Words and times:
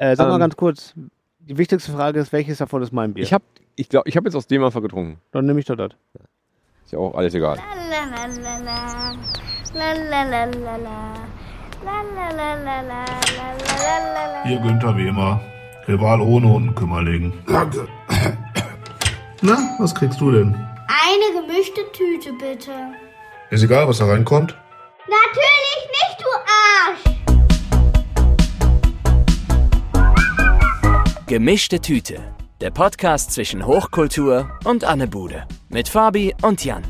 Äh, 0.00 0.16
sag 0.16 0.28
mal 0.28 0.34
Ähm. 0.36 0.40
ganz 0.40 0.56
kurz, 0.56 0.94
die 1.40 1.58
wichtigste 1.58 1.92
Frage 1.92 2.20
ist, 2.20 2.32
welches 2.32 2.56
davon 2.56 2.82
ist 2.82 2.90
mein 2.90 3.12
Bier? 3.12 3.22
Ich 3.22 3.34
habe 3.34 3.44
ich 3.76 3.90
glaub, 3.90 4.06
ich 4.06 4.16
hab 4.16 4.24
jetzt 4.24 4.34
aus 4.34 4.46
dem 4.46 4.64
einfach 4.64 4.80
getrunken. 4.80 5.20
Dann 5.30 5.44
nehme 5.44 5.60
ich 5.60 5.66
doch 5.66 5.76
das. 5.76 5.90
Ist 6.84 6.92
ja 6.92 6.98
auch 6.98 7.14
alles 7.14 7.34
egal. 7.34 7.58
Hier 14.44 14.58
Günther 14.60 14.96
wie 14.96 15.08
immer. 15.08 15.38
Rival 15.86 16.20
ohne 16.22 16.46
Unkümmerling. 16.46 17.34
Danke. 17.46 17.86
Na, 19.42 19.58
was 19.78 19.94
kriegst 19.94 20.18
du 20.20 20.30
denn? 20.32 20.54
Eine 20.54 21.40
gemischte 21.46 21.82
Tüte, 21.92 22.32
bitte. 22.32 22.72
Ist 23.50 23.62
egal, 23.64 23.86
was 23.86 23.98
da 23.98 24.06
reinkommt. 24.06 24.56
Natürlich 25.06 25.88
nicht, 25.90 26.20
du 26.20 26.30
Gemischte 31.30 31.78
Tüte. 31.78 32.18
Der 32.60 32.72
Podcast 32.72 33.30
zwischen 33.30 33.64
Hochkultur 33.64 34.50
und 34.64 34.82
Annebude. 34.82 35.46
Mit 35.68 35.88
Fabi 35.88 36.34
und 36.42 36.64
Jan. 36.64 36.82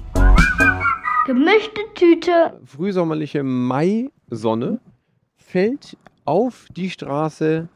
Gemischte 1.27 1.83
Tüte. 1.95 2.59
Frühsommerliche 2.65 3.43
Maisonne 3.43 4.81
fällt 5.37 5.99
auf 6.25 6.65
die 6.75 6.89
Straße 6.89 7.69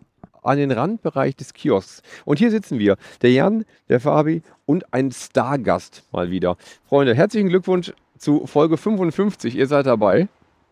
an 0.42 0.56
den 0.56 0.70
Randbereich 0.70 1.36
des 1.36 1.52
Kiosks. 1.52 2.00
Und 2.24 2.38
hier 2.38 2.50
sitzen 2.50 2.78
wir, 2.78 2.96
der 3.20 3.33
Jan, 3.33 3.66
der 3.91 4.00
Fabi 4.00 4.41
und 4.64 4.91
ein 4.94 5.12
Stargast 5.12 6.05
mal 6.12 6.30
wieder. 6.30 6.56
Freunde, 6.88 7.14
herzlichen 7.14 7.50
Glückwunsch 7.50 7.92
zu 8.16 8.46
Folge 8.46 8.78
55. 8.78 9.55
Ihr 9.55 9.66
seid 9.66 9.84
dabei. 9.84 10.28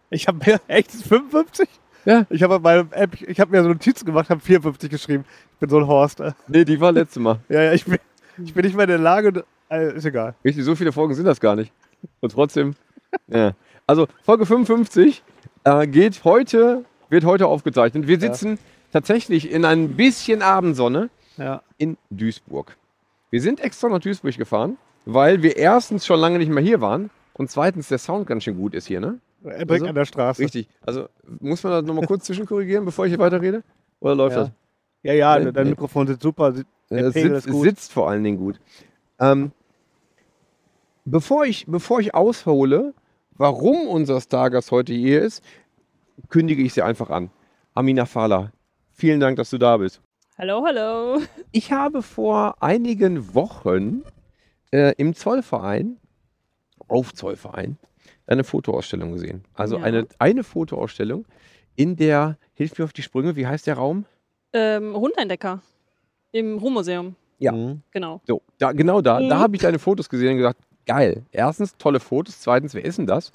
Ich 0.09 0.27
habe 0.27 0.39
mir 0.43 0.59
echt 0.69 0.91
55? 0.91 1.69
Ja. 2.05 2.27
Ich 2.31 2.43
habe 2.43 2.59
meine 2.61 2.89
App, 2.93 3.21
ich 3.21 3.39
habe 3.41 3.51
mir 3.53 3.63
so 3.63 3.69
Notizen 3.69 4.05
gemacht, 4.07 4.29
habe 4.31 4.41
54 4.41 4.91
geschrieben. 4.91 5.25
Ich 5.55 5.59
bin 5.61 5.69
so 5.71 5.79
ein 5.79 5.87
Horst. 5.87 6.23
Nee, 6.49 6.65
die 6.65 6.81
war 6.81 6.93
letzte 6.93 7.21
Mal. 7.21 7.39
Ja, 7.49 7.63
ja, 7.63 7.73
ich 7.73 7.85
bin, 7.85 7.99
ich 8.45 8.55
bin 8.55 8.65
nicht 8.65 8.75
mehr 8.75 8.85
in 8.85 8.91
der 8.91 8.99
Lage. 8.99 9.45
Äh, 9.71 9.95
ist 9.97 10.05
egal. 10.05 10.35
Richtig, 10.45 10.65
so 10.65 10.75
viele 10.75 10.93
Folgen 10.93 11.15
sind 11.15 11.27
das 11.27 11.41
gar 11.41 11.55
nicht. 11.57 11.73
Und 12.21 12.33
trotzdem. 12.33 12.75
Ja. 13.29 13.53
Also 13.87 14.07
Folge 14.25 14.47
55 14.47 15.23
äh, 15.65 15.87
geht 15.87 16.25
heute, 16.25 16.85
wird 17.09 17.25
heute 17.25 17.47
aufgezeichnet. 17.47 18.07
Wir 18.09 18.19
sitzen 18.19 18.59
tatsächlich 18.93 19.51
in 19.51 19.65
ein 19.65 19.97
bisschen 19.97 20.43
Abendsonne 20.43 21.09
Ja. 21.37 21.63
in 21.79 21.97
Duisburg. 22.11 22.77
Wir 23.31 23.41
sind 23.41 23.61
extra 23.61 23.89
nach 23.89 24.01
Duisburg 24.01 24.37
gefahren, 24.37 24.77
weil 25.07 25.43
wir 25.43 25.57
erstens 25.57 26.05
schon 26.05 26.21
lange 26.21 26.39
nicht 26.39 26.51
mehr 26.51 26.63
hier 26.63 26.81
waren 26.81 27.11
und 27.35 27.51
zweitens 27.51 27.89
der 27.89 27.99
Sound 27.99 28.27
ganz 28.27 28.45
schön 28.45 28.57
gut 28.57 28.75
ist 28.75 28.87
hier, 28.87 29.01
ne? 29.01 29.19
Direkt 29.45 29.71
Also, 29.71 29.87
an 29.87 29.95
der 29.95 30.05
Straße. 30.05 30.43
Richtig. 30.43 30.69
Also 30.83 31.09
muss 31.41 31.63
man 31.63 31.73
da 31.73 31.83
nochmal 31.83 32.07
kurz 32.07 32.25
zwischenkorrigieren, 32.27 32.85
bevor 32.85 33.07
ich 33.07 33.11
hier 33.11 33.19
weiterrede? 33.19 33.63
Oder 34.01 34.15
läuft 34.15 34.37
Ja. 34.37 34.43
das? 34.45 34.53
Ja, 35.03 35.13
ja, 35.15 35.39
Nee, 35.39 35.51
dein 35.53 35.65
nee. 35.65 35.71
Mikrofon 35.71 36.07
sitzt 36.07 36.23
super. 36.23 36.53
Der 36.53 36.65
Äh, 36.91 37.01
Es 37.07 37.15
sitzt, 37.15 37.49
sitzt 37.53 37.93
vor 37.93 38.09
allen 38.11 38.23
Dingen 38.23 38.39
gut. 38.39 38.61
Ähm, 39.19 39.51
bevor, 41.05 41.45
ich, 41.45 41.67
bevor 41.67 42.01
ich 42.01 42.15
aushole, 42.15 42.95
warum 43.33 43.89
unser 43.89 44.21
Stargast 44.21 44.71
heute 44.71 44.93
hier 44.93 45.23
ist, 45.23 45.43
kündige 46.29 46.63
ich 46.63 46.75
sie 46.75 46.83
einfach 46.83 47.11
an. 47.11 47.31
Amina 47.75 48.05
Fala, 48.07 48.53
vielen 48.93 49.21
Dank, 49.21 49.37
dass 49.37 49.51
du 49.51 49.59
da 49.59 49.77
bist. 49.79 50.01
Hallo, 50.39 50.65
hallo. 50.67 51.21
Ich 51.51 51.73
habe 51.73 52.03
vor 52.03 52.63
einigen 52.63 53.35
Wochen 53.35 54.03
äh, 54.73 54.93
im 54.97 55.15
Zollverein, 55.15 55.97
auf 56.89 57.15
Zollverein, 57.15 57.79
eine 58.33 58.45
Fotoausstellung 58.45 59.13
gesehen. 59.13 59.45
Also 59.55 59.77
Ja. 59.79 59.83
eine, 59.85 60.07
eine 60.19 60.45
Fotoausstellung, 60.45 61.25
in 61.77 61.97
der, 61.97 62.37
hilf 62.55 62.79
mir 62.79 62.85
auf 62.85 62.93
die 62.93 63.03
Sprünge, 63.03 63.37
wie 63.37 63.47
heißt 63.47 63.67
der 63.67 63.75
Raum? 63.75 64.05
Ähm, 64.53 64.95
Hundeindecker 64.95 65.63
im 66.33 66.59
Ruhmuseum. 66.59 67.15
Ja. 67.39 67.53
Mhm. 67.53 67.83
Genau. 67.91 68.21
So, 68.27 68.43
da, 68.59 68.73
genau 68.73 69.01
da, 69.01 69.21
da 69.21 69.37
Mhm. 69.37 69.41
habe 69.41 69.57
ich 69.57 69.63
deine 69.63 69.79
Fotos 69.79 70.09
gesehen 70.09 70.33
und 70.33 70.37
gesagt, 70.39 70.61
geil. 70.87 71.23
Erstens 71.33 71.77
tolle 71.77 72.01
Fotos, 72.01 72.41
zweitens, 72.41 72.75
wer 72.75 72.85
ist 72.85 72.99
denn 72.99 73.07
das? 73.07 73.33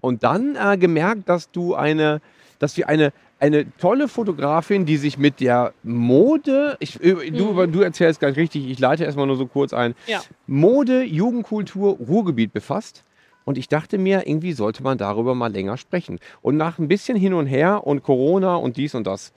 Und 0.00 0.22
dann 0.24 0.56
äh, 0.56 0.76
gemerkt, 0.76 1.28
dass 1.28 1.50
du 1.50 1.74
eine, 1.74 2.20
dass 2.58 2.76
wir 2.76 2.88
eine, 2.88 3.12
eine 3.38 3.66
tolle 3.78 4.08
Fotografin, 4.08 4.84
die 4.86 4.96
sich 4.96 5.16
mit 5.18 5.40
der 5.40 5.72
Mode, 5.82 6.76
ich, 6.80 7.02
äh, 7.02 7.30
du, 7.30 7.52
Mhm. 7.52 7.72
du 7.72 7.80
erzählst 7.82 8.18
ganz 8.20 8.36
richtig, 8.36 8.66
ich 8.68 8.78
leite 8.78 9.04
erstmal 9.04 9.26
nur 9.26 9.36
so 9.36 9.46
kurz 9.46 9.72
ein, 9.72 9.94
Ja. 10.06 10.22
Mode, 10.46 11.02
Jugendkultur, 11.04 11.96
Ruhrgebiet 11.98 12.52
befasst. 12.52 13.04
Und 13.46 13.56
ich 13.58 13.68
dachte 13.68 13.96
mir, 13.96 14.26
irgendwie 14.26 14.52
sollte 14.52 14.82
man 14.82 14.98
darüber 14.98 15.34
mal 15.34 15.50
länger 15.52 15.76
sprechen. 15.78 16.18
Und 16.42 16.56
nach 16.58 16.78
ein 16.78 16.88
bisschen 16.88 17.16
hin 17.16 17.32
und 17.32 17.46
her 17.46 17.86
und 17.86 18.02
Corona 18.02 18.56
und 18.56 18.76
dies 18.76 18.94
und 18.94 19.06
das, 19.06 19.32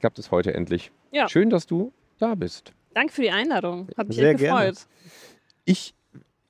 klappt 0.00 0.18
es 0.18 0.30
heute 0.30 0.52
endlich. 0.52 0.90
Ja. 1.12 1.28
Schön, 1.28 1.48
dass 1.48 1.66
du 1.66 1.92
da 2.18 2.34
bist. 2.34 2.72
Danke 2.92 3.12
für 3.12 3.22
die 3.22 3.30
Einladung. 3.30 3.88
Hat 3.96 4.08
mich 4.08 4.16
Sehr 4.16 4.30
echt 4.30 4.40
gerne. 4.40 4.70
gefreut. 4.70 4.86
Ich, 5.64 5.94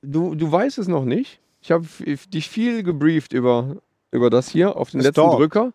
du, 0.01 0.33
du 0.35 0.51
weißt 0.51 0.79
es 0.79 0.87
noch 0.87 1.05
nicht. 1.05 1.39
Ich 1.61 1.71
habe 1.71 1.85
dich 2.33 2.49
viel 2.49 2.81
gebrieft 2.83 3.31
über, 3.33 3.77
über 4.11 4.29
das 4.31 4.49
hier 4.49 4.75
auf 4.75 4.89
den 4.89 5.01
letzten 5.01 5.21
Gestalkt. 5.21 5.39
Drücker. 5.39 5.73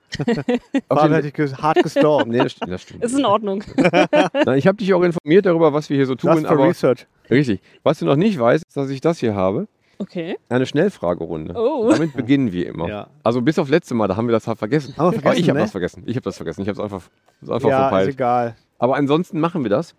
auf 0.89 1.03
den, 1.03 1.23
dich 1.23 1.35
ges- 1.35 1.57
hart 1.59 1.83
gestorben. 1.83 2.31
nee, 2.33 2.39
das, 2.39 2.53
stimmt- 2.53 2.73
das 2.73 2.83
stimmt. 2.83 3.05
Ist 3.05 3.17
in 3.17 3.25
Ordnung. 3.25 3.63
Nein, 4.45 4.59
ich 4.59 4.67
habe 4.67 4.79
dich 4.79 4.93
auch 4.95 5.03
informiert 5.03 5.47
darüber, 5.47 5.73
was 5.73 5.89
wir 5.89 5.97
hier 5.97 6.07
so 6.07 6.15
tun. 6.17 6.31
Just 6.33 6.47
for 6.47 6.51
Aber 6.53 6.69
Research. 6.69 7.07
richtig. 7.31 7.61
Was 7.85 8.01
du 8.01 8.07
noch 8.07 8.17
nicht 8.17 8.39
weißt, 8.41 8.65
ist, 8.67 8.77
dass 8.77 8.91
ich 8.91 9.01
das 9.01 9.19
hier 9.19 9.35
habe. 9.37 9.69
Okay. 9.99 10.37
Eine 10.49 10.67
Schnellfragerunde. 10.67 11.55
Oh. 11.57 11.89
Damit 11.91 12.15
beginnen 12.15 12.53
wir 12.53 12.67
immer. 12.69 12.89
Ja. 12.89 13.07
Also 13.23 13.41
bis 13.41 13.59
auf 13.59 13.69
letzte 13.69 13.95
Mal, 13.95 14.09
da 14.09 14.17
haben 14.17 14.27
wir 14.27 14.33
das 14.33 14.47
halt 14.47 14.59
vergessen. 14.59 14.95
Haben 14.97 15.13
wir 15.13 15.19
Aber 15.19 15.37
ich 15.37 15.45
vergessen, 15.45 15.49
habe 15.49 15.59
ne? 15.59 15.65
das 15.65 15.71
vergessen. 15.71 16.03
Ich 16.07 16.17
habe 16.17 16.25
das 16.25 16.37
vergessen. 16.37 16.63
Ich 16.63 16.69
habe 16.69 16.79
es 16.79 16.83
einfach, 16.85 17.03
das 17.41 17.51
einfach 17.51 17.69
Ja, 17.69 17.77
ist 17.77 17.83
verpeilt. 17.83 18.09
egal. 18.11 18.57
Aber 18.79 18.97
ansonsten 18.97 19.39
machen 19.41 19.63
wir 19.63 19.71
das. 19.71 19.95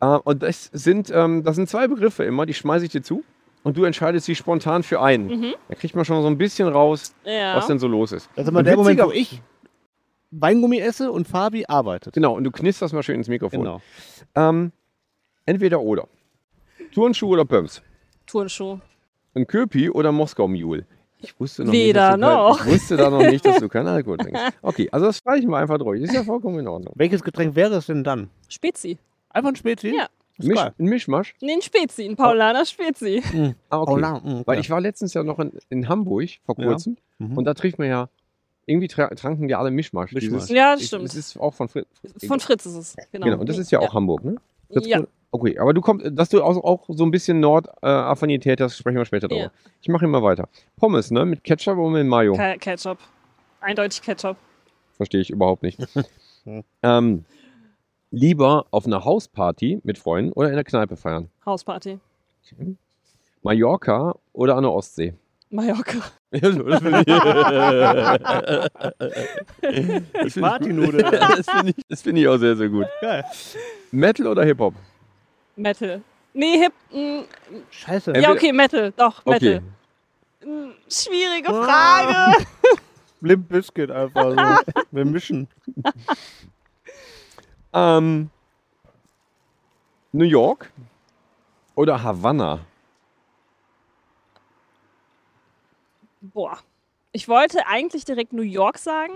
Äh, 0.00 0.06
und 0.06 0.42
das 0.42 0.64
sind, 0.72 1.10
ähm, 1.14 1.44
das 1.44 1.56
sind 1.56 1.68
zwei 1.68 1.86
Begriffe 1.86 2.24
immer, 2.24 2.46
die 2.46 2.54
schmeiße 2.54 2.84
ich 2.86 2.90
dir 2.90 3.02
zu. 3.02 3.22
Und 3.62 3.76
du 3.78 3.84
entscheidest 3.84 4.28
dich 4.28 4.36
spontan 4.36 4.82
für 4.82 5.00
einen. 5.00 5.26
Mhm. 5.28 5.54
Da 5.68 5.74
kriegt 5.74 5.94
man 5.94 6.04
schon 6.04 6.20
so 6.20 6.26
ein 6.28 6.36
bisschen 6.36 6.68
raus, 6.68 7.14
Ja. 7.24 7.56
was 7.56 7.66
denn 7.68 7.78
so 7.78 7.86
los 7.86 8.12
ist. 8.12 8.28
Das 8.34 8.44
ist 8.44 8.48
immer 8.50 8.58
Und 8.58 8.66
der 8.66 8.76
Moment, 8.76 9.00
wo 9.02 9.10
ich 9.10 9.40
Weingummi 10.32 10.80
esse 10.80 11.10
und 11.12 11.28
Fabi 11.28 11.64
arbeitet. 11.68 12.12
Genau, 12.14 12.34
und 12.36 12.44
du 12.44 12.50
knisterst 12.50 12.92
mal 12.92 13.02
schön 13.02 13.14
ins 13.16 13.28
Mikrofon. 13.28 13.60
Genau. 13.60 13.80
Ähm, 14.34 14.72
entweder 15.46 15.80
oder. 15.80 16.08
Turnschuh 16.92 17.28
oder 17.28 17.44
Pumps. 17.44 17.80
Turnschuh. 18.26 18.80
Ein 19.34 19.46
Köpi 19.46 19.90
oder 19.90 20.12
Moskau 20.12 20.48
Mule. 20.48 20.86
Ich 21.18 21.38
wusste 21.40 21.64
noch 21.64 21.72
Weder 21.72 22.16
nicht, 22.16 22.22
dass 22.22 22.30
du 22.30 22.36
noch. 22.36 22.58
Kein, 22.58 22.68
ich 22.68 22.74
wusste 22.74 22.96
da 22.96 23.10
noch 23.10 23.18
nicht, 23.22 23.46
dass 23.46 23.58
du 23.58 23.68
keinen 23.68 23.88
Alkohol 23.88 24.18
trinkst. 24.18 24.42
Okay, 24.62 24.88
also 24.92 25.06
das 25.06 25.18
streichen 25.18 25.48
wir 25.50 25.56
einfach 25.56 25.78
durch. 25.78 26.02
Ist 26.02 26.12
ja 26.12 26.22
vollkommen 26.22 26.58
in 26.58 26.68
Ordnung. 26.68 26.92
Welches 26.96 27.22
Getränk 27.22 27.54
wäre 27.56 27.74
es 27.76 27.86
denn 27.86 28.04
dann? 28.04 28.28
Spezi. 28.48 28.98
Einfach 29.30 29.48
ein 29.50 29.56
Spezi? 29.56 29.94
Ja. 29.96 30.06
Misch, 30.38 30.58
ein 30.60 30.72
Mischmasch. 30.86 31.34
Nee, 31.40 31.52
ein 31.54 31.62
Spezi. 31.62 32.04
Ein 32.06 32.16
Paulaner 32.16 32.66
Spezi. 32.66 33.22
Ah, 33.70 33.78
okay. 33.80 33.92
Oh, 33.92 33.96
na, 33.96 34.18
mm, 34.18 34.42
Weil 34.44 34.56
ja. 34.56 34.60
ich 34.60 34.68
war 34.70 34.80
letztens 34.80 35.14
ja 35.14 35.22
noch 35.22 35.38
in, 35.38 35.52
in 35.70 35.88
Hamburg 35.88 36.28
vor 36.44 36.56
Ja. 36.58 36.66
kurzem 36.66 36.96
Mhm. 37.18 37.38
und 37.38 37.44
da 37.44 37.54
trifft 37.54 37.78
man 37.78 37.88
ja, 37.88 38.08
irgendwie 38.66 38.88
tra 38.88 39.06
tranken 39.14 39.46
die 39.46 39.54
alle 39.54 39.70
Mischmasch. 39.70 40.10
Mischmasch. 40.12 40.50
Ja, 40.50 40.72
das 40.72 40.80
ich- 40.82 40.88
stimmt. 40.88 41.04
Das 41.04 41.14
ist 41.14 41.38
auch 41.38 41.54
von 41.54 41.68
Fritz. 41.68 41.86
Von 42.26 42.40
Fritz 42.40 42.66
ist 42.66 42.74
es. 42.74 42.96
Genau. 43.12 43.26
Genau, 43.26 43.38
und 43.38 43.48
das 43.48 43.56
ist 43.58 43.70
ja 43.70 43.78
auch 43.78 43.94
Hamburg, 43.94 44.24
ne? 44.24 44.36
Das 44.68 44.86
Ja. 44.86 45.04
Okay, 45.30 45.58
aber 45.58 45.74
du 45.74 45.80
kommst, 45.80 46.06
dass 46.12 46.28
du 46.28 46.44
auch, 46.44 46.56
auch 46.62 46.84
so 46.86 47.02
ein 47.04 47.10
bisschen 47.10 47.40
Nord-Affinität 47.40 48.60
hast, 48.60 48.76
sprechen 48.78 48.98
wir 48.98 49.04
später 49.04 49.26
drüber. 49.26 49.42
Ja. 49.42 49.50
Ich 49.82 49.88
mache 49.88 50.04
immer 50.04 50.22
weiter. 50.22 50.48
Pommes, 50.76 51.10
ne? 51.10 51.24
Mit 51.24 51.42
Ketchup 51.42 51.76
oder 51.76 51.90
mit 51.90 52.06
Mayo? 52.06 52.34
Ke 52.34 52.56
Ketchup. 52.56 52.98
Eindeutig 53.60 54.00
Ketchup. 54.00 54.36
Verstehe 54.92 55.20
ich 55.20 55.30
überhaupt 55.30 55.64
nicht. 55.64 55.80
ähm, 56.84 57.24
lieber 58.12 58.66
auf 58.70 58.86
einer 58.86 59.04
Hausparty 59.04 59.80
mit 59.82 59.98
Freunden 59.98 60.32
oder 60.34 60.50
in 60.50 60.54
der 60.54 60.62
Kneipe 60.62 60.96
feiern? 60.96 61.28
Hausparty. 61.44 61.98
Mallorca 63.42 64.14
oder 64.32 64.56
an 64.56 64.62
der 64.62 64.72
Ostsee? 64.72 65.14
Mallorca. 65.50 65.98
das 66.30 66.54
finde 66.54 67.04
ich, 70.26 70.34
Partynude. 70.40 70.98
das 71.02 71.46
finde 71.50 71.70
ich, 71.76 71.84
das 71.88 72.02
finde 72.02 72.20
ich 72.20 72.28
auch 72.28 72.36
sehr, 72.38 72.56
sehr 72.56 72.68
gut. 72.68 72.86
Geil. 73.00 73.24
Metal 73.92 74.26
oder 74.26 74.44
Hip-Hop? 74.44 74.74
Metal. 75.56 76.02
Nee, 76.32 76.58
Hip. 76.58 76.72
mm, 76.92 77.20
Scheiße. 77.70 78.12
Ja, 78.18 78.30
okay, 78.32 78.52
Metal. 78.52 78.92
Doch, 78.96 79.22
Okay. 79.24 79.60
Metal. 80.42 80.54
Mm, 80.66 80.72
Schwierige 80.90 81.48
Ah. 81.48 81.64
Frage. 81.64 82.46
Limp 83.20 83.48
Biscuit 83.48 83.90
einfach 83.90 84.32
so. 84.32 84.82
Wir 84.90 85.04
mischen. 85.04 85.48
Ähm, 87.72 88.28
New 90.12 90.24
York 90.24 90.70
oder 91.74 92.02
Havanna? 92.02 92.60
Boah. 96.32 96.58
Ich 97.12 97.28
wollte 97.28 97.66
eigentlich 97.66 98.04
direkt 98.04 98.32
New 98.32 98.42
York 98.42 98.78
sagen, 98.78 99.12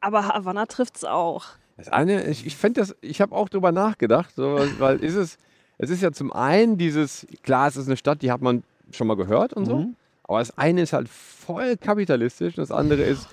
aber 0.00 0.26
Havanna 0.28 0.66
trifft's 0.66 1.04
auch. 1.04 1.44
Das 1.76 1.88
eine, 1.88 2.26
ich, 2.26 2.46
ich 2.46 2.56
fände 2.56 2.80
das, 2.80 2.94
ich 3.00 3.20
habe 3.20 3.34
auch 3.34 3.48
drüber 3.48 3.70
nachgedacht, 3.72 4.34
so, 4.34 4.58
weil 4.78 5.02
ist 5.02 5.14
es, 5.14 5.38
es 5.78 5.90
ist 5.90 6.02
ja 6.02 6.10
zum 6.12 6.32
einen 6.32 6.78
dieses, 6.78 7.26
klar, 7.42 7.68
es 7.68 7.76
ist 7.76 7.86
eine 7.86 7.96
Stadt, 7.96 8.22
die 8.22 8.30
hat 8.32 8.40
man 8.42 8.62
schon 8.92 9.06
mal 9.06 9.16
gehört 9.16 9.52
und 9.52 9.66
so, 9.66 9.76
Mhm. 9.78 9.96
aber 10.24 10.38
das 10.40 10.56
eine 10.58 10.82
ist 10.82 10.92
halt 10.92 11.08
voll 11.08 11.76
kapitalistisch, 11.76 12.54
das 12.54 12.70
andere 12.70 13.02
ist 13.02 13.28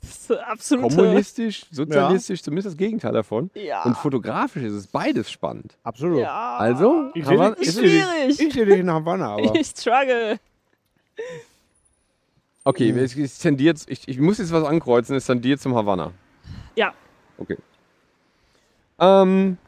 Das 0.00 0.10
ist 0.10 0.30
absolute. 0.30 0.94
Kommunistisch, 0.94 1.66
sozialistisch, 1.70 2.42
zumindest 2.42 2.68
das 2.68 2.76
Gegenteil 2.76 3.12
davon. 3.12 3.50
Ja. 3.54 3.82
Und 3.82 3.96
fotografisch 3.96 4.62
ist 4.62 4.74
es 4.74 4.86
beides 4.86 5.30
spannend. 5.30 5.76
Absolut. 5.82 6.20
ja. 6.20 6.56
Also, 6.56 7.10
Ich 7.14 7.24
Havanna- 7.24 7.56
sehe 7.56 7.64
ist 7.64 7.80
dich- 7.80 7.90
schwierig. 8.02 8.40
Ich 8.40 8.52
sehe 8.54 8.64
dich 8.66 8.78
in 8.78 8.90
Havanna, 8.90 9.34
aber. 9.34 9.54
Ich 9.58 9.66
struggle. 9.68 10.38
Okay, 12.64 12.90
es, 12.90 13.16
es 13.16 13.38
tendiert, 13.38 13.82
ich, 13.86 14.06
ich 14.08 14.18
muss 14.18 14.38
jetzt 14.38 14.52
was 14.52 14.64
ankreuzen, 14.64 15.16
es 15.16 15.26
tendiert 15.26 15.60
zum 15.60 15.74
Havanna. 15.74 16.12
Ja. 16.76 16.92
Okay. 17.38 17.56
Ähm, 18.98 19.58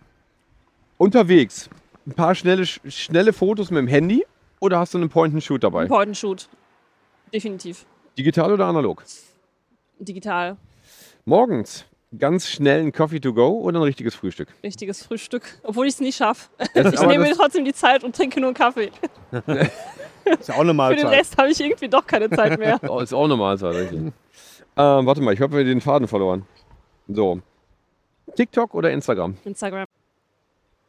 unterwegs, 0.98 1.68
ein 2.06 2.12
paar 2.12 2.34
schnelle, 2.34 2.66
schnelle 2.66 3.32
Fotos 3.32 3.70
mit 3.70 3.78
dem 3.78 3.88
Handy 3.88 4.24
oder 4.60 4.78
hast 4.78 4.94
du 4.94 4.98
einen 4.98 5.08
Point-and-Shoot 5.08 5.62
dabei? 5.62 5.86
Point 5.86 6.08
and 6.08 6.16
Shoot. 6.16 6.48
Definitiv. 7.32 7.86
Digital 8.16 8.52
oder 8.52 8.66
analog? 8.66 9.02
Digital. 9.98 10.56
Morgens 11.24 11.84
ganz 12.18 12.48
schnell 12.48 12.80
ein 12.80 12.92
Coffee 12.92 13.20
to 13.20 13.32
go 13.32 13.60
oder 13.60 13.80
ein 13.80 13.82
richtiges 13.82 14.14
Frühstück? 14.14 14.48
Richtiges 14.62 15.02
Frühstück. 15.02 15.58
Obwohl 15.62 15.86
ich 15.86 15.94
es 15.94 16.00
nie 16.00 16.12
schaffe. 16.12 16.48
Ich 16.74 17.00
nehme 17.00 17.24
mir 17.24 17.34
trotzdem 17.34 17.64
die 17.64 17.72
Zeit 17.72 18.04
und 18.04 18.14
trinke 18.14 18.40
nur 18.40 18.48
einen 18.48 18.54
Kaffee. 18.54 18.90
Ist 20.24 20.48
ja 20.48 20.54
auch 20.54 20.60
eine 20.60 20.68
Für 20.68 20.72
den 20.72 20.76
Mahlzeit. 20.76 21.06
Rest 21.10 21.38
habe 21.38 21.50
ich 21.50 21.60
irgendwie 21.60 21.88
doch 21.88 22.06
keine 22.06 22.30
Zeit 22.30 22.58
mehr. 22.58 22.78
Oh, 22.88 23.00
ist 23.00 23.12
auch 23.12 23.26
normal, 23.26 23.56
richtig. 23.56 23.98
ähm, 24.00 24.12
warte 24.76 25.20
mal, 25.20 25.34
ich 25.34 25.40
habe 25.40 25.56
mir 25.56 25.64
den 25.64 25.80
Faden 25.80 26.08
verloren. 26.08 26.46
So. 27.08 27.40
TikTok 28.36 28.74
oder 28.74 28.90
Instagram? 28.90 29.36
Instagram. 29.44 29.86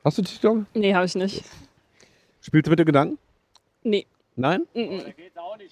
Hast 0.03 0.17
du 0.17 0.21
TikTok? 0.21 0.65
Nee, 0.73 0.93
habe 0.93 1.05
ich 1.05 1.15
nicht. 1.15 1.43
Spielst 2.41 2.67
du 2.67 2.69
mit 2.71 2.79
den 2.79 2.85
Gedanken? 2.85 3.17
Nee. 3.83 4.05
Nein? 4.35 4.63
Mm-mm. 4.75 5.13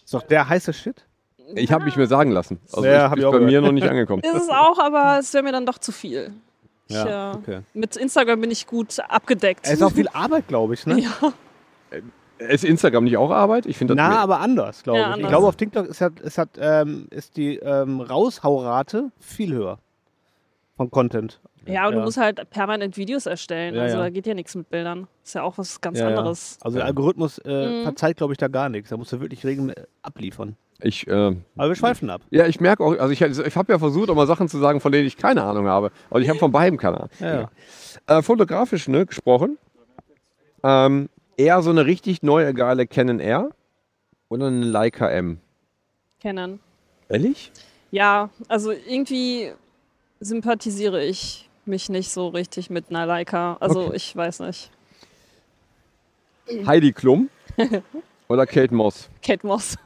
Ist 0.04 0.14
doch 0.14 0.24
der 0.24 0.48
heiße 0.48 0.74
Shit. 0.74 1.06
Ich 1.56 1.72
habe 1.72 1.86
mich 1.86 1.96
mir 1.98 2.08
sagen 2.08 2.32
lassen. 2.32 2.60
Also 2.72 2.86
Ja, 2.86 3.12
ich, 3.12 3.20
ich 3.20 3.26
auch 3.26 3.32
bei 3.32 3.40
mir 3.40 3.62
noch 3.62 3.72
nicht 3.72 3.88
angekommen. 3.88 4.24
Ist 4.24 4.34
es 4.34 4.50
auch, 4.50 4.80
aber 4.80 5.20
es 5.20 5.34
wäre 5.34 5.44
mir 5.44 5.52
dann 5.52 5.66
doch 5.66 5.78
zu 5.78 5.92
viel. 5.92 6.34
Ich, 6.88 6.96
Ja, 6.96 7.34
äh, 7.34 7.36
okay. 7.36 7.60
Mit 7.74 7.96
Instagram 7.96 8.42
bin 8.42 8.52
ich 8.52 8.66
gut 8.66 9.00
abgedeckt. 9.08 9.62
Es 9.66 9.74
ist 9.74 9.84
auch 9.84 9.92
viel 9.92 10.08
Arbeit, 10.10 10.48
glaube 10.48 10.74
ich, 10.74 10.86
ne? 10.86 11.00
ja, 11.22 11.34
Ist 12.40 12.64
Instagram 12.66 13.04
nicht 13.06 13.18
auch 13.18 13.32
Arbeit? 13.32 13.66
Ich 13.66 13.78
finde 13.78 13.96
das 13.96 14.04
Na, 14.04 14.10
mehr- 14.10 14.20
aber 14.20 14.40
anders, 14.40 14.84
glaube 14.84 15.00
Ja, 15.00 15.06
ich. 15.06 15.10
Ich 15.12 15.16
anders. 15.18 15.30
glaube, 15.32 15.48
auf 15.48 15.56
TikTok 15.56 15.88
ist, 15.88 16.02
hat, 16.02 16.20
ist, 16.20 16.38
hat, 16.38 16.50
ähm, 16.60 17.08
ist 17.10 17.38
die 17.38 17.58
ähm, 17.58 18.02
Raushaurate 18.02 19.12
viel 19.20 19.54
höher 19.54 19.78
von 20.76 20.90
Content. 20.92 21.40
ja, 21.66 21.86
und 21.88 21.94
du 21.94 22.00
Ja. 22.00 22.06
musst 22.06 22.18
halt 22.18 22.50
permanent 22.50 22.98
Videos 22.98 23.26
erstellen. 23.28 23.76
Ja, 23.76 23.84
also 23.84 23.98
ja. 23.98 24.04
da 24.04 24.10
geht 24.10 24.26
ja 24.28 24.34
nichts 24.34 24.56
mit 24.56 24.70
Bildern. 24.70 25.08
Ist 25.24 25.36
ja 25.36 25.44
auch 25.44 25.58
was 25.58 25.80
ganz 25.80 26.00
Ja, 26.00 26.10
ja. 26.10 26.18
anderes. 26.18 26.58
Also 26.62 26.78
der 26.78 26.86
Algorithmus 26.88 27.38
äh, 27.46 27.80
Mhm. 27.80 27.84
verzeiht, 27.84 28.18
glaube 28.18 28.34
ich, 28.34 28.38
da 28.38 28.48
gar 28.50 28.68
nichts. 28.68 28.90
Da 28.90 28.98
musst 28.98 29.14
du 29.14 29.22
wirklich 29.22 29.46
regeln 29.46 29.74
abliefern. 30.02 30.58
ich, 30.82 31.08
äh, 31.08 31.36
Aber 31.56 31.70
wir 31.70 31.76
schweifen 31.76 32.10
ab. 32.10 32.22
ja, 32.32 32.46
ich 32.48 32.60
merke 32.60 32.84
auch, 32.84 32.98
also 33.00 33.10
ich, 33.14 33.22
ich 33.22 33.56
habe 33.56 33.72
ja 33.72 33.80
versucht, 33.80 34.10
auch 34.10 34.16
mal 34.16 34.28
Sachen 34.28 34.50
zu 34.50 34.58
sagen, 34.58 34.82
von 34.82 34.92
denen 34.92 35.08
ich 35.08 35.16
keine 35.16 35.44
Ahnung 35.44 35.68
habe. 35.68 35.92
Aber 36.10 36.20
ich 36.20 36.28
habe 36.28 36.40
von 36.40 36.52
beidem 36.52 36.78
keine 36.78 36.98
Ahnung. 36.98 37.10
Ja, 37.22 37.50
ja. 38.08 38.18
Äh, 38.18 38.22
fotografisch 38.22 38.90
ne, 38.90 39.06
gesprochen. 39.06 39.58
Ähm, 40.64 41.08
eher 41.38 41.62
so 41.62 41.70
eine 41.70 41.86
richtig 41.86 42.24
neue, 42.24 42.54
geile 42.54 42.88
Canon 42.88 43.20
R 43.20 43.50
oder 44.30 44.48
eine 44.48 44.66
Leica 44.66 45.10
M. 45.10 45.40
Kennen. 46.20 46.60
Ehrlich? 47.10 47.52
Ja, 47.92 48.30
also 48.48 48.72
irgendwie 48.72 49.52
sympathisiere 50.20 51.04
ich 51.04 51.50
mich 51.66 51.90
nicht 51.90 52.10
so 52.12 52.28
richtig 52.30 52.70
mit 52.70 52.90
einer 52.90 53.06
Leica. 53.06 53.58
Also 53.60 53.88
Okay. 53.88 53.96
ich 53.96 54.16
weiß 54.16 54.40
nicht. 54.42 54.72
Heidi 56.66 56.92
Klum 56.92 57.30
oder 58.28 58.46
Kate 58.46 58.74
Moss? 58.74 59.10
Kate 59.22 59.46
Moss. 59.46 59.78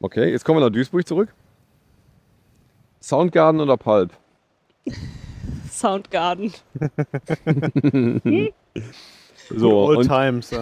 Okay, 0.00 0.30
jetzt 0.30 0.44
kommen 0.44 0.58
wir 0.60 0.66
nach 0.66 0.72
Duisburg 0.72 1.06
zurück. 1.06 1.32
Soundgarden 3.00 3.60
oder 3.60 3.76
Pulp? 3.76 4.12
Soundgarden. 5.70 6.52
So, 9.50 9.70
Old 9.86 9.98
und, 9.98 10.08
Times. 10.08 10.50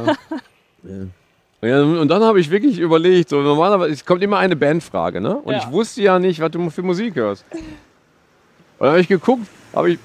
Ja. 1.63 1.69
ja, 1.69 1.83
und 1.83 2.09
dann 2.09 2.23
habe 2.25 2.41
ich 2.41 2.51
wirklich 2.51 2.79
überlegt, 2.81 3.29
so 3.29 3.41
normalerweise, 3.41 3.93
es 3.93 4.05
kommt 4.05 4.21
immer 4.23 4.39
eine 4.39 4.57
Bandfrage, 4.57 5.21
ne? 5.21 5.37
Und 5.37 5.53
Ja. 5.53 5.59
ich 5.61 5.71
wusste 5.71 6.03
ja 6.03 6.19
nicht, 6.19 6.41
was 6.41 6.51
du 6.51 6.71
für 6.71 6.83
Musik 6.83 7.15
hörst. 7.15 7.45
Und 7.53 7.61
dann 8.81 8.89
habe 8.91 9.01
ich 9.01 9.07
geguckt, 9.07 9.47
habe 9.73 9.93
ich 9.93 9.99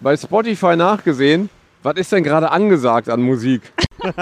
bei 0.00 0.16
Spotify 0.16 0.74
nachgesehen, 0.76 1.50
was 1.84 1.94
ist 1.98 2.10
denn 2.10 2.24
gerade 2.24 2.50
angesagt 2.50 3.08
an 3.08 3.22
Musik? 3.22 3.62
und 4.02 4.14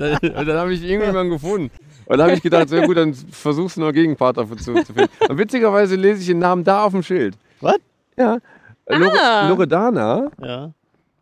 dann 0.00 0.56
habe 0.56 0.72
ich 0.72 0.82
irgendjemanden 0.82 1.30
gefunden. 1.30 1.70
Und 2.06 2.18
dann 2.18 2.28
habe 2.28 2.34
ich 2.36 2.42
gedacht, 2.42 2.70
ja 2.70 2.86
gut, 2.86 2.96
dann 2.96 3.12
versuchst 3.14 3.76
du 3.76 3.80
nur 3.82 3.92
Gegenpart 3.92 4.38
dafür 4.38 4.56
zu, 4.56 4.74
zu 4.82 4.94
finden. 4.94 5.10
Und 5.28 5.38
witzigerweise 5.38 5.96
lese 5.96 6.20
ich 6.20 6.26
den 6.28 6.38
Namen 6.38 6.64
da 6.64 6.84
auf 6.84 6.92
dem 6.92 7.02
Schild. 7.02 7.36
Was? 7.60 7.76
Ja. 8.16 8.38
Lore, 8.88 9.12
Ah. 9.20 9.48
Loredana, 9.48 10.30
ja. 10.40 10.70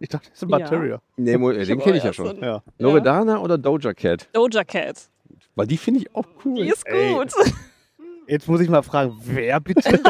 Ich 0.04 0.10
dachte, 0.10 0.28
das 0.30 0.42
ist 0.42 0.52
ein 0.52 0.86
Ja. 0.90 1.00
Nee, 1.16 1.38
Mo- 1.38 1.50
den 1.50 1.78
kenne 1.78 1.96
ich 1.96 2.04
ja 2.04 2.12
schon. 2.12 2.38
Ja. 2.42 2.62
Loredana 2.78 3.38
oder 3.38 3.56
Doja 3.56 3.94
Cat? 3.94 4.28
Doja 4.34 4.62
Cat. 4.62 5.08
Weil 5.54 5.66
die 5.66 5.78
finde 5.78 6.00
ich 6.00 6.14
auch 6.14 6.26
cool. 6.44 6.56
Die 6.62 6.68
ist 6.68 6.86
Ey. 6.86 7.14
gut. 7.14 7.32
Jetzt 8.26 8.46
muss 8.46 8.60
ich 8.60 8.68
mal 8.68 8.82
fragen, 8.82 9.16
wer 9.24 9.60
bitte? 9.60 9.82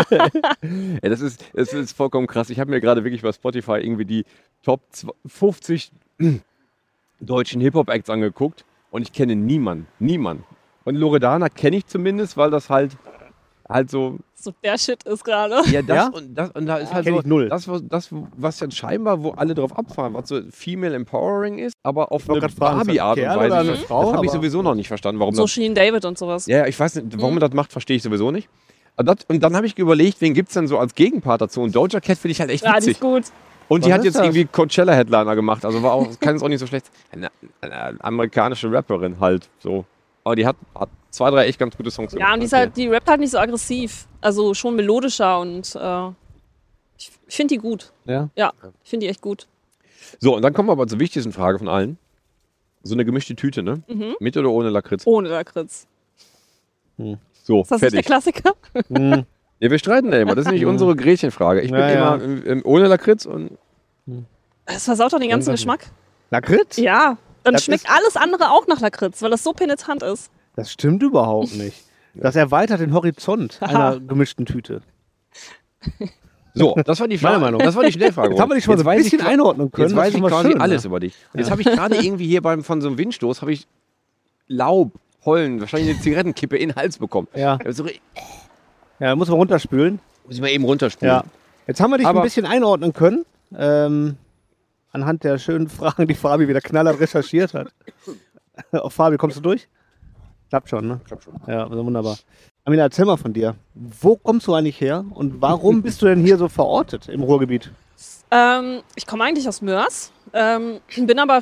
Ja, 1.02 1.08
das, 1.08 1.20
ist, 1.20 1.44
das 1.54 1.72
ist 1.72 1.96
vollkommen 1.96 2.26
krass. 2.26 2.50
Ich 2.50 2.58
habe 2.58 2.70
mir 2.70 2.80
gerade 2.80 3.04
wirklich 3.04 3.22
bei 3.22 3.30
Spotify 3.32 3.78
irgendwie 3.78 4.04
die 4.04 4.24
Top 4.64 4.80
50 5.26 5.92
deutschen 7.20 7.60
Hip-Hop-Acts 7.60 8.10
angeguckt 8.10 8.64
und 8.90 9.02
ich 9.02 9.12
kenne 9.12 9.36
niemanden. 9.36 9.86
Niemanden. 10.00 10.44
Und 10.84 10.96
Loredana 10.96 11.48
kenne 11.50 11.76
ich 11.76 11.86
zumindest, 11.86 12.36
weil 12.36 12.50
das 12.50 12.68
halt 12.68 12.96
halt 13.68 13.90
so. 13.90 14.18
So 14.34 14.52
der 14.62 14.76
Shit 14.78 15.02
ist 15.04 15.24
gerade. 15.24 15.62
Ja, 15.70 15.80
das, 15.82 15.96
Ja? 15.96 16.08
Und, 16.08 16.34
das 16.34 16.50
und 16.50 16.66
da 16.66 16.76
ist 16.76 16.92
halt 16.92 17.04
Kenn 17.04 17.14
so. 17.14 17.20
ich 17.20 17.26
null. 17.26 17.48
Das, 17.48 17.66
was, 17.66 17.82
das, 17.88 18.08
was 18.36 18.60
jetzt 18.60 18.76
scheinbar, 18.76 19.22
wo 19.22 19.30
alle 19.30 19.54
drauf 19.54 19.76
abfahren, 19.78 20.12
was 20.14 20.28
so 20.28 20.40
Female 20.50 20.94
Empowering 20.94 21.58
ist, 21.58 21.74
aber 21.82 22.12
auf 22.12 22.28
eine 22.28 22.40
das 22.40 22.54
Barbie-Art 22.54 23.18
und 23.18 23.24
Weise. 23.24 23.56
eine 23.56 23.70
Das 23.70 23.80
Frau? 23.80 24.12
habe 24.12 24.26
ich 24.26 24.30
Aber- 24.30 24.38
sowieso 24.38 24.60
noch 24.62 24.74
nicht 24.74 24.88
verstanden, 24.88 25.18
warum 25.20 25.34
So 25.34 25.42
das 25.42 25.50
Sheen 25.50 25.74
David 25.74 26.04
und 26.04 26.18
sowas. 26.18 26.46
Ja, 26.46 26.66
ich 26.66 26.78
weiß 26.78 26.96
nicht, 26.96 27.18
warum 27.18 27.34
man 27.34 27.40
das 27.40 27.52
macht, 27.54 27.72
verstehe 27.72 27.96
ich 27.96 28.02
sowieso 28.02 28.30
nicht. 28.30 28.48
Und, 28.96 29.06
das, 29.06 29.16
und 29.28 29.40
dann 29.42 29.56
habe 29.56 29.66
ich 29.66 29.76
überlegt, 29.78 30.20
wen 30.20 30.34
gibt 30.34 30.48
es 30.48 30.54
denn 30.54 30.68
so 30.68 30.78
als 30.78 30.94
Gegenpart 30.94 31.40
dazu? 31.40 31.62
Und 31.62 31.74
Doja 31.74 32.00
Cat 32.00 32.18
finde 32.18 32.32
ich 32.32 32.40
halt 32.40 32.50
echt 32.50 32.64
Ja, 32.64 32.72
die 32.72 32.76
witzig. 32.78 32.92
ist 32.92 33.00
gut. 33.00 33.22
Und 33.66 33.84
die 33.84 33.88
Was 33.88 33.94
hat 33.94 34.00
ist 34.00 34.04
jetzt 34.04 34.16
das? 34.16 34.24
irgendwie 34.24 34.44
Coachella-Headliner 34.44 35.34
gemacht. 35.34 35.64
Also 35.64 35.82
war 35.82 35.94
auch, 35.94 36.06
kann 36.20 36.36
es 36.36 36.42
auch 36.42 36.48
nicht 36.48 36.60
so 36.60 36.66
schlecht. 36.66 36.90
Eine, 37.10 37.30
eine 37.62 37.96
amerikanische 38.04 38.70
Rapperin 38.70 39.18
halt 39.20 39.48
so. 39.58 39.86
Aber 40.24 40.36
die 40.36 40.46
hat, 40.46 40.56
hat 40.74 40.88
zwei, 41.10 41.30
drei 41.30 41.46
echt 41.46 41.58
ganz 41.58 41.76
gute 41.76 41.90
Songs 41.90 42.14
Ja, 42.18 42.32
und 42.32 42.40
die, 42.40 42.46
ist 42.46 42.52
halt, 42.52 42.76
die 42.76 42.88
rappt 42.88 43.08
halt 43.08 43.20
nicht 43.20 43.30
so 43.30 43.38
aggressiv. 43.38 44.06
Also 44.20 44.54
schon 44.54 44.74
melodischer 44.74 45.38
und 45.38 45.74
äh, 45.76 46.08
ich, 46.98 47.12
finde 47.28 47.54
die 47.54 47.58
gut. 47.60 47.92
Ja. 48.06 48.30
Ja, 48.34 48.52
ich 48.82 48.90
finde 48.90 49.04
die 49.06 49.10
echt 49.10 49.20
gut. 49.20 49.46
So, 50.20 50.34
und 50.36 50.42
dann 50.42 50.52
kommen 50.54 50.68
wir 50.68 50.72
aber 50.72 50.86
zur 50.86 50.98
wichtigsten 50.98 51.32
Frage 51.32 51.58
von 51.58 51.68
allen. 51.68 51.98
So 52.82 52.94
eine 52.94 53.04
gemischte 53.04 53.34
Tüte, 53.36 53.62
ne? 53.62 53.82
Mhm. 53.88 54.14
Mit 54.20 54.36
oder 54.36 54.50
ohne 54.50 54.70
Lakritz? 54.70 55.06
Ohne 55.06 55.28
Lakritz. 55.28 55.86
So, 57.42 57.62
Ist 57.62 57.70
das 57.70 57.80
nicht 57.82 57.94
der 57.94 58.02
fertig. 58.02 58.06
Klassiker? 58.06 58.52
Hm. 58.88 59.24
Ja, 59.60 59.70
wir 59.70 59.78
streiten 59.78 60.10
da 60.10 60.18
immer. 60.18 60.34
Das 60.34 60.42
ist 60.42 60.50
nämlich 60.50 60.66
unsere 60.66 60.96
Gretchenfrage. 60.96 61.60
Ich 61.62 61.70
bin 61.70 61.78
Ja, 61.80 61.88
ja. 61.88 62.14
immer 62.16 62.24
im, 62.24 62.42
im, 62.44 62.62
ohne 62.66 62.86
Lakritz 62.88 63.24
und 63.24 63.56
Das 64.66 64.84
versaut 64.84 65.12
doch 65.12 65.20
den 65.20 65.30
ganzen 65.30 65.50
Irgendwas- 65.50 65.60
Geschmack. 65.60 65.86
Lakritz? 66.30 66.76
Ja. 66.76 67.16
Dann 67.44 67.54
Das 67.54 67.64
schmeckt 67.64 67.88
alles 67.88 68.16
andere 68.16 68.50
auch 68.50 68.66
nach 68.66 68.80
Lakritz, 68.80 69.22
weil 69.22 69.30
das 69.30 69.44
so 69.44 69.52
penetrant 69.52 70.02
ist. 70.02 70.30
Das 70.56 70.70
stimmt 70.72 71.02
überhaupt 71.02 71.54
nicht. 71.54 71.82
Das 72.16 72.36
erweitert 72.36 72.78
den 72.80 72.94
Horizont 72.94 73.60
einer 73.60 73.98
gemischten 73.98 74.46
Tüte. 74.46 74.82
So, 76.54 76.76
das 76.84 77.00
war 77.00 77.08
die 77.08 77.18
Frage. 77.18 77.34
Meine 77.40 77.44
Meinung. 77.46 77.60
Das 77.60 77.74
war 77.74 77.82
die 77.82 77.90
Schnellfrage. 77.98 78.30
Jetzt 78.30 78.40
haben 78.40 78.50
wir 78.50 78.54
dich 78.54 78.62
schon 78.64 78.74
Jetzt 78.76 78.84
so 78.84 78.88
ein 78.88 78.98
ich 78.98 79.10
bisschen 79.10 79.26
einordnen 79.26 79.72
können. 79.72 79.88
Jetzt 79.88 79.96
weiß 79.96 80.14
ich 80.14 80.22
quasi 80.22 80.52
schön, 80.52 80.60
alles 80.60 80.84
über 80.84 81.00
dich. 81.00 81.14
Und 81.32 81.40
jetzt 81.40 81.50
habe 81.50 81.60
ich 81.62 81.66
gerade 81.66 81.96
irgendwie 81.96 82.28
hier 82.28 82.40
beim, 82.40 82.62
von 82.62 82.80
so 82.80 82.86
einem 82.86 82.98
Windstoß, 82.98 83.40
habe 83.40 83.52
ich 83.52 83.66
Laub, 84.46 84.92
Pollen, 85.22 85.60
wahrscheinlich 85.60 85.90
eine 85.94 86.00
Zigarettenkippe 86.00 86.56
in 86.56 86.68
den 86.68 86.76
Hals 86.76 86.98
bekommen. 86.98 87.26
Ja, 87.34 87.58
Also, 87.64 87.84
ja, 89.00 89.16
muss 89.16 89.26
man 89.28 89.38
runterspülen. 89.38 89.98
muss 90.26 90.36
ich 90.36 90.40
mal 90.40 90.50
eben 90.50 90.64
runterspülen. 90.64 91.12
Ja. 91.16 91.24
Jetzt 91.66 91.80
haben 91.80 91.90
wir 91.90 91.98
dich 91.98 92.06
Aber- 92.06 92.20
ein 92.20 92.24
bisschen 92.24 92.46
einordnen 92.46 92.92
können. 92.92 93.24
Ähm, 93.58 94.16
anhand 94.94 95.24
der 95.24 95.38
schönen 95.38 95.68
Fragen, 95.68 96.06
die 96.06 96.14
Fabi 96.14 96.48
wieder 96.48 96.60
knallhart 96.60 97.00
recherchiert 97.00 97.52
hat. 97.52 97.68
Auf 98.72 98.94
Fabi, 98.94 99.16
kommst 99.16 99.36
du 99.36 99.40
durch? 99.40 99.68
Klappt 100.48 100.68
schon, 100.68 100.86
ne? 100.86 101.00
Klappt 101.04 101.24
schon. 101.24 101.34
Ja, 101.46 101.66
also 101.66 101.84
wunderbar. 101.84 102.16
Amina, 102.64 102.84
erzähl 102.84 103.04
mal 103.04 103.16
von 103.16 103.32
dir. 103.32 103.56
Wo 103.74 104.16
kommst 104.16 104.46
du 104.46 104.54
eigentlich 104.54 104.80
her 104.80 105.04
und 105.10 105.42
warum 105.42 105.82
bist 105.82 106.00
du 106.00 106.06
denn 106.06 106.20
hier 106.20 106.38
so 106.38 106.48
verortet 106.48 107.08
im 107.08 107.22
Ruhrgebiet? 107.22 107.70
Ähm, 108.30 108.80
ich 108.94 109.06
komme 109.06 109.24
eigentlich 109.24 109.46
aus 109.48 109.60
Mörs, 109.60 110.12
ähm, 110.32 110.80
bin 110.96 111.18
aber 111.18 111.40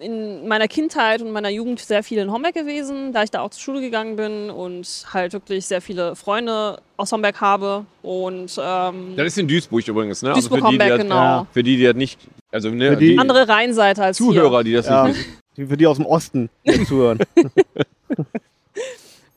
in 0.00 0.46
meiner 0.46 0.68
Kindheit 0.68 1.22
und 1.22 1.32
meiner 1.32 1.48
Jugend 1.48 1.80
sehr 1.80 2.02
viel 2.02 2.18
in 2.18 2.30
Homberg 2.30 2.54
gewesen, 2.54 3.12
da 3.12 3.22
ich 3.22 3.30
da 3.30 3.40
auch 3.40 3.50
zur 3.50 3.60
Schule 3.60 3.80
gegangen 3.80 4.16
bin 4.16 4.50
und 4.50 5.06
halt 5.12 5.32
wirklich 5.32 5.66
sehr 5.66 5.80
viele 5.80 6.14
Freunde 6.14 6.80
aus 6.96 7.12
Homberg 7.12 7.40
habe. 7.40 7.86
Und 8.02 8.58
ähm, 8.62 9.14
Das 9.16 9.26
ist 9.26 9.38
in 9.38 9.48
Duisburg 9.48 9.86
übrigens, 9.88 10.22
ne? 10.22 10.32
Duisburg, 10.32 10.62
also 10.62 10.66
für 10.66 10.72
die, 10.72 10.78
die 10.78 10.84
Homberg, 10.84 10.98
das, 10.98 11.08
genau. 11.08 11.46
Für 11.52 11.62
die, 11.62 11.76
die 11.76 11.84
das 11.84 11.96
nicht, 11.96 12.20
also 12.52 12.70
ne, 12.70 12.90
Für 12.90 12.96
die- 12.96 13.12
die 13.12 13.18
Andere 13.18 13.48
Rheinseite 13.48 14.02
als 14.02 14.16
Zuhörer, 14.18 14.62
die 14.64 14.72
das 14.72 14.86
Ja, 14.86 15.06
nicht 15.08 15.18
wissen. 15.18 15.38
die, 15.56 15.66
für 15.66 15.76
die 15.76 15.86
aus 15.86 15.96
dem 15.96 16.06
Osten 16.06 16.50
hier 16.64 16.84
zuhören. 16.86 17.18
hier. 17.34 17.50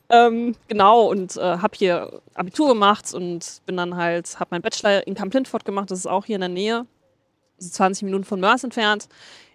Ähm, 0.10 0.54
genau, 0.68 1.08
und 1.10 1.38
äh, 1.38 1.42
habe 1.42 1.76
hier 1.76 2.22
Abitur 2.36 2.68
gemacht 2.68 3.14
und 3.16 3.62
bin 3.66 3.78
dann 3.78 3.96
halt, 3.96 4.40
habe 4.40 4.50
meinen 4.52 4.62
Bachelor 4.62 5.08
in 5.08 5.16
Camp 5.16 5.34
Lindford 5.34 5.66
gemacht, 5.66 5.90
das 5.90 6.00
ist 6.00 6.06
auch 6.06 6.26
hier 6.26 6.36
in 6.36 6.42
der 6.42 6.50
Nähe, 6.50 6.86
so 7.58 7.70
20 7.72 8.04
Minuten 8.04 8.24
von 8.24 8.40
Mörs 8.40 8.64
entfernt, 8.64 9.08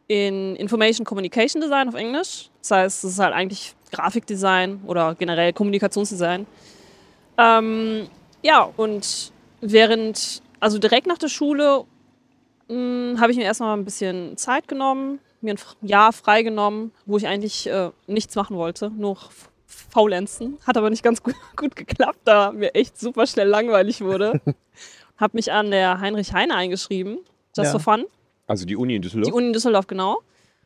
in 0.08 0.56
Information 0.56 1.04
Communication 1.04 1.60
Design 1.62 1.88
auf 1.88 1.94
Englisch. 1.94 2.48
Das 2.62 2.70
heißt, 2.72 3.04
es 3.04 3.12
ist 3.12 3.18
halt 3.20 3.34
eigentlich 3.34 3.74
Grafikdesign 3.92 4.80
oder 4.86 5.14
generell 5.14 5.52
Kommunikationsdesign. 5.52 6.46
Ähm, 7.36 8.08
ja, 8.42 8.68
und 8.76 9.30
während, 9.60 10.42
also 10.58 10.78
direkt 10.78 11.06
nach 11.06 11.18
der 11.18 11.28
Schule, 11.28 11.84
habe 12.70 13.30
ich 13.30 13.36
mir 13.38 13.44
erstmal 13.44 13.76
ein 13.76 13.84
bisschen 13.84 14.36
Zeit 14.36 14.68
genommen, 14.68 15.20
mir 15.40 15.54
ein 15.54 15.86
Jahr 15.88 16.12
freigenommen, 16.12 16.92
wo 17.06 17.16
ich 17.16 17.26
eigentlich 17.26 17.66
äh, 17.68 17.90
nichts 18.06 18.34
machen 18.34 18.56
wollte, 18.56 18.90
nur 18.90 19.16
faulenzen. 19.66 20.58
Hat 20.66 20.76
aber 20.76 20.90
nicht 20.90 21.02
ganz 21.02 21.22
gut, 21.22 21.34
gut 21.56 21.76
geklappt, 21.76 22.20
da 22.24 22.52
mir 22.52 22.74
echt 22.74 22.98
super 22.98 23.26
schnell 23.26 23.48
langweilig 23.48 24.00
wurde. 24.00 24.40
habe 25.16 25.36
mich 25.36 25.50
an 25.52 25.70
der 25.70 26.00
Heinrich 26.00 26.32
Heine 26.32 26.54
eingeschrieben, 26.54 27.18
just 27.56 27.72
Ja. 27.72 27.78
for 27.78 27.80
fun. 27.80 28.04
Also 28.46 28.64
die 28.64 28.76
Uni 28.76 28.96
in 28.96 29.02
Düsseldorf. 29.02 29.28
Die 29.28 29.34
Uni 29.34 29.46
in 29.48 29.52
Düsseldorf, 29.52 29.86
genau. 29.86 30.20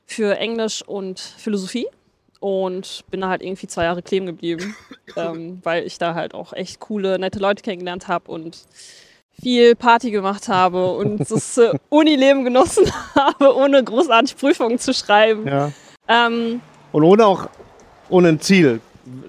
Für 0.06 0.36
Englisch 0.38 0.82
und 0.86 1.18
Philosophie. 1.20 1.86
Und 2.38 3.04
bin 3.10 3.20
da 3.20 3.28
halt 3.28 3.40
irgendwie 3.42 3.68
zwei 3.68 3.84
Jahre 3.84 4.02
kleben 4.02 4.26
geblieben, 4.26 4.74
ähm, 5.16 5.60
weil 5.62 5.86
ich 5.86 5.98
da 5.98 6.14
halt 6.14 6.34
auch 6.34 6.52
echt 6.52 6.80
coole, 6.80 7.18
nette 7.20 7.38
Leute 7.38 7.62
kennengelernt 7.62 8.08
habe 8.08 8.32
und 8.32 8.64
viel 9.40 9.74
Party 9.74 10.10
gemacht 10.10 10.48
habe 10.48 10.92
und 10.92 11.18
das 11.30 11.58
äh, 11.58 11.72
Unileben 11.88 12.44
genossen 12.44 12.84
habe, 13.14 13.54
ohne 13.56 13.82
großartig 13.82 14.36
Prüfungen 14.36 14.78
zu 14.78 14.92
schreiben. 14.94 15.46
Ja. 15.46 15.70
Ähm, 16.08 16.60
Und 16.92 17.04
ohne 17.04 17.26
auch, 17.26 17.48
ohne 18.08 18.28
ein 18.28 18.40
Ziel. 18.40 18.80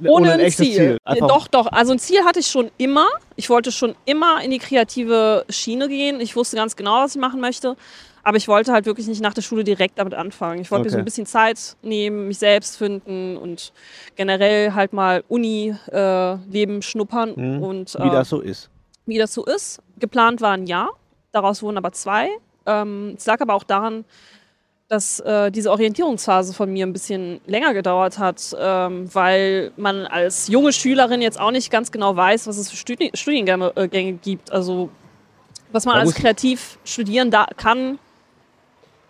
ohne, 0.05 0.27
ein 0.33 0.33
ein 0.33 0.39
echtes 0.41 0.65
Ziel. 0.65 0.75
Ziel. 0.75 0.97
Einfach- 1.05 1.27
Doch, 1.27 1.47
doch. 1.47 1.67
Also 1.71 1.93
ein 1.93 1.99
Ziel 1.99 2.23
hatte 2.25 2.39
ich 2.39 2.47
schon 2.47 2.69
immer. 2.77 3.07
Ich 3.35 3.49
wollte 3.49 3.71
schon 3.71 3.95
immer 4.05 4.43
in 4.43 4.51
die 4.51 4.59
kreative 4.59 5.45
Schiene 5.49 5.87
gehen. 5.87 6.19
Ich 6.19 6.35
wusste 6.35 6.55
ganz 6.57 6.75
genau, 6.75 7.03
was 7.03 7.15
ich 7.15 7.21
machen 7.21 7.39
möchte. 7.39 7.75
Aber 8.25 8.37
ich 8.37 8.47
wollte 8.47 8.71
halt 8.71 8.85
wirklich 8.85 9.07
nicht 9.07 9.21
nach 9.21 9.33
der 9.33 9.41
Schule 9.41 9.65
direkt 9.65 9.99
damit 9.99 10.13
anfangen. 10.13 10.61
Ich 10.61 10.71
wollte 10.71 10.85
mir 10.85 10.89
so 10.91 10.95
Okay. 10.95 11.01
ein 11.01 11.05
bisschen 11.05 11.25
Zeit 11.25 11.75
nehmen, 11.81 12.29
mich 12.29 12.37
selbst 12.37 12.77
finden 12.77 13.35
und 13.35 13.73
generell 14.15 14.73
halt 14.73 14.93
mal 14.93 15.23
Uni-Leben 15.27 16.81
schnuppern. 16.81 17.33
Mhm. 17.35 17.63
Und, 17.63 17.93
Wie 17.95 18.07
äh, 18.07 18.11
das 18.11 18.29
so 18.29 18.39
ist. 18.39 18.69
Wie 19.05 19.17
das 19.17 19.33
so 19.33 19.45
ist. 19.45 19.81
Geplant 19.99 20.41
war 20.41 20.51
ein 20.51 20.65
Jahr, 20.65 20.89
daraus 21.31 21.61
wurden 21.61 21.77
aber 21.77 21.91
zwei. 21.91 22.29
Ähm, 22.65 23.15
es 23.17 23.25
lag 23.25 23.41
aber 23.41 23.53
auch 23.53 23.63
daran, 23.63 24.05
dass 24.87 25.19
äh, 25.21 25.51
diese 25.51 25.71
Orientierungsphase 25.71 26.53
von 26.53 26.71
mir 26.71 26.85
ein 26.85 26.93
bisschen 26.93 27.41
länger 27.47 27.73
gedauert 27.73 28.19
hat, 28.19 28.55
ähm, 28.59 29.09
weil 29.13 29.71
man 29.75 30.05
als 30.05 30.47
junge 30.47 30.71
Schülerin 30.71 31.21
jetzt 31.21 31.39
auch 31.39 31.51
nicht 31.51 31.71
ganz 31.71 31.91
genau 31.91 32.15
weiß, 32.15 32.47
was 32.47 32.57
es 32.57 32.69
für 32.69 32.75
Studi 32.75 33.11
Studiengänge 33.13 33.73
äh, 33.75 34.11
gibt. 34.21 34.51
Also 34.51 34.89
was 35.71 35.85
man 35.85 35.97
als 35.97 36.13
kreativ 36.13 36.77
studieren 36.85 37.31
da 37.31 37.47
kann. 37.57 37.97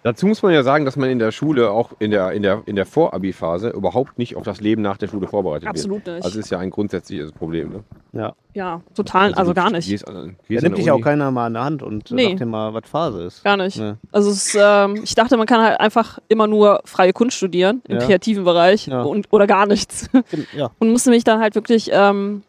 Dazu 0.04 0.28
muss 0.28 0.44
man 0.44 0.54
ja 0.54 0.64
sagen, 0.64 0.84
dass 0.84 0.98
man 0.98 1.10
in 1.10 1.18
der 1.20 1.32
Schule, 1.32 1.72
auch 1.72 1.92
in 2.00 2.12
der, 2.12 2.32
in 2.34 2.44
der, 2.44 2.62
in 2.66 2.76
der 2.76 2.86
Vorabi-Phase, 2.86 3.70
überhaupt 3.70 4.18
nicht 4.18 4.36
auf 4.36 4.44
das 4.44 4.60
Leben 4.60 4.82
nach 4.82 4.98
der 4.98 5.08
Schule 5.08 5.28
vorbereitet 5.28 5.68
Absolut 5.68 6.06
wird. 6.06 6.18
nicht. 6.18 6.26
Also 6.26 6.40
ist 6.40 6.50
ja 6.50 6.60
ein 6.60 6.70
grundsätzliches 6.70 7.32
Problem. 7.32 7.70
Ne? 7.70 7.84
Ja. 8.12 8.34
ja, 8.54 8.82
total, 8.96 9.34
also 9.34 9.54
du 9.54 9.62
gar 9.62 9.72
nicht. 9.72 9.88
Gehst 9.90 10.08
an, 10.08 10.14
Da 10.14 10.44
gehst 10.48 10.64
nimmt 10.64 10.76
an 10.76 10.82
dich 10.82 10.92
auch 10.92 11.00
keiner 11.00 11.32
mal 11.32 11.46
an 11.48 11.54
der 11.54 11.64
Hand 11.64 11.82
und 11.84 12.12
Nee. 12.12 12.28
sagt 12.30 12.42
dir 12.42 12.46
mal, 12.46 12.74
was 12.74 12.84
Phase 12.90 13.24
ist. 13.24 13.44
Gar 13.44 13.58
nicht. 13.58 13.78
Ja. 13.78 13.96
Also 14.12 14.30
es, 14.30 14.56
ähm, 14.60 15.00
ich 15.04 15.16
dachte, 15.16 15.38
man 15.38 15.48
kann 15.48 15.62
halt 15.62 15.80
einfach 15.80 16.20
immer 16.28 16.48
nur 16.48 16.82
freie 16.86 17.14
Kunst 17.14 17.38
studieren 17.38 17.82
im 17.88 18.00
Ja. 18.00 18.06
kreativen 18.06 18.44
Bereich 18.44 18.88
Ja. 18.88 19.04
und, 19.04 19.28
oder 19.32 19.48
gar 19.48 19.66
nichts. 19.66 20.10
Ja. 20.56 20.70
und 20.80 20.90
musste 20.92 21.10
mich 21.12 21.24
dann 21.24 21.40
halt 21.40 21.56
wirklich 21.56 21.90
ähm, 21.94 22.44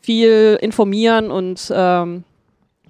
viel 0.00 0.58
informieren 0.60 1.30
und 1.30 1.72
ähm, 1.74 2.24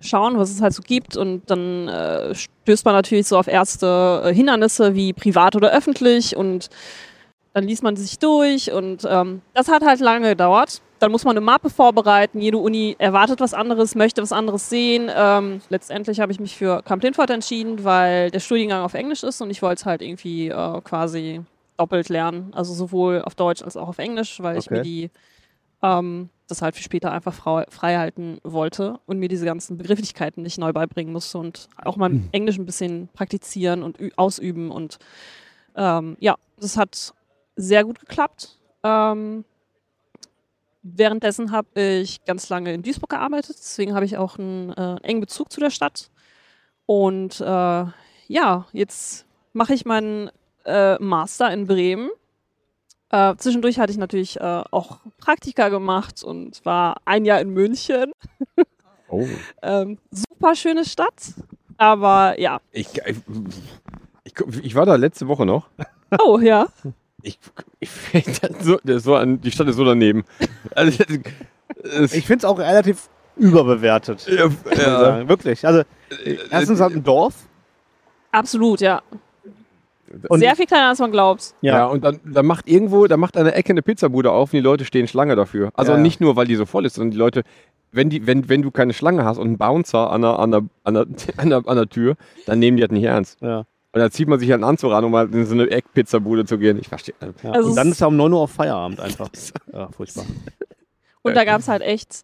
schauen, 0.00 0.38
was 0.38 0.50
es 0.50 0.60
halt 0.60 0.72
so 0.72 0.82
gibt. 0.82 1.16
Und 1.16 1.50
dann 1.50 1.88
äh, 1.88 2.34
stößt 2.34 2.84
man 2.84 2.94
natürlich 2.94 3.26
so 3.28 3.38
auf 3.38 3.46
erste 3.46 4.22
äh, 4.24 4.34
Hindernisse 4.34 4.94
wie 4.94 5.12
privat 5.12 5.56
oder 5.56 5.72
öffentlich 5.72 6.36
und 6.36 6.68
dann 7.52 7.64
liest 7.64 7.82
man 7.82 7.96
sich 7.96 8.18
durch 8.20 8.70
und 8.70 9.04
ähm, 9.08 9.42
das 9.54 9.66
hat 9.66 9.82
halt 9.84 9.98
lange 9.98 10.28
gedauert. 10.28 10.80
Dann 11.00 11.10
muss 11.10 11.24
man 11.24 11.32
eine 11.32 11.44
Mappe 11.44 11.68
vorbereiten. 11.68 12.40
Jede 12.40 12.58
Uni 12.58 12.94
erwartet 12.98 13.40
was 13.40 13.54
anderes, 13.54 13.94
möchte 13.96 14.22
was 14.22 14.30
anderes 14.32 14.68
sehen. 14.68 15.10
Ähm, 15.12 15.60
letztendlich 15.68 16.20
habe 16.20 16.30
ich 16.30 16.38
mich 16.38 16.56
für 16.56 16.82
Camp 16.82 17.02
Lindford 17.02 17.30
entschieden, 17.30 17.82
weil 17.82 18.30
der 18.30 18.38
Studiengang 18.38 18.84
auf 18.84 18.94
Englisch 18.94 19.24
ist 19.24 19.40
und 19.40 19.50
ich 19.50 19.62
wollte 19.62 19.80
es 19.80 19.86
halt 19.86 20.00
irgendwie 20.00 20.48
äh, 20.48 20.80
quasi 20.82 21.40
doppelt 21.76 22.08
lernen. 22.08 22.52
Also 22.54 22.72
sowohl 22.72 23.22
auf 23.22 23.34
Deutsch 23.34 23.62
als 23.62 23.76
auch 23.76 23.88
auf 23.88 23.98
Englisch, 23.98 24.40
weil 24.40 24.56
ich 24.56 24.70
mir 24.70 24.80
Okay. 24.80 24.84
die 24.84 25.10
ähm, 25.82 26.30
das 26.48 26.62
halt 26.62 26.76
für 26.76 26.82
später 26.82 27.12
einfach 27.12 27.32
frei, 27.32 27.64
frei 27.68 27.96
halten 27.96 28.38
wollte 28.42 28.98
und 29.06 29.18
mir 29.18 29.28
diese 29.28 29.44
ganzen 29.44 29.78
Begrifflichkeiten 29.78 30.42
nicht 30.42 30.58
neu 30.58 30.72
beibringen 30.72 31.12
musste 31.12 31.38
und 31.38 31.68
auch 31.76 31.96
mal 31.96 32.20
Englisch 32.32 32.58
ein 32.58 32.66
bisschen 32.66 33.08
praktizieren 33.12 33.82
und 33.82 33.98
ausüben. 34.18 34.70
Und 34.70 34.98
ähm, 35.76 36.16
ja, 36.20 36.36
das 36.58 36.76
hat 36.76 37.14
sehr 37.56 37.84
gut 37.84 38.00
geklappt. 38.00 38.58
Ähm, 38.82 39.44
währenddessen 40.82 41.52
habe 41.52 41.80
ich 41.80 42.24
ganz 42.24 42.48
lange 42.48 42.72
in 42.72 42.82
Duisburg 42.82 43.10
gearbeitet, 43.10 43.56
deswegen 43.58 43.94
habe 43.94 44.04
ich 44.04 44.16
auch 44.16 44.38
einen 44.38 44.72
äh, 44.72 44.96
engen 45.02 45.20
Bezug 45.20 45.52
zu 45.52 45.60
der 45.60 45.70
Stadt. 45.70 46.10
Und 46.86 47.40
äh, 47.40 47.84
ja, 48.26 48.66
jetzt 48.72 49.26
mache 49.52 49.74
ich 49.74 49.84
meinen 49.84 50.30
äh, 50.64 50.96
Master 50.98 51.52
in 51.52 51.66
Bremen. 51.66 52.10
Äh, 53.10 53.34
zwischendurch 53.36 53.78
hatte 53.78 53.92
ich 53.92 53.98
natürlich 53.98 54.38
äh, 54.40 54.62
auch 54.70 54.98
Praktika 55.18 55.68
gemacht 55.68 56.22
und 56.22 56.64
war 56.64 56.96
ein 57.04 57.24
Jahr 57.24 57.40
in 57.40 57.50
München. 57.50 58.12
Oh. 59.08 59.26
Ähm, 59.62 59.98
super 60.12 60.54
schöne 60.54 60.84
Stadt, 60.84 61.34
aber 61.76 62.38
ja. 62.38 62.60
Ich, 62.70 62.86
ich, 63.04 63.16
ich, 64.24 64.34
ich 64.62 64.74
war 64.74 64.86
da 64.86 64.94
letzte 64.94 65.26
Woche 65.28 65.44
noch. 65.44 65.68
Oh 66.18 66.38
ja. 66.38 66.68
Ich, 67.22 67.38
ich 67.80 68.40
das 68.40 68.64
so, 68.64 68.78
das 68.82 69.02
so 69.02 69.14
an, 69.14 69.42
die 69.42 69.50
Stadt 69.50 69.68
ist 69.68 69.76
so 69.76 69.84
daneben. 69.84 70.24
Also, 70.74 71.04
Ich 72.16 72.26
finde 72.26 72.38
es 72.38 72.44
auch 72.46 72.58
relativ 72.58 73.10
überbewertet. 73.36 74.26
ja, 74.26 74.48
ja. 74.74 75.28
Wirklich. 75.28 75.66
Also, 75.66 75.82
erstens 76.50 76.80
hat 76.80 76.92
ein 76.92 77.02
Dorf. 77.04 77.34
Absolut, 78.32 78.80
ja. 78.80 79.02
Und 80.28 80.40
Sehr 80.40 80.56
viel 80.56 80.66
kleiner, 80.66 80.88
als 80.88 80.98
man 80.98 81.12
glaubt. 81.12 81.54
ja. 81.60 81.76
Ja. 81.78 81.86
und 81.86 82.04
dann, 82.04 82.18
dann 82.24 82.46
macht 82.46 82.68
irgendwo, 82.68 83.06
da 83.06 83.16
macht 83.16 83.36
eine 83.36 83.54
Ecke 83.54 83.70
eine 83.72 83.82
Pizzabude 83.82 84.30
auf 84.32 84.52
und 84.52 84.56
die 84.56 84.60
Leute 84.60 84.84
stehen 84.84 85.06
Schlange 85.08 85.36
dafür. 85.36 85.70
Also 85.74 85.92
Ja, 85.92 85.98
ja. 85.98 86.02
nicht 86.02 86.20
nur, 86.20 86.36
weil 86.36 86.46
die 86.46 86.56
so 86.56 86.66
voll 86.66 86.84
ist, 86.86 86.94
sondern 86.94 87.12
die 87.12 87.16
Leute, 87.16 87.42
wenn, 87.92 88.10
die, 88.10 88.26
wenn, 88.26 88.48
wenn 88.48 88.62
du 88.62 88.70
keine 88.70 88.92
Schlange 88.92 89.24
hast 89.24 89.38
und 89.38 89.46
einen 89.46 89.58
Bouncer 89.58 90.10
an 90.10 90.22
der, 90.22 90.38
an, 90.38 90.50
der, 90.50 90.62
an, 90.84 90.94
der, 90.94 91.06
an, 91.36 91.50
der, 91.50 91.62
an 91.66 91.76
der 91.76 91.88
Tür, 91.88 92.16
dann 92.46 92.58
nehmen 92.58 92.76
die 92.76 92.82
das 92.82 92.90
nicht 92.90 93.04
ernst. 93.04 93.40
Ja. 93.40 93.64
Und 93.92 93.98
dann 94.00 94.10
zieht 94.12 94.28
man 94.28 94.38
sich 94.38 94.48
halt 94.50 94.62
einen 94.62 94.70
Anzug 94.70 94.92
an, 94.92 95.04
um 95.04 95.10
mal 95.10 95.28
in 95.34 95.46
so 95.46 95.54
eine 95.54 95.68
Eckpizzabude 95.68 96.44
zu 96.44 96.58
gehen. 96.58 96.78
Ich 96.80 96.88
verstehe. 96.88 97.14
Ja. 97.42 97.50
Also 97.50 97.70
und 97.70 97.76
dann 97.76 97.90
ist 97.90 98.00
er 98.00 98.06
um 98.08 98.16
9 98.16 98.32
Uhr 98.32 98.40
auf 98.40 98.52
Feierabend 98.52 99.00
einfach. 99.00 99.28
Ja, 99.72 99.88
furchtbar. 99.90 100.24
Und 101.22 101.36
da 101.36 101.44
gab 101.44 101.60
es 101.60 101.68
halt 101.68 101.82
echt 101.82 102.22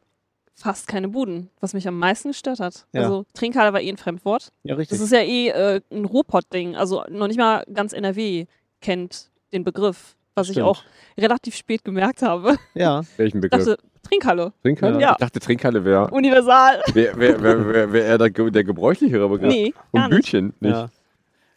fast 0.58 0.88
keine 0.88 1.08
Buden, 1.08 1.50
was 1.60 1.74
mich 1.74 1.86
am 1.86 1.98
meisten 1.98 2.28
gestört 2.28 2.60
hat. 2.60 2.86
Ja. 2.92 3.02
Also 3.02 3.26
Trinkhalle 3.34 3.72
war 3.72 3.80
eh 3.80 3.88
ein 3.90 3.98
Fremdwort. 3.98 4.50
Ja, 4.64 4.74
richtig. 4.74 4.98
Das 4.98 5.04
ist 5.04 5.12
ja 5.12 5.20
eh 5.20 5.48
äh, 5.48 5.80
ein 5.92 6.06
Ruhrpott-Ding. 6.06 6.74
Also 6.76 7.04
noch 7.10 7.28
nicht 7.28 7.36
mal 7.36 7.62
ganz 7.72 7.92
NRW 7.92 8.46
kennt 8.80 9.30
den 9.52 9.64
Begriff, 9.64 10.16
was 10.34 10.48
ich 10.48 10.54
Stimmt. 10.54 10.66
auch 10.68 10.82
relativ 11.18 11.54
spät 11.56 11.84
gemerkt 11.84 12.22
habe. 12.22 12.56
ja. 12.74 13.02
Welchen 13.18 13.38
Ich 13.38 13.42
Begriff? 13.42 13.64
dachte, 13.66 13.78
Trinkhalle, 14.02 14.52
Trinkhalle? 14.62 15.00
Ja. 15.00 15.12
Ich 15.12 15.16
dachte, 15.18 15.40
Trinkhalle 15.40 15.84
wäre 15.84 16.08
universal. 16.10 16.80
wär, 16.94 17.18
wär, 17.18 17.42
wär, 17.42 17.66
wär, 17.74 17.92
wär 17.92 18.04
eher 18.04 18.18
der, 18.18 18.30
der 18.30 18.64
gebräuchlichere 18.64 19.28
Begriff. 19.28 19.52
Nee, 19.52 19.74
Und. 19.90 20.08
Bütchen 20.10 20.54
nicht. 20.60 20.72
Ja, 20.74 20.88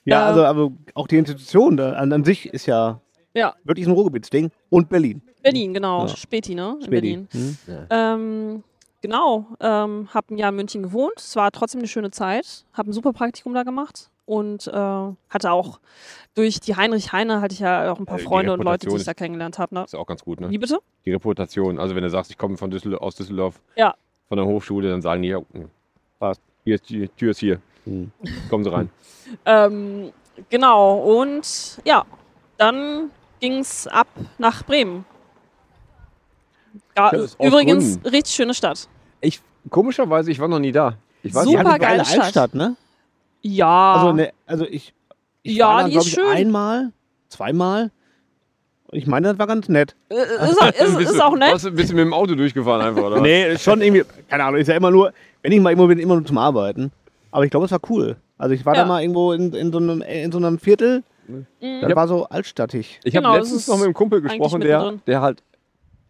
ja 0.06 0.22
Äh, 0.22 0.26
also 0.30 0.46
aber 0.46 0.72
auch 0.96 1.08
die 1.08 1.18
Institution 1.18 1.78
da, 1.78 1.94
an, 1.94 2.12
an 2.12 2.24
sich 2.26 2.48
ist 2.54 2.66
ja 2.66 3.00
Ja, 3.34 3.54
wirklich 3.64 3.86
ein 3.88 3.94
Ruhrgebietsding. 3.94 4.50
Und 4.70 4.90
Berlin. 4.90 5.22
Berlin, 5.42 5.74
genau. 5.74 6.08
Ja. 6.08 6.16
Späti, 6.18 6.54
ne? 6.56 6.76
In 6.80 6.86
Späti. 6.86 6.92
Berlin. 6.92 7.28
Hm? 7.32 7.58
Ähm, 7.92 8.64
genau, 9.02 9.46
ähm, 9.60 10.10
habe 10.14 10.34
ein 10.34 10.38
Jahr 10.38 10.50
in 10.50 10.56
München 10.56 10.84
gewohnt. 10.84 11.14
Es 11.18 11.36
war 11.36 11.52
trotzdem 11.52 11.80
eine 11.80 11.88
schöne 11.88 12.12
Zeit. 12.12 12.66
Habe 12.74 12.90
ein 12.90 12.94
super 12.94 13.14
Praktikum 13.14 13.54
da 13.54 13.64
gemacht 13.64 14.10
und 14.26 14.68
äh, 14.68 14.72
hatte 14.72 15.52
auch 15.52 15.80
durch 16.36 16.60
die 16.60 16.76
Heinrich 16.76 17.12
Heine 17.12 17.42
hatte 17.42 17.54
ich 17.54 17.60
ja 17.60 17.92
auch 17.92 18.00
ein 18.00 18.06
paar 18.06 18.20
Äh, 18.20 18.24
Freunde 18.24 18.54
und 18.54 18.64
Leute, 18.64 18.88
die 18.88 18.96
ich 18.96 19.04
da 19.04 19.14
kennengelernt 19.14 19.58
habe. 19.60 19.74
Ne? 19.76 19.84
Ist 19.84 19.96
auch 19.96 20.06
ganz 20.08 20.24
gut, 20.24 20.40
ne? 20.40 20.50
Wie 20.50 20.58
bitte? 20.58 20.80
Die 21.06 21.12
Reputation. 21.12 21.80
Also 21.80 21.96
wenn 21.96 22.04
du 22.04 22.10
sagst, 22.10 22.30
ich 22.32 22.38
komme 22.38 22.58
von 22.58 22.70
Düsseldorf, 22.72 23.02
aus 23.02 23.16
Düsseldorf, 23.16 23.60
Ja. 23.76 23.96
von 24.28 24.38
der 24.38 24.46
Hochschule, 24.46 24.90
dann 24.90 25.02
sagen 25.02 25.22
die, 25.24 25.30
ja, 25.30 25.40
Passt. 26.20 26.42
hier 26.64 26.76
ist 26.76 26.90
die 26.90 27.08
Tür 27.10 27.32
ist 27.32 27.40
hier. 27.40 27.60
Hm. 27.86 28.12
Kommen 28.50 28.64
Sie 28.64 28.72
rein. 28.72 28.90
Ähm, 29.46 30.12
genau, 30.50 30.98
und 31.22 31.80
ja, 31.86 32.04
dann 32.58 33.12
ging 33.40 33.60
es 33.60 33.86
ab 33.86 34.08
nach 34.40 34.64
Bremen. 34.64 35.06
Ja, 37.12 37.46
übrigens, 37.48 37.94
Gründen. 37.96 38.10
richtig 38.10 38.36
schöne 38.36 38.54
Stadt. 38.54 38.88
Ich, 39.22 39.42
komischerweise, 39.70 40.32
ich 40.32 40.40
war 40.40 40.48
noch 40.48 40.60
nie 40.60 40.72
da. 40.72 40.94
Ich 41.24 41.34
weiß 41.34 41.44
Super 41.46 41.64
geile 41.64 41.80
geile 41.80 42.06
Stadt. 42.06 42.20
Altstadt, 42.24 42.54
ne? 42.56 42.76
Ja, 43.42 43.94
Also, 43.94 44.14
ne, 44.14 44.32
also 44.46 44.66
ich, 44.66 44.94
ich 45.44 45.56
Ja, 45.58 45.68
war 45.68 45.82
da, 45.84 45.90
die 45.90 45.96
ist 45.98 46.08
ich, 46.08 46.14
schön. 46.14 46.28
einmal, 46.28 46.92
zweimal. 47.30 47.92
Ich 48.92 49.06
meine, 49.06 49.30
das 49.30 49.38
war 49.40 49.48
ganz 49.48 49.70
nett. 49.70 49.96
Äh, 50.10 50.16
ist, 50.16 50.62
auch, 50.62 50.68
ist, 50.68 50.98
Bist 50.98 51.12
ist 51.12 51.20
du- 51.20 51.24
auch 51.26 51.36
nett. 51.36 51.52
Warst 51.52 51.66
du- 51.66 51.72
Bist 51.72 51.92
du 51.92 51.96
mit 51.96 52.06
dem 52.06 52.14
Auto 52.14 52.36
durchgefahren 52.36 52.82
einfach, 52.82 53.04
oder? 53.04 53.16
was? 53.18 53.22
Nee, 53.22 53.58
schon 53.58 53.82
irgendwie, 53.82 54.04
keine 54.30 54.44
Ahnung, 54.46 54.60
ist 54.60 54.68
ja 54.68 54.76
immer 54.76 54.92
nur, 54.92 55.14
wenn 55.42 55.52
ich 55.52 55.60
mal 55.62 55.70
irgendwo 55.70 55.88
bin, 55.88 56.00
immer 56.00 56.16
nur 56.16 56.26
zum 56.26 56.38
Arbeiten. 56.38 56.92
Aber 57.32 57.46
ich 57.46 57.52
glaube, 57.52 57.66
es 57.68 57.72
war 57.72 57.82
cool. 57.90 58.16
Also 58.38 58.56
ich 58.56 58.66
war 58.66 58.74
Ja. 58.76 58.82
da 58.82 58.88
mal 58.88 59.02
irgendwo 59.02 59.32
in, 59.34 59.54
in, 59.54 59.72
so, 59.72 59.78
einem, 59.78 60.02
in 60.02 60.32
so 60.32 60.38
einem 60.40 60.58
Viertel, 60.60 61.04
Mhm. 61.28 61.46
das 61.82 61.96
war 61.96 62.08
so 62.08 62.26
altstattig. 62.26 63.00
Ich 63.04 63.16
habe 63.16 63.24
Genau, 63.24 63.38
das 63.38 63.50
letztens 63.50 63.68
noch 63.68 63.76
mit 63.76 63.86
einem 63.86 63.94
Kumpel 63.94 64.20
gesprochen, 64.22 64.62
der, 64.62 64.94
der 65.06 65.22
halt 65.22 65.44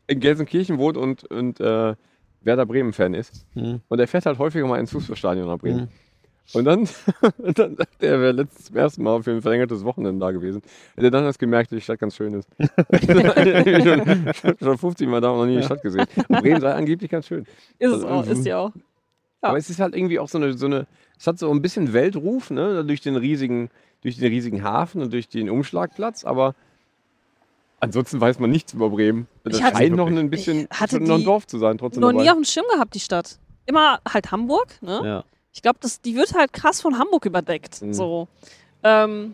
in 0.09 0.19
Gelsenkirchen 0.19 0.77
wohnt 0.77 0.97
und, 0.97 1.23
und 1.25 1.59
äh, 1.59 1.95
Werder 2.41 2.65
Bremen-Fan 2.65 3.13
ist. 3.13 3.45
Mhm. 3.55 3.81
Und 3.87 3.97
der 3.97 4.07
fährt 4.07 4.25
halt 4.25 4.39
häufiger 4.39 4.65
mal 4.65 4.79
ins 4.79 4.91
Fußballstadion 4.91 5.47
nach 5.47 5.57
Bremen. 5.59 5.81
Mhm. 5.81 5.87
Und 6.53 6.65
dann, 6.65 6.79
und 7.37 7.59
dann 7.59 7.75
sagt 7.75 8.01
er, 8.01 8.13
er 8.13 8.21
wäre 8.21 8.31
letztens 8.31 8.65
zum 8.65 8.75
ersten 8.77 9.03
Mal 9.03 9.21
für 9.21 9.31
ein 9.31 9.41
verlängertes 9.41 9.83
Wochenende 9.83 10.19
da 10.19 10.31
gewesen. 10.31 10.61
Hätte 10.95 11.07
er 11.07 11.11
dann 11.11 11.25
erst 11.25 11.37
gemerkt, 11.37 11.71
dass 11.71 11.77
die 11.77 11.83
Stadt 11.83 11.99
ganz 11.99 12.15
schön 12.15 12.33
ist. 12.33 12.49
schon, 12.57 14.33
schon, 14.33 14.57
schon 14.59 14.77
50 14.77 15.07
Mal 15.07 15.21
da 15.21 15.29
und 15.29 15.37
noch 15.39 15.45
nie 15.45 15.57
die 15.57 15.63
Stadt 15.63 15.83
gesehen. 15.83 16.05
Und 16.27 16.41
Bremen 16.41 16.61
sei 16.61 16.73
angeblich 16.73 17.11
ganz 17.11 17.27
schön. 17.27 17.45
Ist 17.77 17.89
es 17.89 18.03
Also, 18.03 18.07
auch, 18.07 18.25
ist 18.25 18.45
ja 18.45 18.57
auch. 18.57 18.75
Ja. 18.75 19.49
Aber 19.49 19.57
es 19.57 19.69
ist 19.69 19.79
halt 19.79 19.95
irgendwie 19.95 20.19
auch 20.19 20.27
so 20.27 20.37
eine, 20.37 20.53
so 20.53 20.65
eine, 20.65 20.87
es 21.17 21.27
hat 21.27 21.37
so 21.37 21.51
ein 21.51 21.61
bisschen 21.61 21.93
Weltruf, 21.93 22.49
ne, 22.49 22.83
durch 22.83 23.01
den 23.01 23.15
riesigen, 23.15 23.69
durch 24.01 24.17
den 24.17 24.27
riesigen 24.29 24.63
Hafen 24.63 25.01
und 25.01 25.13
durch 25.13 25.29
den 25.29 25.49
Umschlagplatz, 25.49 26.25
aber 26.25 26.55
ansonsten 27.79 28.19
weiß 28.21 28.39
man 28.39 28.49
nichts 28.49 28.73
über 28.73 28.89
Bremen. 28.89 29.27
Das 29.43 29.57
Ich 29.57 29.63
hatte- 29.63 29.77
scheint 29.77 29.95
noch 29.95 30.07
ein 30.07 30.29
bisschen 30.29 30.67
hatte 30.71 30.99
noch 30.99 31.15
ein 31.15 31.23
Dorf 31.23 31.47
zu 31.47 31.57
sein, 31.59 31.77
trotzdem 31.77 32.01
Noch 32.01 32.09
dabei. 32.11 32.23
nie 32.23 32.29
auf 32.29 32.35
dem 32.35 32.43
Schirm 32.45 32.65
gehabt, 32.73 32.93
die 32.95 32.99
Stadt. 32.99 33.37
Immer 33.65 33.99
halt 34.11 34.31
Hamburg, 34.31 34.67
ne? 34.81 35.01
Ja. 35.03 35.23
Ich 35.51 35.61
glaube, 35.61 35.79
die 36.05 36.15
wird 36.15 36.33
halt 36.33 36.53
krass 36.53 36.81
von 36.81 36.97
Hamburg 36.97 37.25
überdeckt. 37.25 37.81
Mhm. 37.81 37.93
So. 37.93 38.27
Ähm, 38.83 39.33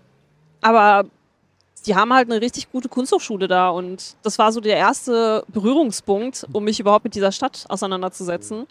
aber 0.62 1.06
die 1.86 1.96
haben 1.96 2.12
halt 2.14 2.32
eine 2.32 2.42
richtig 2.42 2.72
gute 2.72 2.90
Kunsthochschule 2.90 3.48
da 3.48 3.70
und 3.70 4.16
das 4.24 4.40
war 4.40 4.52
so 4.52 4.60
der 4.60 4.75
erste 4.78 5.44
Berührungspunkt, 5.50 6.48
um 6.52 6.64
mich 6.64 6.80
überhaupt 6.80 7.04
mit 7.04 7.14
dieser 7.16 7.32
Stadt 7.32 7.66
auseinanderzusetzen. 7.70 8.66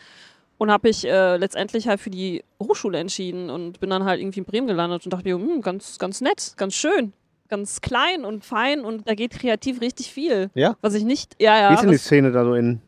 Und 0.57 0.71
habe 0.71 0.89
ich 0.89 1.05
äh, 1.05 1.37
letztendlich 1.37 1.89
halt 1.89 2.01
für 2.01 2.11
die 2.11 2.45
Hochschule 2.63 2.99
entschieden 2.99 3.51
und 3.51 3.81
bin 3.81 3.91
dann 3.91 4.05
halt 4.05 4.21
irgendwie 4.21 4.39
in 4.39 4.45
Bremen 4.45 4.67
gelandet 4.69 5.05
und 5.05 5.13
dachte 5.13 5.25
mir, 5.25 5.35
hm, 5.37 5.61
ganz, 5.63 5.99
ganz 5.99 6.21
nett, 6.21 6.55
ganz 6.57 6.75
schön, 6.75 7.13
ganz 7.49 7.81
klein 7.81 8.25
und 8.25 8.45
fein 8.45 8.85
und 8.85 9.09
da 9.09 9.15
geht 9.15 9.33
kreativ 9.33 9.81
richtig 9.81 10.13
viel. 10.13 10.51
Ja? 10.55 10.77
Was 10.81 10.95
ich 10.95 11.05
nicht, 11.05 11.37
ja, 11.41 11.59
ja. 11.59 11.71
Wie 11.71 11.75
ist 11.75 11.83
denn 11.83 11.91
die 11.91 11.99
Szene 11.99 12.33
da 12.33 12.45
so 12.45 12.55
in, 12.55 12.81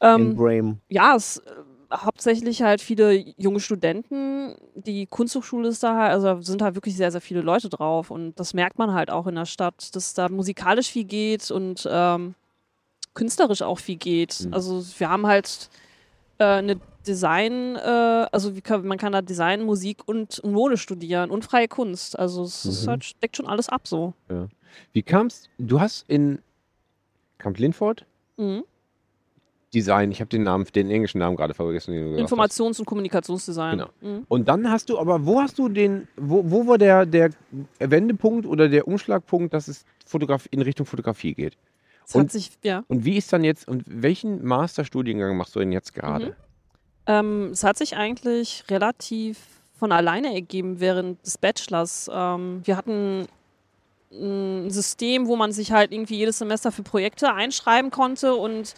ähm, 0.00 0.20
in 0.20 0.36
Bremen? 0.36 0.80
ja, 0.88 1.16
es 1.16 1.38
äh, 1.38 1.42
hauptsächlich 1.92 2.62
halt 2.62 2.80
viele 2.80 3.12
junge 3.36 3.60
Studenten. 3.60 4.56
Die 4.74 5.06
Kunsthochschule 5.06 5.68
ist 5.68 5.82
da 5.82 5.96
halt, 5.96 6.12
also 6.12 6.26
da 6.26 6.42
sind 6.42 6.62
halt 6.62 6.74
wirklich 6.74 6.96
sehr, 6.96 7.10
sehr 7.10 7.20
viele 7.20 7.40
Leute 7.40 7.68
drauf. 7.68 8.10
Und 8.10 8.38
das 8.38 8.54
merkt 8.54 8.78
man 8.78 8.92
halt 8.92 9.10
auch 9.10 9.26
in 9.26 9.36
der 9.36 9.46
Stadt, 9.46 9.94
dass 9.94 10.14
da 10.14 10.28
musikalisch 10.28 10.90
viel 10.90 11.04
geht 11.04 11.50
und 11.50 11.88
ähm, 11.90 12.34
künstlerisch 13.14 13.62
auch 13.62 13.78
viel 13.78 13.96
geht. 13.96 14.46
Mhm. 14.46 14.54
Also 14.54 14.84
wir 14.98 15.08
haben 15.08 15.26
halt 15.26 15.70
äh, 16.38 16.44
eine 16.44 16.80
Design, 17.06 17.76
äh, 17.76 18.26
also 18.32 18.56
wie 18.56 18.60
kann, 18.60 18.86
man 18.86 18.98
kann 18.98 19.12
da 19.12 19.22
Design, 19.22 19.62
Musik 19.64 20.02
und 20.06 20.42
Mode 20.44 20.76
studieren 20.76 21.30
und 21.30 21.44
freie 21.44 21.68
Kunst. 21.68 22.18
Also 22.18 22.42
es 22.44 22.84
Mhm. 22.84 22.88
halt, 22.90 23.22
deckt 23.22 23.36
schon 23.36 23.46
alles 23.46 23.68
ab 23.68 23.86
so. 23.86 24.14
Wie 24.92 25.02
kam's? 25.02 25.48
Du 25.58 25.80
hast 25.80 26.04
in 26.08 26.38
Camp 27.38 27.58
Linford 27.58 28.04
Mhm. 28.36 28.64
Design, 29.74 30.10
ich 30.10 30.20
habe 30.20 30.28
den 30.28 30.42
Namen, 30.44 30.64
den 30.74 30.90
englischen 30.90 31.18
Namen 31.18 31.36
gerade 31.36 31.52
vergessen. 31.52 31.92
Informations- 32.16 32.78
und 32.78 32.86
Kommunikationsdesign. 32.86 33.78
Genau. 33.78 33.90
Mhm. 34.00 34.24
Und 34.28 34.48
dann 34.48 34.70
hast 34.70 34.88
du, 34.88 34.98
aber 34.98 35.26
wo 35.26 35.40
hast 35.40 35.58
du 35.58 35.68
den, 35.68 36.06
wo, 36.16 36.42
wo 36.50 36.66
war 36.66 36.78
der, 36.78 37.04
der 37.04 37.30
Wendepunkt 37.78 38.46
oder 38.46 38.68
der 38.68 38.86
Umschlagpunkt, 38.88 39.52
dass 39.52 39.68
es 39.68 39.84
Fotograf 40.06 40.46
in 40.50 40.62
Richtung 40.62 40.86
Fotografie 40.86 41.34
geht? 41.34 41.56
Und- 42.14 42.30
sich, 42.30 42.52
ja. 42.62 42.84
Und 42.88 43.04
wie 43.04 43.16
ist 43.16 43.32
dann 43.32 43.42
jetzt, 43.42 43.66
und 43.66 43.82
welchen 43.86 44.44
Masterstudiengang 44.44 45.36
machst 45.36 45.56
du 45.56 45.58
denn 45.60 45.72
jetzt 45.72 45.92
gerade? 45.92 46.36
Ähm, 47.06 47.50
es 47.52 47.62
hat 47.64 47.78
sich 47.78 47.96
eigentlich 47.96 48.64
relativ 48.70 49.38
von 49.78 49.92
alleine 49.92 50.34
ergeben 50.34 50.80
während 50.80 51.24
des 51.24 51.38
Bachelors. 51.38 52.10
Ähm, 52.12 52.62
wir 52.64 52.76
hatten 52.76 53.26
ein 54.12 54.70
System, 54.70 55.26
wo 55.26 55.36
man 55.36 55.52
sich 55.52 55.72
halt 55.72 55.92
irgendwie 55.92 56.16
jedes 56.16 56.38
Semester 56.38 56.72
für 56.72 56.82
Projekte 56.82 57.32
einschreiben 57.32 57.90
konnte 57.90 58.34
und 58.34 58.74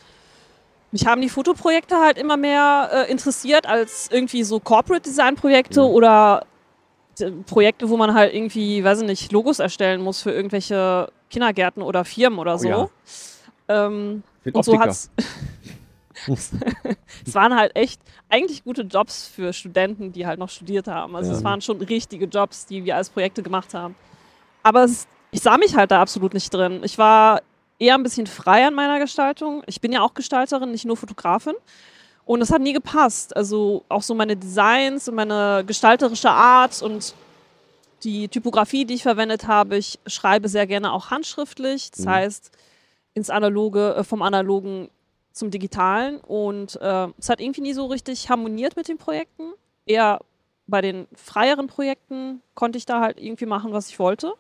mich 0.90 1.06
haben 1.06 1.20
die 1.20 1.28
Fotoprojekte 1.28 1.96
halt 1.96 2.16
immer 2.18 2.36
mehr 2.36 2.90
äh, 2.92 3.10
interessiert 3.10 3.66
als 3.66 4.08
irgendwie 4.10 4.42
so 4.42 4.58
Corporate 4.58 5.02
Design 5.02 5.36
Projekte 5.36 5.80
Mhm. 5.82 5.86
oder 5.86 6.46
d- 7.20 7.30
Projekte, 7.46 7.88
wo 7.90 7.96
man 7.98 8.14
halt 8.14 8.34
irgendwie, 8.34 8.82
weiß 8.82 9.02
ich 9.02 9.06
nicht, 9.06 9.30
Logos 9.32 9.58
erstellen 9.58 10.00
muss 10.00 10.22
für 10.22 10.32
irgendwelche 10.32 11.12
Kindergärten 11.30 11.82
oder 11.82 12.04
Firmen 12.06 12.38
oder 12.38 12.54
Oh 12.54 12.58
so. 12.58 12.68
ja. 12.68 12.88
Ähm, 13.68 14.22
und 14.50 14.64
so 14.64 14.72
Optiker. 14.72 14.80
hat's. 14.90 15.10
es 16.28 16.52
waren 17.34 17.54
halt 17.56 17.74
echt 17.76 18.00
eigentlich 18.28 18.64
gute 18.64 18.82
Jobs 18.82 19.26
für 19.28 19.52
Studenten, 19.52 20.12
die 20.12 20.26
halt 20.26 20.38
noch 20.38 20.50
studiert 20.50 20.88
haben. 20.88 21.16
Also 21.16 21.30
Ja. 21.32 21.38
es 21.38 21.44
waren 21.44 21.60
schon 21.60 21.80
richtige 21.80 22.26
Jobs, 22.26 22.66
die 22.66 22.84
wir 22.84 22.96
als 22.96 23.10
Projekte 23.10 23.42
gemacht 23.42 23.74
haben. 23.74 23.94
Aber 24.62 24.84
es, 24.84 25.06
ich 25.30 25.40
sah 25.40 25.56
mich 25.58 25.76
halt 25.76 25.90
da 25.90 26.00
absolut 26.00 26.34
nicht 26.34 26.52
drin. 26.52 26.80
Ich 26.82 26.98
war 26.98 27.42
eher 27.78 27.94
ein 27.94 28.02
bisschen 28.02 28.26
frei 28.26 28.66
an 28.66 28.74
meiner 28.74 28.98
Gestaltung. 28.98 29.62
Ich 29.66 29.80
bin 29.80 29.92
ja 29.92 30.02
auch 30.02 30.14
Gestalterin, 30.14 30.70
nicht 30.72 30.84
nur 30.84 30.96
Fotografin. 30.96 31.54
Und 32.24 32.42
es 32.42 32.50
hat 32.52 32.60
nie 32.60 32.72
gepasst. 32.74 33.34
Also 33.36 33.84
auch 33.88 34.02
so 34.02 34.14
meine 34.14 34.36
Designs 34.36 35.08
und 35.08 35.14
meine 35.14 35.64
gestalterische 35.66 36.30
Art 36.30 36.82
und 36.82 37.14
die 38.04 38.28
Typografie, 38.28 38.84
die 38.84 38.94
ich 38.94 39.02
verwendet 39.02 39.46
habe. 39.46 39.76
Ich 39.76 39.98
schreibe 40.06 40.48
sehr 40.48 40.66
gerne 40.66 40.92
auch 40.92 41.10
handschriftlich. 41.10 41.90
Das 41.90 42.04
Mhm. 42.04 42.10
heißt, 42.10 42.50
ins 43.14 43.30
Analoge, 43.30 43.94
äh, 43.96 44.04
vom 44.04 44.22
Analogen 44.22 44.88
zum 45.38 45.50
Digitalen. 45.50 46.18
Und 46.18 46.76
äh, 46.80 47.08
es 47.18 47.28
hat 47.28 47.40
irgendwie 47.40 47.62
nie 47.62 47.72
so 47.72 47.86
richtig 47.86 48.28
harmoniert 48.28 48.76
mit 48.76 48.88
den 48.88 48.98
Projekten. 48.98 49.52
Eher 49.86 50.20
bei 50.66 50.82
den 50.82 51.06
freieren 51.14 51.66
Projekten 51.66 52.42
konnte 52.54 52.78
ich 52.78 52.86
da 52.86 53.00
halt 53.00 53.18
irgendwie 53.20 53.46
machen, 53.46 53.72
was 53.72 53.88
ich 53.88 53.98
wollte. 53.98 54.34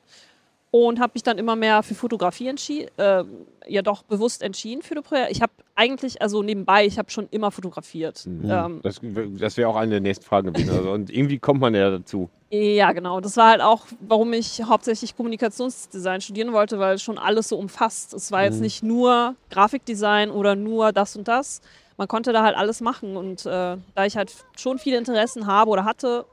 Und 0.70 1.00
habe 1.00 1.12
mich 1.14 1.22
dann 1.22 1.38
immer 1.38 1.56
mehr 1.56 1.82
für 1.82 1.94
Fotografie 1.94 2.48
entschieden, 2.48 2.90
äh, 2.98 3.24
ja 3.68 3.80
doch 3.80 4.02
bewusst 4.02 4.42
entschieden 4.42 4.82
für 4.82 4.94
die 4.94 5.00
Projekte. 5.00 5.32
Ich 5.32 5.40
habe 5.40 5.52
eigentlich, 5.74 6.20
also 6.20 6.42
nebenbei, 6.42 6.84
ich 6.84 6.98
habe 6.98 7.10
schon 7.10 7.26
immer 7.30 7.50
fotografiert. 7.50 8.26
Mhm. 8.26 8.50
Ähm, 8.50 8.80
Das, 8.82 9.00
das 9.38 9.56
wäre 9.56 9.70
auch 9.70 9.76
eine 9.76 9.92
der 9.92 10.00
nächsten 10.00 10.26
Fragen 10.26 10.52
gewesen. 10.52 10.70
Also, 10.74 10.90
und 10.90 11.08
irgendwie 11.08 11.38
kommt 11.38 11.60
man 11.62 11.74
ja 11.74 11.90
dazu. 11.90 12.28
Ja, 12.50 12.92
genau. 12.92 13.20
Das 13.20 13.36
war 13.38 13.48
halt 13.48 13.62
auch, 13.62 13.86
warum 14.00 14.32
ich 14.34 14.62
hauptsächlich 14.62 15.16
Kommunikationsdesign 15.16 16.20
studieren 16.20 16.52
wollte, 16.52 16.78
weil 16.78 16.96
es 16.96 17.02
schon 17.02 17.16
alles 17.18 17.48
so 17.48 17.56
umfasst. 17.56 18.12
Es 18.12 18.30
war 18.30 18.44
jetzt 18.44 18.56
Mhm. 18.56 18.62
nicht 18.62 18.82
nur 18.82 19.36
Grafikdesign 19.50 20.30
oder 20.30 20.54
nur 20.54 20.92
das 20.92 21.16
und 21.16 21.28
das. 21.28 21.62
Man 21.96 22.08
konnte 22.08 22.32
da 22.34 22.42
halt 22.42 22.56
alles 22.56 22.82
machen. 22.82 23.16
Und 23.16 23.46
äh, 23.46 23.76
da 23.94 24.04
ich 24.04 24.18
halt 24.18 24.34
schon 24.56 24.78
viele 24.78 24.98
Interessen 24.98 25.46
habe 25.46 25.70
oder 25.70 25.86
hatte, 25.86 26.26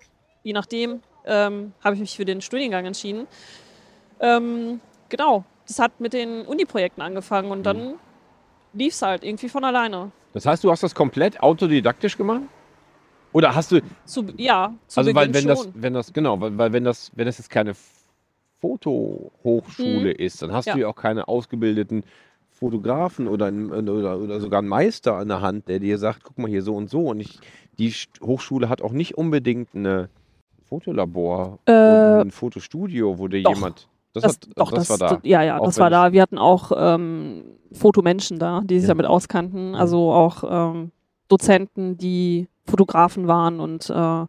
je 0.43 0.51
nachdem, 0.53 1.01
ähm, 1.25 1.71
habe 1.83 1.95
ich 1.95 2.01
mich 2.01 2.15
für 2.17 2.25
den 2.25 2.41
Studiengang 2.41 2.85
entschieden. 2.85 3.27
Ähm, 4.19 4.79
genau. 5.09 5.43
Das 5.67 5.79
hat 5.79 5.99
mit 5.99 6.13
den 6.13 6.45
Uni-Projekten 6.45 7.01
angefangen 7.01 7.51
und 7.51 7.63
dann 7.63 7.95
lief 8.73 8.93
es 8.93 9.01
halt 9.01 9.23
irgendwie 9.23 9.49
von 9.49 9.63
alleine. 9.63 10.11
Das 10.33 10.45
heißt, 10.45 10.63
du 10.63 10.69
hast 10.71 10.83
das 10.83 10.93
komplett 10.93 11.41
autodidaktisch 11.41 12.17
gemacht? 12.17 12.41
Oder 13.31 13.55
hast 13.55 13.71
du, 13.71 13.81
Zu, 14.05 14.25
ja, 14.37 14.73
zu 14.87 14.99
also 14.99 15.15
weil 15.15 15.27
Beginn 15.27 15.47
wenn 15.49 15.55
schon. 15.55 15.71
das, 15.73 15.81
wenn 15.83 15.93
das, 15.93 16.13
genau, 16.13 16.39
weil, 16.39 16.57
weil 16.57 16.71
wenn 16.73 16.83
das, 16.83 17.11
wenn 17.15 17.25
das 17.25 17.37
jetzt 17.37 17.49
keine 17.49 17.73
Fotohochschule 18.61 20.11
ist, 20.11 20.41
dann 20.41 20.53
hast 20.53 20.65
Ja. 20.67 20.73
du 20.75 20.79
ja 20.81 20.87
auch 20.87 20.95
keine 20.95 21.27
ausgebildeten 21.27 22.03
Fotografen 22.51 23.27
oder, 23.27 23.47
oder, 23.51 24.17
oder 24.19 24.39
sogar 24.39 24.59
einen 24.59 24.69
Meister 24.69 25.15
an 25.17 25.27
der 25.27 25.41
Hand, 25.41 25.67
der 25.67 25.79
dir 25.79 25.97
sagt, 25.97 26.23
guck 26.23 26.37
mal 26.37 26.47
hier 26.49 26.61
so 26.63 26.75
und 26.75 26.89
so. 26.89 27.07
Und 27.07 27.19
ich, 27.19 27.39
die 27.77 27.91
Hochschule 28.21 28.69
hat 28.69 28.81
auch 28.81 28.93
nicht 28.93 29.17
unbedingt 29.17 29.69
eine 29.75 30.09
Fotolabor 30.63 31.59
Äh, 31.65 31.71
und 31.73 32.27
ein 32.27 32.31
Fotostudio, 32.31 33.19
wo 33.19 33.27
dir 33.27 33.43
doch. 33.43 33.53
jemand. 33.55 33.89
Das, 34.15 34.23
Das, 34.23 34.33
hat, 34.33 34.47
doch, 34.55 34.71
das, 34.71 34.87
das, 34.87 34.99
war 34.99 35.09
da. 35.09 35.19
Ja, 35.23 35.43
ja, 35.43 35.59
Auch 35.59 35.65
das 35.65 35.77
war 35.77 35.89
da. 35.89 36.11
Wir 36.11 36.21
hatten 36.21 36.37
auch 36.37 36.71
ähm, 36.75 37.43
Fotomenschen 37.71 38.39
da, 38.39 38.61
die 38.63 38.79
sich 38.79 38.87
Ja. 38.87 38.93
damit 38.93 39.05
auskannten. 39.05 39.75
Also 39.75 40.11
auch 40.11 40.43
ähm, 40.49 40.91
Dozenten, 41.27 41.97
die 41.97 42.47
Fotografen 42.65 43.27
waren. 43.27 43.59
Und 43.59 43.89
äh, 43.89 44.25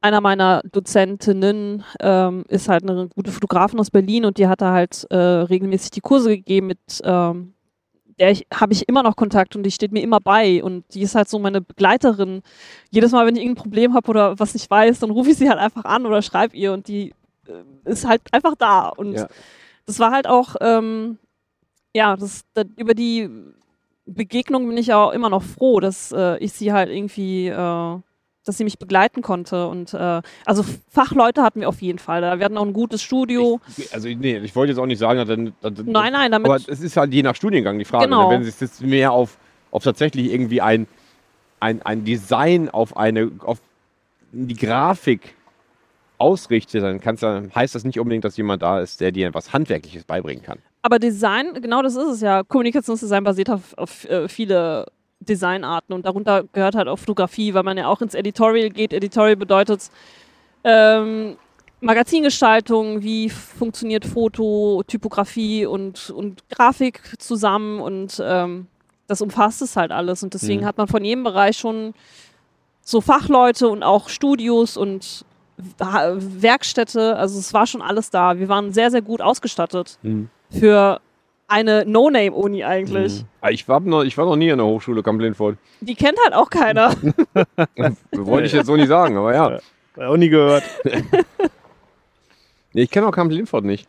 einer 0.00 0.20
meiner 0.20 0.62
Dozentinnen 0.72 1.84
ähm, 2.00 2.44
ist 2.48 2.68
halt 2.68 2.88
eine 2.88 3.08
gute 3.08 3.32
Fotografin 3.32 3.80
aus 3.80 3.90
Berlin 3.90 4.24
und 4.24 4.38
die 4.38 4.46
hat 4.46 4.60
da 4.60 4.72
halt 4.72 5.06
äh, 5.10 5.16
regelmäßig 5.16 5.90
die 5.90 6.00
Kurse 6.00 6.30
gegeben 6.30 6.68
mit. 6.68 6.78
Ähm, 7.04 7.54
der 8.20 8.32
ich, 8.32 8.46
habe 8.52 8.72
ich 8.72 8.88
immer 8.88 9.04
noch 9.04 9.14
Kontakt 9.14 9.54
und 9.54 9.62
die 9.62 9.70
steht 9.70 9.92
mir 9.92 10.02
immer 10.02 10.18
bei 10.20 10.60
und 10.62 10.84
die 10.92 11.02
ist 11.02 11.14
halt 11.14 11.28
so 11.28 11.38
meine 11.38 11.60
Begleiterin. 11.60 12.42
Jedes 12.90 13.12
Mal, 13.12 13.24
wenn 13.26 13.36
ich 13.36 13.42
irgendein 13.42 13.62
Problem 13.62 13.94
habe 13.94 14.08
oder 14.08 14.38
was 14.40 14.54
nicht 14.54 14.68
weiß, 14.68 14.98
dann 14.98 15.10
rufe 15.10 15.30
ich 15.30 15.36
sie 15.36 15.48
halt 15.48 15.60
einfach 15.60 15.84
an 15.84 16.04
oder 16.04 16.20
schreibe 16.20 16.56
ihr 16.56 16.72
und 16.72 16.88
die 16.88 17.10
äh, 17.10 17.14
ist 17.84 18.06
halt 18.06 18.22
einfach 18.32 18.54
da. 18.56 18.88
Und 18.88 19.14
Ja. 19.14 19.28
das 19.86 19.98
war 19.98 20.10
halt 20.10 20.26
auch, 20.26 20.56
ähm, 20.60 21.18
ja, 21.94 22.16
das, 22.16 22.42
das, 22.54 22.66
über 22.76 22.94
die 22.94 23.28
Begegnung 24.06 24.66
bin 24.68 24.76
ich 24.76 24.92
auch 24.92 25.12
immer 25.12 25.28
noch 25.30 25.42
froh, 25.42 25.80
dass 25.80 26.12
äh, 26.12 26.38
ich 26.38 26.52
sie 26.52 26.72
halt 26.72 26.90
irgendwie, 26.90 27.48
äh, 27.48 27.98
dass 28.44 28.56
sie 28.56 28.64
mich 28.64 28.78
begleiten 28.78 29.20
konnte. 29.20 29.68
Und 29.68 29.92
äh, 29.92 30.22
also 30.46 30.64
Fachleute 30.88 31.42
hatten 31.42 31.60
wir 31.60 31.68
auf 31.68 31.82
jeden 31.82 31.98
Fall. 31.98 32.22
Da 32.22 32.38
wir 32.38 32.44
hatten 32.44 32.56
auch 32.56 32.64
ein 32.64 32.72
gutes 32.72 33.02
Studio. 33.02 33.60
Ich, 33.76 33.92
also 33.92 34.08
nee, 34.08 34.38
ich 34.38 34.56
wollte 34.56 34.72
jetzt 34.72 34.80
auch 34.80 34.86
nicht 34.86 34.98
sagen, 34.98 35.18
dass, 35.18 35.74
dass, 35.74 35.84
nein, 35.84 36.12
nein, 36.12 36.32
damit. 36.32 36.46
aber 36.46 36.56
es 36.56 36.80
ist 36.80 36.96
halt 36.96 37.12
je 37.12 37.22
nach 37.22 37.34
Studiengang 37.36 37.78
die 37.78 37.84
Frage. 37.84 38.06
Genau. 38.06 38.30
Ne? 38.30 38.36
Wenn 38.36 38.42
es 38.46 38.58
jetzt 38.60 38.80
mehr 38.82 39.12
auf, 39.12 39.36
auf 39.70 39.84
tatsächlich 39.84 40.32
irgendwie 40.32 40.62
ein, 40.62 40.86
ein, 41.60 41.82
ein 41.82 42.04
Design 42.04 42.70
auf 42.70 42.96
eine 42.96 43.30
auf 43.40 43.58
die 44.32 44.54
Grafik 44.54 45.34
ausrichtet, 46.18 46.82
dann 46.82 47.00
ja, 47.16 47.42
heißt 47.54 47.74
das 47.74 47.84
nicht 47.84 47.98
unbedingt, 47.98 48.24
dass 48.24 48.36
jemand 48.36 48.62
da 48.62 48.80
ist, 48.80 49.00
der 49.00 49.12
dir 49.12 49.32
was 49.34 49.52
Handwerkliches 49.52 50.04
beibringen 50.04 50.42
kann. 50.42 50.58
Aber 50.82 50.98
Design, 50.98 51.54
genau 51.54 51.82
das 51.82 51.96
ist 51.96 52.06
es 52.08 52.20
ja. 52.20 52.42
Kommunikationsdesign 52.42 53.24
basiert 53.24 53.50
auf, 53.50 53.76
auf 53.76 54.04
äh, 54.04 54.28
viele 54.28 54.86
Designarten 55.20 55.94
und 55.94 56.06
darunter 56.06 56.44
gehört 56.52 56.74
halt 56.74 56.88
auch 56.88 56.98
Fotografie, 56.98 57.54
weil 57.54 57.62
man 57.62 57.76
ja 57.76 57.88
auch 57.88 58.00
ins 58.00 58.14
Editorial 58.14 58.70
geht. 58.70 58.92
Editorial 58.92 59.36
bedeutet 59.36 59.90
ähm, 60.64 61.36
Magazingestaltung, 61.80 63.02
wie 63.02 63.28
funktioniert 63.30 64.04
Foto, 64.04 64.82
Typografie 64.86 65.66
und, 65.66 66.10
und 66.10 66.48
Grafik 66.48 67.00
zusammen 67.18 67.80
und 67.80 68.20
ähm, 68.24 68.66
das 69.06 69.20
umfasst 69.20 69.62
es 69.62 69.76
halt 69.76 69.90
alles. 69.90 70.22
Und 70.22 70.34
deswegen 70.34 70.62
Mhm. 70.62 70.66
hat 70.66 70.78
man 70.78 70.88
von 70.88 71.04
jedem 71.04 71.24
Bereich 71.24 71.56
schon 71.56 71.94
so 72.80 73.00
Fachleute 73.00 73.68
und 73.68 73.82
auch 73.82 74.08
Studios 74.08 74.76
und 74.76 75.24
Werkstätte. 75.78 77.16
Also 77.16 77.38
es 77.38 77.52
war 77.52 77.66
schon 77.66 77.82
alles 77.82 78.10
da. 78.10 78.38
Wir 78.38 78.48
waren 78.48 78.72
sehr, 78.72 78.90
sehr 78.90 79.02
gut 79.02 79.20
ausgestattet 79.20 79.98
für 80.50 81.00
eine 81.48 81.84
No-Name-Uni 81.86 82.62
eigentlich. 82.64 83.24
Ah, 83.40 83.50
Ich 83.50 83.66
war, 83.68 83.80
noch, 83.80 84.02
ich 84.02 84.16
war 84.18 84.26
noch 84.26 84.36
nie 84.36 84.52
an 84.52 84.58
der 84.58 84.66
Hochschule 84.66 85.02
Kamp-Lindfort. 85.02 85.56
Die 85.80 85.94
kennt 85.94 86.18
halt 86.24 86.34
auch 86.34 86.50
keiner. 86.50 86.92
Wollte 88.12 88.46
ich 88.46 88.52
jetzt 88.52 88.66
so 88.66 88.76
nicht 88.76 88.88
sagen, 88.88 89.16
aber 89.16 89.34
ja. 89.34 89.58
Auch 90.06 90.16
nie 90.16 90.28
gehört. 90.28 90.62
Nee, 92.74 92.82
ich 92.82 92.90
kenne 92.90 93.06
auch 93.06 93.12
Kamp-Lindfort 93.12 93.62
nicht. 93.64 93.88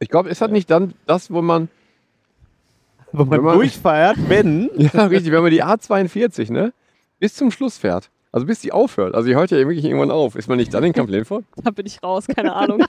Ich 0.00 0.08
glaube, 0.08 0.28
ist 0.28 0.40
das 0.40 0.50
nicht 0.50 0.68
dann 0.70 0.94
das, 1.06 1.30
wo 1.30 1.40
man, 1.40 1.68
Wo 3.12 3.18
man 3.24 3.30
Wenn 3.30 3.44
man- 3.44 3.54
durchfeiert, 3.54 4.16
wenn. 4.28 4.68
ja 4.92 5.06
richtig, 5.06 5.32
wenn 5.32 5.42
man 5.42 5.52
die 5.52 5.62
A42, 5.64 6.52
ne, 6.52 6.72
bis 7.20 7.34
zum 7.34 7.50
Schluss 7.52 7.78
fährt. 7.78 8.10
Also 8.36 8.46
bis 8.46 8.60
die 8.60 8.70
aufhört. 8.70 9.14
Also 9.14 9.28
die 9.28 9.34
hört 9.34 9.50
ja 9.50 9.56
wirklich 9.56 9.86
irgendwann 9.86 10.10
auf. 10.10 10.36
Ist 10.36 10.46
man 10.46 10.58
nicht 10.58 10.74
dann 10.74 10.84
in 10.84 10.92
Kamp-Lindfort? 10.92 11.42
da 11.56 11.70
bin 11.70 11.86
ich 11.86 12.02
raus, 12.02 12.26
keine 12.26 12.52
Ahnung. 12.54 12.84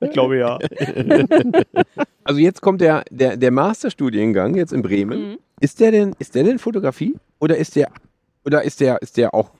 Ich 0.00 0.10
glaube 0.10 0.38
ja. 0.38 0.58
Also 2.24 2.40
jetzt 2.40 2.60
kommt 2.60 2.80
der, 2.80 3.04
der, 3.10 3.36
der 3.36 3.52
Masterstudiengang 3.52 4.56
jetzt 4.56 4.72
in 4.72 4.82
Bremen. 4.82 5.30
Mhm. 5.30 5.38
Ist 5.60 5.78
der 5.78 5.92
denn, 5.92 6.16
ist 6.18 6.34
der 6.34 6.42
denn 6.42 6.58
Fotografie? 6.58 7.14
Oder 7.38 7.58
ist 7.58 7.76
der, 7.76 7.92
oder 8.44 8.64
ist 8.64 8.80
der, 8.80 9.00
ist 9.02 9.18
der 9.18 9.32
auch 9.34 9.52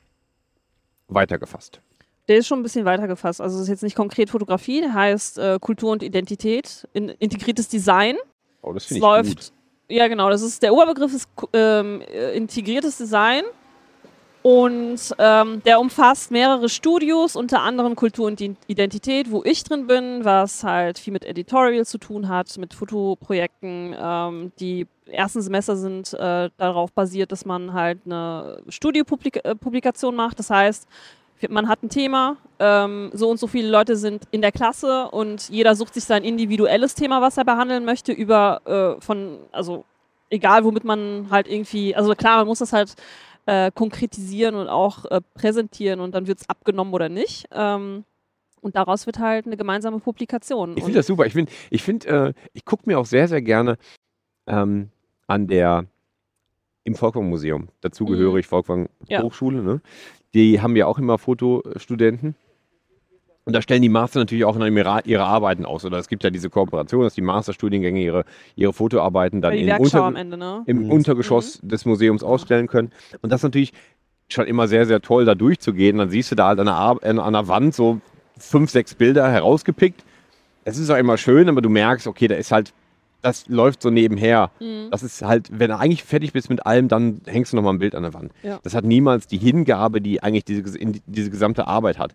weitergefasst? 1.06 1.80
Der 2.26 2.38
ist 2.38 2.48
schon 2.48 2.58
ein 2.58 2.64
bisschen 2.64 2.84
weiter 2.84 3.06
gefasst. 3.06 3.40
Also 3.40 3.54
es 3.58 3.62
ist 3.62 3.68
jetzt 3.68 3.84
nicht 3.84 3.94
konkret 3.94 4.28
Fotografie, 4.28 4.80
der 4.80 4.92
heißt 4.92 5.38
äh, 5.38 5.58
Kultur 5.60 5.92
und 5.92 6.02
Identität, 6.02 6.88
in, 6.94 7.10
integriertes 7.10 7.68
Design. 7.68 8.16
Oh, 8.60 8.72
das 8.72 8.86
finde 8.86 8.98
ich 8.98 9.02
läuft. 9.02 9.36
gut. 9.36 9.52
Ja, 9.88 10.08
genau. 10.08 10.30
Das 10.30 10.42
ist 10.42 10.64
der 10.64 10.72
Oberbegriff 10.74 11.14
ist 11.14 11.28
ähm, 11.52 12.00
äh, 12.12 12.36
integriertes 12.36 12.96
Design. 12.96 13.44
Und 14.46 15.00
ähm, 15.18 15.62
der 15.64 15.80
umfasst 15.80 16.30
mehrere 16.30 16.68
Studios, 16.68 17.34
unter 17.34 17.62
anderem 17.62 17.96
Kultur 17.96 18.26
und 18.26 18.42
Identität, 18.66 19.30
wo 19.30 19.42
ich 19.42 19.64
drin 19.64 19.86
bin, 19.86 20.22
was 20.22 20.62
halt 20.62 20.98
viel 20.98 21.14
mit 21.14 21.24
Editorial 21.24 21.86
zu 21.86 21.96
tun 21.96 22.28
hat, 22.28 22.58
mit 22.58 22.74
Fotoprojekten. 22.74 23.96
Ähm, 23.98 24.52
die 24.60 24.86
ersten 25.06 25.40
Semester 25.40 25.76
sind 25.76 26.12
äh, 26.12 26.50
darauf 26.58 26.92
basiert, 26.92 27.32
dass 27.32 27.46
man 27.46 27.72
halt 27.72 28.00
eine 28.04 28.62
Studiopublikation 28.68 30.14
macht. 30.14 30.38
Das 30.38 30.50
heißt, 30.50 30.86
man 31.48 31.66
hat 31.66 31.82
ein 31.82 31.88
Thema, 31.88 32.36
ähm, 32.58 33.12
so 33.14 33.30
und 33.30 33.40
so 33.40 33.46
viele 33.46 33.70
Leute 33.70 33.96
sind 33.96 34.24
in 34.30 34.42
der 34.42 34.52
Klasse 34.52 35.08
und 35.10 35.48
jeder 35.48 35.74
sucht 35.74 35.94
sich 35.94 36.04
sein 36.04 36.22
individuelles 36.22 36.94
Thema, 36.94 37.22
was 37.22 37.38
er 37.38 37.46
behandeln 37.46 37.86
möchte, 37.86 38.12
über 38.12 38.60
äh, 38.98 39.00
von, 39.00 39.38
also 39.52 39.86
egal 40.28 40.64
womit 40.64 40.84
man 40.84 41.28
halt 41.30 41.48
irgendwie, 41.48 41.96
also 41.96 42.14
klar, 42.14 42.38
man 42.38 42.48
muss 42.48 42.58
das 42.58 42.74
halt 42.74 42.94
äh, 43.46 43.70
konkretisieren 43.72 44.54
und 44.54 44.68
auch 44.68 45.04
äh, 45.06 45.20
präsentieren 45.34 46.00
und 46.00 46.14
dann 46.14 46.26
wird 46.26 46.40
es 46.40 46.48
abgenommen 46.48 46.94
oder 46.94 47.08
nicht. 47.08 47.46
Ähm, 47.52 48.04
und 48.60 48.76
daraus 48.76 49.04
wird 49.06 49.18
halt 49.18 49.46
eine 49.46 49.58
gemeinsame 49.58 49.98
Publikation. 49.98 50.76
Ich 50.76 50.84
finde 50.84 50.98
das 50.98 51.06
super. 51.06 51.26
Ich 51.26 51.34
finde, 51.34 51.52
ich, 51.70 51.82
find, 51.82 52.06
äh, 52.06 52.32
ich 52.54 52.64
gucke 52.64 52.84
mir 52.86 52.98
auch 52.98 53.04
sehr, 53.04 53.28
sehr 53.28 53.42
gerne 53.42 53.76
ähm, 54.46 54.88
an 55.26 55.46
der 55.46 55.84
im 56.84 56.94
Volkwang 56.94 57.28
Museum. 57.28 57.68
Dazu 57.80 58.04
gehöre 58.04 58.36
ich 58.36 58.46
Volkwang 58.46 58.82
Mhm. 58.82 58.88
Ja. 59.08 59.22
Hochschule. 59.22 59.62
Ne? 59.62 59.80
Die 60.34 60.60
haben 60.60 60.76
ja 60.76 60.86
auch 60.86 60.98
immer 60.98 61.18
Fotostudenten. 61.18 62.34
Und 63.46 63.52
da 63.52 63.60
stellen 63.60 63.82
die 63.82 63.90
Master 63.90 64.20
natürlich 64.20 64.44
auch 64.46 64.56
in 64.56 64.74
ihre, 64.74 65.00
ihre 65.04 65.24
Arbeiten 65.24 65.66
aus. 65.66 65.84
Oder 65.84 65.98
es 65.98 66.08
gibt 66.08 66.24
ja 66.24 66.30
diese 66.30 66.48
Kooperation, 66.48 67.02
dass 67.02 67.14
die 67.14 67.20
Masterstudiengänge 67.20 68.00
ihre, 68.00 68.24
ihre 68.56 68.72
Fotoarbeiten 68.72 69.42
dann 69.42 69.52
Werkschau 69.52 69.82
Unter, 69.82 70.04
am 70.04 70.16
Ende, 70.16 70.36
ne? 70.38 70.62
im 70.66 70.90
Untergeschoss 70.90 71.60
des 71.62 71.84
Museums 71.84 72.22
ausstellen 72.22 72.68
können. 72.68 72.90
Und 73.20 73.30
das 73.30 73.40
ist 73.40 73.44
natürlich 73.44 73.72
schon 74.28 74.46
immer 74.46 74.66
sehr, 74.66 74.86
sehr 74.86 75.02
toll, 75.02 75.26
da 75.26 75.34
durchzugehen. 75.34 75.98
Dann 75.98 76.08
siehst 76.08 76.30
du 76.30 76.36
da 76.36 76.48
halt 76.48 76.58
an 76.58 76.66
der, 76.66 76.74
Ar- 76.74 77.04
an 77.04 77.32
der 77.34 77.48
Wand 77.48 77.74
so 77.74 78.00
fünf, 78.38 78.70
sechs 78.70 78.94
Bilder 78.94 79.30
herausgepickt. 79.30 80.02
Es 80.64 80.78
ist 80.78 80.88
auch 80.88 80.96
immer 80.96 81.18
schön, 81.18 81.50
aber 81.50 81.60
du 81.60 81.68
merkst, 81.68 82.06
okay, 82.06 82.28
da 82.28 82.36
ist 82.36 82.50
halt, 82.50 82.72
das 83.20 83.46
läuft 83.48 83.82
so 83.82 83.90
nebenher. 83.90 84.50
Mhm. 84.58 84.88
Das 84.90 85.02
ist 85.02 85.20
halt, 85.20 85.50
wenn 85.52 85.68
du 85.68 85.78
eigentlich 85.78 86.04
fertig 86.04 86.32
bist 86.32 86.48
mit 86.48 86.64
allem, 86.64 86.88
dann 86.88 87.20
hängst 87.26 87.52
du 87.52 87.56
nochmal 87.56 87.74
ein 87.74 87.78
Bild 87.78 87.94
an 87.94 88.04
der 88.04 88.14
Wand. 88.14 88.32
Ja. 88.42 88.58
Das 88.62 88.74
hat 88.74 88.84
niemals 88.86 89.26
die 89.26 89.36
Hingabe, 89.36 90.00
die 90.00 90.22
eigentlich 90.22 90.46
diese, 90.46 90.62
diese 91.06 91.30
gesamte 91.30 91.66
Arbeit 91.66 91.98
hat. 91.98 92.14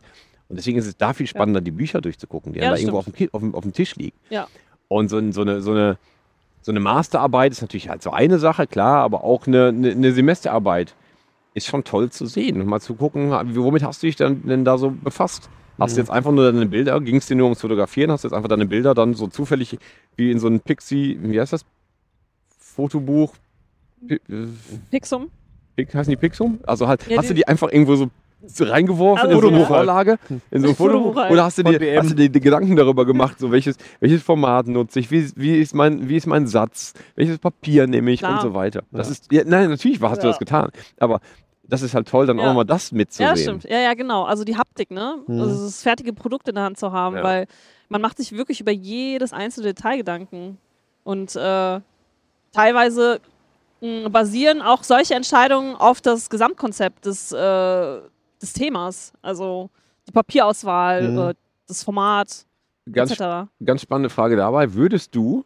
Und 0.49 0.57
deswegen 0.57 0.77
ist 0.79 0.87
es 0.87 0.97
da 0.97 1.13
viel 1.13 1.27
spannender, 1.27 1.61
die 1.61 1.71
Bücher 1.71 2.01
durchzugucken, 2.01 2.53
die 2.53 2.59
Ja, 2.59 2.65
da 2.65 2.71
das 2.71 2.81
irgendwo 2.81 2.97
auf 2.97 3.05
dem, 3.05 3.29
auf, 3.31 3.41
dem, 3.41 3.55
auf 3.55 3.63
dem 3.63 3.71
Tisch 3.73 3.95
liegen. 3.95 4.17
Ja. 4.29 4.47
Und 4.87 5.09
so, 5.09 5.31
so, 5.31 5.41
eine, 5.41 5.61
so, 5.61 5.71
eine, 5.71 5.97
so 6.63 6.71
eine 6.71 6.79
Masterarbeit 6.79 7.51
ist 7.51 7.61
natürlich 7.61 7.87
halt 7.89 8.01
so 8.01 8.11
eine 8.11 8.39
Sache, 8.39 8.65
klar, 8.65 9.03
aber 9.03 9.23
auch 9.23 9.45
eine, 9.45 9.67
eine, 9.67 9.91
eine 9.91 10.11
Semesterarbeit 10.11 10.95
ist 11.53 11.67
schon 11.67 11.83
toll 11.83 12.09
zu 12.09 12.25
sehen. 12.25 12.59
Und 12.59 12.67
mal 12.67 12.79
zu 12.81 12.95
gucken, 12.95 13.31
womit 13.55 13.83
hast 13.83 14.01
du 14.01 14.07
dich 14.07 14.15
dann 14.15 14.41
denn 14.47 14.65
da 14.65 14.77
so 14.79 14.89
befasst? 14.91 15.49
Hast 15.77 15.95
du 15.95 16.01
jetzt 16.01 16.09
einfach 16.09 16.31
nur 16.31 16.51
deine 16.51 16.65
Bilder, 16.65 16.99
ging 16.99 17.15
es 17.17 17.27
dir 17.27 17.35
nur 17.35 17.45
ums 17.45 17.61
Fotografieren, 17.61 18.11
hast 18.11 18.23
du 18.23 18.27
jetzt 18.27 18.33
einfach 18.35 18.49
deine 18.49 18.65
Bilder 18.65 18.93
dann 18.93 19.13
so 19.13 19.27
zufällig 19.27 19.77
wie 20.17 20.29
in 20.31 20.39
so 20.39 20.47
ein 20.47 20.59
Pixie, 20.59 21.17
wie 21.21 21.39
heißt 21.39 21.53
das? 21.53 21.63
Fotobuch, 22.57 23.33
äh, 24.07 24.17
Pixum. 24.91 25.29
Heißen 25.77 26.11
die 26.11 26.17
Pixum? 26.17 26.59
Also 26.65 26.87
halt, 26.87 27.07
Ja, 27.07 27.17
hast 27.17 27.29
du 27.29 27.33
die- 27.33 27.47
einfach 27.47 27.71
irgendwo 27.71 27.95
so 27.95 28.09
reingeworfen 28.59 29.27
Also 29.29 29.35
in 29.35 29.41
so 29.41 29.47
eine 29.47 29.57
Fotobuch 29.57 29.69
halt. 29.69 29.85
Vorlage, 29.85 30.19
in 30.51 30.61
so 30.61 30.69
ein 30.69 30.75
Fotobuch. 30.75 31.29
Oder 31.29 31.43
hast 31.43 31.57
du, 31.57 31.63
dir, 31.63 31.99
hast 31.99 32.11
du 32.11 32.15
dir 32.15 32.29
die 32.29 32.39
Gedanken 32.39 32.75
darüber 32.75 33.05
gemacht, 33.05 33.37
so 33.39 33.51
welches, 33.51 33.75
welches 33.99 34.23
Format 34.23 34.67
nutze 34.67 34.99
ich, 34.99 35.11
wie, 35.11 35.29
wie, 35.35 35.59
ist 35.59 35.75
mein, 35.75 36.07
wie 36.07 36.15
ist 36.15 36.25
mein 36.27 36.47
Satz, 36.47 36.93
welches 37.15 37.37
Papier 37.37 37.87
nehme 37.87 38.11
ich 38.11 38.23
und 38.23 38.29
Klar. 38.29 38.41
so 38.41 38.53
weiter. 38.53 38.83
Das 38.91 39.09
ist, 39.09 39.31
ja, 39.31 39.43
nein, 39.45 39.69
natürlich 39.69 40.01
hast 40.01 40.19
du 40.21 40.27
Ja. 40.27 40.31
das 40.31 40.39
getan, 40.39 40.69
aber 40.99 41.19
das 41.63 41.81
ist 41.83 41.93
halt 41.93 42.07
toll, 42.07 42.25
dann 42.25 42.39
auch 42.39 42.43
Ja. 42.43 42.49
nochmal 42.49 42.65
das 42.65 42.91
mitzusehen. 42.91 43.29
Ja, 43.29 43.35
stimmt. 43.37 43.63
Ja, 43.65 43.79
ja, 43.79 43.93
genau. 43.93 44.23
Also 44.23 44.43
die 44.43 44.57
Haptik, 44.57 44.89
ne? 44.89 45.19
Mhm. 45.27 45.39
Also 45.41 45.65
das 45.65 45.83
fertige 45.83 46.13
Produkt 46.13 46.47
in 46.47 46.55
der 46.55 46.63
Hand 46.63 46.79
zu 46.79 46.91
haben, 46.91 47.17
Ja. 47.17 47.23
weil 47.23 47.45
man 47.89 48.01
macht 48.01 48.17
sich 48.17 48.31
wirklich 48.31 48.59
über 48.61 48.71
jedes 48.71 49.33
einzelne 49.33 49.67
Detail 49.73 49.97
Gedanken. 49.97 50.57
Und 51.03 51.35
äh, 51.35 51.79
teilweise 52.53 53.19
mh, 53.81 54.09
basieren 54.09 54.61
auch 54.61 54.83
solche 54.83 55.13
Entscheidungen 55.13 55.75
auf 55.75 56.01
das 56.01 56.29
Gesamtkonzept 56.29 57.05
des, 57.05 57.31
äh, 57.31 57.99
des 58.41 58.53
Themas. 58.53 59.13
Also 59.21 59.69
die 60.07 60.11
Papierauswahl, 60.11 61.11
Mhm. 61.11 61.17
äh, 61.17 61.33
das 61.67 61.83
Format, 61.83 62.45
Ganz, 62.91 63.11
etc. 63.11 63.47
ganz 63.63 63.81
spannende 63.81 64.09
Frage 64.09 64.35
dabei. 64.35 64.73
Würdest 64.73 65.13
du 65.15 65.45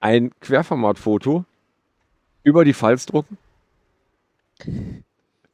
ein 0.00 0.30
Querformatfoto 0.40 1.44
über 2.42 2.64
die 2.64 2.74
Falz 2.74 3.06
drucken? 3.06 3.38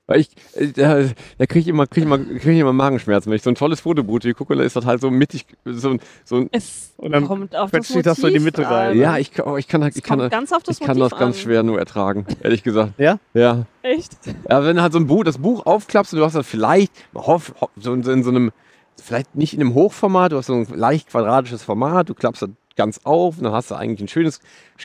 Weil 0.08 0.20
ich, 0.20 0.30
äh, 0.54 0.68
da, 0.72 1.04
da 1.38 1.46
kriege 1.46 1.60
ich 1.60 1.68
immer, 1.68 1.86
krieg 1.86 1.98
ich 1.98 2.04
immer, 2.04 2.18
krieg 2.18 2.46
ich 2.54 2.58
immer 2.58 2.72
Magenschmerzen. 2.72 3.30
Wenn 3.30 3.36
ich 3.36 3.42
so 3.42 3.50
ein 3.50 3.54
tolles 3.54 3.80
Fotobuch 3.80 4.18
hier 4.22 4.34
gucke, 4.34 4.56
da 4.56 4.62
ist 4.64 4.74
das 4.74 4.84
halt 4.84 5.00
so 5.00 5.10
mittig, 5.10 5.46
so, 5.64 5.90
ein- 5.90 6.00
so 6.24 6.36
ein, 6.36 6.48
Es 6.50 6.92
Und 6.96 7.12
dann 7.12 7.26
kommt 7.26 7.54
auf 7.54 7.70
das 7.70 7.86
sich 7.88 8.02
das 8.02 8.18
so 8.18 8.26
in 8.26 8.34
die 8.34 8.40
Motiv 8.40 8.58
Mitte 8.58 8.70
rein. 8.70 8.98
ja, 8.98 9.16
ich, 9.18 9.30
kann- 9.32 9.46
oh, 9.46 9.56
ich 9.56 9.68
kann, 9.68 9.82
Es 9.82 9.96
ich 9.96 10.02
kann, 10.02 10.28
ganz 10.28 10.52
auf 10.52 10.62
das 10.64 10.80
ich 10.80 10.86
kann 10.86 10.98
Motiv 10.98 11.10
das 11.12 11.18
ganz 11.20 11.36
an. 11.36 11.42
schwer 11.42 11.62
nur 11.62 11.78
ertragen, 11.78 12.26
ehrlich 12.42 12.62
gesagt. 12.64 12.94
Ja? 12.98 13.18
Ja. 13.32 13.64
Echt? 13.82 14.12
Ja, 14.50 14.64
wenn 14.64 14.76
du 14.76 14.82
halt 14.82 14.92
so 14.92 14.98
ein 14.98 15.06
Buch, 15.06 15.22
das 15.24 15.38
Buch 15.38 15.66
aufklappst 15.66 16.12
und 16.12 16.18
du 16.18 16.24
hast 16.24 16.34
das 16.34 16.46
vielleicht, 16.46 16.92
hoff, 17.14 17.54
hoff, 17.60 17.70
so 17.76 17.92
in, 17.94 18.02
in 18.02 18.24
so 18.24 18.30
einem, 18.30 18.50
vielleicht 19.00 19.36
nicht 19.36 19.54
in 19.54 19.60
einem 19.60 19.74
Hochformat, 19.74 20.32
du 20.32 20.36
hast 20.36 20.46
so 20.46 20.54
ein 20.54 20.66
leicht 20.74 21.10
quadratisches 21.10 21.62
Format, 21.62 22.08
du 22.08 22.14
klappst 22.14 22.42
das 22.42 22.50
ganz 22.74 23.00
auf 23.04 23.36
und 23.38 23.44
dann 23.44 23.52
hast 23.52 23.70
du 23.70 23.74
eigentlich 23.76 24.00
ein 24.00 24.08
schönes 24.08 24.40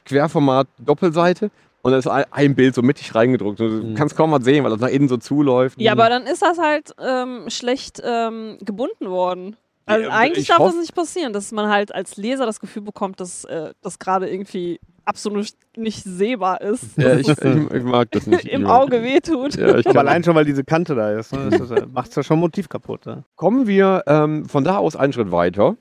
Querformat 0.05 0.67
Doppelseite 0.77 1.49
und 1.87 1.93
dann 1.93 1.99
ist 1.99 2.07
ein, 2.07 2.53
Bild 2.55 2.75
so 2.75 2.81
mittig 2.81 3.15
reingedruckt. 3.15 3.61
Und 3.61 3.69
du 3.69 3.93
kannst 3.93 4.17
kaum 4.17 4.31
was 4.31 4.43
sehen, 4.43 4.63
weil 4.65 4.71
das 4.71 4.81
nach 4.81 4.89
innen 4.89 5.07
so 5.07 5.15
zuläuft. 5.15 5.79
Ja, 5.79 5.93
aber 5.93 6.09
dann 6.09 6.23
ist 6.23 6.41
das 6.41 6.57
halt 6.57 6.93
ähm, 6.99 7.45
schlecht 7.47 8.01
ähm, 8.03 8.57
gebunden 8.61 9.09
worden. 9.09 9.55
Also 9.85 10.03
Ja, 10.03 10.09
eigentlich 10.15 10.39
ich 10.39 10.47
darf 10.49 10.59
hoff- 10.59 10.71
das 10.71 10.81
nicht 10.81 10.93
passieren, 10.93 11.31
dass 11.31 11.53
man 11.53 11.69
halt 11.69 11.95
als 11.95 12.17
Leser 12.17 12.45
das 12.45 12.59
Gefühl 12.59 12.81
bekommt, 12.81 13.21
dass 13.21 13.45
äh, 13.45 13.73
das 13.81 13.99
gerade 13.99 14.29
irgendwie 14.29 14.81
absolut 15.05 15.47
nicht 15.77 16.03
sehbar 16.03 16.59
ist, 16.59 16.97
Ja, 16.97 17.15
ich, 17.15 17.29
ich, 17.29 17.37
mag 17.83 18.11
das 18.11 18.27
nicht. 18.27 18.43
im 18.43 18.67
Auge 18.67 19.01
wehtut. 19.01 19.55
Ja, 19.55 19.77
ich 19.77 19.87
Aber 19.87 20.01
allein 20.01 20.25
schon, 20.25 20.35
weil 20.35 20.43
diese 20.43 20.65
Kante 20.65 20.93
da 20.93 21.17
ist. 21.17 21.31
Ne? 21.31 21.47
Das 21.51 21.61
ist, 21.61 21.71
äh, 21.71 21.85
macht's 21.89 22.15
ja 22.15 22.23
schon 22.23 22.39
Motiv 22.39 22.67
kaputt. 22.67 23.05
Ne? 23.05 23.23
kommen 23.37 23.65
wir 23.65 24.03
ähm, 24.07 24.43
von 24.49 24.65
da 24.65 24.75
aus 24.77 24.97
einen 24.97 25.13
Schritt 25.13 25.31
weiter. 25.31 25.77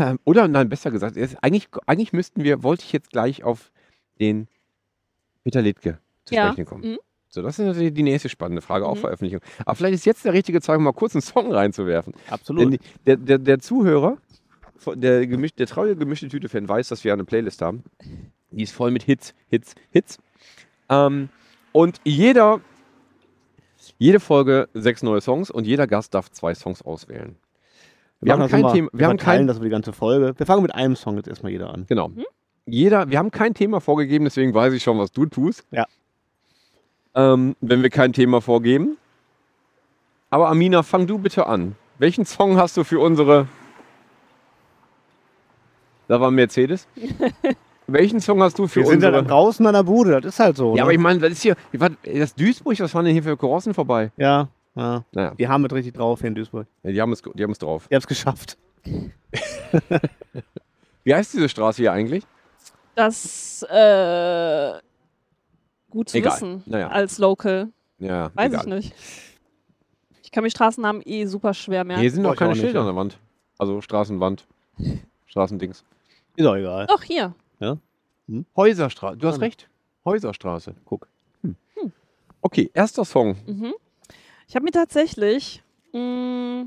Ähm, 0.00 0.18
Oder 0.24 0.48
nein, 0.48 0.68
besser 0.68 0.90
gesagt, 0.90 1.14
jetzt, 1.16 1.36
eigentlich, 1.42 1.68
eigentlich 1.86 2.12
müssten 2.12 2.42
wir, 2.42 2.62
wollte 2.64 2.82
ich 2.84 2.92
jetzt 2.92 3.10
gleich 3.10 3.44
auf 3.44 3.70
den 4.20 4.46
Peter 5.44 5.62
Littke 5.62 5.98
zu 6.24 6.34
Ja, 6.34 6.52
sprechen 6.52 6.66
kommen. 6.66 6.90
mhm. 6.92 6.98
So, 7.28 7.40
das 7.40 7.58
ist 7.58 7.64
natürlich 7.64 7.94
die 7.94 8.02
nächste 8.02 8.28
spannende 8.28 8.60
Frage, 8.60 8.86
auch 8.86 8.94
Mhm. 8.96 9.00
Veröffentlichung. 9.00 9.40
Aber 9.64 9.74
vielleicht 9.74 9.94
ist 9.94 10.04
jetzt 10.04 10.24
der 10.24 10.34
richtige 10.34 10.60
Zeitpunkt, 10.60 10.84
mal 10.84 10.92
kurz 10.92 11.14
einen 11.14 11.22
Song 11.22 11.50
reinzuwerfen. 11.52 12.12
Absolut. 12.28 12.62
Denn 12.62 12.78
der, 13.06 13.16
der, 13.16 13.38
der 13.38 13.58
Zuhörer, 13.58 14.18
der, 14.94 15.26
gemisch, 15.26 15.54
der 15.54 15.66
treue 15.66 15.96
gemischte 15.96 16.28
Tüte-Fan 16.28 16.68
weiß, 16.68 16.88
dass 16.88 17.04
wir 17.04 17.12
eine 17.12 17.24
Playlist 17.24 17.62
haben. 17.62 17.84
Die 18.50 18.62
ist 18.62 18.72
voll 18.74 18.90
mit 18.90 19.02
Hits, 19.04 19.34
Hits, 19.48 19.74
Hits. 19.90 20.18
Ähm, 20.90 21.30
und 21.72 22.00
jeder, 22.04 22.60
jede 23.98 24.20
Folge 24.20 24.68
sechs 24.74 25.02
neue 25.02 25.22
Songs 25.22 25.50
und 25.50 25.66
jeder 25.66 25.86
Gast 25.86 26.12
darf 26.14 26.30
zwei 26.30 26.54
Songs 26.54 26.82
auswählen. 26.82 27.36
Wir 28.20 28.34
haben 28.34 28.40
machen 28.40 28.50
das 28.52 28.60
kein 28.62 28.72
Thema. 28.74 28.88
Wir 28.92 29.06
haben 29.08 29.18
verteilen 29.18 29.38
kein, 29.40 29.46
das 29.46 29.56
über 29.56 29.64
die 29.66 29.70
ganze 29.70 29.92
Folge. 29.94 30.34
Wir 30.36 30.44
fangen 30.46 30.62
mit 30.62 30.74
einem 30.74 30.96
Song 30.96 31.16
jetzt 31.16 31.28
erstmal 31.28 31.50
jeder 31.50 31.72
an. 31.72 31.86
genau. 31.88 32.10
Jeder, 32.66 33.10
wir 33.10 33.18
haben 33.18 33.30
kein 33.30 33.54
Thema 33.54 33.80
vorgegeben, 33.80 34.24
deswegen 34.24 34.54
weiß 34.54 34.72
ich 34.72 34.82
schon, 34.82 34.98
was 34.98 35.10
du 35.12 35.26
tust. 35.26 35.64
Ja. 35.70 35.86
Ähm, 37.14 37.56
wenn 37.60 37.82
wir 37.82 37.90
kein 37.90 38.12
Thema 38.12 38.40
vorgeben. 38.40 38.96
Aber 40.30 40.48
Amina, 40.48 40.82
fang 40.82 41.06
du 41.06 41.18
bitte 41.18 41.46
an. 41.46 41.76
Welchen 41.98 42.24
Song 42.24 42.56
hast 42.56 42.76
du 42.76 42.84
für 42.84 43.00
unsere. 43.00 43.48
Da 46.08 46.20
war 46.20 46.30
Mercedes. 46.30 46.86
Welchen 47.86 48.20
Song 48.20 48.40
hast 48.42 48.58
du 48.58 48.66
für 48.66 48.80
Wir 48.80 48.86
sind 48.86 49.02
ja 49.02 49.08
unsere. 49.08 49.22
dann 49.24 49.26
draußen 49.28 49.66
an 49.66 49.74
der 49.74 49.82
Bude, 49.82 50.20
das 50.20 50.34
ist 50.34 50.40
halt 50.40 50.56
so. 50.56 50.70
ja, 50.70 50.76
ne? 50.76 50.82
aber 50.82 50.92
ich 50.92 50.98
meine, 50.98 51.18
das 51.18 51.32
ist 51.32 51.42
hier. 51.42 51.56
Das 52.04 52.34
Duisburg, 52.34 52.78
was 52.80 52.94
waren 52.94 53.04
denn 53.04 53.12
hier 53.12 53.22
für 53.22 53.36
Karossen 53.36 53.74
vorbei? 53.74 54.10
ja, 54.16 54.48
ja. 54.74 55.04
Naja, 55.12 55.34
Die 55.34 55.46
haben 55.48 55.64
es 55.66 55.72
richtig 55.72 55.94
drauf 55.94 56.20
hier 56.20 56.28
in 56.28 56.34
Duisburg. 56.34 56.66
die 56.82 56.98
haben 57.00 57.12
es, 57.12 57.20
die 57.34 57.42
haben 57.42 57.50
es 57.50 57.58
drauf. 57.58 57.88
Die 57.90 57.94
haben 57.94 58.00
es 58.00 58.06
geschafft. 58.06 58.56
Wie 61.04 61.14
heißt 61.14 61.34
diese 61.34 61.48
Straße 61.50 61.82
hier 61.82 61.92
eigentlich? 61.92 62.24
Das 62.94 63.62
äh, 63.62 64.80
gut 65.90 66.10
zu 66.10 66.18
Egal. 66.18 66.32
wissen 66.34 66.62
Naja. 66.66 66.88
als 66.88 67.18
Local. 67.18 67.68
Ja, 67.98 68.30
Weiß 68.34 68.52
egal. 68.52 68.60
ich 68.60 68.66
nicht. 68.66 68.94
Ich 70.22 70.30
kann 70.30 70.44
mir 70.44 70.50
Straßennamen 70.50 71.02
eh 71.04 71.26
super 71.26 71.54
schwer 71.54 71.84
merken. 71.84 72.00
Hier 72.00 72.10
sind 72.10 72.24
doch 72.24 72.36
keine 72.36 72.50
auch 72.50 72.54
nicht, 72.54 72.62
Schilder 72.62 72.80
ja. 72.80 72.80
an 72.80 72.86
der 72.86 72.96
Wand. 72.96 73.18
Also 73.58 73.80
Straßenwand. 73.80 74.46
Straßendings. 75.26 75.84
Ist 76.36 76.46
auch 76.46 76.56
egal. 76.56 76.86
Doch, 76.86 77.02
hier. 77.02 77.34
Häuserstraße. 78.56 79.16
Du 79.18 79.28
hast 79.28 79.40
recht. 79.40 79.68
Häuserstraße. 80.04 80.74
Guck. 80.84 81.06
Okay, 82.40 82.70
erster 82.74 83.04
Song. 83.04 83.36
Mhm. 83.46 83.72
Ich 84.48 84.56
habe 84.56 84.64
mir 84.64 84.72
tatsächlich 84.72 85.62
mh, 85.92 86.64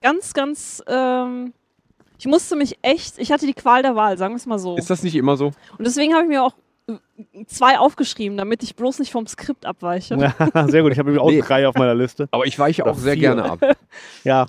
ganz, 0.00 0.32
ganz. 0.32 0.82
Ähm, 0.86 1.52
ich 2.22 2.28
musste 2.28 2.54
mich 2.54 2.78
echt. 2.82 3.18
Ich 3.18 3.32
hatte 3.32 3.46
die 3.46 3.52
Qual 3.52 3.82
der 3.82 3.96
Wahl, 3.96 4.16
sagen 4.16 4.32
wir 4.34 4.36
es 4.36 4.46
mal 4.46 4.60
so. 4.60 4.76
Ist 4.76 4.88
das 4.90 5.02
nicht 5.02 5.16
immer 5.16 5.36
so? 5.36 5.46
Und 5.46 5.84
deswegen 5.84 6.12
habe 6.14 6.22
ich 6.22 6.28
mir 6.28 6.44
auch 6.44 6.54
äh, 6.88 6.94
zwei 7.46 7.80
aufgeschrieben, 7.80 8.36
damit 8.38 8.62
ich 8.62 8.76
bloß 8.76 9.00
nicht 9.00 9.10
vom 9.10 9.26
Skript 9.26 9.66
abweiche. 9.66 10.14
Ja, 10.14 10.66
sehr 10.68 10.82
gut. 10.82 10.92
Ich 10.92 10.98
habe 11.00 11.10
nämlich 11.10 11.20
auch 11.20 11.30
Nee. 11.30 11.40
drei 11.40 11.66
auf 11.66 11.74
meiner 11.74 11.96
Liste. 11.96 12.28
Aber 12.30 12.46
ich 12.46 12.56
weiche 12.60 12.86
auch 12.86 12.94
sehr 12.96 13.14
vier. 13.14 13.22
gerne 13.34 13.44
ab. 13.44 13.58
Ja, 14.22 14.46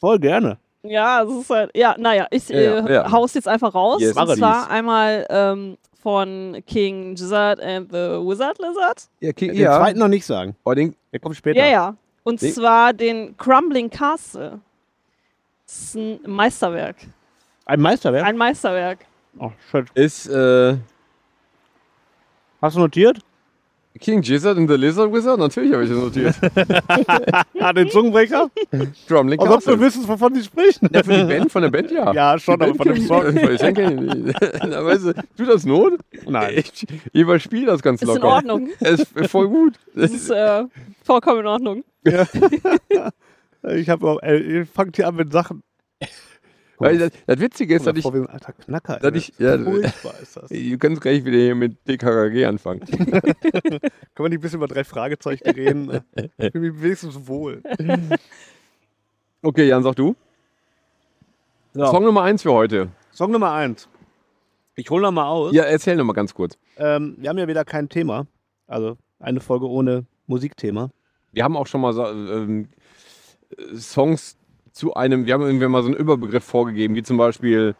voll 0.00 0.18
gerne. 0.18 0.58
Ja, 0.82 1.22
es 1.22 1.32
ist 1.32 1.48
halt. 1.48 1.70
Ja, 1.74 1.94
naja, 1.98 2.26
ich 2.30 2.46
Ja, 2.50 2.58
äh, 2.86 2.92
ja. 2.92 3.10
hau's 3.10 3.32
jetzt 3.32 3.48
einfach 3.48 3.74
raus. 3.74 4.02
Yes, 4.02 4.14
und 4.14 4.36
zwar 4.36 4.62
dies. 4.64 4.70
einmal 4.70 5.26
ähm, 5.30 5.78
von 6.02 6.62
King 6.66 7.14
Gizzard 7.14 7.58
and 7.60 7.90
the 7.90 7.96
Wizard 8.20 8.58
Lizard. 8.58 9.08
Ja, 9.20 9.32
King, 9.32 9.54
Den 9.54 9.64
zweiten 9.66 9.98
noch 9.98 10.08
nicht 10.08 10.26
sagen. 10.26 10.56
Aber 10.64 10.74
den, 10.74 10.94
Der 11.12 11.20
kommt 11.20 11.36
später. 11.36 11.58
Ja, 11.58 11.66
ja. 11.66 11.96
Und 12.24 12.42
Nee. 12.42 12.50
zwar 12.52 12.92
den 12.92 13.34
Crumbling 13.38 13.88
Castle. 13.88 14.60
Das 15.72 15.80
ist 15.80 15.94
ein 15.96 16.20
Meisterwerk. 16.26 16.96
Ein 17.64 17.80
Meisterwerk? 17.80 18.26
Ein 18.26 18.36
Meisterwerk. 18.36 18.98
Oh, 19.38 19.50
schön. 19.70 19.86
ist 19.94 20.26
äh, 20.28 20.76
Hast 22.60 22.76
du 22.76 22.80
notiert? 22.80 23.18
King 23.98 24.20
Gizzard 24.20 24.58
and 24.58 24.68
the 24.68 24.76
Lizard 24.76 25.10
Wizard? 25.10 25.38
Natürlich 25.38 25.72
habe 25.72 25.84
ich 25.84 25.90
das 25.90 25.98
notiert. 25.98 26.34
Ah, 27.58 27.72
den 27.72 27.88
Zungenbrecher? 27.88 28.50
Drummling 29.08 29.38
Als 29.40 29.48
ob 29.48 29.54
du 29.60 29.64
Castle. 29.64 29.80
wüsstest, 29.80 30.08
wovon 30.08 30.34
sie 30.34 30.42
sprechen. 30.42 30.88
Ja, 30.92 31.02
für 31.02 31.16
die 31.16 31.24
Band, 31.24 31.50
von 31.52 31.62
der 31.62 31.70
Band, 31.70 31.90
ja. 31.90 32.12
Ja, 32.12 32.38
schon, 32.38 32.58
Die 32.58 32.64
aber 32.66 32.74
von 32.74 32.92
dem 32.92 33.08
Band 33.08 33.08
Song. 33.08 33.36
ich. 33.36 33.62
Ich 33.62 34.42
ich. 34.42 34.62
Na, 34.68 34.84
weißt 34.84 35.04
du, 35.04 35.14
tut 35.14 35.48
das 35.48 35.64
Not? 35.64 36.00
Nein. 36.26 36.54
Ich 36.56 36.86
überspiele 37.14 37.66
das 37.66 37.80
ganz 37.80 38.02
Ist 38.02 38.08
locker. 38.08 38.20
in 38.20 38.24
Ordnung. 38.24 38.68
Es 38.80 39.00
ist 39.00 39.30
voll 39.30 39.48
gut. 39.48 39.74
Das 39.94 40.10
ist 40.10 40.30
äh, 40.30 40.64
vollkommen 41.04 41.40
in 41.40 41.46
Ordnung. 41.46 41.84
Ich 43.62 43.88
habe 43.88 44.18
äh, 44.22 44.38
ihr 44.38 44.66
fangt 44.66 44.96
hier 44.96 45.08
an 45.08 45.16
mit 45.16 45.32
Sachen. 45.32 45.62
Weil 46.78 46.98
das, 46.98 47.12
das 47.26 47.38
Witzige 47.38 47.76
ist, 47.76 47.86
dass 47.86 47.96
ich, 47.96 48.02
vor 48.02 48.12
wie 48.12 48.18
ein 48.18 48.26
alter 48.26 48.52
Knacker. 48.52 48.98
dass 48.98 49.14
ich 49.14 49.32
ja, 49.38 49.56
Furchtbar 49.56 50.14
ist 50.20 50.36
das. 50.36 50.48
du 50.50 50.78
kannst 50.78 51.00
gleich 51.00 51.24
wieder 51.24 51.38
hier 51.38 51.54
mit 51.54 51.76
DKKG 51.86 52.44
anfangen. 52.44 52.80
Können 52.86 53.02
wir 53.02 54.28
nicht 54.28 54.38
ein 54.38 54.40
bisschen 54.40 54.58
über 54.58 54.66
drei 54.66 54.82
Fragezeichen 54.82 55.48
reden? 55.48 56.00
Ich 56.38 56.50
fühle 56.50 56.72
mich 56.72 56.82
wenigstens 56.82 57.28
wohl. 57.28 57.62
Okay, 59.42 59.68
Jan, 59.68 59.82
sag 59.84 59.94
du. 59.94 60.16
So, 61.74 61.86
Song 61.86 62.04
Nummer 62.04 62.22
eins 62.22 62.42
für 62.42 62.52
heute. 62.52 62.88
Song 63.12 63.30
Nummer 63.30 63.52
eins. 63.52 63.88
Ich 64.74 64.90
hole 64.90 65.02
noch 65.02 65.12
mal 65.12 65.26
aus. 65.26 65.54
Ja, 65.54 65.64
erzähl 65.64 65.96
noch 65.96 66.04
mal 66.04 66.12
ganz 66.14 66.34
kurz. 66.34 66.58
Ähm, 66.76 67.16
wir 67.18 67.28
haben 67.28 67.38
ja 67.38 67.46
wieder 67.46 67.64
kein 67.64 67.88
Thema. 67.88 68.26
Also 68.66 68.96
eine 69.20 69.40
Folge 69.40 69.68
ohne 69.68 70.06
Musikthema. 70.26 70.90
Wir 71.32 71.44
haben 71.44 71.56
auch 71.56 71.66
schon 71.66 71.80
mal 71.80 71.94
ähm, 71.96 72.62
äh, 72.62 72.81
Songs 73.76 74.36
zu 74.72 74.94
einem, 74.94 75.26
wir 75.26 75.34
haben 75.34 75.42
irgendwann 75.42 75.70
mal 75.70 75.82
so 75.82 75.88
einen 75.88 75.96
Überbegriff 75.96 76.44
vorgegeben, 76.44 76.94
wie 76.94 77.02
zum 77.02 77.16
Beispiel, 77.18 77.74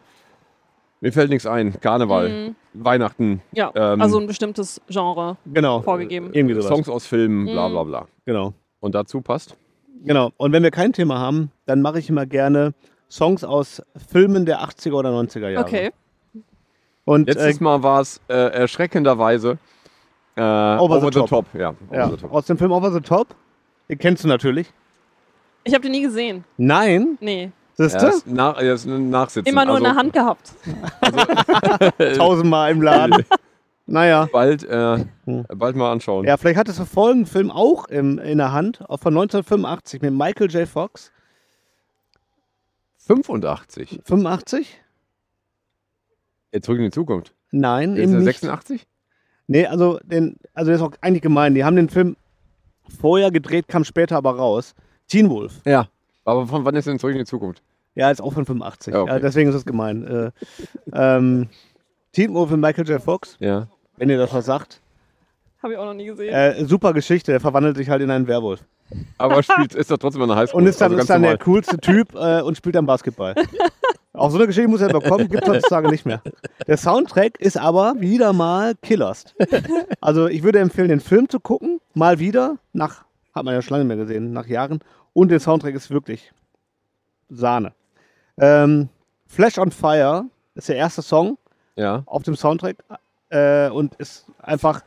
mir 1.00 1.12
fällt 1.12 1.30
nichts 1.30 1.46
ein, 1.46 1.80
Karneval, 1.80 2.28
Mhm. 2.28 2.56
Weihnachten, 2.74 3.42
Ja, 3.52 3.70
Ähm, 3.74 4.00
also 4.00 4.18
ein 4.20 4.26
bestimmtes 4.26 4.80
Genre 4.88 5.37
Genau. 5.46 5.82
vorgegeben. 5.82 6.30
Irgendwie 6.32 6.54
sowas. 6.54 6.68
Songs 6.68 6.88
aus 6.88 7.06
Filmen, 7.06 7.46
bla 7.46 7.68
Mhm. 7.68 7.72
bla 7.72 7.82
bla. 7.85 8.08
Genau. 8.24 8.54
Und 8.80 8.94
dazu 8.94 9.20
passt? 9.20 9.56
Genau. 10.04 10.32
Und 10.37 10.52
wenn 10.52 10.62
wir 10.62 10.70
kein 10.70 10.92
Thema 10.92 11.18
haben, 11.18 11.50
dann 11.66 11.80
mache 11.82 11.98
ich 11.98 12.08
immer 12.08 12.26
gerne 12.26 12.74
Songs 13.11 13.44
aus 13.44 13.82
Filmen 14.11 14.46
der 14.46 14.62
80er 14.62 14.94
oder 14.94 15.11
90er 15.11 15.48
Jahre. 15.50 15.64
Okay. 15.66 15.90
Und 17.04 17.28
äh, 17.28 17.32
Letztes 17.32 17.61
Mal 17.61 17.82
war 17.82 18.00
es 18.00 18.20
äh, 18.28 18.35
erschreckenderweise 18.35 19.58
äh, 20.37 20.40
Over 20.40 21.00
the 21.12 21.20
Top. 21.26 21.46
Ja, 21.52 21.70
over 21.88 21.96
ja, 21.96 22.11
the 22.11 22.16
top. 22.16 22.32
aus 22.32 22.46
dem 22.46 22.56
Film 22.58 22.72
Over 22.72 22.90
the 22.92 23.00
Top. 23.00 23.35
Den 23.88 23.98
kennst 23.98 24.24
du 24.24 24.28
natürlich. 24.28 24.72
Ich 25.64 25.75
habe 25.75 25.83
den 25.83 25.92
nie 25.92 26.03
gesehen. 26.03 26.44
Nein. 26.57 27.18
Nee. 27.20 27.51
Siehst 27.75 27.94
Ja, 27.94 28.01
du? 28.01 28.09
ist 28.09 28.27
nach, 28.27 28.61
ja, 28.61 28.75
ist 28.75 28.85
ein 28.85 29.11
Nachsitzen. 29.11 29.48
Immer 29.51 29.64
nur 29.64 29.79
in 29.79 29.87
also, 29.87 29.94
der 29.94 30.03
Hand 30.03 30.12
gehabt. 30.12 30.53
Tausendmal 32.18 32.72
im 32.72 32.83
Laden. 32.83 33.25
naja. 33.87 34.29
Bald, 34.33 34.64
äh, 34.64 35.05
Hm. 35.25 35.46
bald 35.55 35.77
mal 35.77 35.92
anschauen. 35.92 36.25
Ja, 36.27 36.37
vielleicht 36.37 36.59
hattest 36.59 36.79
du 36.81 36.85
folgenden 36.85 37.27
Film 37.27 37.51
auch 37.51 37.87
im, 37.87 38.18
in 38.18 38.38
der 38.38 38.53
Hand, 38.53 38.81
auch 38.88 38.98
von 39.01 39.14
1985 39.14 40.03
mit 40.03 40.12
Michael 40.12 40.51
J. 40.51 40.68
Fox. 40.68 41.11
85. 42.98 44.01
85? 44.05 44.81
Jetzt 46.53 46.66
zurück 46.66 46.79
in 46.79 46.85
die 46.85 46.90
Zukunft. 46.90 47.35
Nein, 47.51 47.96
Ist 47.96 48.03
eben 48.03 48.12
er 48.14 48.18
nicht. 48.20 48.40
86? 48.40 48.87
Nee, 49.46 49.66
also, 49.66 49.98
den, 50.05 50.37
also 50.55 50.70
das 50.70 50.81
ist 50.81 50.87
auch 50.87 50.92
eigentlich 51.01 51.22
gemein. 51.22 51.55
Die 51.55 51.64
haben 51.64 51.77
den 51.77 51.88
Film 51.88 52.16
vorher 53.01 53.31
gedreht, 53.31 53.68
kam 53.68 53.85
später 53.85 54.16
aber 54.16 54.37
raus. 54.37 54.75
Teen 55.12 55.29
Wolf. 55.29 55.61
Ja. 55.66 55.88
Aber 56.25 56.46
von 56.46 56.64
wann 56.64 56.75
ist 56.75 56.87
denn 56.87 56.98
zurück 56.98 57.12
in 57.12 57.18
die 57.18 57.25
Zukunft? 57.27 57.62
Ja, 57.94 58.11
ist 58.11 58.22
auch 58.22 58.33
von 58.33 58.46
85. 58.46 58.94
Ja, 58.94 59.03
okay. 59.03 59.11
ja, 59.12 59.18
deswegen 59.18 59.51
ist 59.51 59.55
es 59.57 59.66
gemein. 59.66 60.07
Äh, 60.07 60.31
ähm, 60.94 61.48
Teen 62.12 62.33
Wolf 62.33 62.51
mit 62.51 62.61
Michael 62.61 62.88
J. 62.88 63.03
Fox, 63.03 63.37
Ja. 63.38 63.68
wenn 63.98 64.09
ihr 64.09 64.16
das 64.16 64.33
was 64.33 64.46
sagt. 64.46 64.81
Habe 65.62 65.75
ich 65.75 65.79
auch 65.79 65.85
noch 65.85 65.92
nie 65.94 66.07
gesehen. 66.07 66.33
Äh, 66.33 66.64
super 66.64 66.94
Geschichte, 66.94 67.31
der 67.31 67.40
verwandelt 67.40 67.77
sich 67.77 67.90
halt 67.90 68.01
in 68.01 68.11
einen 68.11 68.27
Werwolf. 68.27 68.64
Aber 69.18 69.42
spielt, 69.42 69.75
ist 69.75 69.90
doch 69.90 69.98
trotzdem 69.98 70.22
an 70.22 70.29
der 70.29 70.38
Highschool. 70.38 70.62
Und 70.62 70.66
ist 70.66 70.81
dann, 70.81 70.92
also 70.92 71.03
ist 71.03 71.11
dann 71.11 71.22
der 71.22 71.37
coolste 71.38 71.77
Typ 71.79 72.14
äh, 72.14 72.40
und 72.40 72.57
spielt 72.57 72.75
dann 72.75 72.87
Basketball. 72.87 73.35
Auch 74.14 74.31
so 74.31 74.37
eine 74.38 74.46
Geschichte 74.46 74.68
muss 74.68 74.81
er 74.81 74.88
bekommen, 74.88 75.29
gibt 75.29 75.42
es 75.42 75.48
heutzutage 75.48 75.88
nicht 75.88 76.05
mehr. 76.05 76.22
Der 76.66 76.77
Soundtrack 76.77 77.38
ist 77.40 77.57
aber 77.59 77.94
wieder 77.98 78.33
mal 78.33 78.75
killerst. 78.83 79.35
Also 80.01 80.27
ich 80.29 80.42
würde 80.42 80.59
empfehlen, 80.59 80.88
den 80.88 81.01
Film 81.01 81.29
zu 81.29 81.40
gucken, 81.40 81.81
mal 81.94 82.18
wieder, 82.18 82.57
nach, 82.75 83.05
hat 83.35 83.44
man 83.44 83.55
ja 83.55 83.62
schon 83.62 83.77
lange 83.79 83.87
mehr 83.87 83.96
gesehen, 83.96 84.33
nach 84.33 84.46
Jahren. 84.46 84.81
Und 85.12 85.29
der 85.31 85.40
Soundtrack 85.40 85.75
ist 85.75 85.90
wirklich 85.90 86.33
Sahne. 87.29 87.72
Ähm, 88.38 88.88
Flash 89.27 89.59
on 89.59 89.70
Fire 89.70 90.25
ist 90.55 90.68
der 90.68 90.77
erste 90.77 91.03
Song 91.03 91.38
Ja. 91.77 92.03
auf 92.07 92.22
dem 92.22 92.37
Soundtrack 92.37 92.77
äh, 93.31 93.68
und 93.70 93.94
ist 93.96 94.27
einfach, 94.38 94.83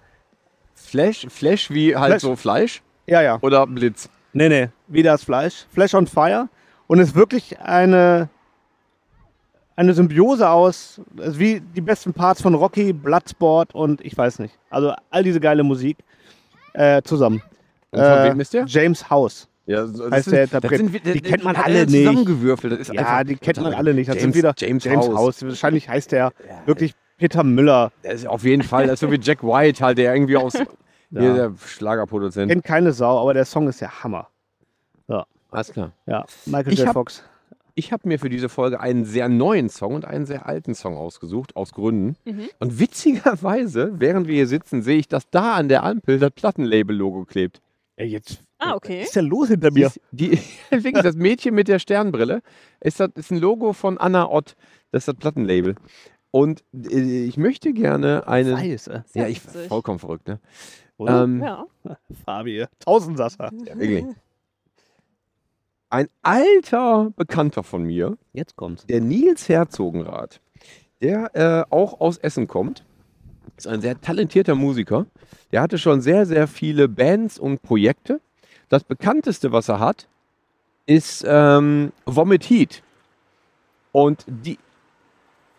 Flash, 0.74 1.26
Flash 1.30 1.70
wie 1.72 1.96
halt 1.96 2.12
Flash. 2.12 2.22
so 2.22 2.36
Fleisch 2.36 2.82
ja, 3.08 3.22
ja, 3.22 3.38
oder 3.42 3.66
Blitz? 3.68 4.10
Nee, 4.34 4.50
nee, 4.50 4.70
wie 4.88 5.04
das 5.04 5.24
Fleisch. 5.24 5.66
Flash 5.72 5.94
on 5.94 6.08
Fire. 6.08 6.50
Und 6.88 7.00
ist 7.00 7.16
wirklich 7.16 7.60
eine, 7.60 8.30
eine 9.76 9.94
Symbiose 9.94 10.48
aus, 10.50 11.02
also 11.18 11.40
wie 11.40 11.60
die 11.62 11.82
besten 11.82 12.14
Parts 12.14 12.42
von 12.42 12.54
Rocky, 12.54 12.94
Bloodsport 12.94 13.74
und 13.74 14.02
ich 14.02 14.16
weiß 14.18 14.40
nicht. 14.40 14.58
Also 14.70 14.94
all 15.10 15.24
diese 15.24 15.40
geile 15.40 15.64
Musik 15.64 15.98
äh, 16.74 17.02
zusammen. 17.04 17.42
Und 17.92 18.02
von 18.04 18.24
wem 18.24 18.40
ist 18.40 18.54
der? 18.54 18.66
James 18.66 19.10
House. 19.10 19.48
Ja, 19.68 19.86
das 19.88 20.12
heißt 20.12 20.26
sind- 20.26 20.34
der 20.34 20.48
das 20.48 20.72
Interpret. 20.72 21.04
sind 21.04 21.16
Die 21.16 21.22
kennt 21.22 21.44
man 21.44 21.56
alle 21.56 21.80
er 21.80 21.86
nicht. 21.86 21.96
Zusammengewürfelt. 22.06 22.74
Das 22.74 22.80
ist 22.82 22.94
Ja, 22.94 23.02
einfach 23.02 23.24
die 23.24 23.36
kennt 23.38 23.62
man 23.62 23.74
alle 23.74 23.94
nicht. 23.94 24.08
Das 24.10 24.16
James, 24.16 24.34
sind 24.34 24.36
wieder 24.36 24.54
James, 24.58 24.84
James 24.84 25.08
House. 25.08 25.16
House. 25.18 25.44
Wahrscheinlich 25.44 25.90
heißt 25.90 26.12
der 26.12 26.32
wirklich 26.66 26.94
Peter 27.18 27.44
Müller. 27.44 27.92
Der 28.04 28.12
ist 28.12 28.28
auf 28.28 28.44
jeden 28.44 28.62
Fall, 28.64 28.84
das 28.86 28.96
ist 28.96 29.00
so 29.00 29.12
wie 29.12 29.20
Jack 29.20 29.44
White 29.44 29.84
halt, 29.84 29.98
der 29.98 30.14
irgendwie 30.14 30.38
aus 30.38 30.54
Ja. 31.12 31.22
hier 31.22 31.34
der 31.34 31.54
Schlagerproduzent. 31.66 32.52
Kennt 32.52 32.64
keine 32.64 32.92
Sau, 32.92 33.20
aber 33.22 33.34
der 33.34 33.46
Song 33.46 33.68
ist 33.68 33.80
der 33.82 34.04
Hammer. 34.04 34.28
Alles 35.52 35.72
klar. 35.72 35.92
Ja, 36.06 36.26
Michael 36.46 36.74
Ich 36.74 36.80
J. 36.80 36.88
hab- 36.88 36.94
Fox. 36.96 37.24
Ich 37.76 37.94
habe 37.94 38.08
mir 38.10 38.20
für 38.20 38.28
diese 38.30 38.50
Folge 38.50 38.80
einen 38.82 39.06
sehr 39.06 39.30
neuen 39.30 39.70
Song 39.70 39.96
und 39.96 40.04
einen 40.06 40.26
sehr 40.26 40.46
alten 40.48 40.76
Song 40.76 40.98
ausgesucht, 40.98 41.56
aus 41.56 41.72
Gründen. 41.72 42.18
Mhm. 42.26 42.50
Und 42.60 42.80
witzigerweise, 42.80 43.94
während 43.98 44.28
wir 44.28 44.36
hier 44.36 44.48
sitzen, 44.48 44.82
sehe 44.82 44.98
ich, 44.98 45.08
dass 45.08 45.30
da 45.30 45.54
an 45.54 45.70
der 45.70 45.84
Ampel 45.84 46.20
das 46.20 46.32
Plattenlabel-Logo 46.32 47.24
klebt. 47.26 47.62
Ey, 47.96 48.08
jetzt. 48.08 48.42
Ah, 48.58 48.70
Was 48.70 48.76
okay. 48.78 49.02
ist 49.04 49.16
denn 49.16 49.26
los 49.26 49.50
hinter 49.50 49.72
mir? 49.72 49.92
Die, 50.12 50.40
wirklich, 50.70 51.04
das 51.04 51.16
Mädchen 51.16 51.54
mit 51.56 51.68
der 51.68 51.80
Sternbrille 51.80 52.42
ist, 52.80 53.00
das, 53.00 53.10
ist 53.16 53.32
ein 53.32 53.40
Logo 53.40 53.74
von 53.74 53.98
Anna 53.98 54.30
Ott. 54.30 54.56
Das 54.92 55.02
ist 55.02 55.08
das 55.10 55.16
Plattenlabel. 55.16 55.76
Und 56.32 56.64
äh, 56.74 57.26
ich 57.26 57.38
möchte 57.38 57.74
gerne 57.74 58.28
einen. 58.28 58.58
Scheiße. 58.58 59.04
Sehr 59.08 59.24
Ja, 59.24 59.28
ich 59.30 59.42
vollkommen 59.42 60.00
verrückt, 60.00 60.28
ne? 60.28 60.40
Oder? 60.98 61.24
Ähm, 61.24 61.42
Ja. 61.42 61.66
Fabi, 62.26 62.66
Tausendsasser. 62.80 63.52
ja, 63.66 63.78
wirklich. 63.78 64.06
Ein 65.90 66.08
alter 66.24 67.12
Bekannter 67.16 67.64
von 67.64 67.84
mir, 67.84 68.18
Jetzt 68.34 68.56
kommt's. 68.56 68.86
der 68.88 69.02
Nils 69.02 69.48
Herzogenrath, 69.48 70.42
der 71.02 71.36
äh, 71.36 71.74
auch 71.74 72.02
aus 72.02 72.18
Essen 72.18 72.48
kommt, 72.48 72.84
ist 73.56 73.68
ein 73.68 73.82
sehr 73.82 74.00
talentierter 74.02 74.56
Musiker. 74.56 75.06
Der 75.52 75.62
hatte 75.62 75.78
schon 75.78 76.02
sehr, 76.02 76.26
sehr 76.26 76.48
viele 76.48 76.90
Bands 76.90 77.40
und 77.40 77.62
Projekte. 77.62 78.20
Das 78.70 78.84
bekannteste, 78.84 79.52
was 79.52 79.70
er 79.70 79.80
hat, 79.80 80.08
ist 80.86 81.24
ähm, 81.28 81.92
Vomit 82.06 82.50
Heat. 82.50 82.84
Und 83.92 84.24
die, 84.28 84.60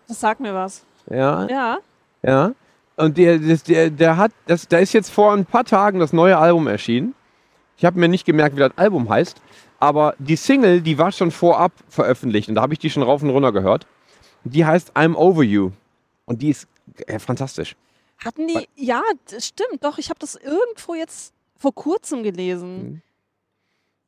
Das 0.09 0.21
sagt 0.21 0.40
mir 0.40 0.55
was. 0.55 0.85
ja, 1.11 1.47
Ja. 1.49 1.79
ja. 2.23 2.53
Und 2.97 3.19
der, 3.19 3.38
der, 3.38 3.90
der 3.90 4.16
hat, 4.16 4.33
das, 4.47 4.69
da 4.69 4.79
ist 4.79 4.95
jetzt 4.95 5.11
vor 5.11 5.33
ein 5.33 5.45
paar 5.45 5.64
Tagen 5.64 5.99
das 5.99 6.12
neue 6.14 6.38
Album 6.38 6.66
erschienen. 6.66 7.14
Ich 7.77 7.85
habe 7.85 7.99
mir 7.99 8.09
nicht 8.09 8.25
gemerkt, 8.25 8.57
wie 8.57 8.61
das 8.61 8.73
Album 8.77 9.09
heißt, 9.11 9.42
aber 9.79 10.14
die 10.19 10.37
Single, 10.37 10.81
die 10.81 10.97
war 10.97 11.12
schon 11.12 11.31
vorab 11.31 11.73
veröffentlicht 11.90 12.49
und 12.49 12.55
da 12.55 12.62
habe 12.62 12.73
ich 12.73 12.79
die 12.79 12.88
schon 12.88 13.03
rauf 13.03 13.23
und 13.23 13.29
runter 13.29 13.53
gehört. 13.53 13.87
Die 14.45 14.64
heißt 14.64 14.97
I'm 14.97 15.14
Over 15.14 15.42
You 15.42 15.73
und 16.25 16.40
die 16.40 16.51
ist 16.51 16.69
äh, 17.07 17.19
fantastisch. 17.19 17.77
Hatten 18.25 18.47
die. 18.49 18.66
Ja, 18.77 19.03
das 19.31 19.47
stimmt. 19.47 19.85
Doch, 19.85 19.99
ich 19.99 20.09
habe 20.09 20.19
das 20.19 20.35
irgendwo 20.37 20.95
jetzt 20.95 21.35
vor 21.59 21.75
kurzem 21.75 22.23
gelesen. 22.23 23.03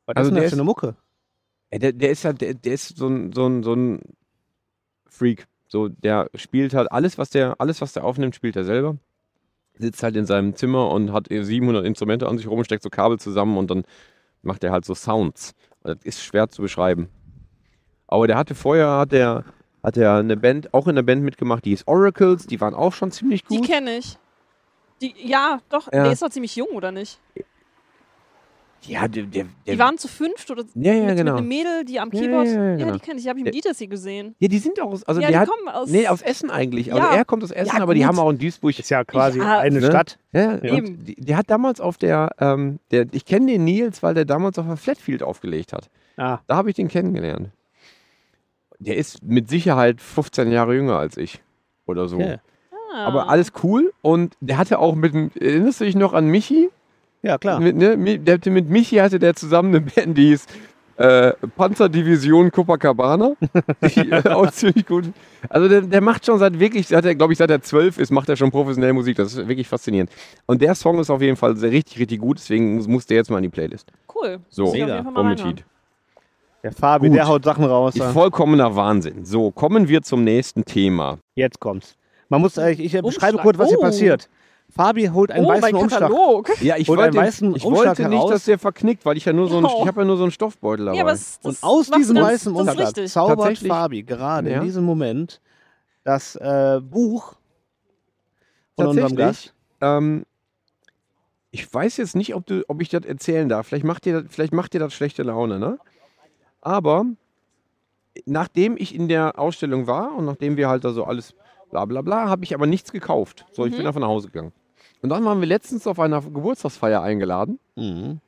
Was 0.05 0.15
Also 0.17 0.27
ist 0.27 0.31
denn 0.31 0.35
der 0.35 0.43
das 0.43 0.49
für 0.51 0.55
ist- 0.55 0.59
eine 0.59 0.65
Mucke? 0.65 0.95
Ja, 1.71 1.77
der, 1.79 1.91
der 1.93 2.09
ist 2.11 2.23
ja, 2.23 2.33
der, 2.33 2.53
der 2.55 2.73
ist 2.73 2.97
so 2.97 3.07
ein, 3.07 3.31
so 3.31 3.45
ein, 3.47 3.63
so 3.63 3.73
ein 3.73 4.01
Freak. 5.07 5.47
So, 5.67 5.87
der 5.87 6.29
spielt 6.33 6.73
halt 6.73 6.91
alles, 6.91 7.17
was 7.19 7.29
der, 7.29 7.55
alles, 7.61 7.79
was 7.81 7.93
der 7.93 8.03
aufnimmt, 8.03 8.35
spielt 8.35 8.55
er 8.55 8.63
selber. 8.63 8.97
Sitzt 9.77 10.01
halt 10.03 10.15
in 10.15 10.25
seinem 10.25 10.55
Zimmer 10.55 10.89
und 10.89 11.13
hat 11.13 11.27
700 11.29 11.85
Instrumente 11.85 12.27
an 12.27 12.37
sich 12.37 12.47
rum, 12.47 12.63
steckt 12.63 12.83
so 12.83 12.89
Kabel 12.89 13.19
zusammen 13.19 13.57
und 13.57 13.69
dann 13.69 13.83
macht 14.41 14.63
er 14.63 14.71
halt 14.71 14.83
so 14.85 14.95
Sounds. 14.95 15.53
Und 15.83 15.95
das 15.97 16.03
ist 16.05 16.23
schwer 16.23 16.49
zu 16.49 16.61
beschreiben. 16.63 17.07
Aber 18.07 18.25
der 18.25 18.37
hatte 18.37 18.55
vorher, 18.55 18.97
hat 18.97 19.13
er, 19.13 19.45
hat 19.83 19.95
er 19.95 20.15
eine 20.15 20.35
Band, 20.37 20.73
auch 20.73 20.87
in 20.87 20.95
der 20.95 21.03
Band 21.03 21.21
mitgemacht, 21.23 21.63
die 21.65 21.73
ist 21.73 21.87
Oracles, 21.87 22.47
die 22.47 22.59
waren 22.59 22.73
auch 22.73 22.93
schon 22.93 23.11
ziemlich 23.11 23.43
Die 23.45 23.57
gut. 23.57 23.67
kenne 23.67 23.97
ich. 23.97 24.17
Die, 25.01 25.13
ja, 25.17 25.59
doch, 25.69 25.91
Ja. 25.91 26.03
der 26.03 26.11
ist 26.11 26.21
doch 26.21 26.29
ziemlich 26.29 26.55
jung, 26.55 26.69
oder 26.69 26.91
nicht? 26.91 27.19
Ja, 28.83 29.09
der, 29.09 29.23
der, 29.23 29.43
der, 29.67 29.73
Die 29.73 29.79
waren 29.79 29.97
zu 29.97 30.07
fünft 30.07 30.49
oder 30.51 30.63
Ja, 30.73 30.93
ja, 30.93 31.03
mit, 31.07 31.17
genau. 31.17 31.31
mit 31.33 31.39
einem 31.39 31.47
Mädel, 31.49 31.83
die 31.85 31.99
am 31.99 32.09
Ja, 32.13 32.19
Keyboard. 32.21 32.47
ja, 32.47 32.53
Ja, 32.53 32.69
ja, 32.71 32.75
genau. 32.77 32.93
die 32.93 32.99
kenne 32.99 33.17
ich. 33.17 33.23
Die 33.23 33.29
habe 33.29 33.37
ich 33.39 33.41
im 33.41 33.45
Der- 33.45 33.51
Dietersee 33.51 33.87
gesehen. 33.87 34.35
ja, 34.39 34.47
die 34.47 34.57
sind 34.57 34.81
auch, 34.81 34.93
aus- 34.93 35.03
also 35.03 35.19
ja, 35.19 35.27
der 35.27 35.31
die 35.31 35.41
hat, 35.41 35.49
kommen 35.49 35.67
aus. 35.67 35.89
nee, 35.89 36.07
aus 36.07 36.21
Essen 36.21 36.49
eigentlich. 36.49 36.93
Also 36.93 37.05
Ja. 37.05 37.13
er 37.13 37.25
kommt 37.25 37.43
aus 37.43 37.51
Essen, 37.51 37.75
Ja, 37.75 37.83
aber 37.83 37.93
die 37.93 38.05
haben 38.05 38.17
auch 38.17 38.29
in 38.29 38.37
Duisburg 38.37 38.79
Ist 38.79 38.89
ja 38.89 39.03
quasi 39.03 39.39
Ja, 39.39 39.59
eine 39.59 39.81
ne? 39.81 39.85
Stadt. 39.85 40.17
Ja, 40.31 40.61
Eben. 40.63 41.03
die, 41.03 41.15
die 41.15 41.35
hat 41.35 41.49
damals 41.49 41.81
auf 41.81 41.97
der, 41.97 42.29
ähm, 42.39 42.79
der 42.91 43.05
ich 43.11 43.25
kenne 43.25 43.47
den 43.51 43.65
Nils, 43.65 44.01
weil 44.01 44.13
der 44.13 44.23
damals 44.23 44.57
auf 44.57 44.65
der 44.65 44.77
Flatfield 44.77 45.23
aufgelegt 45.23 45.73
hat. 45.73 45.89
Ah, 46.15 46.39
Da 46.47 46.55
habe 46.55 46.69
ich 46.69 46.75
den 46.77 46.87
kennengelernt. 46.87 47.49
Der 48.79 48.95
ist 48.95 49.21
mit 49.23 49.49
Sicherheit 49.49 49.99
15 49.99 50.51
Jahre 50.53 50.73
jünger 50.73 50.97
als 50.97 51.17
ich. 51.17 51.41
Oder 51.85 52.07
so. 52.07 52.17
Aber 52.93 53.29
alles 53.29 53.51
cool. 53.63 53.91
Und 54.01 54.35
der 54.41 54.57
hatte 54.57 54.79
auch 54.79 54.95
mit, 54.95 55.13
dem- 55.13 55.31
erinnerst 55.39 55.81
du 55.81 55.85
dich 55.85 55.95
noch 55.95 56.13
an 56.13 56.27
Michi? 56.27 56.69
ja, 57.21 57.37
klar. 57.37 57.59
Mit, 57.59 57.75
ne, 57.75 58.19
der, 58.19 58.39
mit 58.51 58.69
Michi 58.69 58.97
hatte 58.97 59.19
der 59.19 59.35
zusammen 59.35 59.69
eine 59.75 59.81
Band, 59.81 60.17
die 60.17 60.27
hieß 60.29 60.45
äh, 60.97 61.31
Panzerdivision 61.55 62.51
Copacabana. 62.51 63.31
die, 63.95 64.11
äh, 64.11 64.29
auch 64.29 64.51
ziemlich 64.51 64.85
gut. 64.85 65.05
Also 65.47 65.69
der, 65.69 65.81
der 65.81 66.01
macht 66.01 66.25
schon 66.25 66.39
seit 66.39 66.59
wirklich, 66.59 66.87
seit 66.87 67.05
er, 67.05 67.15
glaube 67.15 67.31
ich, 67.33 67.39
seit 67.39 67.49
er 67.49 67.61
zwölf 67.61 67.97
ist, 67.97 68.11
macht 68.11 68.27
er 68.27 68.35
schon 68.35 68.51
professionell 68.51 68.91
Musik. 68.93 69.15
Das 69.17 69.33
ist 69.33 69.47
wirklich 69.47 69.67
faszinierend. 69.67 70.11
Und 70.45 70.61
der 70.61 70.75
Song 70.75 70.99
ist 70.99 71.09
auf 71.09 71.21
jeden 71.21 71.37
Fall 71.37 71.55
sehr, 71.55 71.71
richtig, 71.71 71.99
richtig 71.99 72.19
gut. 72.19 72.37
Deswegen 72.39 72.75
muss, 72.75 72.87
muss 72.87 73.05
der 73.05 73.17
jetzt 73.17 73.31
mal 73.31 73.37
in 73.37 73.43
die 73.43 73.49
Playlist. 73.49 73.89
cool. 74.13 74.39
So. 74.49 74.73
Heat. 74.73 75.63
Der 76.61 76.73
Fabi, 76.73 77.07
Gut. 77.07 77.15
der 77.15 77.27
haut 77.27 77.45
Sachen 77.45 77.63
raus. 77.63 77.93
Vollkommener 78.11 78.75
Wahnsinn. 78.75 79.23
So, 79.23 79.51
kommen 79.51 79.87
wir 79.87 80.01
zum 80.01 80.25
nächsten 80.25 80.65
Thema. 80.65 81.17
Jetzt 81.35 81.61
kommt's. 81.61 81.95
Man 82.29 82.41
muss, 82.41 82.57
äh, 82.57 82.71
ich, 82.71 82.79
ich 82.79 82.91
beschreibe 83.01 83.37
Umschlag. 83.37 83.41
kurz, 83.43 83.57
was 83.57 83.69
hier 83.69 83.79
Oh. 83.79 83.83
passiert. 83.83 84.29
Fabi 84.69 85.07
holt 85.07 85.31
einen 85.31 85.45
Oh, 85.45 85.49
weißen 85.49 85.61
mein 85.61 85.75
Umschlag. 85.75 86.01
Katalog. 86.01 86.61
Ja, 86.61 86.77
ich 86.77 86.87
einen 86.87 86.97
wollte, 86.99 87.17
weißen 87.17 87.55
ich 87.55 87.65
Umschlag 87.65 87.97
wollte 87.97 88.07
nicht, 88.09 88.29
dass 88.29 88.45
der 88.45 88.59
verknickt, 88.59 89.03
weil 89.03 89.17
ich 89.17 89.25
ja 89.25 89.33
nur 89.33 89.49
so 89.49 89.57
ein, 89.57 89.65
Oh. 89.65 89.79
ich 89.81 89.87
habe 89.87 90.01
ja 90.01 90.05
nur 90.05 90.17
so 90.17 90.23
einen 90.23 90.31
Stoffbeutel 90.31 90.85
dabei. 90.85 90.97
Ja, 90.99 91.03
das 91.05 91.39
Und 91.41 91.57
aus 91.63 91.89
diesem 91.89 92.15
ganz- 92.17 92.27
weißen 92.27 92.53
das 92.53 92.63
ist 92.67 92.77
Umschlag 92.77 93.07
zaubert. 93.09 93.57
Fabi 93.57 94.03
gerade 94.03 94.51
Ja. 94.51 94.57
in 94.59 94.63
diesem 94.63 94.83
Moment 94.83 95.41
das 96.03 96.35
äh, 96.35 96.79
Buch 96.83 97.33
von 98.75 98.87
unserem 98.87 99.15
Gast. 99.15 99.53
Ähm, 99.81 100.23
ich 101.51 101.71
weiß 101.73 101.97
jetzt 101.97 102.15
nicht, 102.15 102.35
ob, 102.35 102.45
du, 102.45 102.63
ob 102.67 102.79
ich 102.79 102.89
das 102.89 103.05
erzählen 103.05 103.49
darf. 103.49 103.67
Vielleicht 103.67 103.85
macht, 103.85 104.05
dir 104.05 104.21
das, 104.21 104.31
vielleicht 104.31 104.53
macht 104.53 104.73
dir 104.73 104.79
das 104.79 104.93
schlechte 104.93 105.23
Laune, 105.23 105.57
ne? 105.57 105.79
Aber 106.61 107.05
nachdem 108.25 108.77
ich 108.77 108.93
in 108.93 109.07
der 109.07 109.39
Ausstellung 109.39 109.87
war 109.87 110.15
und 110.15 110.25
nachdem 110.25 110.57
wir 110.57 110.69
halt 110.69 110.83
da 110.83 110.91
so 110.91 111.05
alles 111.05 111.33
bla 111.69 111.85
bla 111.85 112.01
bla, 112.01 112.27
habe 112.29 112.43
ich 112.43 112.53
aber 112.53 112.65
nichts 112.67 112.91
gekauft. 112.91 113.45
So, 113.51 113.65
ich 113.65 113.75
bin 113.75 113.85
einfach 113.85 113.99
nach 114.01 114.07
Hause 114.07 114.27
gegangen. 114.27 114.51
Und 115.01 115.09
dann 115.09 115.23
waren 115.25 115.39
wir 115.39 115.47
letztens 115.47 115.87
auf 115.87 115.99
einer 115.99 116.21
Geburtstagsfeier 116.21 117.01
eingeladen 117.01 117.59
Mhm. 117.75 118.19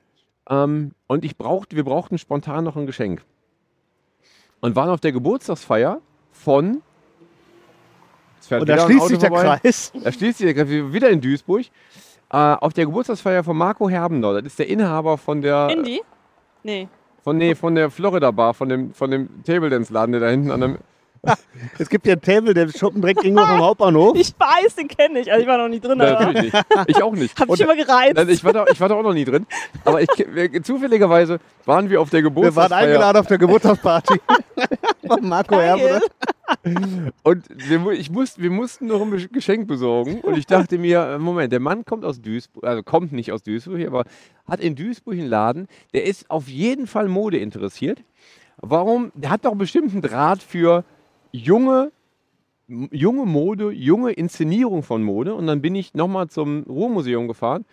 ähm, 0.49 0.91
und 1.07 1.25
ich 1.25 1.37
brauchte, 1.37 1.75
wir 1.75 1.83
brauchten 1.83 2.17
spontan 2.17 2.63
noch 2.63 2.75
ein 2.77 2.85
Geschenk. 2.85 3.23
Und 4.61 4.75
waren 4.75 4.89
auf 4.89 4.99
der 5.01 5.11
Geburtstagsfeier 5.11 5.99
von. 6.31 6.81
Und 8.49 8.69
da 8.69 8.79
schließt 8.85 9.07
sich 9.07 9.17
der 9.19 9.29
vorbei. 9.29 9.59
Kreis. 9.61 9.91
Da 10.03 10.11
schließt 10.11 10.37
sich 10.37 10.53
der 10.53 10.65
Kreis. 10.65 10.93
wieder 10.93 11.09
in 11.09 11.19
Duisburg. 11.21 11.65
Äh, 12.31 12.37
auf 12.37 12.73
der 12.73 12.85
Geburtstagsfeier 12.85 13.43
von 13.43 13.57
Marco 13.57 13.89
Herbender. 13.89 14.35
Das 14.41 14.45
ist 14.53 14.59
der 14.59 14.67
Inhaber 14.69 15.17
von 15.17 15.41
der, 15.41 15.69
Indie? 15.69 16.01
Nee. 16.63 16.87
von, 17.23 17.37
nee, 17.37 17.55
von 17.55 17.75
der 17.75 17.89
Florida 17.91 18.31
Bar, 18.31 18.53
von 18.53 18.69
dem, 18.69 18.93
von 18.93 19.11
dem 19.11 19.43
Table 19.43 19.69
Dance 19.69 19.91
Laden, 19.91 20.11
der 20.13 20.21
da 20.21 20.29
hinten 20.29 20.51
an 20.51 20.61
dem. 20.61 20.77
Es 21.77 21.87
gibt 21.89 22.05
hier 22.05 22.13
ein 22.15 22.21
Table, 22.21 22.53
der 22.53 22.67
Schuppen 22.69 22.99
direkt 23.01 23.21
gegenüber 23.21 23.45
vom 23.47 23.59
Hauptbahnhof. 23.61 24.17
Ich 24.17 24.33
weiß, 24.39 24.75
den 24.75 24.87
kenne 24.87 25.19
ich. 25.19 25.31
Also 25.31 25.43
ich 25.43 25.47
war 25.47 25.57
noch 25.59 25.67
nie 25.67 25.79
drin. 25.79 25.99
Nein, 25.99 26.33
nicht. 26.33 26.55
Ich 26.87 27.03
auch 27.03 27.13
nicht. 27.13 27.39
Hab 27.39 27.47
Und- 27.49 27.59
ich 27.59 27.61
immer 27.63 27.75
gereizt. 27.75 28.15
Nein, 28.15 28.29
ich, 28.29 28.43
war 28.43 28.53
da, 28.53 28.65
ich 28.71 28.79
war 28.81 28.89
da 28.89 28.95
auch 28.95 29.03
noch 29.03 29.13
nie 29.13 29.25
drin. 29.25 29.45
Aber 29.85 30.01
ich, 30.01 30.07
wir- 30.17 30.63
zufälligerweise 30.63 31.39
waren 31.65 31.89
wir 31.91 32.01
auf 32.01 32.09
der 32.09 32.23
Wir 32.23 32.55
waren 32.55 32.71
eingeladen 32.71 33.17
auf 33.19 33.27
der 33.27 33.37
Geburtstagsparty 33.37 34.19
von 35.07 35.27
Marco. 35.29 35.55
Herbert. 35.59 36.03
Und 37.23 37.45
wir, 37.49 37.91
ich 37.91 38.09
musste, 38.09 38.41
wir 38.41 38.49
mussten 38.51 38.87
noch 38.87 39.01
ein 39.01 39.29
Geschenk 39.31 39.67
besorgen. 39.67 40.21
Und 40.21 40.37
ich 40.37 40.47
dachte 40.47 40.77
mir, 40.79 41.01
äh, 41.01 41.17
Moment, 41.19 41.53
der 41.53 41.59
Mann 41.59 41.85
kommt 41.85 42.03
aus 42.03 42.19
Duisburg, 42.21 42.63
also 42.65 42.81
kommt 42.83 43.11
nicht 43.11 43.31
aus 43.31 43.43
Duisburg, 43.43 43.85
aber 43.85 44.05
hat 44.47 44.59
in 44.59 44.75
Duisburg 44.75 45.13
einen 45.13 45.27
Laden, 45.27 45.67
der 45.93 46.03
ist 46.05 46.29
auf 46.31 46.47
jeden 46.47 46.87
Fall 46.87 47.07
Mode 47.07 47.37
interessiert. 47.37 48.03
Warum? 48.57 49.11
Der 49.15 49.29
hat 49.29 49.45
doch 49.45 49.55
bestimmt 49.55 49.91
einen 49.93 50.01
Draht 50.01 50.43
für 50.43 50.83
junge, 51.31 51.91
junge 52.67 53.25
Mode, 53.25 53.71
junge 53.71 54.11
Inszenierung 54.11 54.83
von 54.83 55.03
Mode. 55.03 55.33
Und 55.35 55.47
dann 55.47 55.61
bin 55.61 55.75
ich 55.75 55.93
nochmal 55.93 56.27
zum 56.29 56.63
Ruhrmuseum 56.63 57.27
gefahren 57.27 57.65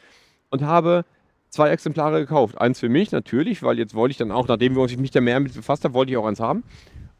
und 0.50 0.62
habe 0.62 1.04
zwei 1.50 1.70
Exemplare 1.70 2.20
gekauft. 2.20 2.58
Eins 2.60 2.80
für 2.80 2.88
mich 2.88 3.10
natürlich, 3.12 3.62
weil 3.62 3.78
jetzt 3.78 3.94
wollte 3.94 4.12
ich 4.12 4.16
dann 4.18 4.32
auch, 4.32 4.48
nachdem 4.48 4.74
wir 4.74 4.82
uns 4.82 4.96
mich 4.96 5.10
da 5.10 5.20
mehr 5.20 5.40
mit 5.40 5.54
befasst 5.54 5.84
haben, 5.84 5.94
wollte 5.94 6.12
ich 6.12 6.16
auch 6.18 6.26
eins 6.26 6.40
haben. 6.40 6.62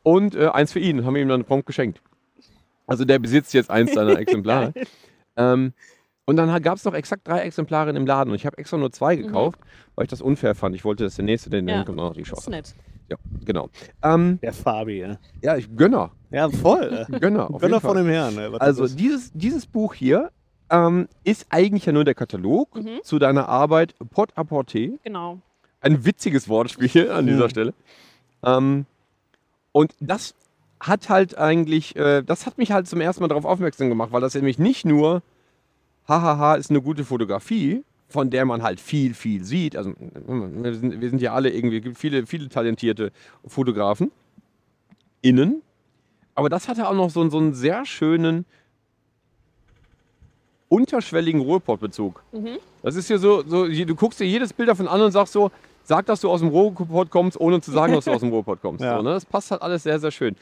Und 0.03 0.35
äh, 0.35 0.49
eins 0.49 0.73
für 0.73 0.81
ihn 0.81 0.99
und 1.01 1.07
haben 1.07 1.17
ihm 1.17 1.29
dann 1.29 1.45
prompt 1.45 1.67
geschenkt. 1.67 2.01
Also 2.87 3.05
der 3.05 3.19
besitzt 3.19 3.53
jetzt 3.55 3.71
eins 3.71 3.93
seiner 3.93 4.19
Exemplare. 4.19 4.73
ähm, 5.37 5.73
und 6.25 6.37
dann 6.37 6.63
gab 6.63 6.77
es 6.77 6.85
noch 6.85 6.95
exakt 6.95 7.27
drei 7.27 7.41
Exemplare 7.41 7.93
dem 7.95 8.07
Laden 8.07 8.31
und 8.31 8.37
ich 8.37 8.45
habe 8.45 8.59
extra 8.59 8.77
nur 8.77 8.93
zwei 8.93 9.17
gekauft, 9.17 9.59
weil 9.95 10.05
ich 10.05 10.11
das 10.11 10.21
unfair 10.21 10.55
fand. 10.55 10.75
Ich 10.75 10.85
wollte, 10.85 11.05
dass 11.05 11.17
der 11.17 11.25
nächste, 11.25 11.49
der 11.49 11.63
Ja. 11.63 11.85
kommt, 11.85 11.99
auch 11.99 12.09
noch 12.11 12.15
die 12.15 12.21
das 12.21 12.29
Chance 12.29 12.41
ist 12.43 12.47
hat. 12.47 12.53
nett. 12.53 12.75
Ja, 13.09 13.17
genau. 13.45 13.69
Ähm, 14.03 14.39
Der 14.43 14.53
Fabi, 14.53 15.01
ja. 15.01 15.17
ja, 15.43 15.57
ich 15.57 15.75
Gönner. 15.75 16.11
Ja, 16.31 16.49
voll. 16.51 17.07
Gönner. 17.21 17.51
Auf 17.51 17.61
Gönner 17.61 17.77
jeden 17.77 17.81
von 17.89 17.97
dem 17.97 18.07
Herrn. 18.09 18.37
ey, 18.39 18.53
was 18.53 18.61
Also 18.61 18.87
dieses, 18.87 19.33
dieses 19.33 19.67
Buch 19.67 19.95
hier 19.95 20.31
ähm, 20.71 21.09
ist 21.25 21.47
eigentlich 21.49 21.87
ja 21.87 21.93
nur 21.93 22.05
der 22.05 22.15
Katalog 22.15 22.75
Mhm. 22.77 23.01
zu 23.03 23.19
deiner 23.19 23.49
Arbeit 23.49 23.95
Pot 24.11 24.33
à 24.37 24.45
Porter. 24.45 24.91
Genau. 25.05 25.39
Ein 25.81 26.05
witziges 26.05 26.49
Wortspiel 26.49 27.11
an 27.11 27.27
dieser 27.27 27.45
Mhm. 27.45 27.51
Stelle. 27.51 27.75
Ähm, 28.45 28.85
und 29.73 29.95
das 30.01 30.35
hat 30.81 31.09
halt 31.09 31.39
eigentlich, 31.39 31.97
äh, 31.97 32.23
das 32.23 32.45
hat 32.47 32.59
mich 32.59 32.73
halt 32.73 32.87
zum 32.87 33.01
ersten 33.01 33.23
Mal 33.23 33.29
darauf 33.29 33.45
aufmerksam 33.47 33.89
gemacht, 33.89 34.13
weil 34.13 34.21
das 34.21 34.35
nämlich 34.35 34.59
nicht 34.59 34.85
nur, 34.85 35.23
hahaha, 36.07 36.55
ist 36.57 36.71
eine 36.71 36.83
gute 36.83 37.05
Fotografie, 37.05 37.83
von 38.09 38.31
der 38.31 38.45
man 38.45 38.63
halt 38.63 38.81
viel, 38.81 39.13
viel 39.15 39.45
sieht. 39.45 39.77
Also 39.77 39.93
wir 39.99 40.75
sind, 40.75 41.01
wir 41.01 41.11
sind 41.11 41.21
ja 41.21 41.35
alle 41.35 41.51
irgendwie, 41.51 41.81
gibt 41.81 41.99
viele, 41.99 42.27
viele 42.27 42.49
talentierte 42.49 43.13
Fotografen 43.47 44.11
innen. 45.21 45.63
Aber 46.35 46.49
das 46.49 46.69
hatte 46.69 46.89
auch 46.89 46.95
noch 46.95 47.11
so, 47.11 47.21
einen- 47.21 47.31
so 47.31 47.39
einen 47.39 47.53
sehr 47.55 47.85
schönen 47.85 48.47
unterschwelligen 50.69 51.41
Ruhrpott-Bezug. 51.41 52.23
Mhm. 52.33 52.59
Das 52.83 52.95
ist 52.95 53.07
hier 53.09 53.19
so, 53.19 53.43
so, 53.47 53.67
du 53.67 53.95
guckst 53.95 54.21
dir 54.21 54.27
jedes 54.27 54.53
Bild 54.53 54.69
davon 54.69 54.87
an 54.87 55.01
und 55.01 55.13
sagst 55.13 55.33
so, 55.33 55.51
sag, 55.85 56.05
dass 56.07 56.21
du 56.21 56.31
aus 56.31 56.41
dem 56.41 56.51
Ruhrpott 56.51 57.11
kommst, 57.11 57.41
ohne 57.41 57.61
zu 57.61 57.71
sagen, 57.73 57.95
dass 57.95 58.05
du 58.05 58.13
aus 58.13 58.21
dem 58.21 58.31
Ruhrpott 58.31 58.61
kommst. 58.61 58.81
Ja. 58.85 58.99
So, 58.99 59.03
ne? 59.03 59.11
Das 59.11 59.25
passt 59.25 59.51
halt 59.51 59.63
alles 59.63 59.83
sehr, 59.83 59.99
sehr 59.99 60.11
schön. 60.11 60.37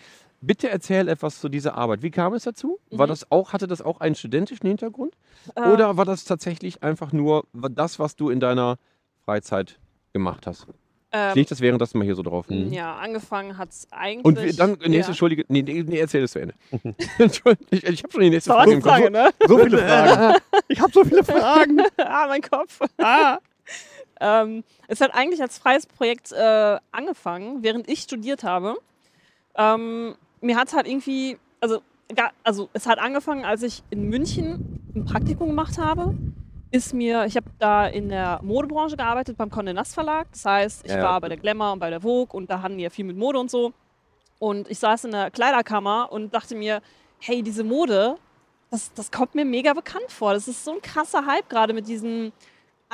Bitte 0.46 0.70
erzähl 0.70 1.08
etwas 1.08 1.40
zu 1.40 1.48
dieser 1.48 1.76
Arbeit. 1.76 2.02
Wie 2.02 2.10
kam 2.10 2.32
es 2.34 2.44
dazu? 2.44 2.78
Mhm. 2.90 2.98
War 2.98 3.06
das 3.06 3.30
auch, 3.32 3.52
hatte 3.52 3.66
das 3.66 3.82
auch 3.82 4.00
einen 4.00 4.14
studentischen 4.14 4.66
Hintergrund? 4.68 5.14
Äh, 5.56 5.68
Oder 5.68 5.96
war 5.96 6.04
das 6.04 6.24
tatsächlich 6.24 6.82
einfach 6.82 7.12
nur 7.12 7.44
das, 7.52 7.98
was 7.98 8.14
du 8.16 8.30
in 8.30 8.38
deiner 8.40 8.78
Freizeit 9.24 9.78
gemacht 10.12 10.46
hast? 10.46 10.66
ähm, 11.12 11.32
Ich 11.36 11.46
das 11.48 11.60
währenddessen 11.60 11.98
mal 11.98 12.04
hier 12.04 12.14
so 12.14 12.22
drauf. 12.22 12.46
Ja, 12.48 12.94
angefangen 12.96 13.58
hat 13.58 13.70
es 13.70 13.88
eigentlich. 13.90 14.24
Und 14.24 14.60
dann, 14.60 14.70
nächste, 14.72 14.92
ja. 14.92 15.06
Entschuldige, 15.08 15.44
nee, 15.48 15.62
nee, 15.62 15.98
erzähl 15.98 16.22
es 16.22 16.30
zu 16.32 16.40
Ende. 16.40 16.54
Entschuldige, 17.18 17.66
ich, 17.70 17.84
ich 17.84 18.02
habe 18.04 18.12
schon 18.12 18.20
die 18.22 18.30
nächste 18.30 18.50
Das 18.50 18.56
Frage 18.56 18.80
Frage, 18.80 19.02
Kopf. 19.04 19.12
ne? 19.12 19.30
So 19.48 19.58
viele 19.58 19.78
Fragen. 19.78 20.38
Ich 20.68 20.80
habe 20.80 20.92
so 20.92 21.04
viele 21.04 21.24
Fragen. 21.24 21.80
ah, 21.98 22.26
mein 22.28 22.42
Kopf. 22.42 22.80
Ah. 22.98 23.38
ähm, 24.20 24.62
es 24.88 25.00
hat 25.00 25.12
eigentlich 25.14 25.40
als 25.42 25.58
freies 25.58 25.86
Projekt 25.86 26.30
äh, 26.32 26.78
angefangen, 26.92 27.62
während 27.62 27.88
ich 27.88 28.00
studiert 28.00 28.44
habe. 28.44 28.76
Ähm, 29.56 30.14
mir 30.40 30.56
hat 30.56 30.68
es 30.68 30.74
halt 30.74 30.86
irgendwie, 30.86 31.38
also, 31.60 31.80
also 32.44 32.68
es 32.72 32.86
hat 32.86 32.98
angefangen, 32.98 33.44
als 33.44 33.62
ich 33.62 33.82
in 33.90 34.08
München 34.08 34.80
ein 34.94 35.04
Praktikum 35.04 35.48
gemacht 35.48 35.78
habe. 35.78 36.14
Ist 36.72 36.92
mir, 36.92 37.24
ich 37.26 37.36
habe 37.36 37.46
da 37.58 37.86
in 37.86 38.08
der 38.08 38.40
Modebranche 38.42 38.96
gearbeitet 38.96 39.36
beim 39.36 39.48
Condé 39.50 39.72
Nast 39.72 39.94
Verlag. 39.94 40.26
Das 40.32 40.44
heißt, 40.44 40.84
ich 40.84 40.92
Ja, 40.92 41.02
war 41.02 41.20
bei 41.20 41.28
der 41.28 41.36
Glamour 41.38 41.72
und 41.72 41.78
bei 41.78 41.90
der 41.90 42.00
Vogue 42.00 42.36
und 42.36 42.50
da 42.50 42.60
hatten 42.60 42.76
die 42.76 42.84
ja 42.84 42.90
viel 42.90 43.04
mit 43.04 43.16
Mode 43.16 43.38
und 43.38 43.50
so. 43.50 43.72
Und 44.38 44.68
ich 44.70 44.78
saß 44.78 45.04
in 45.04 45.12
der 45.12 45.30
Kleiderkammer 45.30 46.10
und 46.12 46.34
dachte 46.34 46.54
mir, 46.56 46.82
hey, 47.20 47.42
diese 47.42 47.64
Mode, 47.64 48.16
das, 48.70 48.92
das 48.94 49.10
kommt 49.10 49.34
mir 49.34 49.44
mega 49.44 49.72
bekannt 49.72 50.10
vor. 50.10 50.34
Das 50.34 50.48
ist 50.48 50.64
so 50.64 50.72
ein 50.72 50.82
krasser 50.82 51.24
Hype 51.24 51.48
gerade 51.48 51.72
mit 51.72 51.86
diesem 51.88 52.32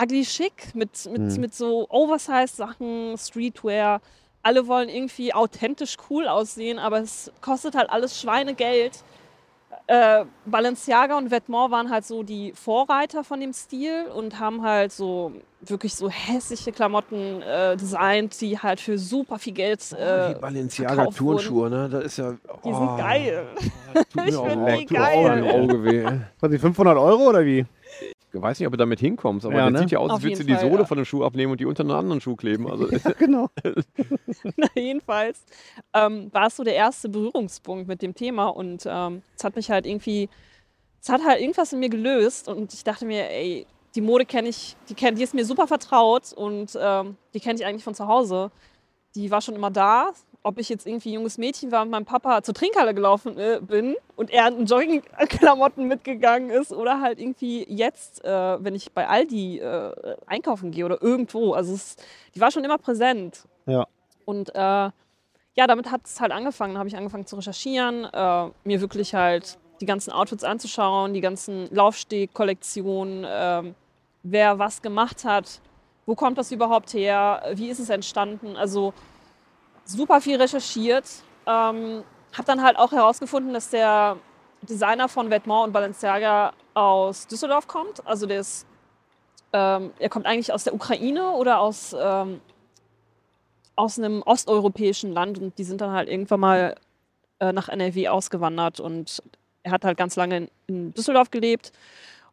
ugly 0.00 0.22
chic, 0.22 0.74
mit, 0.74 0.90
mit, 1.10 1.20
Mhm. 1.20 1.40
mit 1.40 1.54
so 1.54 1.86
oversized 1.88 2.56
Sachen, 2.56 3.16
Streetwear. 3.18 4.00
Alle 4.42 4.66
wollen 4.66 4.88
irgendwie 4.88 5.32
authentisch 5.32 5.96
cool 6.10 6.26
aussehen, 6.26 6.78
aber 6.78 6.98
es 7.00 7.30
kostet 7.40 7.74
halt 7.74 7.90
alles 7.90 8.20
Schweinegeld. 8.20 9.04
Äh, 9.86 10.24
Balenciaga 10.46 11.16
und 11.16 11.30
Vetements 11.30 11.70
waren 11.70 11.90
halt 11.90 12.04
so 12.04 12.22
die 12.22 12.52
Vorreiter 12.52 13.24
von 13.24 13.40
dem 13.40 13.52
Stil 13.52 14.04
und 14.14 14.38
haben 14.38 14.62
halt 14.62 14.92
so 14.92 15.32
wirklich 15.62 15.94
so 15.94 16.08
hässliche 16.10 16.72
Klamotten 16.72 17.40
äh, 17.42 17.76
designt, 17.76 18.38
die 18.40 18.58
halt 18.58 18.80
für 18.80 18.98
super 18.98 19.38
viel 19.38 19.54
Geld 19.54 19.80
äh, 19.92 20.34
die 20.34 20.40
Balenciaga. 20.40 21.06
Turnschuhe, 21.06 21.70
ne? 21.70 21.88
Das 21.88 22.04
ist 22.04 22.18
ja. 22.18 22.32
Die 22.64 22.72
sind 22.74 22.96
geil. 22.98 23.46
Tut 23.94 24.06
Ich 24.26 24.32
mir 24.32 24.40
auch, 24.40 24.48
find 24.48 24.62
leid, 24.66 24.80
die 24.80 24.86
geil. 24.86 25.50
Auge 25.50 25.84
weh. 25.84 26.06
Was, 26.40 26.50
die 26.50 26.58
500 26.58 26.98
Euro 26.98 27.28
oder 27.28 27.44
wie? 27.44 27.64
Ich 28.34 28.40
weiß 28.40 28.58
nicht, 28.58 28.66
ob 28.66 28.72
du 28.72 28.78
damit 28.78 29.00
hinkommst, 29.00 29.44
aber 29.44 29.56
Ja, 29.56 29.64
das 29.64 29.72
ne? 29.72 29.78
sieht 29.80 29.90
ja 29.90 29.98
aus, 29.98 30.10
als 30.10 30.22
würdest 30.22 30.42
du 30.42 30.46
die 30.46 30.54
Fall, 30.54 30.62
Sohle 30.62 30.80
ja. 30.80 30.84
von 30.86 30.96
dem 30.96 31.04
Schuh 31.04 31.22
abnehmen 31.24 31.52
und 31.52 31.60
die 31.60 31.66
unter 31.66 31.82
einen 31.82 31.90
anderen 31.90 32.20
Schuh 32.20 32.34
kleben. 32.36 32.70
Also, 32.70 32.86
Genau. 33.18 33.48
Na, 34.56 34.68
jedenfalls 34.74 35.44
ähm, 35.92 36.32
war 36.32 36.46
es 36.46 36.56
so 36.56 36.64
der 36.64 36.74
erste 36.74 37.08
Berührungspunkt 37.08 37.88
mit 37.88 38.00
dem 38.00 38.14
Thema 38.14 38.46
und 38.48 38.84
ähm, 38.86 39.22
es 39.36 39.44
hat 39.44 39.56
mich 39.56 39.70
halt 39.70 39.86
irgendwie, 39.86 40.30
es 41.00 41.08
hat 41.10 41.22
halt 41.24 41.40
irgendwas 41.40 41.72
in 41.72 41.80
mir 41.80 41.90
gelöst 41.90 42.48
und 42.48 42.72
ich 42.72 42.84
dachte 42.84 43.04
mir, 43.04 43.30
ey, 43.30 43.66
die 43.94 44.00
Mode 44.00 44.24
kenne 44.24 44.48
ich, 44.48 44.76
die, 44.88 44.94
kenn, 44.94 45.14
die 45.16 45.22
ist 45.22 45.34
mir 45.34 45.44
super 45.44 45.66
vertraut 45.66 46.32
und 46.32 46.78
ähm, 46.80 47.16
die 47.34 47.40
kenne 47.40 47.56
ich 47.58 47.66
eigentlich 47.66 47.84
von 47.84 47.94
zu 47.94 48.06
Hause. 48.08 48.50
Die 49.14 49.30
war 49.30 49.42
schon 49.42 49.54
immer 49.54 49.70
da. 49.70 50.12
Ob 50.44 50.58
ich 50.58 50.68
jetzt 50.68 50.86
irgendwie 50.86 51.12
junges 51.12 51.38
Mädchen 51.38 51.70
war 51.70 51.82
und 51.82 51.90
meinem 51.90 52.04
Papa 52.04 52.42
zur 52.42 52.54
Trinkhalle 52.54 52.94
gelaufen 52.94 53.38
äh, 53.38 53.60
bin 53.60 53.94
und 54.16 54.30
er 54.30 54.48
in 54.48 54.66
Joggingklamotten 54.66 55.86
mitgegangen 55.86 56.50
ist 56.50 56.72
oder 56.72 57.00
halt 57.00 57.20
irgendwie 57.20 57.64
jetzt, 57.68 58.24
äh, 58.24 58.64
wenn 58.64 58.74
ich 58.74 58.92
bei 58.92 59.06
Aldi 59.06 59.60
äh, 59.60 60.16
einkaufen 60.26 60.72
gehe 60.72 60.84
oder 60.84 61.00
irgendwo. 61.00 61.52
Also 61.52 61.74
es, 61.74 61.96
die 62.34 62.40
war 62.40 62.50
schon 62.50 62.64
immer 62.64 62.78
präsent. 62.78 63.44
Ja. 63.66 63.86
Und 64.24 64.54
äh, 64.54 64.90
ja, 65.54 65.66
damit 65.66 65.90
hat 65.90 66.02
es 66.06 66.20
halt 66.20 66.32
angefangen. 66.32 66.74
Da 66.74 66.78
habe 66.78 66.88
ich 66.88 66.96
angefangen 66.96 67.26
zu 67.26 67.36
recherchieren, 67.36 68.04
äh, 68.04 68.50
mir 68.64 68.80
wirklich 68.80 69.14
halt 69.14 69.58
die 69.80 69.86
ganzen 69.86 70.12
Outfits 70.12 70.44
anzuschauen, 70.44 71.12
die 71.12 71.20
ganzen 71.20 71.68
Laufsteg-Kollektionen, 71.74 73.26
ähm, 73.28 73.74
wer 74.22 74.58
was 74.58 74.80
gemacht 74.80 75.24
hat, 75.24 75.60
wo 76.06 76.14
kommt 76.14 76.38
das 76.38 76.52
überhaupt 76.52 76.94
her, 76.94 77.42
wie 77.54 77.68
ist 77.68 77.80
es 77.80 77.90
entstanden. 77.90 78.56
Also 78.56 78.94
super 79.84 80.20
viel 80.20 80.40
recherchiert. 80.40 81.08
Ähm, 81.46 82.04
habe 82.32 82.46
dann 82.46 82.62
halt 82.62 82.76
auch 82.78 82.92
herausgefunden, 82.92 83.52
dass 83.52 83.70
der 83.70 84.16
Designer 84.62 85.08
von 85.08 85.30
Vetements 85.30 85.66
und 85.66 85.72
Balenciaga 85.72 86.52
aus 86.74 87.26
Düsseldorf 87.26 87.66
kommt. 87.66 88.06
Also 88.06 88.26
der 88.26 88.40
ist, 88.40 88.66
ähm, 89.52 89.90
er 89.98 90.08
kommt 90.08 90.26
eigentlich 90.26 90.52
aus 90.52 90.64
der 90.64 90.74
Ukraine 90.74 91.32
oder 91.32 91.60
aus, 91.60 91.94
ähm, 91.98 92.40
aus 93.76 93.98
einem 93.98 94.22
osteuropäischen 94.22 95.12
Land 95.12 95.38
und 95.38 95.58
die 95.58 95.64
sind 95.64 95.80
dann 95.80 95.92
halt 95.92 96.08
irgendwann 96.08 96.40
mal 96.40 96.74
äh, 97.40 97.52
nach 97.52 97.68
NRW 97.68 98.08
ausgewandert 98.08 98.80
und 98.80 99.22
er 99.62 99.72
hat 99.72 99.84
halt 99.84 99.96
ganz 99.96 100.16
lange 100.16 100.36
in, 100.36 100.48
in 100.66 100.94
Düsseldorf 100.94 101.30
gelebt 101.30 101.72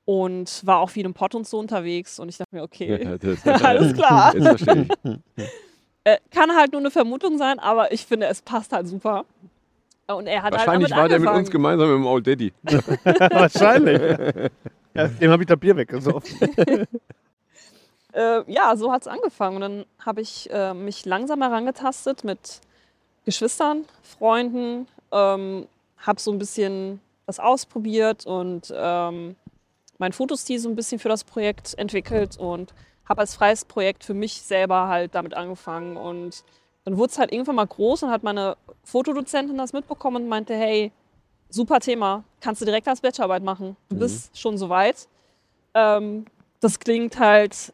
und 0.06 0.66
war 0.66 0.80
auch 0.80 0.89
viel 0.89 1.06
im 1.06 1.14
Pott 1.14 1.36
und 1.36 1.47
so 1.47 1.60
unterwegs 1.60 2.20
und 2.20 2.30
ich 2.30 2.38
dachte 2.38 2.56
mir, 2.56 2.64
okay, 2.64 3.06
alles 3.64 3.93
klar. 3.93 4.34
Äh, 6.04 6.18
kann 6.32 6.56
halt 6.56 6.72
nur 6.72 6.82
eine 6.82 6.91
Vermutung 6.91 7.38
sein, 7.38 7.60
aber 7.60 7.91
ich 7.91 8.06
finde, 8.06 8.28
es 8.28 8.41
passt 8.41 8.72
halt 8.72 8.88
super. 8.88 9.26
Und 10.08 10.28
er 10.28 10.41
hat 10.41 10.54
Wahrscheinlich 10.54 10.91
halt 10.91 11.02
war 11.02 11.08
der 11.10 11.20
damit 11.20 11.30
mit 11.30 11.30
uns 11.30 11.50
angefangen. 11.50 11.78
gemeinsam 11.78 11.95
im 11.95 12.06
Old 12.06 12.26
Daddy. 12.26 12.54
Wahrscheinlich. 13.04 14.50
Ja, 14.95 15.08
dem 15.08 15.32
habe 15.32 15.43
ich 15.43 15.47
das 15.47 15.60
Bier 15.60 15.76
weggesoffen. 15.76 16.88
Äh, 18.12 18.52
ja, 18.52 18.76
so 18.76 18.91
hat 18.91 19.04
es 19.04 19.08
angefangen. 19.08 19.58
Und 19.58 19.62
dann 19.62 19.86
habe 20.04 20.22
ich 20.22 20.50
äh, 20.52 20.74
mich 20.74 21.06
langsam 21.06 21.41
herangetastet 21.43 22.24
mit 22.24 22.60
Geschwistern, 23.26 23.86
Freunden, 24.02 24.88
ähm, 25.12 25.68
habe 25.97 26.20
so 26.20 26.32
ein 26.32 26.39
bisschen 26.39 27.02
was 27.28 27.39
ausprobiert 27.39 28.26
und 28.26 28.74
ähm, 28.76 29.36
mein 30.00 30.14
Fotostil 30.14 30.58
so 30.58 30.70
ein 30.70 30.76
bisschen 30.76 30.97
für 30.97 31.10
das 31.10 31.24
Projekt 31.24 31.78
entwickelt 31.78 32.38
und 32.38 32.74
habe 33.10 33.22
als 33.22 33.36
freies 33.36 33.66
Projekt 33.66 34.03
für 34.03 34.14
mich 34.14 34.41
selber 34.43 34.88
halt 34.88 35.16
damit 35.16 35.34
angefangen. 35.34 35.97
Und 35.97 36.43
dann 36.86 36.97
wurde 36.97 37.12
es 37.12 37.20
halt 37.20 37.32
irgendwann 37.32 37.55
mal 37.55 37.68
groß 37.68 38.03
und 38.03 38.12
hat 38.12 38.24
meine 38.24 38.55
Fotodozentin 38.84 39.57
das 39.57 39.74
mitbekommen 39.74 40.24
und 40.24 40.30
meinte, 40.30 40.53
hey, 40.53 40.91
super 41.49 41.80
Thema, 41.80 42.24
kannst 42.39 42.62
du 42.62 42.66
direkt 42.66 42.88
als 42.88 43.01
Bachelorarbeit 43.01 43.43
machen. 43.43 43.76
Du 43.89 43.97
bist 43.97 44.38
schon 44.38 44.57
so 44.57 44.70
weit. 44.70 45.07
Ähm, 45.74 46.26
das 46.60 46.80
klingt 46.80 47.20
halt 47.20 47.74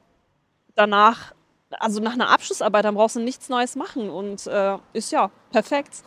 danach, 0.76 1.34
also 1.72 2.02
nach 2.02 2.14
einer 2.14 2.30
Abschlussarbeit, 2.30 2.86
dann 2.86 2.96
brauchst 2.96 3.18
du 3.18 3.20
nichts 3.20 3.50
Neues 3.50 3.76
machen 3.76 4.10
und 4.10 4.48
äh, 4.48 4.78
ist 4.94 5.12
ja 5.12 5.30
perfekt. 5.52 6.04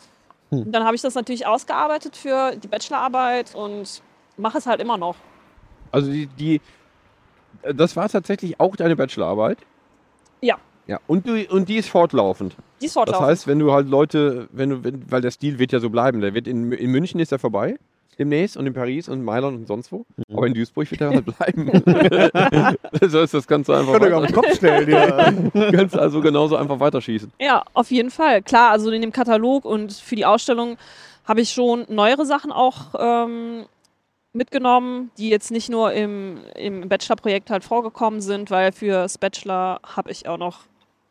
Und 0.51 0.73
dann 0.73 0.85
habe 0.85 0.97
ich 0.97 1.03
das 1.03 1.15
natürlich 1.15 1.47
ausgearbeitet 1.47 2.17
für 2.17 2.57
die 2.57 2.69
Bachelorarbeit 2.69 3.55
und 3.55 4.03
mache 4.39 4.59
es 4.59 4.67
halt 4.67 4.81
immer 4.81 4.97
noch. 4.97 5.17
Also 5.93 6.11
die, 6.11 6.27
die, 6.27 6.61
das 7.75 7.97
war 7.97 8.09
tatsächlich 8.09 8.61
auch 8.61 8.77
deine 8.77 8.97
Bachelorarbeit? 8.97 9.59
Ja. 10.41 10.57
Ja, 10.87 11.01
und, 11.07 11.27
du, 11.27 11.45
und 11.51 11.69
die 11.69 11.77
ist 11.77 11.89
fortlaufend. 11.91 12.57
Die 12.81 12.87
ist 12.87 12.97
Das 12.97 13.05
fortlaufend. 13.05 13.29
heißt, 13.29 13.47
wenn 13.47 13.59
du 13.59 13.73
halt 13.73 13.89
Leute, 13.89 14.49
wenn 14.53 14.71
du, 14.71 14.85
wenn, 14.85 15.11
weil 15.11 15.21
der 15.21 15.31
Stil 15.31 15.59
wird 15.59 15.73
ja 15.73 15.81
so 15.81 15.91
bleiben, 15.91 16.21
der 16.21 16.33
wird 16.35 16.49
in, 16.49 16.73
in 16.73 16.91
München 16.91 17.21
ist 17.21 17.31
er 17.33 17.39
vorbei 17.39 17.77
demnächst 18.19 18.57
und 18.57 18.67
in 18.67 18.75
Paris 18.75 19.09
und 19.09 19.23
Mailand 19.23 19.57
und 19.59 19.67
sonst 19.69 19.93
wo. 19.93 20.05
Aber 20.33 20.47
in 20.47 20.55
Duisburg 20.55 20.91
wird 20.91 21.01
er 21.01 21.11
halt 21.11 21.25
bleiben. 21.37 22.77
so 23.09 23.21
ist 23.21 23.35
das 23.35 23.47
Ganze 23.47 23.77
einfach. 23.77 23.93
Könnt 23.93 24.07
ihr 24.11 24.17
auf 24.19 24.27
den. 24.27 24.35
Kopf 24.35 24.55
stellen. 24.55 24.91
Ja. 24.91 25.71
Kannst 25.73 25.97
also 25.97 26.21
genauso 26.21 26.57
einfach 26.57 26.81
weiterschießen. 26.81 27.33
Ja, 27.41 27.63
auf 27.75 27.91
jeden 27.91 28.11
Fall. 28.11 28.43
Klar, 28.43 28.71
also 28.71 28.91
in 28.91 29.03
dem 29.03 29.13
Katalog 29.13 29.65
und 29.65 29.93
für 29.93 30.17
die 30.17 30.25
Ausstellung 30.27 30.79
habe 31.27 31.43
ich 31.43 31.51
schon 31.51 31.85
neuere 31.89 32.25
Sachen 32.27 32.51
auch 32.51 32.95
ähm, 32.99 33.67
mitgenommen, 34.39 35.11
die 35.19 35.29
jetzt 35.29 35.51
nicht 35.51 35.69
nur 35.69 35.93
im, 35.93 36.39
im 36.57 36.89
Bachelor-Projekt 36.89 37.51
halt 37.51 37.65
vorgekommen 37.65 38.21
sind, 38.23 38.51
weil 38.51 38.73
fürs 38.73 39.19
Bachelor 39.19 39.81
habe 39.85 40.11
ich 40.11 40.27
auch 40.29 40.39
noch 40.39 40.61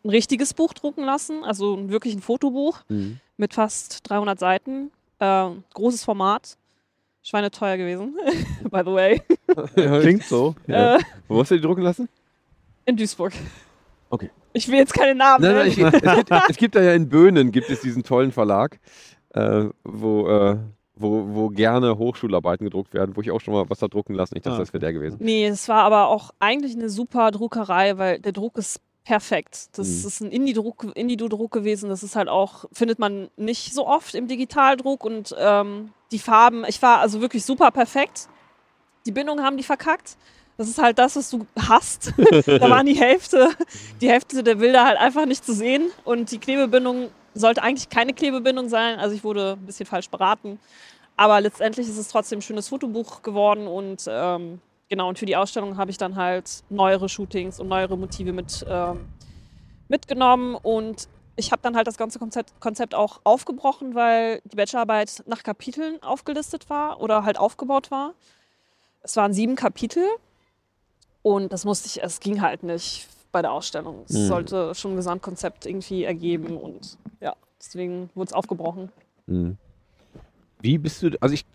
ein 0.04 0.10
richtiges 0.10 0.54
Buch 0.56 0.74
drucken 0.74 1.04
lassen, 1.04 1.44
also 1.44 1.90
wirklich 1.90 2.16
ein 2.16 2.22
Fotobuch 2.22 2.80
Mhm. 2.90 3.20
mit 3.38 3.54
fast 3.54 4.10
300 4.10 4.40
Seiten. 4.40 4.92
Äh, 5.20 5.50
großes 5.74 6.04
Format. 6.04 6.58
Schweineteuer 7.24 7.76
gewesen, 7.78 8.16
by 8.72 8.80
the 8.86 8.92
way. 8.94 9.22
Klingt 10.02 10.24
so. 10.24 10.56
Ja. 10.66 10.96
Äh, 10.96 11.00
Wo 11.28 11.40
hast 11.42 11.52
du 11.52 11.56
die 11.56 11.62
drucken 11.62 11.82
lassen? 11.84 12.08
in 12.86 12.96
Duisburg. 12.96 13.34
Okay. 14.10 14.32
Ich 14.54 14.66
will 14.70 14.76
jetzt 14.78 14.94
keine 14.94 15.14
Namen 15.14 15.44
Nein, 15.44 15.56
nein, 15.56 15.68
nennen. 15.68 15.94
ich, 15.94 16.04
es, 16.04 16.16
gibt, 16.16 16.32
es 16.52 16.58
gibt 16.58 16.76
da 16.76 16.82
ja 16.82 16.94
in 16.94 17.10
Böhnen 17.10 17.52
gibt 17.52 17.70
es 17.70 17.82
diesen 17.82 18.02
tollen 18.04 18.32
Verlag, 18.32 18.80
äh, 19.34 19.66
wo, 19.84 20.26
äh, 20.30 20.58
wo, 21.00 21.26
wo 21.30 21.50
gerne 21.50 21.98
Hochschularbeiten 21.98 22.66
gedruckt 22.66 22.94
werden, 22.94 23.16
wo 23.16 23.22
ich 23.22 23.32
auch 23.32 23.40
schon 23.42 23.54
mal 23.54 23.70
was 23.70 23.80
da 23.80 23.88
drucken 23.88 24.14
lassen. 24.14 24.36
Ich 24.38 24.44
dachte, 24.44 24.58
Ah. 24.58 24.60
das 24.60 24.74
wäre 24.74 24.80
der 24.80 24.94
gewesen. 24.94 25.18
Nee, 25.20 25.48
es 25.48 25.68
war 25.70 25.84
aber 25.84 26.08
auch 26.08 26.32
eigentlich 26.40 26.76
eine 26.76 26.90
super 26.90 27.32
Druckerei, 27.32 27.98
weil 27.98 28.20
der 28.20 28.32
Druck 28.32 28.58
ist 28.58 28.80
perfekt. 29.04 29.70
Das 29.78 29.88
Mhm. 29.88 30.08
ist 30.08 30.22
ein 30.22 30.32
Indie-Druck 30.32 30.88
Indie 30.96 31.16
gewesen. 31.16 31.90
Das 31.90 32.04
ist 32.04 32.16
halt 32.16 32.28
auch, 32.28 32.66
findet 32.74 33.00
man 33.00 33.30
nicht 33.38 33.74
so 33.74 33.88
oft 33.88 34.14
im 34.16 34.28
Digitaldruck 34.28 35.06
und 35.06 35.34
ähm, 35.40 35.92
die 36.12 36.20
Farben, 36.20 36.66
ich 36.68 36.82
war 36.82 37.00
also 37.00 37.22
wirklich 37.22 37.46
super 37.46 37.72
perfekt. 37.72 38.28
Die 39.06 39.12
Bindungen 39.12 39.44
haben 39.46 39.56
die 39.58 39.64
verkackt. 39.64 40.18
Das 40.58 40.68
ist 40.68 40.82
halt 40.82 40.98
das, 40.98 41.16
was 41.16 41.30
du 41.30 41.46
hast. 41.70 42.14
da 42.48 42.70
waren 42.70 42.86
die 42.86 42.96
Hälfte, 43.00 43.50
die 44.02 44.10
Hälfte 44.10 44.44
der 44.44 44.56
Bilder 44.56 44.86
halt 44.86 44.98
einfach 44.98 45.26
nicht 45.26 45.46
zu 45.46 45.54
sehen 45.54 45.90
und 46.04 46.32
die 46.32 46.40
Klebebindung 46.40 47.10
sollte 47.38 47.64
eigentlich 47.64 47.90
keine 47.90 48.14
Klebebindung 48.14 48.70
sein. 48.70 49.00
Also 49.00 49.16
ich 49.16 49.24
wurde 49.24 49.58
ein 49.60 49.66
bisschen 49.66 49.86
falsch 49.86 50.10
beraten. 50.10 50.60
Aber 51.16 51.42
letztendlich 51.42 51.88
ist 51.88 51.98
es 51.98 52.10
trotzdem 52.10 52.40
ein 52.40 52.44
schönes 52.44 52.68
Fotobuch 52.68 53.24
geworden 53.24 53.68
und 53.68 54.06
ähm, 54.08 54.62
genau, 54.88 55.10
und 55.10 55.18
für 55.18 55.26
die 55.26 55.36
Ausstellung 55.36 55.76
habe 55.78 55.90
ich 55.90 55.98
dann 55.98 56.16
halt 56.16 56.64
neuere 56.70 57.10
Shootings 57.10 57.60
und 57.60 57.68
neuere 57.68 57.98
Motive 57.98 58.34
mit, 58.34 58.64
ähm, 58.70 59.08
mitgenommen 59.88 60.54
und 60.54 61.10
ich 61.36 61.52
habe 61.52 61.62
dann 61.64 61.76
halt 61.76 61.88
das 61.88 61.98
ganze 61.98 62.20
Konzept, 62.20 62.60
Konzept 62.60 62.94
auch 62.94 63.20
aufgebrochen, 63.24 63.96
weil 63.96 64.42
die 64.46 64.56
Bachelorarbeit 64.56 65.24
nach 65.26 65.42
Kapiteln 65.42 66.02
aufgelistet 66.04 66.70
war 66.70 67.02
oder 67.02 67.24
halt 67.24 67.40
aufgebaut 67.40 67.90
war. 67.90 68.14
Es 69.02 69.16
waren 69.16 69.34
sieben 69.34 69.56
Kapitel 69.56 70.04
und 71.24 71.52
das 71.52 71.66
musste 71.66 71.88
ich, 71.88 72.04
es 72.04 72.20
ging 72.20 72.42
halt 72.42 72.62
nicht 72.62 73.08
bei 73.38 73.44
der 73.44 73.52
Ausstellung. 73.52 74.04
Es 74.10 74.16
Mhm. 74.16 74.28
sollte 74.30 74.74
schon 74.74 74.94
ein 74.94 74.96
Gesamtkonzept 74.96 75.68
irgendwie 75.68 76.06
ergeben 76.06 76.58
und 76.58 76.98
ja, 77.22 77.36
deswegen 77.60 78.10
wurde 78.16 78.30
es 78.30 78.34
aufgebrochen. 78.34 78.90
Mhm. 79.28 79.58
Wie 80.60 80.80
bist 80.80 81.04
du, 81.04 81.12
also 81.22 81.36
ich, 81.36 81.46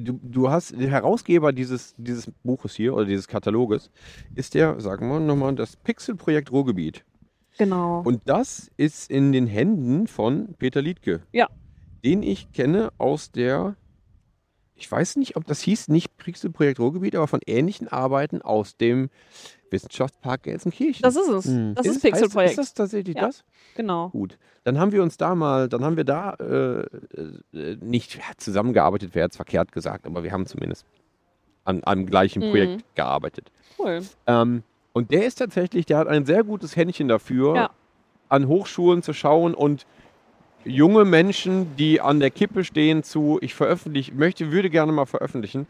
du, 0.00 0.18
du 0.22 0.48
hast, 0.48 0.80
der 0.80 0.88
Herausgeber 0.88 1.52
dieses, 1.52 1.94
dieses 1.98 2.32
Buches 2.42 2.74
hier 2.74 2.94
oder 2.94 3.04
dieses 3.04 3.28
Kataloges 3.28 3.90
ist 4.34 4.54
der, 4.54 4.80
sagen 4.80 5.10
wir 5.10 5.20
nochmal, 5.20 5.54
das 5.54 5.76
Pixel-Projekt 5.76 6.50
Ruhrgebiet. 6.52 7.04
Genau. 7.58 8.00
Und 8.00 8.22
das 8.24 8.70
ist 8.78 9.10
in 9.10 9.32
den 9.32 9.46
Händen 9.46 10.06
von 10.06 10.54
Peter 10.58 10.80
Liedke. 10.80 11.20
Ja. 11.32 11.50
Den 12.02 12.22
ich 12.22 12.50
kenne 12.52 12.94
aus 12.96 13.30
der, 13.30 13.76
ich 14.74 14.90
weiß 14.90 15.16
nicht, 15.16 15.36
ob 15.36 15.46
das 15.46 15.60
hieß, 15.60 15.88
nicht 15.88 16.16
Pixel-Projekt 16.16 16.80
Ruhrgebiet, 16.80 17.14
aber 17.14 17.28
von 17.28 17.40
ähnlichen 17.44 17.88
Arbeiten 17.88 18.40
aus 18.40 18.78
dem 18.78 19.10
Wissenschaftspark 19.70 20.42
Gelsenkirchen. 20.44 21.02
das 21.02 21.16
ist 21.16 21.28
es. 21.28 21.46
Mhm. 21.46 21.74
Das 21.74 21.86
ist, 21.86 21.96
heißt- 21.98 22.02
Pixelprojekt. 22.02 22.50
Ist 22.52 22.58
das 22.58 22.74
tatsächlich 22.74 23.16
Ja. 23.16 23.26
das? 23.26 23.44
Genau. 23.76 24.08
Gut. 24.10 24.38
Dann 24.64 24.78
haben 24.78 24.92
wir 24.92 25.02
uns 25.02 25.16
da 25.16 25.34
mal, 25.34 25.68
dann 25.68 25.84
haben 25.84 25.96
wir 25.96 26.04
da 26.04 26.34
äh, 26.34 26.80
äh, 27.54 27.76
nicht 27.80 28.18
zusammengearbeitet, 28.38 29.14
wäre 29.14 29.26
jetzt 29.26 29.36
verkehrt 29.36 29.72
gesagt, 29.72 30.06
aber 30.06 30.22
wir 30.22 30.32
haben 30.32 30.46
zumindest 30.46 30.84
an 31.64 31.82
einem 31.84 32.06
gleichen 32.06 32.44
Mhm. 32.44 32.50
Projekt 32.50 32.84
gearbeitet. 32.94 33.50
Cool. 33.78 34.00
Ähm, 34.26 34.62
und 34.92 35.10
der 35.10 35.26
ist 35.26 35.36
tatsächlich, 35.36 35.86
der 35.86 35.98
hat 35.98 36.08
ein 36.08 36.24
sehr 36.26 36.42
gutes 36.44 36.74
Händchen 36.76 37.08
dafür, 37.08 37.54
Ja. 37.54 37.70
an 38.28 38.48
Hochschulen 38.48 39.02
zu 39.02 39.12
schauen 39.12 39.54
und 39.54 39.86
junge 40.64 41.04
Menschen, 41.04 41.76
die 41.76 42.00
an 42.00 42.18
der 42.18 42.30
Kippe 42.30 42.64
stehen 42.64 43.02
zu, 43.04 43.38
ich 43.40 43.54
veröffentliche, 43.54 44.12
möchte, 44.14 44.50
würde 44.50 44.68
gerne 44.70 44.90
mal 44.90 45.06
veröffentlichen, 45.06 45.66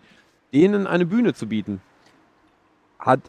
denen 0.55 0.87
eine 0.87 1.05
Bühne 1.05 1.35
zu 1.35 1.47
bieten. 1.49 1.81
Hat 2.99 3.21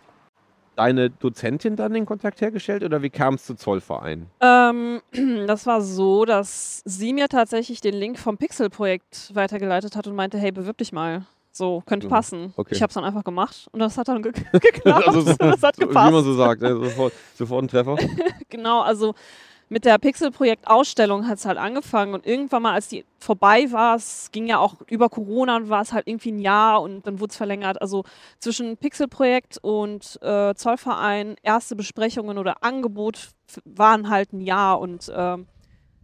deine 0.77 1.09
Dozentin 1.09 1.75
dann 1.75 1.93
den 1.93 2.05
Kontakt 2.05 2.39
hergestellt 2.41 2.83
oder 2.83 3.01
wie 3.01 3.09
kam 3.09 3.33
es 3.33 3.45
zu 3.45 3.55
Zollverein? 3.55 4.27
Ähm, 4.41 5.01
das 5.47 5.65
war 5.65 5.81
so, 5.81 6.23
dass 6.25 6.81
sie 6.85 7.13
mir 7.13 7.27
tatsächlich 7.27 7.81
den 7.81 7.95
Link 7.95 8.19
vom 8.19 8.37
Pixel-Projekt 8.37 9.31
weitergeleitet 9.35 9.95
hat 9.95 10.07
und 10.07 10.15
meinte, 10.15 10.37
hey, 10.37 10.51
bewirb 10.51 10.77
dich 10.77 10.91
mal. 10.93 11.25
So, 11.51 11.81
könnte 11.87 12.05
Mhm. 12.05 12.11
passen. 12.11 12.53
Okay. 12.55 12.75
Ich 12.75 12.83
habe 12.83 12.89
es 12.91 12.93
dann 12.93 13.03
einfach 13.03 13.23
gemacht 13.23 13.67
und 13.71 13.79
das 13.79 13.97
hat 13.97 14.07
dann 14.07 14.21
ge 14.21 14.31
geklappt. 14.51 15.07
Also 15.07 15.21
so- 15.21 15.33
das 15.37 15.63
hat 15.63 15.75
So, 15.75 15.81
wie 15.81 15.87
gepasst. 15.87 16.11
man 16.13 16.23
so 16.23 16.33
sagt, 16.35 16.61
ne? 16.61 16.75
sofort, 16.75 17.13
sofort 17.35 17.63
ein 17.63 17.67
Treffer. 17.67 17.95
Genau, 18.49 18.81
also 18.81 19.13
mit 19.69 19.83
der 19.83 19.97
Pixel-Projekt-Ausstellung 19.97 21.27
hat 21.27 21.39
es 21.39 21.45
halt 21.45 21.57
angefangen 21.57 22.13
und 22.13 22.25
irgendwann 22.25 22.61
mal, 22.61 22.73
als 22.73 22.87
die 22.87 23.03
vorbei 23.19 23.71
war, 23.71 23.95
es 23.95 24.29
ging 24.31 24.47
ja 24.47 24.59
auch 24.59 24.75
über 24.89 25.09
Corona 25.09 25.57
und 25.57 25.69
war 25.69 25.81
es 25.81 25.91
halt 25.91 26.07
irgendwie 26.07 26.31
ein 26.31 26.39
Jahr 26.39 26.81
und 26.81 27.05
dann 27.05 27.19
wurde 27.19 27.31
es 27.31 27.37
verlängert. 27.37 27.81
Also 27.81 28.03
zwischen 28.39 28.77
Pixel-Projekt 28.77 29.57
und 29.61 30.19
äh, 30.21 30.53
Zollverein, 30.55 31.35
erste 31.41 31.75
Besprechungen 31.75 32.37
oder 32.37 32.63
Angebot 32.63 33.29
waren 33.65 34.09
halt 34.09 34.31
ein 34.31 34.41
Jahr 34.41 34.79
und 34.79 35.11
ähm, 35.13 35.47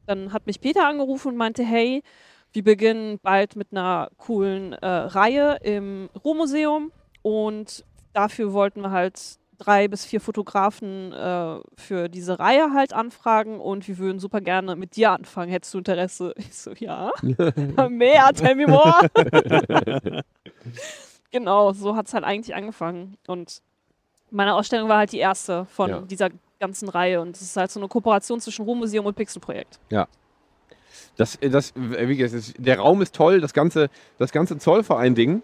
dann 0.05 0.33
hat 0.33 0.45
mich 0.45 0.59
Peter 0.59 0.85
angerufen 0.85 1.29
und 1.29 1.37
meinte, 1.37 1.63
hey, 1.63 2.03
wir 2.51 2.63
beginnen 2.63 3.19
bald 3.21 3.55
mit 3.55 3.69
einer 3.71 4.09
coolen 4.17 4.73
äh, 4.73 4.85
Reihe 4.85 5.57
im 5.63 6.09
Ruhrmuseum 6.23 6.91
und 7.21 7.85
dafür 8.11 8.53
wollten 8.53 8.81
wir 8.81 8.91
halt 8.91 9.39
drei 9.63 9.87
bis 9.87 10.05
vier 10.05 10.19
Fotografen 10.21 11.11
äh, 11.13 11.59
für 11.77 12.09
diese 12.09 12.39
Reihe 12.39 12.73
halt 12.73 12.93
anfragen 12.93 13.59
und 13.59 13.87
wir 13.87 13.97
würden 13.97 14.19
super 14.19 14.41
gerne 14.41 14.75
mit 14.75 14.95
dir 14.95 15.11
anfangen. 15.11 15.49
Hättest 15.51 15.73
du 15.73 15.77
Interesse? 15.79 16.33
Ich 16.37 16.55
so, 16.55 16.71
ja. 16.71 17.11
Mehr, 17.89 18.31
tell 18.33 18.55
me 18.55 18.67
more. 18.67 19.09
genau, 21.31 21.73
so 21.73 21.95
hat 21.95 22.07
es 22.07 22.13
halt 22.13 22.23
eigentlich 22.23 22.55
angefangen. 22.55 23.17
Und 23.27 23.61
meine 24.31 24.53
Ausstellung 24.55 24.89
war 24.89 24.97
halt 24.99 25.11
die 25.11 25.19
erste 25.19 25.65
von 25.65 25.89
Ja. 25.89 26.01
dieser 26.01 26.29
ganzen 26.59 26.89
Reihe 26.89 27.19
und 27.21 27.35
es 27.35 27.41
ist 27.41 27.57
halt 27.57 27.71
so 27.71 27.79
eine 27.79 27.89
Kooperation 27.89 28.39
zwischen 28.39 28.63
Ruhrmuseum 28.65 29.05
und 29.05 29.15
Pixelprojekt. 29.15 29.79
Das, 31.17 31.37
das, 31.41 31.73
wie 31.75 32.15
gesagt, 32.17 32.55
der 32.57 32.79
Raum 32.79 33.01
ist 33.01 33.13
toll, 33.13 33.41
das 33.41 33.53
ganze, 33.53 33.89
das 34.17 34.31
ganze 34.31 34.57
Zollverein-Ding 34.57 35.43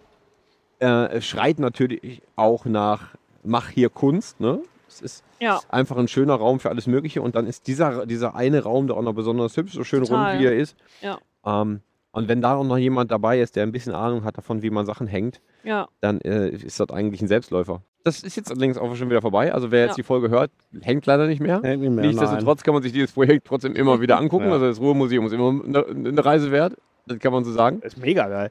äh, 0.80 1.22
schreit 1.22 1.59
natürlich 1.59 2.22
auch 2.36 2.65
nach 2.65 3.15
Mach 3.43 3.69
hier 3.69 3.89
Kunst, 3.89 4.39
ne? 4.39 4.61
Es 4.87 5.01
ist 5.01 5.23
Ja, 5.39 5.59
einfach 5.69 5.97
ein 5.97 6.07
schöner 6.07 6.35
Raum 6.35 6.59
für 6.59 6.69
alles 6.69 6.87
Mögliche 6.87 7.21
und 7.21 7.35
dann 7.35 7.45
ist 7.45 7.67
dieser, 7.67 8.05
dieser 8.05 8.35
eine 8.35 8.63
Raum 8.63 8.87
da 8.87 8.95
auch 8.95 9.01
noch 9.03 9.13
besonders 9.13 9.55
hübsch, 9.55 9.73
so 9.73 9.83
schön 9.83 10.03
Total. 10.03 10.31
rund 10.31 10.41
wie 10.41 10.45
er 10.47 10.55
ist. 10.55 10.75
Ja. 11.01 11.19
Ähm, 11.45 11.81
und 12.11 12.27
wenn 12.27 12.41
da 12.41 12.55
auch 12.55 12.63
noch 12.63 12.77
jemand 12.77 13.11
dabei 13.11 13.39
ist, 13.39 13.55
der 13.55 13.63
ein 13.63 13.71
bisschen 13.71 13.93
Ahnung 13.93 14.23
hat 14.23 14.37
davon, 14.37 14.63
wie 14.63 14.71
man 14.71 14.85
Sachen 14.87 15.05
hängt, 15.05 15.41
ja, 15.63 15.87
dann 16.01 16.19
äh, 16.21 16.49
ist 16.49 16.79
das 16.79 16.89
eigentlich 16.89 17.21
ein 17.21 17.27
Selbstläufer. 17.27 17.83
Das 18.03 18.23
ist 18.23 18.35
jetzt 18.35 18.49
allerdings 18.49 18.77
auch 18.77 18.95
schon 18.95 19.09
wieder 19.09 19.21
vorbei. 19.21 19.53
Also 19.53 19.71
wer 19.71 19.85
jetzt 19.85 19.97
die 19.97 20.03
Folge 20.03 20.29
hört, 20.29 20.49
hängt 20.81 21.05
leider 21.05 21.27
nicht 21.27 21.39
mehr. 21.41 21.61
Hängt 21.61 21.81
nicht 21.81 21.91
mehr, 21.91 22.05
nein. 22.05 22.07
Nichtsdestotrotz 22.07 22.63
kann 22.63 22.73
man 22.73 22.81
sich 22.81 22.93
dieses 22.93 23.11
Projekt 23.11 23.45
trotzdem 23.45 23.75
immer 23.75 24.01
wieder 24.01 24.17
angucken. 24.19 24.45
Ja. 24.47 24.53
Also 24.53 24.65
das 24.67 24.79
Ruhrmuseum 24.79 25.25
ist 25.27 25.33
immer 25.33 25.49
eine, 25.49 25.85
eine 25.85 26.25
Reise 26.25 26.49
wert. 26.51 26.75
Das 27.05 27.19
kann 27.19 27.31
man 27.31 27.43
so 27.43 27.51
sagen. 27.51 27.79
Das 27.81 27.93
ist 27.93 27.99
mega 27.99 28.27
geil. 28.27 28.49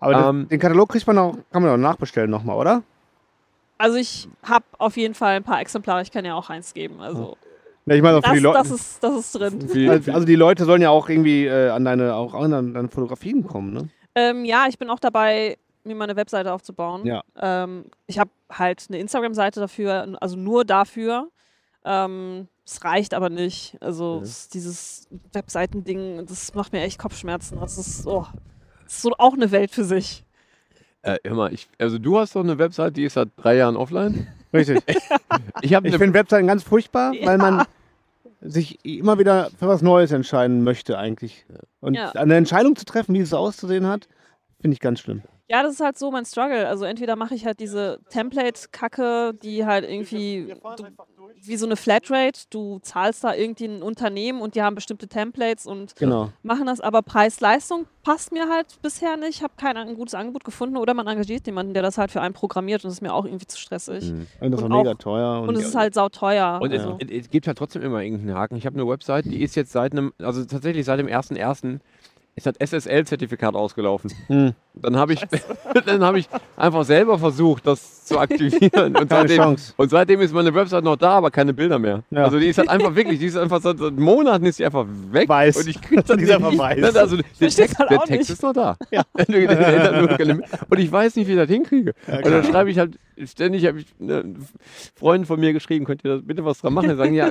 Aber 0.00 0.12
das, 0.12 0.26
Ähm, 0.28 0.48
den 0.48 0.58
Katalog 0.58 0.90
kriegt 0.90 1.06
man 1.06 1.16
auch, 1.16 1.36
kann 1.50 1.62
man 1.62 1.70
auch 1.70 1.76
nachbestellen 1.76 2.30
nochmal, 2.30 2.56
oder? 2.58 2.82
Also 3.82 3.96
ich 3.98 4.28
habe 4.44 4.64
auf 4.78 4.96
jeden 4.96 5.14
Fall 5.14 5.34
ein 5.36 5.42
paar 5.42 5.60
Exemplare. 5.60 6.02
Ich 6.02 6.10
kann 6.12 6.24
ja 6.24 6.34
auch 6.34 6.50
eins 6.50 6.72
geben. 6.72 7.00
Also 7.00 7.36
Ja, 7.86 7.96
ich 7.96 8.02
meine, 8.02 8.18
auch 8.18 8.22
für 8.22 8.28
das, 8.28 8.32
die 8.38 8.42
Leute. 8.42 8.58
das, 8.58 8.70
ist, 8.70 9.02
das 9.02 9.14
ist 9.18 9.32
drin. 9.34 9.74
Wie, 9.74 9.88
Also, 9.90 10.12
also 10.12 10.24
die 10.26 10.36
Leute 10.36 10.64
sollen 10.64 10.82
ja 10.82 10.90
auch 10.90 11.08
irgendwie 11.08 11.46
äh, 11.46 11.68
an 11.70 11.84
deine 11.84 12.14
auch 12.14 12.32
an 12.34 12.72
deine 12.74 12.88
Fotografien 12.88 13.44
kommen, 13.46 13.72
ne? 13.72 13.88
Ähm, 14.14 14.44
ja, 14.44 14.66
ich 14.68 14.78
bin 14.78 14.88
auch 14.90 15.00
dabei, 15.00 15.56
mir 15.84 15.96
meine 15.96 16.14
Webseite 16.14 16.52
aufzubauen. 16.52 17.04
Ja. 17.06 17.22
Ähm, 17.40 17.86
ich 18.06 18.18
habe 18.20 18.30
halt 18.52 18.84
eine 18.88 18.98
Instagram-Seite 18.98 19.58
dafür, 19.58 20.16
also 20.20 20.36
nur 20.36 20.64
dafür. 20.64 21.30
Ähm, 21.84 22.46
es 22.64 22.84
reicht 22.84 23.14
aber 23.14 23.30
nicht. 23.30 23.76
Also 23.80 24.18
Ja. 24.18 24.22
es- 24.22 24.48
dieses 24.48 25.08
Webseitending, 25.32 26.24
das 26.26 26.54
macht 26.54 26.72
mir 26.72 26.82
echt 26.82 26.98
Kopfschmerzen. 27.00 27.58
Das 27.60 27.78
ist, 27.78 28.06
oh, 28.06 28.26
das 28.84 28.92
ist 28.94 29.02
so 29.02 29.10
auch 29.18 29.32
eine 29.34 29.50
Welt 29.50 29.72
für 29.72 29.84
sich. 29.84 30.24
Äh, 31.02 31.18
hör 31.24 31.34
mal, 31.36 31.52
ich, 31.52 31.68
also 31.78 31.98
du 31.98 32.18
hast 32.18 32.34
doch 32.36 32.42
eine 32.44 32.58
Website, 32.58 32.96
die 32.96 33.04
ist 33.04 33.14
seit 33.14 33.28
drei 33.36 33.56
Jahren 33.56 33.76
offline. 33.76 34.26
Richtig. 34.52 34.80
Ich 35.62 35.74
habe 35.74 35.86
Ich 35.88 35.94
eine 35.94 35.98
finde 35.98 36.14
Webseiten 36.18 36.46
ganz 36.46 36.62
furchtbar, 36.62 37.14
Ja. 37.14 37.26
weil 37.26 37.38
man 37.38 37.64
sich 38.40 38.84
immer 38.84 39.18
wieder 39.18 39.50
für 39.58 39.68
was 39.68 39.80
Neues 39.82 40.10
entscheiden 40.12 40.62
möchte 40.64 40.98
eigentlich. 40.98 41.46
Und 41.80 41.94
Ja. 41.94 42.10
eine 42.12 42.34
Entscheidung 42.36 42.76
zu 42.76 42.84
treffen, 42.84 43.14
wie 43.14 43.20
es 43.20 43.32
auszusehen 43.32 43.86
hat, 43.86 44.08
finde 44.60 44.74
ich 44.74 44.80
ganz 44.80 45.00
schlimm. 45.00 45.22
Ja, 45.52 45.62
das 45.62 45.74
ist 45.74 45.80
halt 45.80 45.98
so 45.98 46.10
mein 46.10 46.24
Struggle. 46.24 46.66
Also 46.66 46.86
entweder 46.86 47.14
mache 47.14 47.34
ich 47.34 47.44
halt 47.44 47.60
diese 47.60 47.98
Template-Kacke, 48.08 49.34
die 49.42 49.66
halt 49.66 49.84
irgendwie 49.84 50.54
du, 50.76 50.84
wie 51.42 51.56
so 51.58 51.66
eine 51.66 51.76
Flatrate. 51.76 52.40
Du 52.48 52.78
zahlst 52.78 53.22
da 53.22 53.34
irgendwie 53.34 53.66
ein 53.66 53.82
Unternehmen 53.82 54.40
und 54.40 54.54
die 54.54 54.62
haben 54.62 54.74
bestimmte 54.74 55.08
Templates 55.08 55.66
und 55.66 55.94
Genau. 55.96 56.30
machen 56.42 56.64
das, 56.64 56.80
aber 56.80 57.02
Preis-Leistung 57.02 57.84
passt 58.02 58.32
mir 58.32 58.48
halt 58.48 58.80
bisher 58.80 59.18
nicht. 59.18 59.28
Ich 59.36 59.42
habe 59.42 59.52
kein 59.58 59.76
ein 59.76 59.94
gutes 59.94 60.14
Angebot 60.14 60.42
gefunden 60.42 60.78
oder 60.78 60.94
man 60.94 61.06
engagiert 61.06 61.46
jemanden, 61.46 61.74
der 61.74 61.82
das 61.82 61.98
halt 61.98 62.10
für 62.10 62.22
einen 62.22 62.32
programmiert 62.32 62.82
und 62.82 62.88
das 62.88 62.94
ist 62.94 63.02
mir 63.02 63.12
auch 63.12 63.26
irgendwie 63.26 63.46
zu 63.46 63.58
stressig. 63.58 64.10
Mhm. 64.10 64.26
Und 64.40 64.52
das 64.52 64.60
ist 64.60 64.64
Und 64.64 64.72
auch 64.72 64.78
mega 64.78 64.94
teuer. 64.94 65.42
Und, 65.42 65.50
Und 65.50 65.56
es 65.56 65.66
ist 65.66 65.74
halt 65.74 65.92
sauteuer. 65.92 66.60
Und 66.62 66.72
also. 66.72 66.96
es, 66.98 67.10
es, 67.10 67.24
es 67.26 67.30
gibt 67.30 67.46
halt 67.46 67.58
trotzdem 67.58 67.82
immer 67.82 68.00
irgendeinen 68.02 68.34
Haken. 68.34 68.56
Ich 68.56 68.64
habe 68.64 68.80
eine 68.80 68.88
Website, 68.88 69.26
die 69.26 69.42
ist 69.42 69.54
jetzt 69.54 69.72
seit 69.72 69.92
einem, 69.92 70.14
also 70.18 70.42
tatsächlich 70.46 70.86
seit 70.86 70.98
dem 70.98 71.08
1.1. 71.08 71.80
ist 72.34 72.46
das 72.46 72.56
SSL-Zertifikat 72.58 73.54
ausgelaufen. 73.54 74.10
Hm. 74.28 74.52
Dann 74.74 74.96
habe 74.96 75.12
ich, 75.12 75.20
dann 75.86 76.02
habe 76.02 76.18
ich 76.18 76.28
einfach 76.56 76.84
selber 76.84 77.18
versucht, 77.18 77.66
das 77.66 78.06
zu 78.06 78.18
aktivieren. 78.18 78.96
Und 78.96 79.08
Keine 79.08 79.08
seitdem, 79.08 79.36
Chance. 79.36 79.74
und 79.76 79.90
seitdem 79.90 80.20
ist 80.22 80.32
meine 80.32 80.54
Website 80.54 80.82
noch 80.82 80.96
da, 80.96 81.10
aber 81.10 81.30
keine 81.30 81.52
Bilder 81.52 81.78
mehr. 81.78 82.02
Ja. 82.10 82.24
Also 82.24 82.38
die 82.38 82.46
ist 82.46 82.56
halt 82.56 82.70
einfach 82.70 82.94
wirklich, 82.94 83.18
die 83.18 83.26
ist 83.26 83.36
einfach 83.36 83.60
seit, 83.60 83.78
seit 83.78 83.92
Monaten 83.98 84.46
ist 84.46 84.58
die 84.58 84.64
einfach 84.64 84.86
weg. 85.10 85.28
Weiß. 85.28 85.58
Und 85.58 85.68
ich 85.68 85.80
krieg 85.82 86.04
das 86.06 86.16
Die 86.16 86.22
ist 86.22 86.28
nicht. 86.28 86.34
einfach 86.34 86.56
weiß. 86.56 86.96
Also 86.96 87.16
der 87.16 87.50
Text, 87.50 87.78
halt 87.78 87.90
der 87.90 88.00
Text 88.00 88.30
ist 88.30 88.42
noch 88.42 88.54
da. 88.54 88.76
und 90.70 90.78
ich 90.78 90.90
weiß 90.90 91.16
nicht, 91.16 91.28
wie 91.28 91.32
ich 91.32 91.38
das 91.38 91.50
hinkriege. 91.50 91.94
und 92.06 92.26
dann 92.26 92.44
schreibe 92.44 92.70
ich 92.70 92.78
halt 92.78 92.98
ständig, 93.26 93.66
habe 93.66 93.80
ich 93.80 93.86
ne, 93.98 94.34
Freunden 94.94 95.26
von 95.26 95.38
mir 95.38 95.52
geschrieben, 95.52 95.84
könnt 95.84 96.02
ihr 96.02 96.16
das 96.16 96.26
bitte 96.26 96.44
was 96.46 96.60
dran 96.60 96.72
machen? 96.72 96.88
Die 96.88 96.96
sagen, 96.96 97.14
ja, 97.14 97.30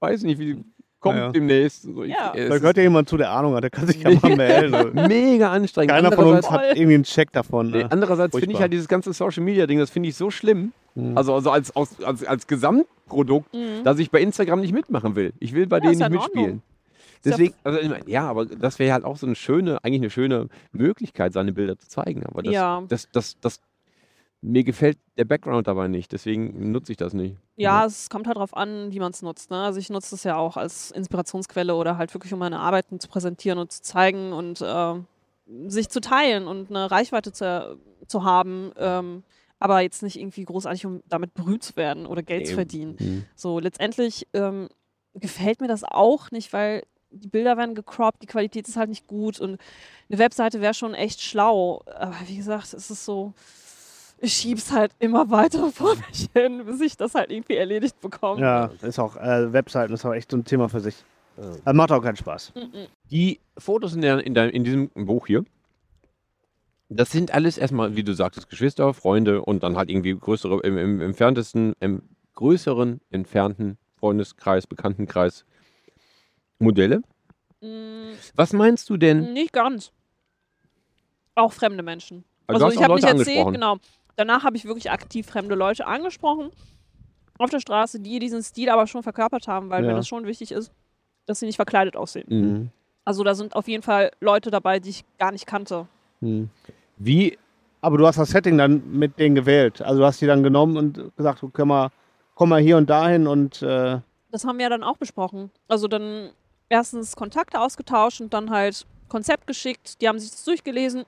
weiß 0.00 0.22
nicht, 0.24 0.38
wie 0.38 0.62
kommt 1.00 1.16
Ja, 1.16 1.26
ja. 1.26 1.32
demnächst. 1.32 1.82
So, 1.82 2.02
ich, 2.04 2.10
Ja. 2.12 2.32
Da 2.34 2.58
gehört 2.58 2.76
ja 2.76 2.82
jemand 2.82 3.08
zu, 3.08 3.16
der 3.16 3.30
Ahnung 3.30 3.54
hat, 3.54 3.62
der 3.64 3.70
kann 3.70 3.86
sich 3.86 4.02
ja 4.02 4.10
mal 4.22 4.36
melden. 4.36 4.94
mega 5.08 5.50
anstrengend. 5.50 5.90
Keiner 5.92 6.12
von 6.12 6.26
uns 6.26 6.50
hat 6.50 6.62
irgendwie 6.76 6.94
einen 6.94 7.04
Check 7.04 7.32
davon. 7.32 7.70
Nee, 7.70 7.78
Ne? 7.84 7.88
andererseits 7.90 8.36
finde 8.38 8.54
ich 8.54 8.60
halt 8.60 8.72
dieses 8.72 8.88
ganze 8.88 9.12
Social 9.12 9.42
Media 9.42 9.66
Ding, 9.66 9.78
das 9.78 9.90
finde 9.90 10.08
ich 10.08 10.14
so 10.16 10.30
schlimm. 10.30 10.72
Mhm. 10.94 11.16
Also, 11.16 11.34
also 11.34 11.50
als, 11.50 11.74
als, 11.74 12.02
als, 12.02 12.24
als 12.24 12.46
Gesamtprodukt, 12.46 13.52
Mhm. 13.54 13.84
dass 13.84 13.98
ich 13.98 14.10
bei 14.10 14.20
Instagram 14.20 14.60
nicht 14.60 14.72
mitmachen 14.74 15.14
will. 15.16 15.32
Ich 15.40 15.54
will 15.54 15.66
bei 15.66 15.78
Ja, 15.78 15.90
denen 15.90 15.98
nicht 15.98 16.10
mitspielen. 16.10 16.62
Deswegen, 17.24 17.52
also 17.64 17.78
ich 17.78 17.88
meine, 17.90 18.08
ja, 18.08 18.26
aber 18.28 18.46
das 18.46 18.78
wäre 18.78 18.94
halt 18.94 19.04
auch 19.04 19.16
so 19.18 19.26
eine 19.26 19.34
schöne, 19.34 19.84
eigentlich 19.84 20.00
eine 20.00 20.08
schöne 20.10 20.48
Möglichkeit, 20.72 21.34
seine 21.34 21.52
Bilder 21.52 21.78
zu 21.78 21.86
zeigen. 21.86 22.24
Aber 22.24 22.42
das, 22.42 22.54
Ja. 22.54 22.82
das, 22.88 23.08
das, 23.12 23.36
das, 23.42 23.60
mir 24.42 24.64
gefällt 24.64 24.98
der 25.16 25.24
Background 25.24 25.66
dabei 25.66 25.88
nicht, 25.88 26.12
deswegen 26.12 26.72
nutze 26.72 26.92
ich 26.92 26.98
das 26.98 27.12
nicht. 27.12 27.36
Ja, 27.56 27.84
es 27.84 28.08
kommt 28.08 28.26
halt 28.26 28.38
drauf 28.38 28.56
an, 28.56 28.90
wie 28.90 28.98
man 28.98 29.12
es 29.12 29.22
nutzt. 29.22 29.50
Ne? 29.50 29.58
Also 29.58 29.78
ich 29.78 29.90
nutze 29.90 30.14
es 30.14 30.24
ja 30.24 30.36
auch 30.36 30.56
als 30.56 30.90
Inspirationsquelle 30.90 31.74
oder 31.74 31.98
halt 31.98 32.14
wirklich, 32.14 32.32
um 32.32 32.38
meine 32.38 32.58
Arbeiten 32.58 33.00
zu 33.00 33.08
präsentieren 33.08 33.58
und 33.58 33.70
zu 33.70 33.82
zeigen 33.82 34.32
und 34.32 34.62
äh, 34.62 34.94
sich 35.66 35.90
zu 35.90 36.00
teilen 36.00 36.46
und 36.46 36.70
eine 36.70 36.90
Reichweite 36.90 37.32
zu, 37.32 37.78
zu 38.06 38.24
haben. 38.24 38.72
Ähm, 38.76 39.24
aber 39.58 39.80
jetzt 39.80 40.02
nicht 40.02 40.18
irgendwie 40.18 40.44
großartig, 40.44 40.86
um 40.86 41.02
damit 41.06 41.34
berühmt 41.34 41.62
zu 41.62 41.76
werden 41.76 42.06
oder 42.06 42.22
Geld 42.22 42.46
zu 42.46 42.52
Eben. 42.52 42.58
verdienen. 42.58 42.96
Mhm. 42.98 43.24
So, 43.36 43.58
letztendlich 43.58 44.26
ähm, 44.32 44.68
gefällt 45.14 45.60
mir 45.60 45.68
das 45.68 45.84
auch 45.84 46.30
nicht, 46.30 46.54
weil 46.54 46.84
die 47.10 47.28
Bilder 47.28 47.58
werden 47.58 47.74
gecroppt, 47.74 48.22
die 48.22 48.26
Qualität 48.26 48.68
ist 48.68 48.76
halt 48.76 48.88
nicht 48.88 49.06
gut 49.06 49.38
und 49.38 49.60
eine 50.08 50.18
Webseite 50.18 50.62
wäre 50.62 50.74
schon 50.74 50.94
echt 50.94 51.20
schlau. 51.20 51.82
Aber 51.86 52.14
wie 52.26 52.36
gesagt, 52.36 52.72
es 52.72 52.90
ist 52.90 53.04
so, 53.04 53.34
ich 54.20 54.32
schieb's 54.32 54.70
halt 54.72 54.92
immer 54.98 55.30
weiter 55.30 55.70
vor 55.72 55.94
mich 55.96 56.28
hin, 56.34 56.64
bis 56.64 56.80
ich 56.80 56.96
das 56.96 57.14
halt 57.14 57.30
irgendwie 57.30 57.56
erledigt 57.56 58.00
bekomme. 58.00 58.40
Ja, 58.40 58.70
ist 58.82 58.98
auch, 58.98 59.16
äh, 59.16 59.52
Webseiten 59.52 59.92
ist 59.92 60.04
auch 60.04 60.12
echt 60.12 60.30
so 60.30 60.36
ein 60.36 60.44
Thema 60.44 60.68
für 60.68 60.80
sich. 60.80 60.96
Das 61.64 61.74
macht 61.74 61.90
auch 61.90 62.02
keinen 62.02 62.16
Spaß. 62.16 62.52
Mhm. 62.54 62.86
Die 63.10 63.40
Fotos 63.56 63.94
in, 63.94 64.02
der, 64.02 64.24
in, 64.24 64.34
der, 64.34 64.52
in 64.52 64.62
diesem 64.62 64.90
Buch 64.90 65.26
hier, 65.26 65.44
das 66.90 67.10
sind 67.10 67.32
alles 67.32 67.56
erstmal, 67.56 67.96
wie 67.96 68.02
du 68.02 68.12
sagtest, 68.12 68.50
Geschwister, 68.50 68.92
Freunde 68.92 69.42
und 69.42 69.62
dann 69.62 69.76
halt 69.76 69.88
irgendwie 69.88 70.14
größere, 70.14 70.60
im, 70.60 70.76
im 70.76 71.00
entferntesten, 71.00 71.74
im 71.80 72.02
größeren, 72.34 73.00
entfernten 73.10 73.78
Freundeskreis, 73.96 74.66
Bekanntenkreis 74.66 75.44
Modelle. 76.58 77.02
Mm, 77.60 78.12
Was 78.34 78.52
meinst 78.52 78.90
du 78.90 78.96
denn? 78.96 79.32
Nicht 79.32 79.52
ganz. 79.52 79.92
Auch 81.36 81.52
fremde 81.52 81.82
Menschen. 81.82 82.24
Also 82.46 82.66
Also, 82.66 82.78
ich 82.78 82.84
habe 82.84 82.94
nicht 82.94 83.04
Leute 83.04 83.18
erzählt, 83.18 83.52
genau. 83.52 83.76
Danach 84.20 84.44
habe 84.44 84.54
ich 84.58 84.66
wirklich 84.66 84.90
aktiv 84.90 85.26
fremde 85.26 85.54
Leute 85.54 85.86
angesprochen 85.86 86.50
auf 87.38 87.48
der 87.48 87.58
Straße, 87.58 88.00
die 88.00 88.18
diesen 88.18 88.42
Stil 88.42 88.68
aber 88.68 88.86
schon 88.86 89.02
verkörpert 89.02 89.48
haben, 89.48 89.70
weil 89.70 89.82
Ja. 89.82 89.88
mir 89.92 89.96
das 89.96 90.06
schon 90.06 90.26
wichtig 90.26 90.52
ist, 90.52 90.70
dass 91.24 91.40
sie 91.40 91.46
nicht 91.46 91.56
verkleidet 91.56 91.96
aussehen. 91.96 92.26
Mhm. 92.28 92.70
Also 93.06 93.24
da 93.24 93.34
sind 93.34 93.56
auf 93.56 93.66
jeden 93.66 93.82
Fall 93.82 94.10
Leute 94.20 94.50
dabei, 94.50 94.78
die 94.78 94.90
ich 94.90 95.04
gar 95.16 95.32
nicht 95.32 95.46
kannte. 95.46 95.86
Wie, 96.98 97.38
Aber 97.80 97.96
du 97.96 98.06
hast 98.06 98.18
das 98.18 98.28
Setting 98.28 98.58
dann 98.58 98.82
mit 98.92 99.18
denen 99.18 99.34
gewählt. 99.34 99.80
Also 99.80 100.00
du 100.00 100.04
hast 100.06 100.20
die 100.20 100.26
dann 100.26 100.42
genommen 100.42 100.76
und 100.76 101.16
gesagt, 101.16 101.42
komm 101.54 101.68
mal, 101.68 101.88
komm 102.34 102.50
mal 102.50 102.60
hier 102.60 102.76
und 102.76 102.90
dahin 102.90 103.26
und 103.26 103.62
äh, 103.62 104.00
Das 104.30 104.44
haben 104.44 104.58
wir 104.58 104.64
ja 104.64 104.68
dann 104.68 104.82
auch 104.82 104.98
besprochen. 104.98 105.50
Also 105.66 105.88
dann 105.88 106.28
erstens 106.68 107.16
Kontakte 107.16 107.58
ausgetauscht 107.58 108.20
und 108.20 108.34
dann 108.34 108.50
halt 108.50 108.84
Konzept 109.08 109.46
geschickt. 109.46 109.98
Die 110.02 110.08
haben 110.08 110.18
sich 110.18 110.30
das 110.30 110.44
durchgelesen, 110.44 111.06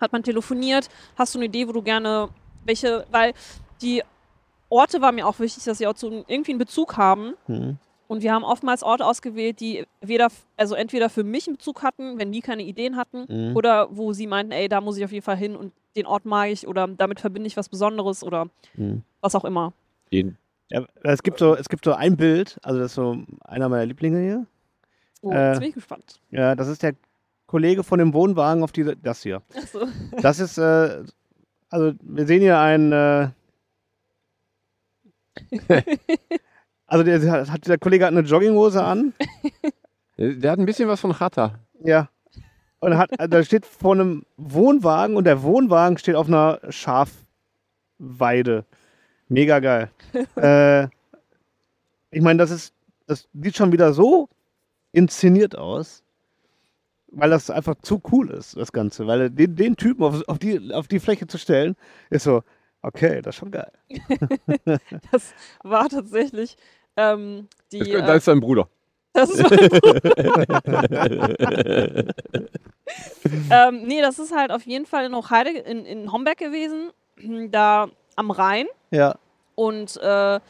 hat 0.00 0.12
man 0.12 0.22
telefoniert. 0.22 0.88
Hast 1.16 1.34
du 1.34 1.38
eine 1.38 1.46
Idee, 1.46 1.68
wo 1.68 1.72
du 1.72 1.82
gerne 1.82 2.28
welche, 2.64 3.06
weil 3.10 3.32
die 3.82 4.02
Orte 4.68 5.00
war 5.00 5.12
mir 5.12 5.26
auch 5.26 5.38
wichtig, 5.38 5.64
dass 5.64 5.78
sie 5.78 5.86
auch 5.86 5.96
so 5.96 6.24
irgendwie 6.28 6.52
einen 6.52 6.58
Bezug 6.58 6.96
haben. 6.96 7.34
hm. 7.46 7.78
Und 8.06 8.22
wir 8.22 8.32
haben 8.32 8.42
oftmals 8.42 8.82
Orte 8.82 9.04
ausgewählt, 9.04 9.60
die 9.60 9.84
weder, 10.00 10.28
also 10.56 10.74
entweder 10.74 11.10
für 11.10 11.24
mich 11.24 11.46
einen 11.46 11.58
Bezug 11.58 11.82
hatten, 11.82 12.18
wenn 12.18 12.32
die 12.32 12.40
keine 12.40 12.62
Ideen 12.62 12.96
hatten, 12.96 13.26
Mhm. 13.28 13.54
oder 13.54 13.88
wo 13.94 14.14
sie 14.14 14.26
meinten, 14.26 14.50
ey, 14.52 14.66
da 14.66 14.80
muss 14.80 14.96
ich 14.96 15.04
auf 15.04 15.12
jeden 15.12 15.24
Fall 15.24 15.36
hin 15.36 15.54
und 15.54 15.74
den 15.94 16.06
Ort 16.06 16.24
mag 16.24 16.48
ich 16.48 16.66
oder 16.66 16.88
damit 16.88 17.20
verbinde 17.20 17.46
ich 17.48 17.58
was 17.58 17.68
Besonderes 17.68 18.24
oder 18.24 18.46
Mhm. 18.76 19.02
was 19.20 19.34
auch 19.34 19.44
immer. 19.44 19.74
den, 20.10 20.38
ja, 20.70 20.86
es 21.02 21.22
gibt 21.22 21.38
so, 21.38 21.54
es 21.54 21.68
gibt 21.68 21.84
so 21.84 21.92
ein 21.92 22.16
Bild, 22.16 22.56
also 22.62 22.78
das 22.80 22.92
ist 22.92 22.94
so 22.94 23.18
einer 23.44 23.68
meiner 23.68 23.84
Lieblinge 23.84 24.22
hier. 24.22 24.46
Oh, 25.20 25.30
Äh, 25.30 25.50
jetzt 25.50 25.58
bin 25.60 25.68
ich 25.68 25.74
gespannt. 25.74 26.18
Ja, 26.30 26.54
das 26.54 26.68
ist 26.68 26.82
der 26.82 26.94
Kollege 27.48 27.82
von 27.82 27.98
dem 27.98 28.12
Wohnwagen 28.12 28.62
auf 28.62 28.70
diese, 28.70 28.94
das 28.96 29.22
hier. 29.22 29.42
Achso. 29.56 29.88
Das 30.22 30.38
ist, 30.38 30.58
äh, 30.58 31.02
also 31.70 31.92
wir 32.02 32.26
sehen 32.26 32.42
hier 32.42 32.60
einen, 32.60 32.92
äh, 32.92 33.30
also 36.86 37.04
der, 37.04 37.50
hat, 37.50 37.66
der 37.66 37.78
Kollege 37.78 38.04
hat 38.04 38.12
eine 38.12 38.20
Jogginghose 38.20 38.84
an, 38.84 39.14
der 40.16 40.52
hat 40.52 40.58
ein 40.58 40.66
bisschen 40.66 40.88
was 40.88 41.00
von 41.00 41.12
Chata. 41.12 41.58
ja, 41.82 42.08
und 42.80 42.96
hat, 42.96 43.10
da 43.18 43.42
steht 43.42 43.66
vor 43.66 43.94
einem 43.94 44.24
Wohnwagen 44.36 45.16
und 45.16 45.24
der 45.24 45.42
Wohnwagen 45.42 45.98
steht 45.98 46.14
auf 46.16 46.28
einer 46.28 46.60
Schafweide. 46.68 48.64
Mega 49.28 49.58
geil. 49.60 49.90
äh, 50.36 50.84
ich 52.10 52.22
meine, 52.22 52.38
das 52.38 52.50
ist, 52.50 52.74
das 53.06 53.28
sieht 53.32 53.56
schon 53.56 53.72
wieder 53.72 53.92
so 53.92 54.28
inszeniert 54.92 55.56
aus, 55.56 56.02
weil 57.10 57.30
das 57.30 57.50
einfach 57.50 57.74
zu 57.82 58.00
cool 58.12 58.30
ist, 58.30 58.56
das 58.56 58.72
Ganze. 58.72 59.06
Weil 59.06 59.30
den, 59.30 59.56
den 59.56 59.76
Typen 59.76 60.04
auf, 60.04 60.22
auf, 60.28 60.38
die, 60.38 60.72
auf 60.72 60.88
die 60.88 61.00
Fläche 61.00 61.26
zu 61.26 61.38
stellen, 61.38 61.76
ist 62.10 62.24
so, 62.24 62.42
okay, 62.82 63.22
das 63.22 63.34
ist 63.34 63.40
schon 63.40 63.50
geil. 63.50 63.72
Das 65.10 65.34
war 65.62 65.88
tatsächlich 65.88 66.56
ähm, 66.96 67.48
die. 67.72 67.78
Das, 67.78 68.06
da 68.06 68.14
äh, 68.14 68.18
ist 68.18 68.24
sein 68.24 68.40
Bruder. 68.40 68.68
das 69.12 69.30
ist 69.30 69.42
mein 69.42 69.58
ähm, 73.50 73.82
nee, 73.84 74.00
das 74.00 74.18
ist 74.18 74.34
halt 74.34 74.50
auf 74.50 74.62
jeden 74.62 74.86
Fall 74.86 75.04
in 75.06 75.14
Hochheide, 75.14 75.50
in, 75.50 75.84
in 75.84 76.10
Homberg 76.12 76.38
gewesen, 76.38 76.90
da 77.50 77.88
am 78.16 78.30
Rhein. 78.30 78.66
Ja. 78.90 79.16
Und 79.54 79.96
äh, 79.96 80.40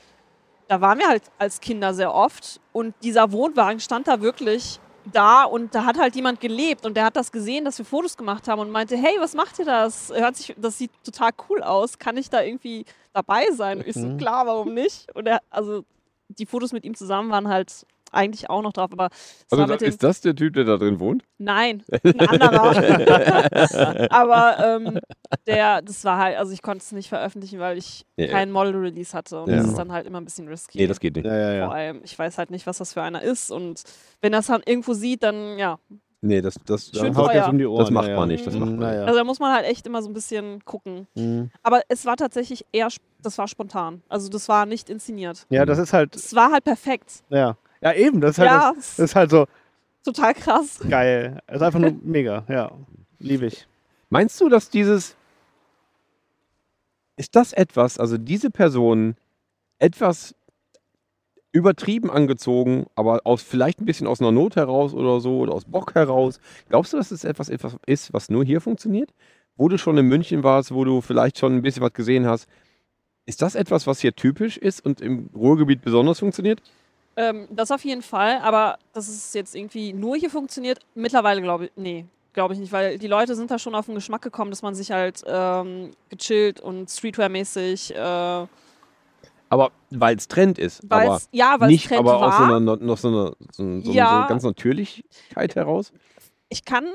da 0.69 0.81
waren 0.81 0.99
wir 0.99 1.09
halt 1.09 1.23
als 1.39 1.61
Kinder 1.61 1.95
sehr 1.95 2.15
oft. 2.15 2.61
Und 2.73 2.95
dieser 3.03 3.33
Wohnwagen 3.33 3.81
stand 3.81 4.09
da 4.09 4.21
wirklich 4.21 4.81
da 5.13 5.45
und 5.45 5.75
da 5.75 5.85
hat 5.85 5.99
halt 5.99 6.15
jemand 6.17 6.41
gelebt 6.41 6.85
und 6.87 6.95
der 6.97 7.05
hat 7.05 7.17
das 7.17 7.33
gesehen, 7.33 7.65
dass 7.65 7.79
wir 7.79 7.85
Fotos 7.85 8.17
gemacht 8.17 8.49
haben 8.49 8.61
und 8.61 8.71
meinte, 8.71 8.97
hey, 8.97 9.17
was 9.19 9.35
macht 9.35 9.59
ihr 9.59 9.65
das? 9.65 10.11
Hört 10.15 10.37
sich, 10.37 10.55
das 10.57 10.79
sieht 10.79 10.91
total 11.05 11.31
cool 11.49 11.63
aus. 11.63 11.99
Kann 11.99 12.17
ich 12.17 12.31
da 12.31 12.43
irgendwie 12.43 12.85
dabei 13.13 13.47
sein? 13.53 13.79
Und 13.79 13.87
ich 13.87 13.95
so, 13.95 14.07
Mhm. 14.07 14.19
klar, 14.19 14.47
warum 14.47 14.75
nicht? 14.75 15.07
Und 15.15 15.27
er, 15.27 15.41
also 15.51 15.85
die 16.29 16.47
Fotos 16.47 16.73
mit 16.73 16.85
ihm 16.85 16.95
zusammen 16.95 17.31
waren 17.31 17.49
halt 17.49 17.87
eigentlich 18.13 18.49
auch 18.51 18.63
noch 18.63 18.73
drauf, 18.73 18.91
aber 18.93 19.09
Also 19.51 19.75
ist 19.85 20.03
das 20.03 20.21
der 20.21 20.35
Typ, 20.35 20.55
der 20.55 20.65
da 20.65 20.77
drin 20.77 21.01
wohnt? 21.01 21.25
Nein, 21.39 21.83
ein 22.05 22.21
anderer. 22.21 24.09
Aber 24.11 24.57
ähm, 24.65 24.99
der, 25.47 25.83
das 25.83 26.05
war 26.05 26.19
halt, 26.19 26.37
also 26.39 26.53
ich 26.53 26.63
konnte 26.63 26.83
es 26.83 26.93
nicht 26.93 27.09
veröffentlichen, 27.09 27.59
weil 27.59 27.79
ich 27.79 28.05
Ja. 28.17 28.29
keinen 28.29 28.53
Model-Release 28.53 29.17
hatte. 29.17 29.43
Und 29.43 29.51
Ja. 29.51 29.57
das 29.59 29.69
ist 29.69 29.79
dann 29.79 29.93
halt 29.93 30.07
immer 30.07 30.21
ein 30.21 30.25
bisschen 30.25 30.49
risky. 30.49 30.79
Nee, 30.79 30.87
das 30.87 31.01
geht 31.01 31.17
nicht. 31.17 31.27
Ja, 31.27 31.37
ja, 31.53 31.67
Vor 31.67 31.77
ja. 31.77 31.83
allem, 31.87 32.01
ich 32.05 32.19
weiß 32.19 32.39
halt 32.39 32.51
nicht, 32.51 32.67
was 32.67 32.79
das 32.79 32.93
für 32.93 33.03
einer 33.03 33.23
ist. 33.23 33.51
Und 33.51 33.83
wenn 34.21 34.33
das 34.33 34.47
dann 34.47 34.63
irgendwo 34.65 34.95
sieht, 34.95 35.23
dann 35.23 35.59
ja. 35.59 35.79
Nee, 36.21 36.41
das, 36.41 36.57
das, 36.67 36.91
Schön 36.93 37.17
Haut 37.17 37.33
jetzt 37.33 37.49
um 37.49 37.59
die 37.59 37.67
Ohren. 37.67 37.79
das 37.79 37.91
macht 37.93 38.09
ja, 38.09 38.17
man 38.17 38.29
ja. 38.29 38.35
nicht. 38.35 38.45
Das 38.47 38.55
Mhm. 38.55 38.61
macht 38.61 38.71
man 38.71 38.79
nicht. 38.81 38.89
Naja. 38.89 39.05
Also 39.05 39.19
da 39.19 39.25
muss 39.25 39.39
man 39.39 39.53
halt 39.55 39.67
echt 39.67 39.87
immer 39.87 40.03
so 40.03 40.09
ein 40.11 40.15
bisschen 40.15 40.65
gucken. 40.65 41.07
Mhm. 41.15 41.51
Aber 41.63 41.83
es 41.89 42.05
war 42.07 42.17
tatsächlich 42.17 42.67
eher, 42.73 42.89
das 43.23 43.39
war 43.39 43.47
spontan. 43.47 44.03
Also 44.09 44.29
das 44.29 44.49
war 44.49 44.67
nicht 44.67 44.91
inszeniert. 44.91 45.47
ja, 45.51 45.65
das 45.65 45.79
ist 45.79 45.93
halt, 45.93 46.17
Es 46.17 46.35
war 46.35 46.51
halt 46.51 46.65
perfekt. 46.65 47.23
ja. 47.29 47.57
Ja, 47.81 47.93
eben, 47.93 48.21
das 48.21 48.33
ist 48.33 48.39
halt, 48.39 48.51
Ja, 48.51 48.73
das, 48.75 48.97
das 48.97 49.11
ist 49.11 49.15
halt 49.15 49.31
so 49.31 49.47
total 50.05 50.35
krass. 50.35 50.81
geil. 50.89 51.39
Das 51.47 51.57
ist 51.57 51.63
einfach 51.63 51.79
nur 51.81 51.93
mega, 52.03 52.45
ja. 52.49 52.71
Liebe 53.19 53.47
ich. 53.47 53.67
Meinst 54.11 54.41
du, 54.41 54.49
dass 54.49 54.71
dieses. 54.71 55.17
Ist 57.17 57.35
das 57.35 57.53
etwas, 57.53 57.99
also 57.99 58.17
diese 58.17 58.51
Person 58.51 59.17
etwas 59.81 60.35
übertrieben 61.51 62.11
angezogen, 62.11 62.87
aber 62.95 63.23
aus 63.25 63.43
vielleicht 63.43 63.81
ein 63.81 63.87
bisschen 63.87 64.07
aus 64.07 64.21
einer 64.21 64.31
Not 64.31 64.55
heraus 64.57 64.95
oder 64.95 65.21
so 65.21 65.39
oder 65.39 65.53
aus 65.53 65.65
Bock 65.65 65.95
heraus. 65.95 66.41
Glaubst 66.69 66.93
du, 66.93 66.97
dass 66.97 67.11
es 67.11 67.25
etwas, 67.25 67.49
etwas 67.49 67.77
ist, 67.87 68.13
was 68.13 68.29
nur 68.31 68.45
hier 68.45 68.61
funktioniert? 68.61 69.13
Wo 69.57 69.69
du 69.69 69.79
schon 69.79 69.99
in 69.99 70.07
München 70.07 70.45
warst, 70.45 70.73
wo 70.73 70.85
du 70.85 71.01
vielleicht 71.01 71.39
schon 71.39 71.57
ein 71.57 71.63
bisschen 71.63 71.83
was 71.83 71.93
gesehen 71.93 72.27
hast. 72.27 72.47
Ist 73.27 73.43
das 73.43 73.57
etwas, 73.57 73.87
was 73.89 73.99
hier 74.01 74.15
typisch 74.15 74.57
ist 74.57 74.85
und 74.85 75.01
im 75.01 75.31
Ruhrgebiet 75.35 75.83
besonders 75.83 76.21
funktioniert? 76.21 76.63
Ähm, 77.21 77.49
das 77.51 77.73
auf 77.73 77.85
jeden 77.85 78.03
Fall, 78.03 78.39
aber 78.43 78.79
dass 78.93 79.09
es 79.09 79.35
jetzt 79.35 79.57
irgendwie 79.57 79.93
nur 79.93 80.17
hier 80.17 80.31
funktioniert, 80.31 80.79
mittlerweile 80.95 81.43
glaube 81.43 81.65
ich, 81.65 81.73
nee, 81.75 82.07
glaube 82.33 82.55
ich 82.55 82.61
nicht, 82.61 82.71
weil 82.71 82.97
die 82.97 83.09
Leute 83.09 83.35
sind 83.35 83.51
da 83.51 83.59
schon 83.59 83.75
auf 83.75 83.87
den 83.87 83.97
Geschmack 83.97 84.23
gekommen, 84.23 84.53
dass 84.53 84.63
man 84.63 84.77
sich 84.77 84.93
halt 84.93 85.25
ähm, 85.27 85.91
gechillt 86.11 86.61
und 86.61 86.89
Streetwear-mäßig, 86.89 87.93
äh, 87.97 88.47
Aber 89.49 89.73
weil 89.91 90.17
es 90.17 90.29
Trend 90.29 90.61
ist. 90.61 90.81
aber 90.89 91.11
weil's, 91.11 91.29
ja, 91.33 91.57
weil 91.59 91.75
es 91.75 91.83
Trend 91.83 91.99
aber 91.99 92.21
war. 92.21 92.29
aus 92.29 92.37
so 92.37 92.43
einer, 92.45 92.61
noch 92.61 92.97
so 92.99 93.09
einer 93.09 93.33
so, 93.51 93.91
Ja. 93.91 94.23
so 94.23 94.29
ganz 94.29 94.45
Natürlichkeit 94.45 95.57
heraus. 95.57 95.93
Ich 96.51 96.65
kann 96.65 96.87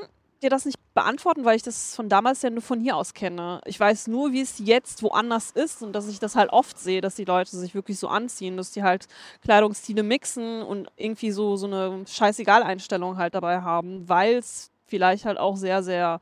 dir 0.44 0.50
das 0.50 0.64
nicht 0.64 0.78
beantworten, 0.94 1.44
weil 1.44 1.56
ich 1.56 1.62
das 1.62 1.96
von 1.96 2.08
damals 2.08 2.42
ja 2.42 2.50
nur 2.50 2.62
von 2.62 2.80
hier 2.80 2.96
aus 2.96 3.14
kenne. 3.14 3.60
Ich 3.64 3.78
weiß 3.80 4.06
nur, 4.06 4.32
wie 4.32 4.40
es 4.40 4.58
jetzt 4.58 5.02
woanders 5.02 5.50
ist 5.50 5.82
und 5.82 5.92
dass 5.92 6.08
ich 6.08 6.20
das 6.20 6.36
halt 6.36 6.50
oft 6.50 6.78
sehe, 6.78 7.00
dass 7.00 7.16
die 7.16 7.24
Leute 7.24 7.56
sich 7.56 7.74
wirklich 7.74 7.98
so 7.98 8.08
anziehen, 8.08 8.56
dass 8.56 8.70
die 8.70 8.82
halt 8.82 9.06
Kleidungsstile 9.42 10.02
mixen 10.02 10.62
und 10.62 10.88
irgendwie 10.96 11.32
so, 11.32 11.56
so 11.56 11.66
eine 11.66 12.04
Scheißegal-Einstellung 12.06 13.16
halt 13.16 13.34
dabei 13.34 13.62
haben, 13.62 14.08
weil 14.08 14.36
es 14.36 14.70
vielleicht 14.86 15.24
halt 15.24 15.38
auch 15.38 15.56
sehr, 15.56 15.82
sehr 15.82 16.20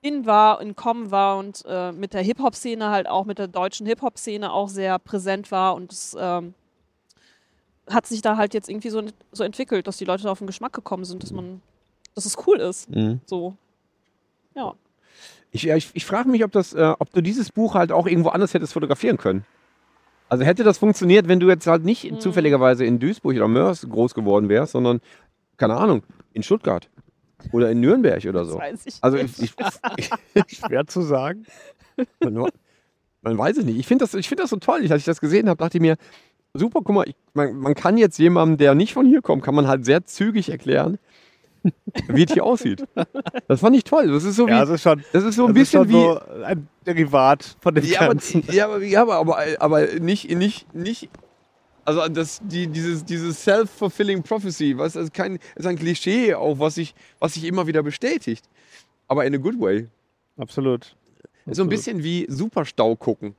in 0.00 0.26
war, 0.26 0.60
in 0.60 0.76
kommen 0.76 1.10
war 1.10 1.38
und 1.38 1.62
äh, 1.66 1.92
mit 1.92 2.14
der 2.14 2.22
Hip-Hop-Szene 2.22 2.90
halt 2.90 3.08
auch, 3.08 3.24
mit 3.24 3.38
der 3.38 3.48
deutschen 3.48 3.86
Hip-Hop-Szene 3.86 4.52
auch 4.52 4.68
sehr 4.68 4.98
präsent 4.98 5.50
war 5.50 5.74
und 5.74 5.92
es 5.92 6.16
ähm, 6.18 6.54
hat 7.88 8.06
sich 8.06 8.22
da 8.22 8.36
halt 8.36 8.54
jetzt 8.54 8.68
irgendwie 8.68 8.90
so, 8.90 9.02
so 9.32 9.44
entwickelt, 9.44 9.86
dass 9.86 9.96
die 9.96 10.04
Leute 10.04 10.24
da 10.24 10.30
auf 10.30 10.38
den 10.38 10.46
Geschmack 10.46 10.72
gekommen 10.72 11.04
sind, 11.04 11.22
dass 11.22 11.32
man, 11.32 11.60
dass 12.14 12.24
es 12.24 12.36
cool 12.46 12.58
ist. 12.60 12.88
So. 13.26 13.56
Ja. 14.54 14.74
Ich, 15.50 15.68
ich, 15.68 15.90
ich 15.94 16.04
frage 16.04 16.28
mich, 16.28 16.44
ob, 16.44 16.52
das, 16.52 16.74
äh, 16.74 16.94
ob 16.98 17.12
du 17.12 17.20
dieses 17.20 17.52
Buch 17.52 17.74
halt 17.74 17.92
auch 17.92 18.06
irgendwo 18.06 18.30
anders 18.30 18.54
hättest 18.54 18.72
fotografieren 18.72 19.16
können. 19.18 19.44
Also 20.28 20.44
hätte 20.44 20.64
das 20.64 20.78
funktioniert, 20.78 21.28
wenn 21.28 21.38
du 21.38 21.48
jetzt 21.48 21.66
halt 21.66 21.84
nicht 21.84 22.10
Mhm. 22.10 22.20
zufälligerweise 22.20 22.84
in 22.84 22.98
Duisburg 22.98 23.36
oder 23.36 23.46
Mörs 23.48 23.86
groß 23.88 24.14
geworden 24.14 24.48
wärst, 24.48 24.72
sondern, 24.72 25.00
keine 25.56 25.76
Ahnung, 25.76 26.02
in 26.32 26.42
Stuttgart 26.42 26.88
oder 27.52 27.70
in 27.70 27.80
Nürnberg 27.80 28.24
oder 28.24 28.44
so. 28.44 28.58
Das 28.58 28.62
weiß 28.72 28.86
ich 28.86 28.94
Also 29.00 29.16
nicht. 29.18 29.38
ich, 29.96 30.10
ich, 30.48 30.56
Schwer 30.58 30.86
zu 30.86 31.02
sagen. 31.02 31.44
man, 32.20 32.48
man 33.22 33.38
weiß 33.38 33.58
es 33.58 33.64
nicht. 33.64 33.78
Ich 33.78 33.86
finde 33.86 34.04
das, 34.04 34.14
ich 34.14 34.28
find 34.28 34.40
das 34.40 34.50
so 34.50 34.56
toll. 34.56 34.80
Als 34.90 35.00
ich 35.02 35.04
das 35.04 35.20
gesehen 35.20 35.48
habe, 35.48 35.58
dachte 35.58 35.78
ich 35.78 35.82
mir, 35.82 35.96
super, 36.54 36.80
guck 36.82 36.94
mal, 36.96 37.08
ich, 37.08 37.14
man, 37.34 37.54
man 37.56 37.74
kann 37.74 37.96
jetzt 37.96 38.18
jemandem, 38.18 38.56
der 38.56 38.74
nicht 38.74 38.92
von 38.94 39.06
hier 39.06 39.22
kommt, 39.22 39.44
kann 39.44 39.54
man 39.54 39.68
halt 39.68 39.84
sehr 39.84 40.04
zügig 40.04 40.48
erklären, 40.48 40.98
wie 42.08 42.24
es 42.24 42.32
hier 42.32 42.44
aussieht. 42.44 42.84
Das 43.48 43.60
fand 43.60 43.76
ich 43.76 43.84
toll. 43.84 44.08
Das 44.08 44.24
ist 44.24 44.36
so 44.36 44.46
wie, 44.46 44.50
Ja, 44.50 44.60
das 44.60 44.70
ist 44.70 44.82
schon, 44.82 45.02
das 45.12 45.24
ist 45.24 45.36
so 45.36 45.46
ein 45.46 45.54
bisschen 45.54 45.88
wie, 45.88 45.92
so 45.92 46.20
ein 46.44 46.68
Derivat 46.86 47.56
von 47.60 47.74
dem 47.74 47.84
Ja, 47.84 48.00
aber, 48.00 48.08
Ganzen. 48.10 48.44
ja, 48.50 48.66
aber, 48.66 48.82
ja, 48.82 49.02
aber, 49.02 49.16
aber, 49.16 49.38
aber 49.58 49.86
nicht, 50.00 50.30
nicht, 50.30 50.74
nicht. 50.74 51.08
Also 51.84 52.06
das, 52.08 52.40
die, 52.42 52.66
dieses, 52.66 53.04
dieses 53.04 53.42
self-fulfilling 53.44 54.22
prophecy, 54.22 54.76
was 54.78 54.96
ist 54.96 55.12
kein, 55.12 55.38
ist 55.54 55.66
ein 55.66 55.76
Klischee 55.76 56.34
auch, 56.34 56.58
was 56.58 56.76
sich, 56.76 56.94
was 57.18 57.34
sich 57.34 57.44
immer 57.44 57.66
wieder 57.66 57.82
bestätigt. 57.82 58.44
Aber 59.06 59.24
in 59.26 59.34
a 59.34 59.38
good 59.38 59.60
way. 59.60 59.88
Absolut. 60.38 60.84
Ist 60.84 60.94
so 60.94 60.96
ein 61.44 61.50
Absolut. 61.50 61.70
bisschen 61.70 62.02
wie 62.02 62.26
Superstau 62.28 62.96
gucken. 62.96 63.34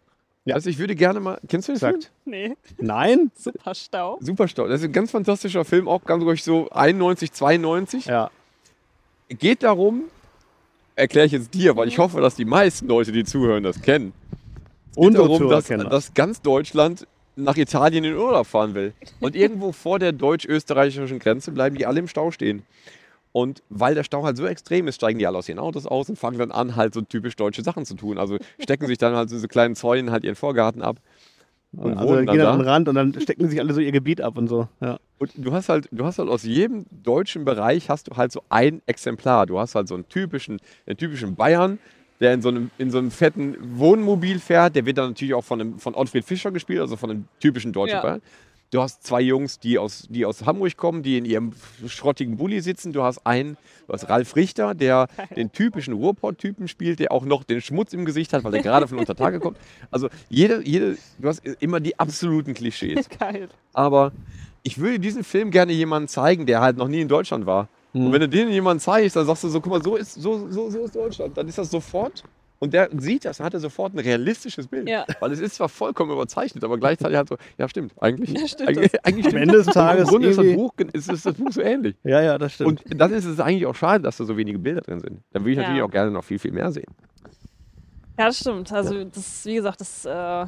Ja. 0.45 0.55
Also 0.55 0.69
ich 0.69 0.77
würde 0.77 0.95
gerne 0.95 1.19
mal. 1.19 1.39
Kennst 1.47 1.67
du 1.67 1.73
den 1.73 1.79
Film? 1.79 1.95
Exakt. 1.95 2.13
Nee, 2.25 2.55
Nein? 2.77 3.31
super 3.35 3.73
Stau. 3.73 4.17
Superstau. 4.21 4.67
Das 4.67 4.81
ist 4.81 4.87
ein 4.87 4.93
ganz 4.93 5.11
fantastischer 5.11 5.65
Film, 5.65 5.87
auch 5.87 6.03
ganz 6.03 6.23
ruhig 6.23 6.43
so 6.43 6.69
91, 6.69 7.31
92. 7.33 8.05
Ja. 8.05 8.29
Geht 9.29 9.63
darum, 9.63 10.03
erkläre 10.95 11.25
ich 11.25 11.31
jetzt 11.31 11.53
dir, 11.53 11.75
weil 11.75 11.87
ich 11.87 11.97
hoffe, 11.97 12.21
dass 12.21 12.35
die 12.35 12.45
meisten 12.45 12.87
Leute, 12.87 13.11
die 13.11 13.23
zuhören, 13.23 13.63
das 13.63 13.81
kennen. 13.81 14.13
Es 14.91 14.95
geht 14.95 15.05
Unsere 15.05 15.27
darum, 15.27 15.49
dass, 15.49 15.67
dass 15.67 16.13
ganz 16.13 16.41
Deutschland 16.43 17.07
nach 17.35 17.57
Italien 17.57 18.03
in 18.03 18.15
Urlaub 18.15 18.45
fahren 18.45 18.75
will. 18.75 18.93
Und 19.19 19.35
irgendwo 19.35 19.71
vor 19.71 19.97
der 19.97 20.11
deutsch-österreichischen 20.11 21.19
Grenze 21.19 21.51
bleiben 21.51 21.75
die 21.75 21.87
alle 21.87 21.99
im 21.99 22.07
Stau 22.07 22.29
stehen. 22.29 22.63
Und 23.35 23.63
weil 23.67 23.95
der 23.95 24.05
Stau 24.05 24.23
halt 24.23 24.37
so 24.37 24.45
extrem 24.45 24.87
ist, 24.87 24.95
steigen 24.95 25.19
die 25.19 25.27
alle 25.27 25.37
aus 25.37 25.49
ihren 25.49 25.59
Autos 25.59 25.85
aus 25.85 26.07
und 26.07 26.17
fangen 26.17 26.37
dann 26.39 26.51
an, 26.51 26.77
halt 26.77 26.93
so 26.93 27.01
typisch 27.01 27.35
deutsche 27.35 27.63
Sachen 27.63 27.83
zu 27.85 27.95
tun. 27.95 28.17
Also 28.17 28.37
stecken 28.63 28.87
sich 28.87 28.97
dann 28.97 29.13
halt 29.13 29.29
so, 29.29 29.37
so 29.37 29.49
kleinen 29.49 29.75
Zäunen 29.75 30.09
halt 30.09 30.23
ihren 30.23 30.35
Vorgarten 30.35 30.81
ab. 30.81 31.01
Und 31.73 31.97
also 31.97 32.15
gehen 32.15 32.27
dann 32.27 32.39
an 32.39 32.59
den 32.59 32.65
da. 32.65 32.71
Rand 32.71 32.87
und 32.87 32.95
dann 32.95 33.19
stecken 33.19 33.49
sich 33.49 33.59
alle 33.59 33.73
so 33.73 33.81
ihr 33.81 33.91
Gebiet 33.91 34.21
ab 34.21 34.37
und 34.37 34.47
so. 34.47 34.69
Ja. 34.79 34.99
Und 35.19 35.33
du 35.35 35.51
hast 35.51 35.67
halt, 35.67 35.89
du 35.91 36.05
hast 36.05 36.17
halt 36.17 36.29
aus 36.29 36.43
jedem 36.43 36.85
deutschen 37.03 37.43
Bereich 37.43 37.89
hast 37.89 38.07
du 38.07 38.15
halt 38.15 38.31
so 38.31 38.41
ein 38.47 38.81
Exemplar. 38.85 39.45
Du 39.47 39.59
hast 39.59 39.75
halt 39.75 39.89
so 39.89 39.95
einen 39.95 40.07
typischen, 40.07 40.61
einen 40.87 40.95
typischen 40.95 41.35
Bayern, 41.35 41.77
der 42.21 42.33
in 42.35 42.41
so 42.41 42.47
einem, 42.47 42.71
in 42.77 42.89
so 42.89 42.99
einem 42.99 43.11
fetten 43.11 43.57
Wohnmobil 43.77 44.39
fährt. 44.39 44.77
Der 44.77 44.85
wird 44.85 44.97
dann 44.97 45.09
natürlich 45.09 45.33
auch 45.33 45.43
von, 45.43 45.59
einem, 45.59 45.77
von 45.77 45.93
Ottfried 45.93 46.23
Fischer 46.23 46.51
gespielt, 46.51 46.79
also 46.79 46.95
von 46.95 47.11
einem 47.11 47.25
typischen 47.41 47.73
deutschen 47.73 47.97
Ja. 47.97 48.01
Bayern. 48.01 48.21
Du 48.75 48.81
hast 48.81 49.03
zwei 49.03 49.21
Jungs, 49.21 49.57
die 49.57 49.79
aus, 49.79 50.05
die 50.09 50.25
aus 50.25 50.45
Hamburg 50.45 50.75
kommen, 50.75 51.01
die 51.01 51.17
in 51.17 51.23
ihrem 51.23 51.53
schrottigen 51.87 52.35
Bulli 52.35 52.59
sitzen. 52.59 52.91
Du 52.91 53.03
hast 53.03 53.25
einen, 53.25 53.55
du 53.87 53.93
hast 53.93 54.09
Ralf 54.09 54.35
Richter, 54.35 54.73
der 54.73 55.07
den 55.37 55.53
typischen 55.53 55.93
Ruhrpott-Typen 55.93 56.67
spielt, 56.67 56.99
der 56.99 57.13
auch 57.13 57.23
noch 57.23 57.45
den 57.45 57.61
Schmutz 57.61 57.93
im 57.93 58.03
Gesicht 58.03 58.33
hat, 58.33 58.43
weil 58.43 58.53
er 58.53 58.61
gerade 58.61 58.89
von 58.89 58.99
unter 58.99 59.15
Tage 59.15 59.39
kommt. 59.39 59.57
Also 59.91 60.09
jede, 60.27 60.61
jede, 60.67 60.97
du 61.19 61.27
hast 61.29 61.41
immer 61.61 61.79
die 61.79 61.97
absoluten 61.97 62.53
Klischees. 62.53 63.07
Geil. 63.17 63.47
Aber 63.71 64.11
ich 64.63 64.77
würde 64.77 64.99
diesen 64.99 65.23
Film 65.23 65.51
gerne 65.51 65.71
jemandem 65.71 66.09
zeigen, 66.09 66.45
der 66.45 66.59
halt 66.59 66.75
noch 66.75 66.89
nie 66.89 66.99
in 66.99 67.07
Deutschland 67.07 67.45
war. 67.45 67.69
Und 67.93 68.11
wenn 68.11 68.19
du 68.19 68.27
den 68.27 68.49
jemandem 68.49 68.81
zeigst, 68.81 69.15
dann 69.15 69.25
sagst 69.25 69.45
du 69.45 69.47
so, 69.47 69.61
guck 69.61 69.71
mal, 69.71 69.81
so 69.81 69.95
ist, 69.95 70.15
so, 70.15 70.51
so, 70.51 70.69
so 70.69 70.83
ist 70.83 70.93
Deutschland. 70.93 71.37
Dann 71.37 71.47
ist 71.47 71.57
das 71.57 71.71
sofort. 71.71 72.25
Und 72.59 72.73
der 72.73 72.89
sieht 72.97 73.25
das, 73.25 73.37
dann 73.37 73.45
hat 73.45 73.53
er 73.53 73.59
sofort 73.59 73.93
ein 73.93 73.99
realistisches 73.99 74.67
Bild. 74.67 74.87
Ja. 74.87 75.05
Weil 75.19 75.31
es 75.33 75.39
ist 75.39 75.55
zwar 75.55 75.67
vollkommen 75.69 76.11
überzeichnet, 76.13 76.63
aber 76.63 76.77
gleichzeitig 76.77 77.17
halt 77.17 77.27
so, 77.27 77.37
ja 77.57 77.67
stimmt, 77.67 77.93
eigentlich. 78.01 78.31
Ja, 78.39 78.47
stimmt 78.47 78.69
eigentlich, 78.69 79.05
eigentlich 79.05 79.25
Am 79.25 79.31
stimmt 79.31 79.41
Ende 79.43 79.57
des. 79.57 79.65
Tages 79.67 80.03
Im 80.03 80.07
Grunde 80.09 80.27
ist 80.29 80.37
das, 80.37 80.53
Buch, 80.53 80.73
ist, 80.93 81.09
ist 81.11 81.25
das 81.25 81.33
Buch 81.35 81.51
so 81.51 81.61
ähnlich. 81.61 81.95
ja, 82.03 82.21
ja, 82.21 82.37
das 82.37 82.53
stimmt. 82.53 82.85
Und 82.89 82.97
dann 82.99 83.11
ist 83.11 83.25
es 83.25 83.39
eigentlich 83.39 83.65
auch 83.65 83.75
schade, 83.75 84.03
dass 84.03 84.17
da 84.17 84.23
so 84.23 84.37
wenige 84.37 84.57
Bilder 84.57 84.81
drin 84.81 84.99
sind. 85.01 85.21
Dann 85.31 85.43
würde 85.43 85.51
ich 85.51 85.57
Ja. 85.57 85.63
natürlich 85.63 85.81
auch 85.83 85.91
gerne 85.91 86.11
noch 86.11 86.23
viel, 86.23 86.39
viel 86.39 86.51
mehr 86.53 86.71
sehen. 86.71 86.93
Ja, 88.17 88.27
das 88.27 88.39
stimmt. 88.39 88.71
Also, 88.71 89.03
das, 89.03 89.45
wie 89.45 89.55
gesagt, 89.55 89.81
das 89.81 90.05
äh, 90.05 90.45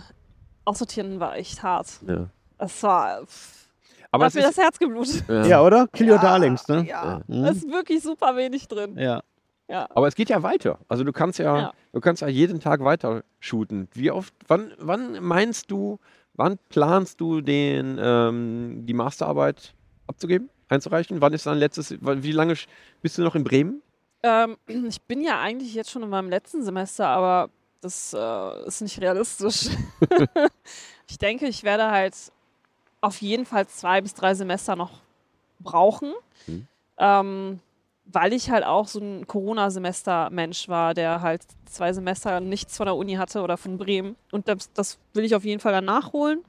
Aussortieren 0.64 1.20
war 1.20 1.36
echt 1.36 1.62
hart. 1.64 1.88
Ja. 2.08 2.30
Das 2.58 2.82
war. 2.84 3.26
pff, 3.26 3.68
Aber 4.12 4.26
hat 4.26 4.30
es 4.30 4.36
mir 4.36 4.41
ist, 4.47 4.58
das 4.58 4.64
Herz 4.64 4.80
geblutet. 4.80 5.24
ja, 5.28 5.62
oder? 5.62 5.88
Kill 5.91 6.10
Your 6.10 6.18
Darlings, 6.20 6.66
ne? 6.70 6.86
Ja, 6.88 7.22
Mhm. 7.28 7.43
da 7.43 7.49
ist 7.49 7.70
wirklich 7.70 8.01
super 8.01 8.36
wenig 8.38 8.68
drin. 8.70 8.97
Ja. 8.97 9.22
Ja. 9.68 9.88
Aber 9.95 10.07
es 10.07 10.15
geht 10.15 10.30
ja 10.30 10.43
weiter. 10.43 10.80
Also 10.88 11.03
du 11.03 11.11
kannst 11.11 11.39
ja, 11.39 11.57
Ja. 11.57 11.74
du 11.91 11.99
kannst 11.99 12.22
ja 12.22 12.28
jeden 12.28 12.59
Tag 12.59 12.84
weiter 12.84 13.24
shooten. 13.39 13.88
Wie 13.93 14.11
oft, 14.11 14.34
wann, 14.47 14.72
wann 14.80 15.22
meinst 15.24 15.70
du, 15.72 15.99
wann 16.36 16.57
planst 16.70 17.20
du 17.20 17.41
den, 17.41 17.97
ähm, 18.01 18.86
die 18.86 18.93
Masterarbeit 18.93 19.74
abzugeben, 20.07 20.49
einzureichen? 20.70 21.20
Wann 21.22 21.34
ist 21.34 21.45
dein 21.45 21.57
letztes, 21.57 21.91
wie 21.99 22.32
lange 22.32 22.53
bist 23.01 23.18
du 23.18 23.24
noch 23.24 23.36
in 23.36 23.43
Bremen? 23.43 23.82
Ähm, 24.24 24.55
ich 24.88 25.01
bin 25.01 25.22
ja 25.22 25.39
eigentlich 25.41 25.74
jetzt 25.74 25.91
schon 25.91 26.03
in 26.03 26.09
meinem 26.09 26.30
letzten 26.30 26.63
Semester, 26.63 27.07
aber 27.07 27.49
das 27.82 28.13
äh, 28.13 28.68
ist 28.68 28.82
nicht 28.82 28.99
realistisch. 29.01 29.70
ich 31.09 31.18
denke, 31.18 31.47
ich 31.47 31.63
werde 31.63 31.91
halt 31.91 32.15
auf 33.01 33.22
jeden 33.22 33.45
Fall 33.45 33.68
zwei 33.68 34.01
bis 34.01 34.13
drei 34.13 34.34
Semester 34.34 34.76
noch 34.76 35.01
brauchen, 35.59 36.13
Mhm. 36.47 36.68
ähm, 36.99 37.59
weil 38.12 38.34
ich 38.34 38.49
halt 38.49 38.64
auch 38.64 38.88
so 38.88 38.99
ein 38.99 39.28
Corona-Semester-Mensch 39.28 40.70
war, 40.70 40.93
der 40.93 41.22
halt 41.22 41.41
zwei 41.66 41.91
Semester 41.93 42.39
nichts 42.39 42.78
von 42.78 42.86
der 42.86 42.95
Uni 42.95 43.16
hatte 43.16 43.41
oder 43.41 43.58
von 43.58 43.78
Bremen. 43.78 44.16
Und 44.32 44.47
das, 44.47 44.72
das 44.74 44.97
will 45.14 45.26
ich 45.26 45.36
auf 45.36 45.43
jeden 45.43 45.60
Fall 45.60 45.74
dann 45.74 45.86
nachholen. 45.86 46.43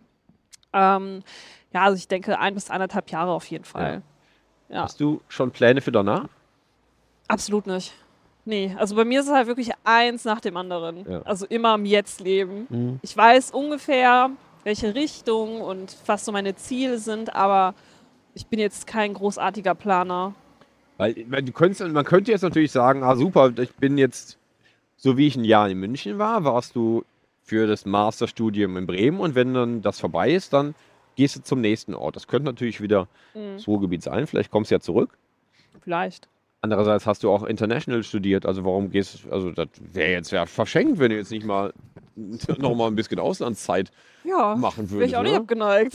Ähm, 0.73 1.23
ja, 1.73 1.83
also 1.83 1.97
ich 1.97 2.09
denke 2.09 2.39
ein 2.39 2.55
bis 2.55 2.71
eineinhalb 2.71 3.11
Jahre 3.11 3.33
auf 3.33 3.47
jeden 3.47 3.65
Fall. 3.65 4.03
Ja. 4.69 4.83
Hast 4.83 5.01
du 5.01 5.21
schon 5.29 5.51
Pläne 5.51 5.81
für 5.81 5.93
danach? 5.93 6.29
Absolut 7.27 7.67
nicht. 7.67 7.93
Nee, 8.45 8.75
also 8.79 8.97
bei 8.97 9.05
mir 9.05 9.21
ist 9.21 9.27
es 9.27 9.33
halt 9.33 9.47
wirklich 9.47 9.71
eins 9.85 10.25
nach 10.25 10.41
dem 10.41 10.57
anderen. 10.57 11.11
Ja. 11.11 11.23
Also 11.23 11.45
immer 11.47 11.75
im 11.75 11.85
Jetzt 11.85 12.21
leben. 12.21 12.67
Mhm. 12.71 12.99
Ich 13.03 13.15
weiß 13.15 13.51
ungefähr, 13.51 14.31
welche 14.65 14.95
Richtung 14.95 15.61
und 15.61 15.97
was 16.07 16.25
so 16.25 16.33
meine 16.33 16.55
Ziele 16.55 16.99
sind, 16.99 17.35
aber 17.35 17.75
ich 18.35 18.47
bin 18.47 18.59
jetzt 18.59 18.87
kein 18.87 19.13
großartiger 19.13 19.75
Planer. 19.75 20.35
Weil, 20.99 21.15
du 21.15 21.53
könntest, 21.53 21.81
man 21.93 22.05
könnte 22.05 22.31
jetzt 22.33 22.43
natürlich 22.43 22.73
sagen, 22.73 23.03
ah 23.03 23.17
super, 23.17 23.53
ich 23.59 23.73
bin 23.75 23.97
jetzt, 23.99 24.37
so 24.97 25.17
wie 25.17 25.27
ich 25.29 25.37
ein 25.37 25.45
Jahr 25.45 25.69
in 25.71 25.79
München 25.79 26.19
war, 26.19 26.45
warst 26.45 26.75
du 26.77 27.05
für 27.43 27.67
das 27.67 27.87
Masterstudium 27.87 28.77
in 28.77 28.87
Bremen 28.87 29.21
und 29.21 29.35
wenn 29.35 29.55
dann 29.55 29.81
das 29.81 30.01
vorbei 30.01 30.31
ist, 30.33 30.53
dann 30.53 30.75
gehst 31.17 31.37
du 31.37 31.43
zum 31.43 31.61
nächsten 31.61 31.95
Ort. 31.95 32.17
Das 32.17 32.27
könnte 32.27 32.47
natürlich 32.47 32.81
wieder 32.81 33.09
Mhm. 33.35 33.55
das 33.55 33.67
Ruhrgebiet 33.67 34.03
sein, 34.03 34.27
vielleicht 34.27 34.51
kommst 34.51 34.71
du 34.71 34.75
ja 34.75 34.81
zurück. 34.81 35.17
Vielleicht. 35.83 36.29
Andererseits 36.61 37.07
hast 37.07 37.23
du 37.23 37.31
auch 37.31 37.45
International 37.45 38.03
studiert, 38.03 38.45
also 38.45 38.65
warum 38.65 38.91
gehst 38.91 39.23
du, 39.25 39.31
also 39.31 39.53
das 39.53 39.69
wäre 39.93 40.11
jetzt 40.11 40.33
ja 40.33 40.45
verschenkt, 40.47 40.99
wenn 40.99 41.11
du 41.11 41.17
jetzt 41.17 41.31
nicht 41.31 41.47
mal 41.47 41.73
noch 42.59 42.75
mal 42.75 42.89
ein 42.89 42.97
bisschen 42.97 43.21
Auslandszeit 43.21 43.93
Ja, 44.25 44.57
machen 44.57 44.91
wäre 44.91 45.05
ich 45.05 45.13
würdest. 45.13 45.15
auch 45.15 45.23
nicht 45.23 45.33
ne? 45.33 45.39
abgeneigt. 45.39 45.95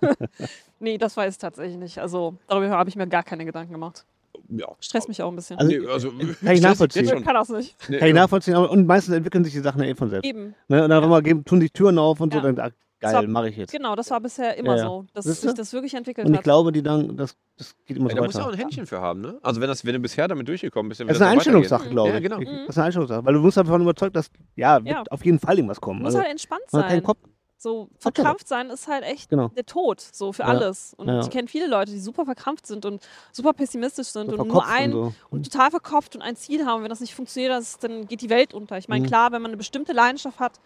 Ja. 0.00 0.14
Nee, 0.78 0.98
das 0.98 1.16
weiß 1.16 1.32
ich 1.34 1.38
tatsächlich 1.38 1.78
nicht. 1.78 1.98
Also 1.98 2.34
darüber 2.48 2.68
habe 2.68 2.90
ich 2.90 2.96
mir 2.96 3.06
gar 3.06 3.22
keine 3.22 3.46
Gedanken 3.46 3.72
gemacht. 3.72 4.04
Ja. 4.48 4.68
Stresst 4.80 5.08
mich 5.08 5.22
auch 5.22 5.30
ein 5.30 5.36
bisschen. 5.36 5.58
Also, 5.58 5.70
Nee, 5.70 5.86
also, 5.86 6.10
kann 6.44 6.54
ich 6.54 6.60
nachvollziehen. 6.62 7.04
ich 7.04 7.10
schon. 7.10 7.24
kann 7.24 7.34
das 7.34 7.48
nicht. 7.48 7.76
Nee, 7.88 7.98
Kann 7.98 8.08
ich 8.08 8.14
nachvollziehen. 8.14 8.56
Und 8.56 8.86
meistens 8.86 9.14
entwickeln 9.14 9.44
sich 9.44 9.52
die 9.52 9.60
Sachen 9.60 9.82
ja 9.82 9.88
eh 9.88 9.94
von 9.94 10.10
selbst. 10.10 10.26
Eben. 10.28 10.54
Ne? 10.68 10.82
Und 10.84 10.90
dann 10.90 11.02
ja. 11.02 11.08
mal 11.08 11.22
geben, 11.22 11.44
tun 11.44 11.60
die 11.60 11.70
Türen 11.70 11.98
auf 11.98 12.20
und 12.20 12.32
Ja. 12.34 12.40
so, 12.40 12.46
dann, 12.52 12.58
ah, 12.60 12.70
geil, 13.00 13.26
mache 13.28 13.48
ich 13.50 13.56
jetzt. 13.56 13.72
Genau, 13.72 13.94
das 13.94 14.10
war 14.10 14.20
bisher 14.20 14.56
immer 14.56 14.76
Ja, 14.76 14.82
ja. 14.82 14.88
so, 14.88 15.04
dass 15.14 15.24
sich 15.26 15.52
das 15.54 15.72
wirklich 15.72 15.94
entwickelt 15.94 16.26
Und 16.26 16.32
ich 16.32 16.38
hat. 16.38 16.44
glaube, 16.44 16.72
die 16.72 16.82
dann, 16.82 17.16
das, 17.16 17.36
das 17.58 17.74
geht 17.86 17.96
immer 17.96 18.08
Ja, 18.08 18.16
so 18.16 18.20
da 18.20 18.24
musst 18.24 18.36
du 18.38 18.40
auch 18.40 18.46
weiter. 18.46 18.54
ein 18.56 18.58
Händchen 18.60 18.86
für 18.86 19.00
haben, 19.00 19.20
ne? 19.20 19.38
Also 19.42 19.60
wenn, 19.60 19.68
das, 19.68 19.84
wenn 19.84 19.92
du 19.94 20.00
bisher 20.00 20.26
damit 20.28 20.48
durchgekommen 20.48 20.88
bist, 20.88 21.00
dann 21.00 21.08
Das 21.08 21.16
ist 21.18 21.22
eine. 21.22 21.32
Einstellungssache, 21.32 21.88
glaube 21.90 22.08
ich. 22.08 22.14
Ja, 22.14 22.20
genau. 22.20 22.38
Ich- 22.40 22.48
Das 22.48 22.68
ist 22.70 22.78
eine 22.78 22.86
Einstellungssache. 22.86 23.24
Weil 23.24 23.34
du 23.34 23.40
musst 23.40 23.56
davon 23.56 23.82
überzeugt, 23.82 24.16
dass, 24.16 24.30
ja, 24.56 24.76
wird 24.84 24.88
Ja. 24.94 25.02
auf 25.10 25.24
jeden 25.24 25.38
Fall 25.38 25.56
irgendwas 25.56 25.80
kommen. 25.80 26.00
muss 26.00 26.06
Also, 26.06 26.18
halt 26.20 26.30
entspannt 26.30 26.62
hat 26.72 26.90
sein. 26.90 27.02
Kopf. 27.02 27.18
So 27.66 27.88
er 27.94 28.00
verkrampft 28.00 28.46
sein 28.46 28.70
ist 28.70 28.86
halt 28.86 29.02
echt 29.02 29.28
Genau. 29.28 29.48
der 29.48 29.66
Tod, 29.66 30.00
so 30.00 30.32
für 30.32 30.42
Ja. 30.42 30.48
alles. 30.50 30.94
Und 30.96 31.08
Ja. 31.08 31.20
ich 31.20 31.30
kenne 31.30 31.48
viele 31.48 31.66
Leute, 31.66 31.90
die 31.90 31.98
super 31.98 32.24
verkrampft 32.24 32.64
sind 32.64 32.84
und 32.84 33.02
super 33.32 33.52
pessimistisch 33.54 34.06
sind 34.08 34.30
So 34.30 34.36
und 34.38 34.46
nur 34.46 34.64
ein 34.64 34.94
und 34.94 35.10
so. 35.10 35.14
und 35.30 35.50
total 35.50 35.70
verkopft 35.72 36.14
und 36.14 36.22
ein 36.22 36.36
Ziel 36.36 36.64
haben. 36.64 36.84
Wenn 36.84 36.90
das 36.90 37.00
nicht 37.00 37.14
funktioniert, 37.16 37.50
das, 37.50 37.78
dann 37.80 38.06
geht 38.06 38.20
die 38.20 38.30
Welt 38.30 38.54
unter. 38.54 38.78
Ich 38.78 38.86
meine, 38.86 39.02
Mhm. 39.02 39.08
klar, 39.08 39.32
wenn 39.32 39.42
man 39.42 39.50
eine 39.50 39.56
bestimmte 39.56 39.92
Leidenschaft 39.92 40.38
hat, 40.38 40.60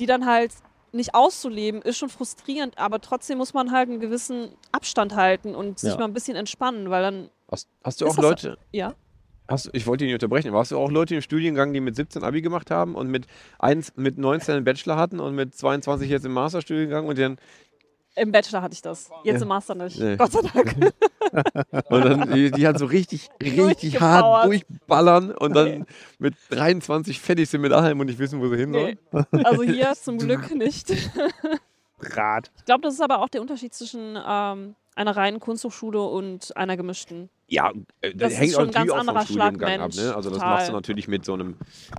die 0.00 0.06
dann 0.06 0.26
halt 0.26 0.50
nicht 0.90 1.14
auszuleben, 1.14 1.82
ist 1.82 1.98
schon 1.98 2.08
frustrierend, 2.08 2.76
aber 2.78 3.00
trotzdem 3.00 3.38
muss 3.38 3.54
man 3.54 3.70
halt 3.70 3.88
einen 3.88 4.00
gewissen 4.00 4.48
Abstand 4.72 5.14
halten 5.14 5.54
und 5.54 5.78
sich 5.78 5.92
Ja. 5.92 5.98
mal 5.98 6.06
ein 6.06 6.12
bisschen 6.12 6.34
entspannen, 6.36 6.90
weil 6.90 7.02
dann, 7.02 7.30
Hast, 7.48 7.68
hast 7.84 8.00
du 8.00 8.06
auch 8.08 8.16
das- 8.16 8.24
Leute, 8.24 8.58
ja, 8.72 8.94
hast, 9.50 9.70
ich 9.72 9.86
wollte 9.86 10.04
dich 10.04 10.12
nicht 10.12 10.22
unterbrechen, 10.22 10.54
hast 10.54 10.70
du 10.72 10.78
auch 10.78 10.90
Leute 10.90 11.14
im 11.16 11.20
Studiengang, 11.22 11.72
die 11.72 11.80
mit 11.80 11.96
17 11.96 12.22
Abi 12.22 12.40
gemacht 12.40 12.70
haben 12.70 12.94
und 12.94 13.08
mit, 13.08 13.26
1, 13.58 13.94
mit 13.96 14.16
19 14.18 14.54
einen 14.56 14.64
Bachelor 14.64 14.96
hatten 14.96 15.20
und 15.20 15.34
mit 15.34 15.54
22 15.54 16.08
jetzt 16.08 16.24
im 16.24 16.32
Masterstudiengang 16.32 17.06
und 17.06 17.18
dann, 17.18 17.36
im 18.16 18.32
Bachelor 18.32 18.60
hatte 18.62 18.74
ich 18.74 18.82
das. 18.82 19.08
Jetzt 19.22 19.36
Ja. 19.36 19.42
im 19.42 19.48
Master 19.48 19.74
nicht. 19.76 19.98
Nee. 19.98 20.16
Gott 20.16 20.32
sei 20.32 20.40
Dank. 20.52 20.74
und 21.90 22.04
dann 22.04 22.32
die, 22.34 22.50
die 22.50 22.66
halt 22.66 22.76
so 22.76 22.86
richtig, 22.86 23.28
richtig 23.40 24.00
hart 24.00 24.46
durchballern 24.46 25.30
und 25.30 25.54
dann 25.54 25.86
mit 26.18 26.34
23 26.50 27.20
fertig 27.20 27.48
sind 27.48 27.60
mit 27.60 27.72
allem 27.72 28.00
und 28.00 28.06
nicht 28.06 28.18
wissen, 28.18 28.40
wo 28.40 28.48
sie 28.48 28.56
hin 28.56 28.72
sollen. 28.72 28.98
Nee. 29.12 29.44
Also 29.44 29.62
hier 29.62 29.92
zum 29.94 30.18
Glück 30.18 30.52
nicht. 30.54 30.90
Rad. 32.00 32.50
Ich 32.58 32.64
glaube, 32.64 32.82
das 32.82 32.94
ist 32.94 33.00
aber 33.00 33.20
auch 33.20 33.28
der 33.28 33.42
Unterschied 33.42 33.74
zwischen 33.74 34.18
ähm, 34.26 34.74
einer 34.96 35.16
reinen 35.16 35.40
Kunsthochschule 35.40 36.00
und 36.02 36.56
einer 36.56 36.76
gemischten. 36.76 37.30
Ja, 37.48 37.72
äh, 38.00 38.14
Das 38.14 38.30
das 38.32 38.40
hängt 38.40 38.52
schon 38.52 38.62
auch 38.62 38.74
natürlich 38.74 38.90
auch 38.92 39.04
vom 39.04 39.20
Studiengang 39.24 39.80
ab. 39.80 39.90
Ne? 39.94 40.14
Also 40.14 40.30
das 40.30 40.38
total. 40.38 40.54
machst 40.54 40.68
du 40.68 40.72
natürlich 40.72 41.08
mit 41.08 41.24
so 41.24 41.34
einem, 41.34 41.56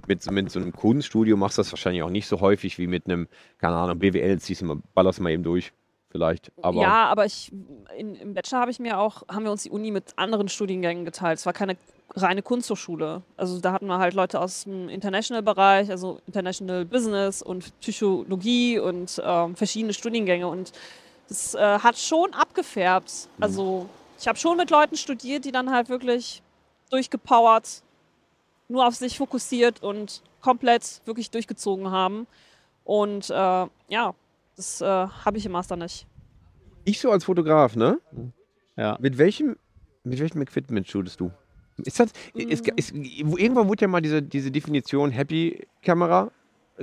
mit, 0.08 0.22
so- 0.24 0.32
mit 0.32 0.52
so 0.52 0.60
einem 0.60 0.72
Kunststudio 0.72 1.36
machst 1.38 1.58
du 1.58 1.62
das 1.62 1.72
wahrscheinlich 1.72 2.04
auch 2.04 2.10
nicht 2.10 2.28
so 2.28 2.39
häufig 2.42 2.78
wie 2.78 2.88
mit 2.88 3.06
einem, 3.06 3.28
keine 3.58 3.76
Ahnung, 3.76 4.00
BWL 4.00 4.39
ziehst 4.39 4.62
du 4.62 4.66
mal, 4.66 4.78
ballerst 4.94 5.20
du 5.20 5.24
mal 5.24 5.32
eben 5.32 5.44
durch, 5.44 5.74
vielleicht. 6.10 6.52
Aber 6.62 6.82
ja, 6.82 7.06
aber 7.06 7.26
ich 7.26 7.52
in, 7.98 8.16
im 8.16 8.34
Bachelor 8.34 8.60
habe 8.62 8.72
ich 8.72 8.80
mir 8.80 8.98
auch, 9.00 9.24
haben 9.30 9.44
wir 9.44 9.52
uns 9.52 9.64
die 9.64 9.70
Uni 9.72 9.92
mit 9.92 10.06
anderen 10.18 10.48
Studiengängen 10.50 11.04
geteilt. 11.06 11.39
Es 11.39 11.46
war 11.46 11.54
keine 11.54 11.76
reine 12.14 12.42
Kunsthochschule. 12.42 13.22
Also 13.38 13.60
da 13.62 13.72
hatten 13.72 13.88
wir 13.88 13.98
halt 13.98 14.14
Leute 14.14 14.39
aus 14.42 14.66
dem 14.66 14.89
International-Bereich, 14.89 15.89
also 15.89 16.20
International 16.28 16.84
Business 16.86 17.42
und 17.42 17.78
Psychologie 17.80 18.80
und 18.80 19.22
ähm, 19.24 19.56
verschiedene 19.56 19.94
Studiengänge. 19.94 20.48
Und 20.48 20.72
das 21.32 21.56
äh, 21.56 21.60
hat 21.80 21.98
schon 21.98 22.34
abgefärbt. 22.34 23.30
Mhm. 23.38 23.44
Also 23.44 23.90
ich 24.20 24.28
habe 24.28 24.38
schon 24.38 24.58
mit 24.58 24.70
Leuten 24.70 24.98
studiert, 24.98 25.46
die 25.46 25.52
dann 25.54 25.72
halt 25.72 25.88
wirklich 25.88 26.44
durchgepowert, 26.90 27.84
nur 28.68 28.86
auf 28.86 28.96
sich 28.96 29.18
fokussiert 29.18 29.82
und 29.82 30.22
komplett 30.42 31.02
wirklich 31.06 31.32
durchgezogen 31.32 31.90
haben. 31.90 32.28
Und 32.84 33.30
äh, 33.30 33.34
ja, 33.34 34.14
das 34.58 34.82
äh, 34.82 34.86
habe 34.86 35.38
ich 35.38 35.46
im 35.46 35.54
Master 35.54 35.78
nicht. 35.78 36.06
ich 36.84 37.00
so 37.00 37.12
als 37.12 37.24
Fotograf, 37.24 37.76
ne? 37.78 38.00
Ja. 38.76 38.98
Mit 39.00 39.18
welchem, 39.18 39.56
mit 40.04 40.20
welchem 40.20 40.42
Equipment 40.42 40.88
shootest 40.88 41.20
du? 41.22 41.32
Ist 41.78 42.00
das, 42.00 42.12
ist, 42.34 42.68
Mhm. 42.68 42.74
ist, 42.76 42.92
irgendwann 42.92 43.70
wurde 43.70 43.82
ja 43.84 43.88
mal 43.88 44.02
diese, 44.02 44.22
diese 44.22 44.52
Definition 44.52 45.12
Happy 45.12 45.66
Camera 45.82 46.30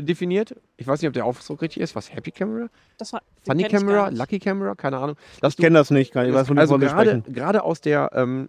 definiert. 0.03 0.57
Ich 0.77 0.87
weiß 0.87 1.01
nicht, 1.01 1.09
ob 1.09 1.15
der 1.15 1.25
Ausdruck 1.25 1.63
richtig 1.63 1.83
ist. 1.83 1.95
Was 1.95 2.13
Happy 2.13 2.31
Camera? 2.31 2.69
Das 2.99 3.13
war, 3.13 3.23
Funny 3.47 3.65
Camera? 3.65 4.09
Lucky 4.09 4.39
Camera? 4.39 4.75
Keine 4.75 4.99
Ahnung. 4.99 5.17
Dass 5.41 5.55
Ich 5.55 5.59
kenne 5.59 5.79
das 5.79 5.91
nicht, 5.91 6.13
kann 6.13 6.27
ich 6.27 6.35
weiß, 6.35 6.47
von 6.47 6.59
also 6.59 6.79
gerade, 6.79 7.23
gerade 7.23 7.63
aus 7.63 7.81
der 7.81 8.11
ähm, 8.15 8.49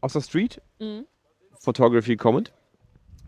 aus 0.00 0.12
der 0.12 0.20
Street 0.20 0.60
Mhm. 0.80 1.06
Photography 1.58 2.16
kommend, 2.16 2.52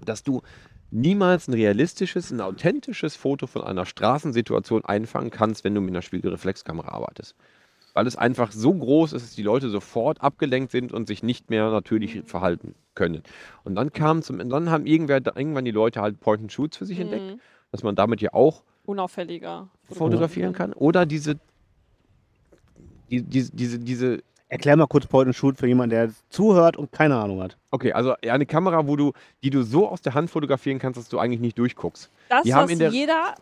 dass 0.05 0.23
du 0.23 0.43
niemals 0.91 1.49
ein 1.49 1.55
realistisches, 1.55 2.31
ein 2.31 2.41
authentisches 2.41 3.17
Foto 3.17 3.47
von 3.47 3.63
einer 3.63 3.87
Straßensituation 3.87 4.85
einfangen 4.85 5.31
kannst, 5.31 5.65
wenn 5.65 5.75
du 5.75 5.81
mit 5.81 5.91
einer 5.91 6.03
Spiegelreflexkamera 6.03 6.89
arbeitest. 6.89 7.35
Weil 7.97 8.07
es 8.07 8.15
einfach 8.15 8.53
so 8.53 8.75
groß 8.75 9.15
ist, 9.15 9.23
dass 9.25 9.35
die 9.37 9.43
Leute 9.43 9.71
sofort 9.71 10.21
abgelenkt 10.21 10.71
sind 10.71 10.93
und 10.93 11.07
sich 11.07 11.23
nicht 11.23 11.49
mehr 11.49 11.71
natürlich 11.71 12.21
verhalten 12.27 12.75
können. 12.95 13.23
Und 13.65 13.75
dann 13.75 13.91
kam 13.91 14.21
zum, 14.21 14.37
dann 14.51 14.69
haben 14.71 14.85
irgendwer, 14.85 15.17
irgendwann 15.35 15.65
die 15.65 15.71
Leute 15.71 16.03
halt 16.03 16.21
Point-and-Shoots 16.21 16.77
für 16.77 16.85
sich 16.85 17.01
entdeckt, 17.01 17.25
Mhm. 17.37 17.41
dass 17.73 17.83
man 17.83 17.95
damit 17.97 18.21
ja 18.21 18.35
auch 18.35 18.63
Unauffälliger. 18.85 19.69
fotografieren 19.91 20.53
kann. 20.53 20.75
Oder 20.75 21.07
diese, 21.07 21.37
die, 23.11 23.23
diese, 23.23 23.53
diese, 23.57 23.79
diese 23.79 24.23
Erklär 24.49 24.77
mal 24.77 24.87
kurz 24.87 25.07
Point 25.07 25.29
and 25.29 25.35
Shoot 25.35 25.57
für 25.57 25.67
jemanden, 25.67 25.91
der 25.91 26.11
zuhört 26.29 26.77
und 26.77 26.93
keine 26.93 27.17
Ahnung 27.17 27.43
hat. 27.43 27.57
Okay, 27.71 27.93
also 27.95 28.15
eine 28.29 28.45
Kamera, 28.45 28.87
wo 28.87 28.95
du, 28.95 29.13
die 29.43 29.49
du 29.51 29.63
so 29.63 29.89
aus 29.89 30.03
der 30.03 30.13
Hand 30.13 30.31
fotografieren 30.31 30.79
kannst, 30.79 30.99
dass 31.01 31.09
du 31.09 31.19
eigentlich 31.19 31.41
nicht 31.41 31.59
durchguckst. 31.59 32.11
Das, 32.29 32.43
Die 32.45 32.53
haben 32.55 32.65
was 32.65 32.71
in 32.73 32.79
der- 32.79 32.91
jeder 32.91 33.35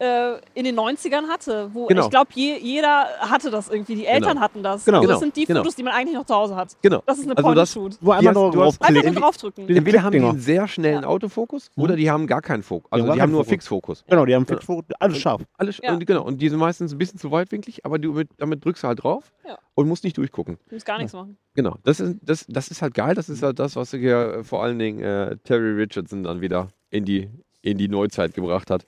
äh, 0.00 0.38
in 0.54 0.64
den 0.64 0.78
90ern 0.78 1.28
hatte. 1.28 1.70
Wo, 1.74 1.86
Genau. 1.86 2.04
Ich 2.04 2.10
glaube, 2.10 2.30
je, 2.34 2.56
jeder 2.58 3.06
hatte 3.20 3.50
das 3.50 3.68
irgendwie. 3.68 3.94
Die 3.96 4.06
Eltern 4.06 4.30
Genau. 4.30 4.40
hatten 4.40 4.62
das. 4.62 4.84
Genau. 4.84 5.00
Das 5.00 5.06
Genau. 5.08 5.18
sind 5.20 5.36
die 5.36 5.44
Genau. 5.44 5.60
Fotos, 5.60 5.76
die 5.76 5.82
man 5.82 5.92
eigentlich 5.92 6.14
noch 6.16 6.24
zu 6.24 6.34
Hause 6.34 6.56
hat. 6.56 6.74
Genau. 6.80 7.02
Das 7.06 7.18
ist 7.18 7.24
eine 7.26 7.36
Also 7.36 7.54
das-. 7.54 7.76
Wo 7.76 7.88
Die 7.88 8.26
einmal 8.28 8.34
hast- 8.34 8.56
hast- 8.56 8.82
Einfach 8.82 9.02
nur 9.04 9.12
draufdrücken. 9.20 9.68
Entweder 9.68 10.02
haben 10.02 10.12
die 10.12 10.20
einen 10.20 10.40
sehr 10.40 10.66
schnellen 10.68 11.04
Autofokus 11.04 11.70
oder 11.76 11.96
die 11.96 12.10
haben 12.10 12.26
gar 12.26 12.40
keinen 12.40 12.62
Fokus. 12.62 12.90
Also 12.90 13.06
Ja, 13.06 13.14
die 13.14 13.20
haben 13.22 13.30
nur 13.30 13.40
Fokus. 13.44 13.50
Fixfokus. 13.50 14.04
Genau, 14.08 14.24
die 14.24 14.34
haben 14.34 14.46
Fixfokus, 14.46 14.84
alles 14.98 15.18
scharf. 15.18 15.42
Alles, 15.58 15.78
Ja. 15.82 15.92
und, 15.92 16.06
genau, 16.06 16.24
und 16.24 16.40
die 16.40 16.48
sind 16.48 16.58
meistens 16.58 16.92
ein 16.92 16.98
bisschen 16.98 17.18
zu 17.18 17.30
weitwinklig, 17.30 17.84
aber 17.84 17.98
du 17.98 18.12
mit, 18.14 18.30
damit 18.38 18.64
drückst 18.64 18.82
du 18.84 18.88
halt 18.88 19.02
drauf 19.02 19.32
Ja. 19.46 19.58
und 19.74 19.86
musst 19.86 20.04
nicht 20.04 20.16
durchgucken. 20.16 20.58
Du 20.68 20.74
musst 20.76 20.86
gar 20.86 20.96
nichts 20.98 21.12
machen. 21.12 21.36
Genau, 21.54 21.76
das 21.84 22.00
ist, 22.00 22.16
das, 22.22 22.46
das 22.48 22.68
ist 22.68 22.80
halt 22.80 22.94
geil. 22.94 23.14
Das 23.14 23.28
ist 23.28 23.42
halt 23.42 23.58
das, 23.58 23.76
was 23.76 23.90
hier 23.90 24.40
vor 24.44 24.62
allen 24.62 24.78
Dingen 24.78 25.02
äh, 25.02 25.36
Terry 25.44 25.72
Richardson 25.72 26.22
dann 26.24 26.40
wieder 26.40 26.68
in 26.90 27.04
die, 27.04 27.28
in 27.60 27.76
die 27.76 27.88
Neuzeit 27.88 28.32
gebracht 28.34 28.70
hat. 28.70 28.86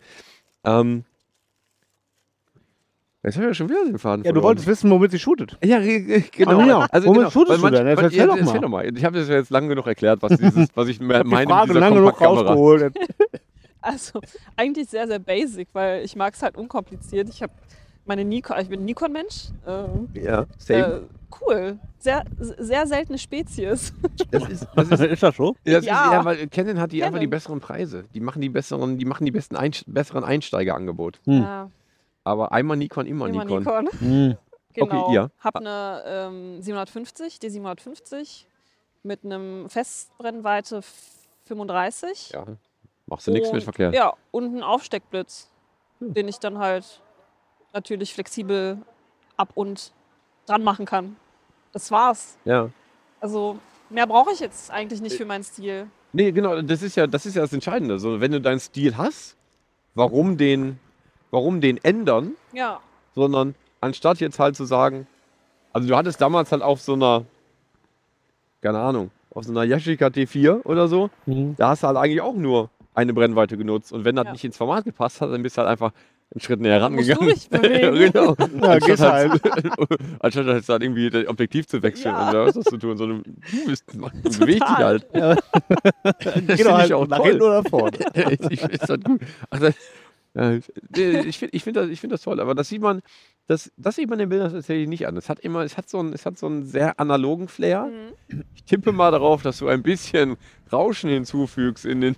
Ähm, 0.64 1.04
jetzt 3.22 3.36
haben 3.36 3.44
wir 3.44 3.54
schon 3.54 3.68
wieder 3.68 3.84
den 3.84 3.98
Faden 3.98 4.24
Ja, 4.24 4.30
du 4.30 4.34
verloren. 4.36 4.44
wolltest 4.50 4.66
wissen, 4.66 4.90
womit 4.90 5.10
sie 5.10 5.18
shootet. 5.18 5.56
Ja, 5.64 5.78
genau. 5.80 6.60
Ah, 6.60 6.66
ja. 6.66 6.86
Also, 6.90 7.08
Womit 7.08 7.18
genau. 7.20 7.30
shootest 7.30 7.62
weil 7.62 7.70
du 7.70 7.76
denn? 7.78 7.86
Jetzt 7.88 8.02
erzähl 8.02 8.18
ja, 8.18 8.26
doch 8.26 8.36
erzähl 8.36 8.52
mal. 8.54 8.60
doch 8.60 8.68
mal. 8.68 8.96
Ich 8.96 9.04
habe 9.04 9.18
das 9.18 9.28
ja 9.28 9.34
jetzt 9.36 9.50
lange 9.50 9.68
genug 9.68 9.86
erklärt, 9.86 10.22
was, 10.22 10.32
dieses, 10.38 10.68
was 10.74 10.88
ich 10.88 11.00
me- 11.00 11.18
Ich 11.18 11.24
meine 11.24 11.54
hab 11.54 11.66
die 11.66 11.72
Frage 11.72 11.78
lange 11.78 11.96
genug 11.96 12.20
rausgeholt. 12.20 12.94
Also 13.84 14.20
eigentlich 14.56 14.88
sehr, 14.88 15.08
sehr 15.08 15.18
basic, 15.18 15.68
weil 15.72 16.04
ich 16.04 16.14
mag 16.14 16.34
es 16.34 16.42
halt 16.42 16.56
unkompliziert. 16.56 17.28
Ich 17.28 17.42
habe 17.42 17.52
meine 18.04 18.24
Nikon, 18.24 18.58
ich 18.60 18.68
bin 18.68 18.80
ein 18.80 18.84
Nikon-Mensch. 18.84 19.48
Äh, 19.66 20.20
Ja, 20.20 20.46
same. 20.58 20.84
äh, 20.84 21.00
cool. 21.40 21.78
Sehr, 21.98 22.24
sehr 22.38 22.86
seltene 22.86 23.18
Spezies. 23.18 23.92
das 24.30 24.48
ist, 24.48 24.66
das 24.74 24.88
ist, 24.90 25.00
ist 25.12 25.22
das 25.22 25.36
so? 25.36 25.54
das 25.64 25.72
Ja. 25.72 25.78
ist, 25.78 25.86
ja, 26.12 26.24
weil 26.24 26.46
Canon 26.48 26.80
hat 26.80 26.92
die 26.92 27.02
einfach 27.04 27.18
die 27.18 27.26
Canon. 27.26 27.30
besseren 27.30 27.60
Preise. 27.60 28.04
Die 28.14 28.20
machen 28.20 28.40
die 28.42 28.48
besseren, 28.48 28.98
die 28.98 29.04
machen 29.04 29.24
die 29.24 29.30
besten 29.30 29.56
Einst 29.56 29.84
besseren 29.86 30.24
Einsteigerangebot. 30.24 31.20
Hm. 31.24 31.42
Ja, 31.42 31.70
Aber 32.24 32.52
einmal 32.52 32.76
Nikon, 32.76 33.06
immer, 33.06 33.28
immer 33.28 33.44
Nikon. 33.44 33.60
Nikon. 33.64 33.88
Hm. 34.00 34.36
Genau. 34.74 35.04
Okay, 35.04 35.14
ja. 35.14 35.28
Hab 35.38 35.56
eine 35.56 36.02
ähm, 36.06 36.62
750, 36.62 37.38
die 37.40 37.50
750 37.50 38.46
mit 39.02 39.22
einem 39.22 39.68
Festbrennweite 39.68 40.80
35. 41.44 42.30
Ja, 42.32 42.46
machst 43.06 43.26
du 43.26 43.32
nichts 43.32 43.52
mit 43.52 43.62
verkehrt. 43.62 43.94
Ja, 43.94 44.14
und 44.30 44.44
einen 44.44 44.62
Aufsteckblitz, 44.62 45.50
den 46.00 46.26
ich 46.26 46.38
dann 46.38 46.58
halt 46.58 47.02
natürlich 47.72 48.14
flexibel 48.14 48.78
ab 49.36 49.50
und 49.54 49.92
dran 50.46 50.62
machen 50.62 50.84
kann. 50.86 51.16
Das 51.72 51.90
war's. 51.90 52.36
Ja. 52.44 52.68
Also 53.20 53.58
mehr 53.90 54.06
brauche 54.06 54.32
ich 54.32 54.40
jetzt 54.40 54.70
eigentlich 54.70 55.00
nicht 55.00 55.16
für 55.16 55.24
meinen 55.24 55.44
Stil. 55.44 55.86
Nee, 56.12 56.32
genau, 56.32 56.60
das 56.60 56.82
ist 56.82 56.96
ja 56.96 57.06
das, 57.06 57.24
ist 57.24 57.36
ja 57.36 57.42
das 57.42 57.52
Entscheidende. 57.52 57.98
So, 57.98 58.20
wenn 58.20 58.32
du 58.32 58.40
deinen 58.40 58.60
Stil 58.60 58.96
hast, 58.96 59.36
warum 59.94 60.36
den, 60.36 60.78
warum 61.30 61.60
den 61.60 61.82
ändern, 61.82 62.32
Ja, 62.52 62.80
sondern 63.14 63.54
anstatt 63.80 64.20
jetzt 64.20 64.38
halt 64.38 64.56
zu 64.56 64.64
sagen, 64.64 65.06
also 65.72 65.88
du 65.88 65.96
hattest 65.96 66.20
damals 66.20 66.52
halt 66.52 66.62
auf 66.62 66.80
so 66.82 66.92
einer, 66.92 67.24
keine 68.60 68.78
Ahnung, 68.80 69.10
auf 69.34 69.44
so 69.44 69.52
einer 69.52 69.64
Yashica 69.64 70.06
T4 70.08 70.64
oder 70.66 70.88
so, 70.88 71.08
Mhm. 71.26 71.56
da 71.56 71.68
hast 71.68 71.82
du 71.82 71.86
halt 71.86 71.96
eigentlich 71.96 72.20
auch 72.20 72.34
nur 72.34 72.68
eine 72.94 73.14
Brennweite 73.14 73.56
genutzt. 73.56 73.92
Und 73.92 74.04
wenn 74.04 74.16
das 74.16 74.26
Ja. 74.26 74.32
nicht 74.32 74.44
ins 74.44 74.56
Format 74.58 74.84
gepasst 74.84 75.20
hat, 75.22 75.30
dann 75.32 75.42
bist 75.42 75.56
du 75.56 75.60
halt 75.62 75.70
einfach 75.70 75.92
einen 76.34 76.40
Schritt 76.40 76.60
näher 76.60 76.88
musst 76.90 77.08
du 77.08 77.12
rangegangen. 77.12 77.34
dich 77.34 77.48
bewegen. 77.50 78.12
genau. 78.12 78.36
Ja, 78.62 78.78
geht's 78.78 79.00
halt. 79.00 79.40
Anstatt 80.20 80.46
halt 80.46 80.68
dann 80.68 80.82
irgendwie 80.82 81.10
das 81.10 81.26
Objektiv 81.28 81.66
zu 81.66 81.82
wechseln 81.82 82.14
Ja. 82.14 82.30
oder 82.30 82.46
was 82.46 82.54
das 82.54 82.64
zu 82.64 82.78
tun, 82.78 82.96
sondern 82.96 83.22
du 83.24 83.66
bist, 83.66 83.84
du 83.92 84.38
bewegst 84.38 84.62
dich 84.62 84.76
halt. 84.76 85.06
Geh 85.12 86.56
find 86.56 86.66
doch 86.66 86.72
halt 86.78 86.86
ich 86.86 86.94
auch 86.94 87.06
nach 87.06 87.18
toll. 87.18 87.26
hinten 87.28 87.42
oder 87.42 87.62
vorne. 87.64 87.98
ich 88.50 88.60
finde 88.60 88.78
das 88.78 89.00
gut. 89.04 89.20
Ja, 90.34 90.52
ich 90.54 90.64
finde 91.38 91.54
ich 91.54 91.62
find 91.62 91.76
das, 91.76 91.90
ich 91.90 92.00
find 92.00 92.10
das 92.12 92.22
toll, 92.22 92.40
aber 92.40 92.54
das 92.54 92.70
sieht 92.70 92.80
man, 92.80 93.02
das, 93.48 93.70
das 93.76 93.96
sieht 93.96 94.08
man 94.08 94.18
den 94.18 94.30
Bildern 94.30 94.50
tatsächlich 94.50 94.88
nicht 94.88 95.06
an. 95.06 95.14
Es 95.18 95.28
hat 95.28 95.40
immer, 95.40 95.60
es 95.62 95.76
hat 95.76 95.90
so 95.90 95.98
einen, 95.98 96.14
es 96.14 96.24
hat 96.24 96.38
so 96.38 96.46
einen 96.46 96.64
sehr 96.64 96.98
analogen 96.98 97.48
Flair. 97.48 97.90
Mhm. 98.30 98.42
Ich 98.54 98.64
tippe 98.64 98.92
mal 98.92 99.10
darauf, 99.10 99.42
dass 99.42 99.58
du 99.58 99.68
ein 99.68 99.82
bisschen 99.82 100.36
Rauschen 100.72 101.10
hinzufügst 101.10 101.84
in 101.84 102.00
den 102.00 102.16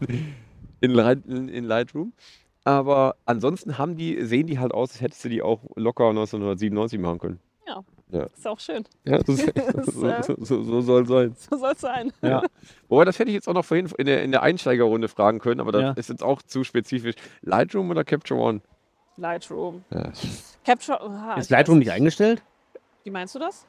in, 0.81 0.93
Light, 0.93 1.27
in, 1.27 1.49
in 1.49 1.65
Lightroom. 1.65 2.13
Aber 2.65 3.17
ansonsten 3.27 3.77
haben 3.79 3.97
die, 3.97 4.25
sehen 4.25 4.47
die 4.47 4.59
halt 4.59 4.73
aus, 4.73 4.93
als 4.93 5.01
hättest 5.01 5.25
du 5.25 5.29
die 5.29 5.43
auch 5.43 5.61
locker 5.77 6.09
1997 6.09 6.99
machen 6.99 7.19
können. 7.19 7.41
Ist 8.13 8.47
auch 8.47 8.61
schön. 8.61 8.85
Ja, 9.05 9.19
das, 9.19 9.45
Das, 9.75 9.87
so, 9.95 10.07
äh, 10.07 10.23
so, 10.23 10.37
so, 10.39 10.63
so 10.63 10.81
soll 10.83 11.05
sein. 11.07 11.35
So 11.51 11.57
soll 11.57 11.73
es 11.73 11.81
sein. 11.81 12.13
Ja. 12.23 12.43
Wobei, 12.89 13.05
das 13.05 13.19
hätte 13.19 13.31
ich 13.31 13.35
jetzt 13.35 13.49
auch 13.49 13.55
noch 13.55 13.65
vorhin 13.65 13.91
in 13.99 14.07
der, 14.07 14.23
in 14.23 14.31
der 14.31 14.43
Einsteigerrunde 14.43 15.09
fragen 15.09 15.41
können, 15.41 15.61
aber 15.61 15.73
das 15.73 15.83
Ja. 15.83 15.91
ist 15.93 16.11
jetzt 16.11 16.23
auch 16.23 16.41
zu 16.43 16.63
spezifisch. 16.63 17.17
Lightroom 17.43 17.91
oder 17.91 18.05
Capture 18.05 18.39
One? 18.41 18.61
Lightroom. 19.17 19.85
Ja. 19.91 20.13
Capture. 20.65 21.01
Aha, 21.01 21.35
Ist 21.35 21.51
Lightroom 21.51 21.81
nicht 21.81 21.91
eingestellt? 21.91 22.43
Wie 23.03 23.11
meinst 23.11 23.35
du 23.35 23.41
das? 23.41 23.67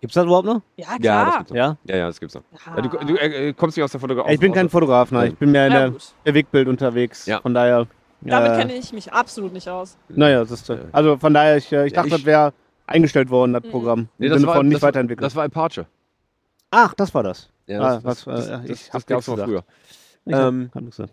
Gibt's 0.00 0.14
das 0.14 0.26
überhaupt 0.26 0.46
noch? 0.46 0.62
Ja, 0.76 0.86
Ja, 0.86 0.92
das 0.92 1.00
klar. 1.00 1.36
gibt's 1.38 1.50
noch. 1.50 1.56
Ja. 1.56 1.76
Ja, 1.86 1.96
ja, 1.96 2.06
das 2.06 2.20
gibt's 2.20 2.34
noch. 2.36 2.42
Ja, 2.66 2.76
Ja, 2.76 2.82
du 2.82 2.88
du 3.04 3.16
äh, 3.16 3.52
kommst 3.52 3.76
nicht 3.76 3.82
aus 3.84 3.90
der 3.90 4.00
Fotografie. 4.00 4.32
Ich 4.34 4.38
bin 4.40 4.52
kein 4.52 4.68
Fotograf, 4.68 5.10
nein. 5.10 5.32
Ich 5.32 5.38
bin 5.38 5.50
mehr 5.50 5.66
in 5.66 5.72
Ja, 5.72 5.88
der, 5.88 5.98
der 6.24 6.34
Wegbild 6.34 6.68
unterwegs. 6.68 7.26
Ja. 7.26 7.40
Von 7.40 7.52
daher. 7.52 7.88
Damit 8.20 8.52
äh, 8.52 8.56
kenne 8.56 8.74
ich 8.74 8.92
mich 8.92 9.12
absolut 9.12 9.52
nicht 9.52 9.68
aus. 9.68 9.96
Naja, 10.08 10.40
das 10.40 10.50
ist, 10.50 10.70
also 10.92 11.16
von 11.18 11.32
daher, 11.34 11.56
ich, 11.56 11.70
äh, 11.72 11.86
ich 11.86 11.92
Ja, 11.92 11.96
dachte, 11.96 12.08
ich- 12.08 12.14
das 12.14 12.24
wäre 12.24 12.52
eingestellt 12.86 13.30
worden, 13.30 13.52
das 13.52 13.62
Programm. 13.62 14.08
Nee, 14.18 14.28
das 14.28 14.38
Sinne 14.38 14.48
war, 14.48 14.56
von 14.56 14.66
nicht 14.68 14.76
das, 14.76 14.82
war- 14.82 14.88
weiterentwickelt. 14.88 15.24
das 15.24 15.36
war 15.36 15.44
Apache. 15.44 15.86
Ach, 16.70 16.94
das 16.94 17.14
war 17.14 17.22
das. 17.22 17.48
Ja, 17.66 17.80
Ah, 17.80 17.94
das, 18.00 18.04
was, 18.04 18.24
das, 18.24 18.46
äh, 18.48 18.50
das, 18.50 18.64
ich 18.70 18.90
das, 18.90 19.06
gab 19.06 19.20
es 19.20 19.26
noch 19.28 19.36
nichts 19.36 19.48
früher. 19.50 19.64
Hab- 20.34 20.48
Ähm, 20.48 20.70
hab. 20.74 21.08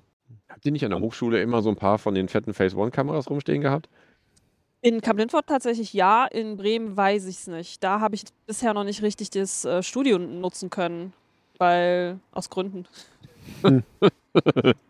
Habt 0.50 0.66
ihr 0.66 0.72
nicht 0.72 0.84
an 0.86 0.92
der 0.92 1.00
Hochschule 1.00 1.42
immer 1.42 1.62
so 1.62 1.70
ein 1.70 1.76
paar 1.76 1.98
von 1.98 2.16
den 2.16 2.28
fetten 2.30 2.54
Phase 2.54 2.76
One-Kameras 2.78 3.30
rumstehen 3.30 3.62
gehabt? 3.62 3.90
In 4.82 5.02
Kamp-Lindfort 5.02 5.48
tatsächlich 5.48 5.94
ja, 5.94 6.26
in 6.26 6.58
Bremen 6.58 6.96
weiß 6.96 7.26
ich 7.26 7.38
es 7.40 7.48
nicht. 7.48 7.84
Da 7.84 8.00
habe 8.00 8.16
ich 8.16 8.24
bisher 8.46 8.74
noch 8.74 8.84
nicht 8.84 9.02
richtig 9.02 9.30
das 9.32 9.66
äh, 9.66 9.82
Studio 9.84 10.18
nutzen 10.20 10.70
können, 10.70 11.12
weil 11.58 12.20
aus 12.32 12.50
Gründen. 12.50 12.86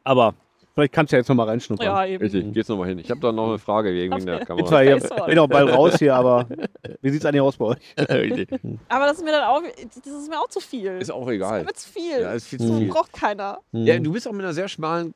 Aber 0.03 0.33
vielleicht 0.75 0.93
kannst 0.93 1.11
du 1.11 1.15
ja 1.15 1.19
jetzt 1.21 1.27
nochmal 1.29 1.47
reinschnuppern. 1.47 1.85
Ja, 1.85 2.05
eben. 2.05 2.21
Richtig, 2.23 2.53
geht's 2.53 2.69
nochmal 2.69 2.89
hin. 2.89 2.99
Ich 2.99 3.09
habe 3.09 3.19
da 3.21 3.31
noch 3.31 3.47
eine 3.47 3.57
Frage 3.57 3.91
wegen 3.93 4.13
Okay. 4.13 4.25
der 4.25 4.41
Ich 4.41 4.47
Kamera. 4.47 4.67
zwar 4.67 4.83
hier, 4.83 5.01
Face 5.01 5.11
on. 5.11 5.25
bin 5.27 5.39
auch 5.39 5.47
bald 5.47 5.73
raus 5.73 5.95
hier, 5.97 6.15
aber 6.15 6.47
wie 7.01 7.09
sieht's 7.09 7.25
eigentlich 7.25 7.41
aus 7.41 7.57
bei 7.57 7.65
euch? 7.65 7.77
Richtig. 8.09 8.49
Aber 8.89 9.05
das 9.07 9.17
ist 9.17 9.23
mir 9.23 9.31
dann 9.31 9.43
auch, 9.45 9.61
das 9.63 10.05
ist 10.13 10.29
mir 10.29 10.39
auch 10.39 10.49
zu 10.49 10.59
viel. 10.59 10.97
ist 10.99 11.09
auch 11.11 11.25
Das 11.25 11.33
egal. 11.35 11.59
ist 11.61 11.65
mir 11.65 11.73
zu 11.73 11.89
viel. 11.89 12.21
Ja, 12.21 12.33
ist 12.33 12.47
viel 12.47 12.59
das 12.59 12.67
zu 12.67 12.77
viel. 12.77 12.87
braucht 12.89 13.13
keiner. 13.13 13.57
Ja, 13.71 13.97
du 13.97 14.11
bist 14.13 14.27
auch 14.27 14.31
mit 14.33 14.41
einer 14.43 14.53
sehr 14.53 14.67
schmalen, 14.67 15.13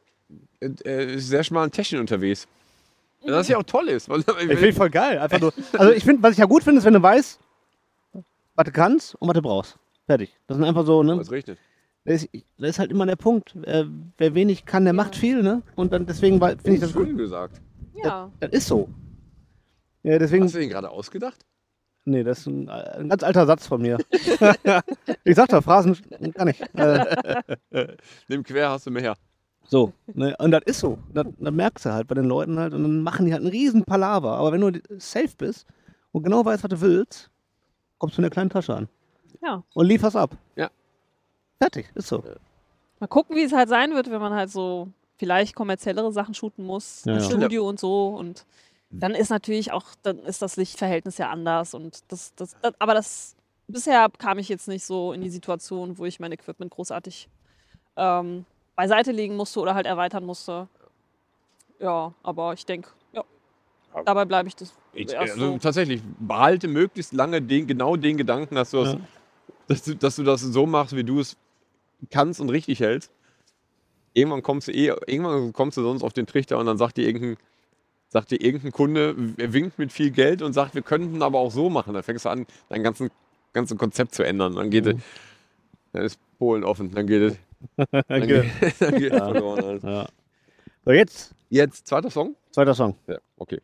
äh, 0.61 0.65
äh, 0.89 1.17
sehr 1.19 1.43
schmalen 1.43 1.69
Technik 1.71 2.01
unterwegs. 2.01 2.47
Das 3.25 3.49
ja 3.49 3.57
auch 3.57 3.63
toll 3.63 3.89
ist. 3.89 4.07
Weil, 4.07 4.19
Ich 4.21 4.25
finde 4.25 4.67
ich 4.69 4.75
voll 4.75 4.89
geil. 4.89 5.19
Einfach 5.19 5.41
nur, 5.41 5.53
also 5.77 5.91
ich 5.91 6.05
finde, 6.05 6.23
was 6.23 6.31
ich 6.31 6.37
ja 6.37 6.45
gut 6.45 6.63
finde, 6.63 6.79
ist, 6.79 6.85
wenn 6.85 6.93
du 6.93 7.03
weißt, 7.03 7.37
was 8.55 8.65
du 8.65 8.71
kannst 8.71 9.15
und 9.15 9.27
was 9.27 9.33
du 9.35 9.41
brauchst. 9.41 9.77
Fertig. 10.05 10.33
Das 10.47 10.55
sind 10.57 10.65
einfach 10.65 10.85
so, 10.85 11.03
ne? 11.03 11.17
Das 11.17 11.29
ist, 11.29 11.57
das 12.09 12.27
ist 12.57 12.79
halt 12.79 12.89
immer 12.89 13.05
der 13.05 13.15
Punkt. 13.15 13.55
Äh, 13.67 13.85
wer 14.17 14.33
wenig 14.33 14.65
kann, 14.65 14.83
der 14.83 14.93
macht 14.93 15.15
viel, 15.15 15.43
ne? 15.43 15.61
Und 15.75 15.93
dann 15.93 16.07
deswegen 16.07 16.39
finde 16.39 16.73
ich 16.73 16.79
das 16.79 16.93
gut. 16.93 17.07
Schön 17.07 17.17
gesagt. 17.17 17.61
Ja. 18.03 18.31
Das 18.39 18.51
ist 18.51 18.67
so. 18.67 18.89
Ja, 20.01 20.17
deswegen. 20.17 20.45
Hast 20.45 20.55
du 20.55 20.59
den 20.59 20.69
gerade 20.69 20.89
ausgedacht? 20.89 21.45
Nee, 22.05 22.23
das 22.23 22.39
ist 22.39 22.47
ein, 22.47 22.67
ein 22.67 23.09
ganz 23.09 23.21
alter 23.21 23.45
Satz 23.45 23.67
von 23.67 23.81
mir. 23.81 23.97
ich 25.23 25.35
sag 25.35 25.49
doch, 25.49 25.63
Phrasen 25.63 25.95
kann 26.33 26.47
ich. 26.47 26.59
Äh, 26.73 27.95
Nimm 28.27 28.43
quer, 28.43 28.71
hast 28.71 28.87
du 28.87 28.91
mehr. 28.91 29.15
so. 29.67 29.93
Ne? 30.11 30.35
Und 30.39 30.49
das 30.49 30.63
ist 30.65 30.79
so. 30.79 30.97
Das, 31.13 31.27
das 31.37 31.53
merkst 31.53 31.85
du 31.85 31.93
halt 31.93 32.07
bei 32.07 32.15
den 32.15 32.25
Leuten 32.25 32.57
halt. 32.57 32.73
Und 32.73 32.81
dann 32.81 33.03
machen 33.03 33.27
die 33.27 33.33
halt 33.33 33.43
einen 33.43 33.51
riesen 33.51 33.83
Palaver. 33.83 34.31
Aber 34.31 34.51
wenn 34.51 34.61
du 34.61 34.81
safe 34.97 35.35
bist 35.37 35.67
und 36.11 36.23
genau 36.23 36.43
weißt, 36.43 36.63
was 36.63 36.69
du 36.69 36.81
willst, 36.81 37.29
kommst 37.99 38.17
du 38.17 38.21
in 38.21 38.23
der 38.23 38.31
kleinen 38.31 38.49
Tasche 38.49 38.73
an. 38.73 38.87
Ja. 39.43 39.63
Und 39.75 39.85
lieferst 39.85 40.15
ab. 40.15 40.35
Ja. 40.55 40.71
Fertig, 41.59 41.89
ist 41.95 42.07
so. 42.07 42.23
Mal 42.99 43.07
gucken, 43.07 43.35
wie 43.35 43.43
es 43.43 43.53
halt 43.53 43.69
sein 43.69 43.93
wird, 43.93 44.09
wenn 44.09 44.21
man 44.21 44.33
halt 44.33 44.49
so 44.49 44.89
vielleicht 45.17 45.55
kommerziellere 45.55 46.11
Sachen 46.11 46.33
shooten 46.33 46.65
muss, 46.65 47.03
Ja, 47.05 47.13
im 47.13 47.19
ja. 47.19 47.25
Studio 47.25 47.67
und 47.67 47.79
so. 47.79 48.07
Und 48.09 48.45
dann 48.91 49.13
ist 49.13 49.29
natürlich 49.29 49.71
auch, 49.71 49.85
dann 50.01 50.19
ist 50.19 50.41
das 50.41 50.55
Lichtverhältnis 50.55 51.17
ja 51.17 51.29
anders. 51.29 51.73
Und 51.73 51.99
das, 52.11 52.33
das, 52.35 52.55
das 52.61 52.73
aber 52.79 52.93
das 52.93 53.35
bisher 53.67 54.09
kam 54.17 54.39
ich 54.39 54.49
jetzt 54.49 54.67
nicht 54.67 54.83
so 54.85 55.13
in 55.13 55.21
die 55.21 55.29
Situation, 55.29 55.97
wo 55.97 56.05
ich 56.05 56.19
mein 56.19 56.31
Equipment 56.31 56.71
großartig 56.71 57.29
ähm, 57.97 58.45
beiseite 58.75 59.11
legen 59.11 59.35
musste 59.35 59.59
oder 59.59 59.75
halt 59.75 59.85
erweitern 59.85 60.25
musste. 60.25 60.67
Ja, 61.79 62.13
aber 62.23 62.53
ich 62.53 62.65
denke, 62.65 62.89
ja, 63.13 63.23
dabei 64.05 64.25
bleibe 64.25 64.47
ich 64.47 64.55
das 64.55 64.73
Ich, 64.93 65.11
erst 65.11 65.33
also 65.33 65.51
so. 65.51 65.57
tatsächlich, 65.59 66.01
behalte 66.19 66.67
möglichst 66.67 67.13
lange 67.13 67.41
den, 67.41 67.67
genau 67.67 67.95
den 67.95 68.17
Gedanken, 68.17 68.55
dass 68.55 68.71
du, 68.71 68.83
das, 68.83 68.93
Ja. 68.93 68.99
dass, 69.67 69.83
du, 69.83 69.95
dass 69.95 70.15
du 70.15 70.23
das 70.23 70.41
so 70.41 70.65
machst, 70.65 70.95
wie 70.95 71.03
du 71.03 71.19
es 71.19 71.37
kannst 72.11 72.39
und 72.41 72.49
richtig 72.49 72.79
hältst. 72.79 73.11
Irgendwann 74.13 74.43
kommst 74.43 74.67
du 74.67 74.71
eh, 74.71 74.87
irgendwann 75.07 75.53
kommst 75.53 75.77
du 75.77 75.83
sonst 75.83 76.03
auf 76.03 76.13
den 76.13 76.25
Trichter 76.25 76.57
und 76.57 76.65
dann 76.65 76.77
sagt 76.77 76.97
dir 76.97 77.05
irgendein, 77.05 77.37
sagt 78.09 78.31
dir 78.31 78.41
irgendein 78.41 78.71
Kunde, 78.71 79.15
er 79.37 79.53
winkt 79.53 79.77
mit 79.77 79.91
viel 79.91 80.11
Geld 80.11 80.41
und 80.41 80.53
sagt, 80.53 80.75
wir 80.75 80.81
könnten 80.81 81.21
aber 81.21 81.39
auch 81.39 81.51
so 81.51 81.69
machen. 81.69 81.93
Dann 81.93 82.03
fängst 82.03 82.25
du 82.25 82.29
an, 82.29 82.45
dein 82.69 82.83
ganzen, 82.83 83.09
ganzen 83.53 83.77
Konzept 83.77 84.15
zu 84.15 84.23
ändern. 84.23 84.55
Dann 84.55 84.69
geht 84.71 84.87
es, 84.87 84.95
dann 85.93 86.03
ist 86.03 86.19
Polen 86.39 86.63
offen, 86.63 86.91
dann 86.93 87.05
geht 87.07 87.21
es. 87.21 87.37
Dann 88.07 88.25
geht, 88.25 88.45
dann 88.79 88.95
geht 88.97 89.11
es 89.11 89.17
verloren 89.17 89.63
alles. 89.65 89.83
Ja. 89.83 90.07
So, 90.85 90.91
jetzt 90.91 91.35
Jetzt 91.49 91.87
zweiter 91.87 92.09
Song? 92.09 92.35
zweiter 92.51 92.73
Song, 92.73 92.95
Ja, 93.07 93.17
okay. 93.37 93.59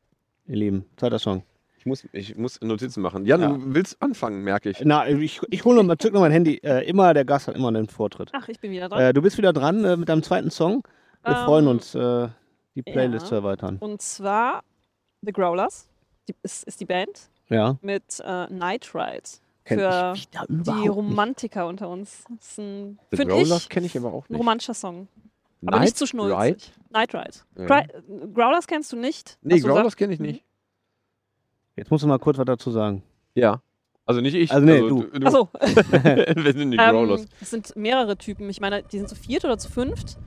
ihr 0.47 0.55
Lieben. 0.57 0.86
Zweiter 0.97 1.17
Song. 1.17 1.43
Ich 1.86 1.88
muss, 1.89 2.07
ich 2.13 2.36
muss 2.36 2.59
Notizen 2.61 3.01
machen. 3.01 3.25
Jan, 3.27 3.41
Ja. 3.41 3.49
du 3.49 3.59
willst 3.75 4.01
anfangen, 4.01 4.41
merke 4.43 4.71
ich. 4.71 4.81
Na, 4.83 5.07
ich, 5.07 5.39
ich 5.51 5.65
hole 5.65 5.75
noch 5.75 5.83
mal, 5.83 5.97
zück 5.99 6.13
noch 6.15 6.21
mein 6.21 6.31
Handy. 6.31 6.55
Äh, 6.63 6.83
immer, 6.89 7.13
der 7.13 7.25
Gast 7.25 7.47
hat 7.47 7.55
immer 7.55 7.71
den 7.71 7.88
Vortritt. 7.88 8.31
Ach, 8.33 8.47
ich 8.49 8.59
bin 8.59 8.71
wieder 8.71 8.89
dran. 8.89 8.99
Äh, 8.99 9.13
du 9.13 9.21
bist 9.21 9.38
wieder 9.38 9.53
dran 9.53 9.86
äh, 9.86 9.95
mit 9.95 10.09
deinem 10.09 10.23
zweiten 10.23 10.49
Song. 10.49 10.81
Wir 11.23 11.38
Ähm, 11.38 11.45
freuen 11.45 11.67
uns, 11.67 11.93
äh, 11.93 12.27
die 12.73 12.81
Playlist 12.81 13.25
ja. 13.25 13.29
zu 13.29 13.36
erweitern. 13.36 13.77
Und 13.79 14.01
zwar 14.01 14.63
The 15.21 15.31
Growlers 15.31 15.88
die, 16.27 16.33
ist, 16.41 16.63
ist 16.63 16.81
die 16.81 16.86
Band 16.86 17.29
Ja. 17.49 17.77
mit 17.83 18.19
äh, 18.25 18.47
Night 18.51 18.89
Ride. 18.95 19.21
Kenn 19.63 19.77
Für 19.77 20.13
die 20.15 20.53
überhaupt 20.55 20.77
nicht. 20.79 20.89
Romantiker 20.89 21.67
unter 21.67 21.88
uns. 21.88 22.23
Das 22.39 22.47
ist 22.49 22.57
ein, 22.57 22.97
The 23.11 23.25
Growlers 23.25 23.69
kenne 23.69 23.86
ich 23.86 23.95
aber 23.95 24.11
auch 24.11 24.23
ein 24.27 24.33
nicht. 24.33 24.39
romantischer 24.39 24.73
Song. 24.73 25.07
Aber 25.63 25.79
nicht 25.81 25.97
zu 25.97 26.07
schnulzig. 26.07 26.36
Ride? 26.39 26.57
Night 26.89 27.13
Ride. 27.13 27.38
Ja. 27.59 27.83
Growlers 28.33 28.65
kennst 28.65 28.91
du 28.91 28.95
nicht? 28.97 29.38
Nee, 29.43 29.59
Growlers 29.59 29.95
kenne 29.95 30.15
ich 30.15 30.19
nicht. 30.19 30.43
Jetzt 31.76 31.91
musst 31.91 32.03
du 32.03 32.07
mal 32.07 32.19
kurz 32.19 32.38
was 32.38 32.45
dazu 32.45 32.71
sagen. 32.71 33.03
Ja. 33.34 33.61
Also 34.05 34.21
nicht 34.21 34.36
ich. 34.36 34.51
Also 34.51 34.65
nee, 34.65 34.80
du. 34.80 35.03
du 35.03 35.26
Achso, 35.26 35.49
Wir 35.61 36.53
sind 36.53 36.71
die 36.71 36.78
Growlers. 36.78 37.21
ähm, 37.21 37.28
es 37.41 37.49
sind 37.49 37.76
mehrere 37.76 38.17
Typen. 38.17 38.49
Ich 38.49 38.61
meine, 38.61 38.84
die 38.84 38.97
sind 38.99 39.09
zu 39.09 39.15
viert 39.15 39.43
oder 39.45 39.57
zu 39.57 39.69
fünft. 39.71 40.17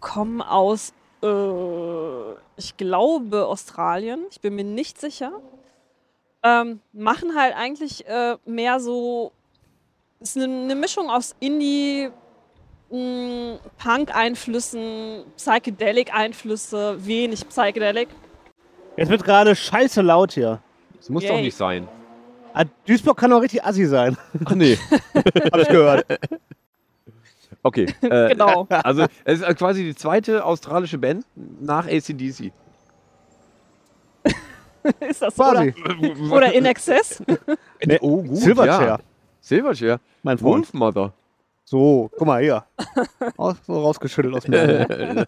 Kommen 0.00 0.40
aus, 0.40 0.92
äh, 1.22 2.32
ich 2.56 2.76
glaube, 2.76 3.46
Australien. 3.46 4.24
Ich 4.30 4.40
bin 4.40 4.54
mir 4.54 4.64
nicht 4.64 4.98
sicher. 5.00 5.32
Ähm, 6.42 6.80
machen 6.92 7.34
halt 7.36 7.54
eigentlich 7.54 8.06
äh, 8.06 8.36
mehr 8.46 8.80
so. 8.80 9.32
Es 10.20 10.36
ist 10.36 10.42
eine, 10.42 10.62
eine 10.62 10.74
Mischung 10.74 11.10
aus 11.10 11.36
Indie, 11.40 12.08
mh, 12.90 13.58
Punk-Einflüssen, 13.78 15.24
Psychedelic-Einflüsse, 15.36 17.04
wenig 17.04 17.46
Psychedelic. 17.48 18.08
Jetzt 18.96 19.08
wird 19.10 19.24
gerade 19.24 19.54
scheiße 19.56 20.02
laut 20.02 20.32
hier. 20.32 20.60
Das 20.96 21.08
muss 21.10 21.22
Yay. 21.24 21.32
doch 21.32 21.40
nicht 21.40 21.56
sein. 21.56 21.88
Ah, 22.52 22.64
Duisburg 22.86 23.18
kann 23.18 23.30
doch 23.30 23.42
richtig 23.42 23.64
assi 23.64 23.84
sein. 23.86 24.16
Ach 24.44 24.54
nee. 24.54 24.78
Hab 25.14 25.58
ich 25.58 25.68
gehört. 25.68 26.06
Okay. 27.62 27.86
Äh, 28.02 28.28
Genau. 28.30 28.66
Also 28.68 29.06
es 29.24 29.40
ist 29.40 29.56
quasi 29.58 29.82
die 29.82 29.94
zweite 29.94 30.44
australische 30.44 30.98
Band 30.98 31.24
nach 31.60 31.86
ACDC. 31.86 32.52
ist 35.00 35.22
das 35.22 35.34
so? 35.34 35.42
Oder, 35.44 35.72
oder 36.30 36.52
In 36.52 36.64
Excess? 36.66 37.22
Nee, 37.84 37.98
oh 38.02 38.22
gut, 38.22 38.36
Silverchair, 38.36 38.86
ja. 38.86 38.98
Silverchair. 39.40 40.00
mein 40.22 40.38
Freund. 40.38 40.66
Wolfmother. 40.72 41.12
So, 41.74 42.08
guck 42.16 42.24
mal 42.28 42.40
hier. 42.40 42.64
Aus, 43.36 43.56
so 43.66 43.72
rausgeschüttelt 43.82 44.32
aus 44.32 44.46
mir. 44.46 44.86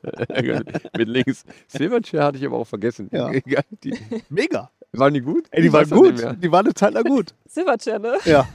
Mit 0.97 1.09
links. 1.09 1.44
Silverchair 1.66 2.22
hatte 2.22 2.38
ich 2.38 2.47
aber 2.47 2.59
auch 2.59 2.66
vergessen. 2.68 3.09
Ja. 3.11 3.32
Die, 3.82 3.99
Mega. 4.28 4.70
waren 4.92 5.12
die 5.12 5.22
gut? 5.22 5.49
Ey, 5.51 5.62
die 5.62 5.66
Ich 5.66 5.72
waren 5.72 5.90
gut. 5.90 6.24
Die 6.40 6.53
waren 6.53 6.66
eine 6.66 6.74
Zeit 6.74 6.94
lang 6.94 7.03
gut. 7.03 7.34
Silverchair, 7.49 7.99
ne? 7.99 8.18
Ja. 8.26 8.47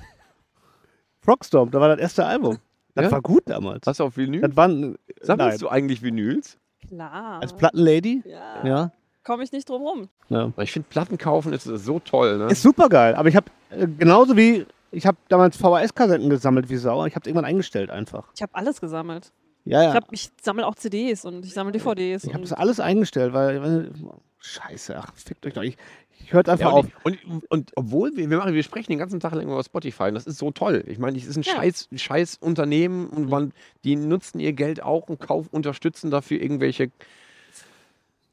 Frogstorm, 1.20 1.70
da 1.70 1.82
war 1.82 1.90
das 1.90 2.00
erste 2.00 2.26
Album. 2.26 2.60
Das 2.96 3.04
Ja? 3.08 3.12
war 3.12 3.22
gut 3.22 3.44
damals. 3.48 3.86
Hast 3.86 4.00
du 4.00 4.06
auf 4.06 4.16
Vinyl? 4.16 4.40
Das 4.40 4.56
waren, 4.56 4.80
nein, 4.92 4.98
Sammelst 5.22 5.62
du 5.62 5.68
eigentlich 5.68 6.02
Vinyls? 6.02 6.58
Klar. 6.88 7.42
als 7.42 7.52
Plattenlady, 7.52 8.24
Ja. 8.26 8.66
ja. 8.66 8.92
komme 9.26 9.44
ich 9.44 9.52
nicht 9.52 9.68
drum 9.68 9.82
rum. 9.82 10.08
Ja. 10.30 10.54
Ich 10.60 10.72
finde, 10.72 10.88
Platten 10.90 11.18
kaufen 11.18 11.52
ist 11.52 11.66
so 11.66 12.00
toll. 12.00 12.38
Ne? 12.38 12.46
Ist 12.48 12.62
super 12.62 12.88
geil. 12.88 13.16
Aber 13.16 13.28
ich 13.28 13.36
habe 13.36 13.48
äh, 13.70 13.86
genauso 13.86 14.38
wie 14.38 14.66
ich 14.92 15.06
habe 15.06 15.18
damals 15.30 15.58
VHS-Kassetten 15.58 16.30
gesammelt 16.30 16.70
wie 16.70 16.78
Sau. 16.78 17.06
Ich 17.06 17.16
habe 17.16 17.24
es 17.24 17.28
irgendwann 17.28 17.46
eingestellt 17.46 17.90
einfach. 17.90 18.28
Ich 18.36 18.42
habe 18.42 18.54
alles 18.56 18.80
gesammelt. 18.82 19.32
Ja, 19.66 19.84
ja. 19.84 19.90
Ich, 19.90 19.96
hab- 19.96 20.12
ich 20.14 20.30
sammle 20.42 20.66
auch 20.68 20.76
CDs 20.76 21.24
und 21.26 21.46
ich 21.46 21.54
sammle 21.54 21.72
DVDs. 21.72 22.24
Ich 22.24 22.34
habe 22.34 22.42
das 22.44 22.54
alles 22.54 22.80
eingestellt, 22.80 23.34
weil, 23.34 23.62
weil 23.62 23.92
Scheiße, 24.40 24.98
ach, 24.98 25.14
fickt 25.16 25.46
euch 25.46 25.54
doch. 25.54 25.62
Ich, 25.62 25.78
ich 26.20 26.34
hört 26.34 26.50
einfach 26.50 26.66
Ja, 26.66 26.72
auf. 26.72 26.88
und, 27.04 27.24
und, 27.26 27.52
und 27.52 27.72
obwohl 27.76 28.16
wir, 28.16 28.28
wir 28.30 28.38
machen, 28.38 28.54
wir 28.56 28.64
sprechen 28.64 28.92
den 28.92 28.98
ganzen 29.00 29.20
Tag 29.20 29.34
lang 29.34 29.44
über 29.46 29.64
Spotify 29.64 30.06
und 30.06 30.16
das 30.16 30.26
ist 30.26 30.40
so 30.40 30.50
toll. 30.52 30.84
Ich 30.88 30.98
meine, 30.98 31.16
es 31.18 31.26
ist 31.28 31.38
ein 31.38 31.44
Ja. 31.44 31.54
scheiß, 31.58 31.90
scheiß 31.96 32.38
Unternehmen 32.42 33.08
und 33.10 33.30
man, 33.30 33.54
die 33.84 33.96
nutzen 33.96 34.40
ihr 34.40 34.54
Geld 34.54 34.82
auch 34.82 35.10
und 35.10 35.20
kauf, 35.20 35.48
unterstützen 35.52 36.10
dafür 36.10 36.42
irgendwelche. 36.42 36.90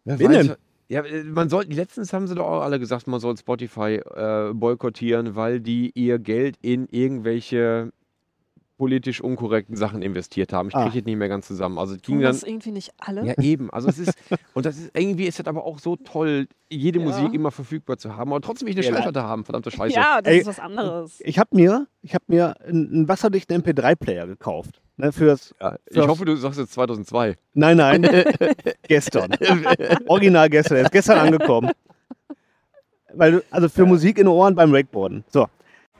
Wer 0.04 0.18
Wen 0.18 0.30
denn? 0.30 0.56
Ja, 0.88 1.02
äh, 1.02 1.24
man 1.24 1.48
soll, 1.48 1.64
letztens 1.64 2.12
haben 2.12 2.26
sie 2.26 2.34
doch 2.34 2.46
auch 2.46 2.62
alle 2.62 2.78
gesagt, 2.78 3.06
man 3.06 3.20
soll 3.20 3.36
Spotify 3.36 4.00
äh, 4.14 4.52
boykottieren, 4.54 5.36
weil 5.36 5.60
die 5.60 5.90
ihr 5.94 6.18
Geld 6.18 6.56
in 6.62 6.86
irgendwelche 6.88 7.92
politisch 8.78 9.20
unkorrekten 9.20 9.74
Sachen 9.74 10.02
investiert 10.02 10.52
haben. 10.52 10.68
Ich 10.68 10.74
Ah. 10.76 10.84
kriege 10.84 11.00
es 11.00 11.04
nicht 11.04 11.16
mehr 11.16 11.28
ganz 11.28 11.48
zusammen. 11.48 11.78
Also 11.78 11.96
ging 12.00 12.20
dann, 12.20 12.32
das 12.32 12.44
irgendwie 12.44 12.70
nicht 12.70 12.92
alle. 12.98 13.26
ja, 13.26 13.34
eben. 13.42 13.70
Also 13.70 13.88
es 13.88 13.98
ist, 13.98 14.14
und 14.54 14.66
das 14.66 14.78
ist 14.78 14.92
irgendwie 14.96 15.24
ist 15.26 15.40
das 15.40 15.46
aber 15.48 15.64
auch 15.64 15.80
so 15.80 15.96
toll, 15.96 16.46
jede 16.70 17.00
Ja. 17.00 17.04
Musik 17.04 17.34
immer 17.34 17.50
verfügbar 17.50 17.98
zu 17.98 18.16
haben, 18.16 18.30
aber 18.30 18.40
trotzdem 18.40 18.66
nicht 18.66 18.76
eine 18.78 18.86
Ja, 18.86 18.92
Schallplatte 18.92 19.24
haben, 19.24 19.44
verdammte 19.44 19.72
Scheiße. 19.72 19.96
Ja, 19.96 20.22
das 20.22 20.32
Ey, 20.32 20.40
ist 20.40 20.46
was 20.46 20.60
anderes. 20.60 21.20
Ich 21.24 21.40
habe 21.40 21.56
mir, 21.56 21.88
ich 22.02 22.14
hab 22.14 22.28
mir 22.28 22.54
einen, 22.60 22.88
einen 22.92 23.08
wasserdichten 23.08 23.60
MP3-Player 23.62 24.28
gekauft. 24.28 24.80
Ne, 25.00 25.12
fürs, 25.12 25.54
Ja, 25.60 25.76
ich 25.86 25.96
Ja. 25.96 26.08
hoffe, 26.08 26.24
du 26.24 26.34
sagst 26.36 26.58
jetzt 26.58 26.72
2002. 26.72 27.36
nein, 27.54 27.76
nein, 27.76 28.02
gestern. 28.88 29.30
Original 30.08 30.50
gestern. 30.50 30.78
Er 30.78 30.82
ist 30.84 30.92
gestern 30.92 31.18
angekommen. 31.18 31.70
Weil, 33.14 33.42
also 33.50 33.68
für 33.68 33.86
Musik 33.86 34.18
in 34.18 34.24
den 34.26 34.32
Ohren 34.32 34.54
beim 34.56 34.72
Wakeboarden. 34.72 35.24
So, 35.28 35.46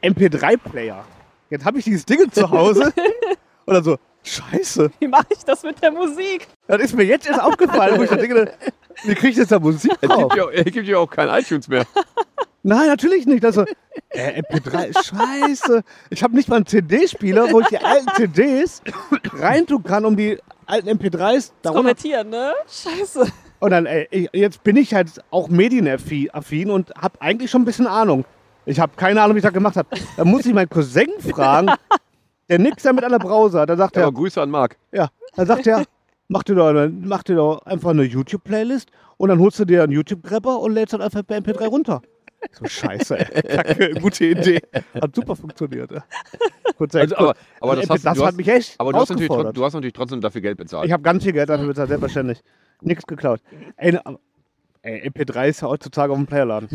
MP3-Player. 0.03 1.05
Jetzt 1.49 1.65
habe 1.65 1.79
ich 1.79 1.85
dieses 1.85 2.05
Ding 2.05 2.31
zu 2.31 2.51
Hause. 2.51 2.93
Oder 3.67 3.83
so, 3.83 3.97
scheiße. 4.25 4.91
Wie 4.99 5.09
mache 5.09 5.27
ich 5.31 5.45
das 5.45 5.63
mit 5.63 5.81
der 5.81 5.93
Musik? 5.93 6.49
Das 6.67 6.81
ist 6.83 6.95
mir 6.97 7.05
jetzt 7.05 7.27
erst 7.27 7.41
aufgefallen, 7.41 7.99
wo 7.99 8.03
ich 8.03 8.11
da 8.11 8.17
denke, 8.17 8.53
wie 9.05 9.15
kriege 9.15 9.29
ich 9.29 9.37
jetzt 9.37 9.53
da 9.53 9.59
Musik 9.61 9.93
Es 10.01 10.09
drauf? 10.09 10.33
gibt 10.33 10.37
ja, 10.37 10.51
es 10.51 10.73
gibt 10.73 10.89
ja 10.89 10.99
auch 10.99 11.09
kein 11.11 11.29
iTunes 11.29 11.69
mehr. 11.69 11.87
Nein, 12.69 12.87
natürlich 12.89 13.25
nicht. 13.27 13.45
Also, 13.45 13.65
äh, 14.11 14.43
MP3, 14.43 14.93
scheiße. 15.47 15.83
Ich 16.11 16.23
habe 16.23 16.35
nicht 16.37 16.49
mal 16.49 16.57
einen 16.57 16.67
CD-Spieler, 16.67 17.51
wo 17.51 17.61
ich 17.61 17.69
die 17.69 17.79
alten 17.79 18.09
CDs 18.15 18.83
reintun 19.33 19.83
kann, 19.83 20.05
um 20.05 20.17
die 20.17 20.39
alten 20.67 20.89
MP3s 20.91 21.53
darunter. 21.63 21.83
Kommentieren, 21.83 22.29
ne? 22.29 22.53
Scheiße. 22.69 23.27
Und 23.61 23.71
dann, 23.71 23.87
ey, 23.87 24.07
ich- 24.11 24.29
jetzt 24.35 24.63
bin 24.65 24.77
ich 24.77 24.93
halt 24.93 25.09
auch 25.31 25.49
medienaffin 25.49 26.71
und 26.71 26.91
habe 27.01 27.21
eigentlich 27.23 27.51
schon 27.51 27.63
ein 27.63 27.65
bisschen 27.65 27.87
Ahnung. 27.87 28.25
Ich 28.67 28.79
habe 28.79 28.93
keine 28.97 29.23
Ahnung, 29.23 29.35
wie 29.35 29.39
ich 29.39 29.45
das 29.45 29.53
gemacht 29.55 29.77
habe. 29.77 29.89
Da 30.19 30.25
muss 30.25 30.45
ich 30.45 30.53
meinen 30.53 30.69
Cousin 30.69 31.09
fragen, 31.21 31.71
der 32.51 32.59
nix 32.59 32.83
damit 32.83 33.03
an 33.03 33.13
der 33.13 33.19
Browser. 33.19 33.65
Da 33.65 33.77
sagt 33.77 33.97
Ja, 33.97 34.03
er, 34.03 34.13
Grüße 34.13 34.43
an 34.43 34.51
Marc. 34.51 34.77
ja, 34.93 35.09
da 35.37 35.47
sagt 35.47 35.67
er, 35.67 35.85
mach 36.29 36.43
dir 36.43 36.55
doch, 36.55 36.69
eine- 36.69 36.89
mach 36.91 37.23
dir 37.23 37.37
doch 37.37 37.63
einfach 37.65 37.91
eine 37.91 38.03
YouTube-Playlist 38.03 38.91
und 39.17 39.31
dann 39.31 39.39
holst 39.41 39.59
du 39.59 39.65
dir 39.65 39.83
einen 39.85 39.93
YouTube-Grabber 39.93 40.59
und 40.61 40.73
lädst 40.75 40.93
dann 40.93 41.01
einfach 41.01 41.27
per 41.27 41.39
MP3 41.39 41.67
runter. 41.67 42.03
So 42.53 42.65
scheiße, 42.67 43.19
ey. 43.19 43.43
Kacke, 43.57 43.95
gute 44.01 44.25
Idee. 44.27 44.61
Hat 45.01 45.15
super 45.15 45.35
funktioniert. 45.37 45.91
ja. 45.91 46.05
Kurz 46.77 46.95
Also, 46.95 47.17
aber, 47.17 47.35
aber 47.61 47.77
das, 47.77 47.91
hast, 47.91 48.05
das 48.07 48.17
du 48.19 48.27
hat 48.27 48.37
mich 48.37 48.47
echt 48.49 48.75
aber 48.79 48.93
du 48.93 48.99
hast, 49.01 49.11
du 49.11 49.65
hast 49.65 49.75
natürlich 49.75 49.93
trotzdem 49.93 50.21
dafür 50.21 50.41
Geld 50.41 50.57
bezahlt. 50.59 50.87
Ich 50.87 50.93
habe 50.93 51.03
ganz 51.03 51.25
viel 51.25 51.33
Geld 51.33 51.49
dafür 51.49 51.67
bezahlt, 51.67 51.89
selbstverständlich. 51.89 52.43
Nichts 52.81 53.07
geklaut. 53.07 53.41
Ey, 53.77 53.99
ey, 54.83 55.09
MP3 55.11 55.49
ist 55.49 55.63
ja 55.63 55.69
heutzutage 55.69 56.13
auf 56.13 56.19
dem 56.19 56.27
Playerladen. 56.27 56.69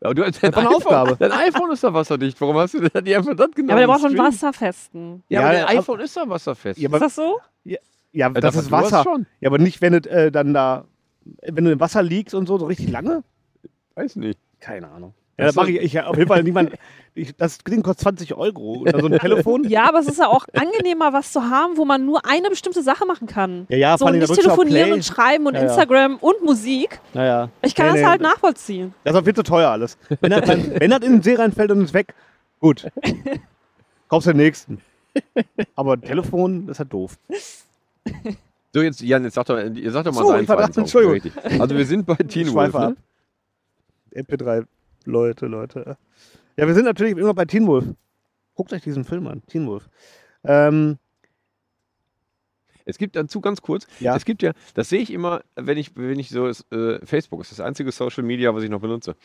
aber 0.00 0.14
du, 0.14 0.22
dein, 0.22 0.32
war 0.42 0.58
eine 0.58 0.68
iPhone, 0.68 0.74
Aufgabe. 0.76 1.16
dein 1.18 1.32
iPhone 1.32 1.70
ist 1.70 1.84
doch 1.84 1.94
wasserdicht. 1.94 2.40
Warum 2.40 2.56
hast 2.58 2.74
du 2.74 2.80
denn 2.80 3.04
nicht 3.04 3.16
einfach 3.16 3.36
das 3.36 3.50
genommen? 3.52 3.68
Ja, 3.68 3.74
aber 3.74 3.80
der 3.80 3.86
braucht 3.86 4.00
schon 4.00 4.10
Stream? 4.10 4.24
wasserfesten. 4.24 5.22
Ja, 5.28 5.40
aber 5.40 5.48
Ja, 5.48 5.52
dein 5.60 5.68
aber- 5.68 5.78
iPhone 5.78 6.00
ist 6.00 6.16
doch 6.16 6.28
wasserfest. 6.28 6.78
Ja, 6.80 6.88
Ist 6.88 6.94
aber, 6.94 7.04
das 7.04 7.14
so? 7.14 7.38
ja, 8.12 8.28
das 8.30 8.40
das 8.42 8.56
ist 8.64 8.70
Wasser. 8.72 9.04
schon. 9.04 9.26
Ja, 9.40 9.48
aber 9.50 9.58
nicht, 9.58 9.80
wenn 9.80 9.94
es 9.94 10.06
äh, 10.06 10.32
dann 10.32 10.52
da, 10.52 10.84
wenn 11.42 11.64
du 11.64 11.70
im 11.70 11.78
Wasser 11.80 12.02
liegst 12.02 12.34
und 12.34 12.46
so, 12.46 12.58
so 12.58 12.66
richtig 12.66 12.90
lange? 12.90 13.22
Weiß 13.94 14.16
nicht. 14.16 14.38
Keine 14.60 14.88
Ahnung. 14.88 15.14
Ja, 15.38 15.46
das 15.46 15.54
mache 15.54 15.70
ich, 15.70 15.76
ich 15.82 16.00
auf 16.00 16.16
jeden 16.16 16.28
Fall 16.28 16.42
niemand. 16.42 16.72
Ich, 17.14 17.34
das 17.36 17.58
Ding 17.58 17.82
kostet 17.82 18.04
20 18.04 18.34
Euro. 18.34 18.78
Oder 18.80 18.98
so 19.00 19.06
ein 19.06 19.18
Telefon. 19.18 19.64
Ja, 19.64 19.88
aber 19.88 19.98
es 19.98 20.06
ist 20.06 20.18
ja 20.18 20.28
auch 20.28 20.46
angenehmer, 20.54 21.12
was 21.12 21.32
zu 21.32 21.50
haben, 21.50 21.76
wo 21.76 21.84
man 21.84 22.06
nur 22.06 22.24
eine 22.26 22.48
bestimmte 22.48 22.82
Sache 22.82 23.04
machen 23.04 23.26
kann. 23.26 23.66
Ja, 23.68 23.76
ja, 23.76 23.98
so 23.98 24.08
nicht 24.08 24.32
telefonieren 24.32 24.92
und 24.92 25.04
schreiben 25.04 25.46
und 25.46 25.54
Ja, 25.54 25.60
ja. 25.62 25.66
Instagram 25.66 26.16
und 26.16 26.42
Musik. 26.42 27.00
Naja. 27.12 27.50
Ich 27.62 27.74
kann 27.74 27.86
Nee, 27.86 27.92
das 27.92 28.00
nee, 28.00 28.06
halt 28.06 28.20
nachvollziehen. 28.22 28.94
Das 29.04 29.14
ist 29.14 29.20
auch 29.20 29.24
viel 29.24 29.34
zu 29.34 29.42
teuer 29.42 29.70
alles. 29.70 29.98
Wenn 30.20 30.30
das, 30.30 30.42
dann, 30.42 30.80
wenn 30.80 30.90
das 30.90 31.00
in 31.00 31.12
den 31.12 31.22
See 31.22 31.34
reinfällt 31.34 31.70
und 31.70 31.82
ist 31.84 31.94
weg, 31.94 32.14
gut. 32.60 32.86
Kaufst 34.08 34.28
den 34.28 34.36
nächsten. 34.38 34.80
Aber 35.74 35.94
ein 35.94 36.02
Telefon, 36.02 36.66
das 36.66 36.76
ist 36.76 36.78
halt 36.80 36.92
doof. 36.92 37.18
So, 38.72 38.82
jetzt, 38.82 39.00
Jan, 39.00 39.24
jetzt 39.24 39.34
sag 39.34 39.46
doch, 39.46 39.58
ihr 39.58 39.90
sagt 39.90 40.06
doch 40.06 40.12
mal 40.12 40.20
So, 40.20 40.44
Song. 40.46 40.82
Entschuldigung. 40.82 41.14
Richtig. 41.14 41.60
Also 41.60 41.76
wir 41.76 41.86
sind 41.86 42.06
bei 42.06 42.14
Teen 42.16 42.52
Wolf. 42.52 42.74
Ne? 42.74 42.96
MP3, 44.16 44.66
Leute, 45.04 45.46
Leute. 45.46 45.96
Ja, 46.56 46.66
wir 46.66 46.74
sind 46.74 46.84
natürlich 46.84 47.16
immer 47.16 47.34
bei 47.34 47.44
Teen 47.44 47.66
Wolf. 47.66 47.84
Guckt 48.54 48.72
euch 48.72 48.82
diesen 48.82 49.04
Film 49.04 49.26
an, 49.26 49.42
Teen 49.46 49.66
Wolf. 49.66 49.88
Ähm, 50.44 50.98
Es 52.88 52.98
gibt 52.98 53.16
dazu 53.16 53.40
ganz 53.40 53.60
kurz, 53.62 53.88
Ja. 53.98 54.14
es 54.14 54.24
gibt 54.24 54.42
ja, 54.44 54.52
das 54.74 54.88
sehe 54.88 55.00
ich 55.00 55.12
immer, 55.12 55.40
wenn 55.56 55.76
ich, 55.76 55.96
wenn 55.96 56.20
ich 56.20 56.28
so, 56.28 56.46
äh, 56.46 57.04
Facebook 57.04 57.40
ist 57.40 57.50
das 57.50 57.58
einzige 57.58 57.90
Social 57.90 58.22
Media, 58.22 58.54
was 58.54 58.62
ich 58.62 58.70
noch 58.70 58.80
benutze. 58.80 59.16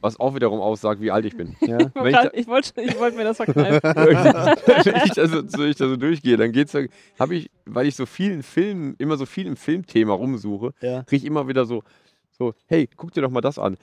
Was 0.00 0.20
auch 0.20 0.36
wiederum 0.36 0.60
aussagt, 0.60 1.00
wie 1.00 1.10
alt 1.10 1.24
ich 1.24 1.36
bin. 1.36 1.56
ja. 1.60 1.78
Ich 1.80 1.92
da- 2.14 2.30
Ich 2.32 2.46
wollte 2.46 2.80
ich 2.80 2.96
wollte 2.96 3.16
mir 3.16 3.24
das 3.24 3.38
verkneifen. 3.38 3.80
wenn 3.82 5.04
ich 5.04 5.12
da 5.14 5.26
so, 5.26 5.42
so, 5.48 5.64
ich 5.64 5.74
da 5.76 5.88
so 5.88 5.96
durchgehe, 5.96 6.36
dann 6.36 6.52
geht's 6.52 6.74
habe 7.18 7.34
ich, 7.34 7.50
weil 7.64 7.86
ich 7.88 7.96
so 7.96 8.06
vielen 8.06 8.44
Filmen, 8.44 8.94
immer 8.98 9.16
so 9.16 9.26
viel 9.26 9.48
im 9.48 9.56
Filmthema 9.56 10.14
rumsuche, 10.14 10.72
Ja. 10.80 11.02
kriege 11.02 11.16
ich 11.16 11.24
immer 11.24 11.48
wieder 11.48 11.64
so, 11.66 11.82
so, 12.38 12.54
hey, 12.66 12.88
guck 12.96 13.10
dir 13.12 13.22
doch 13.22 13.30
mal 13.30 13.40
das 13.40 13.58
an. 13.58 13.76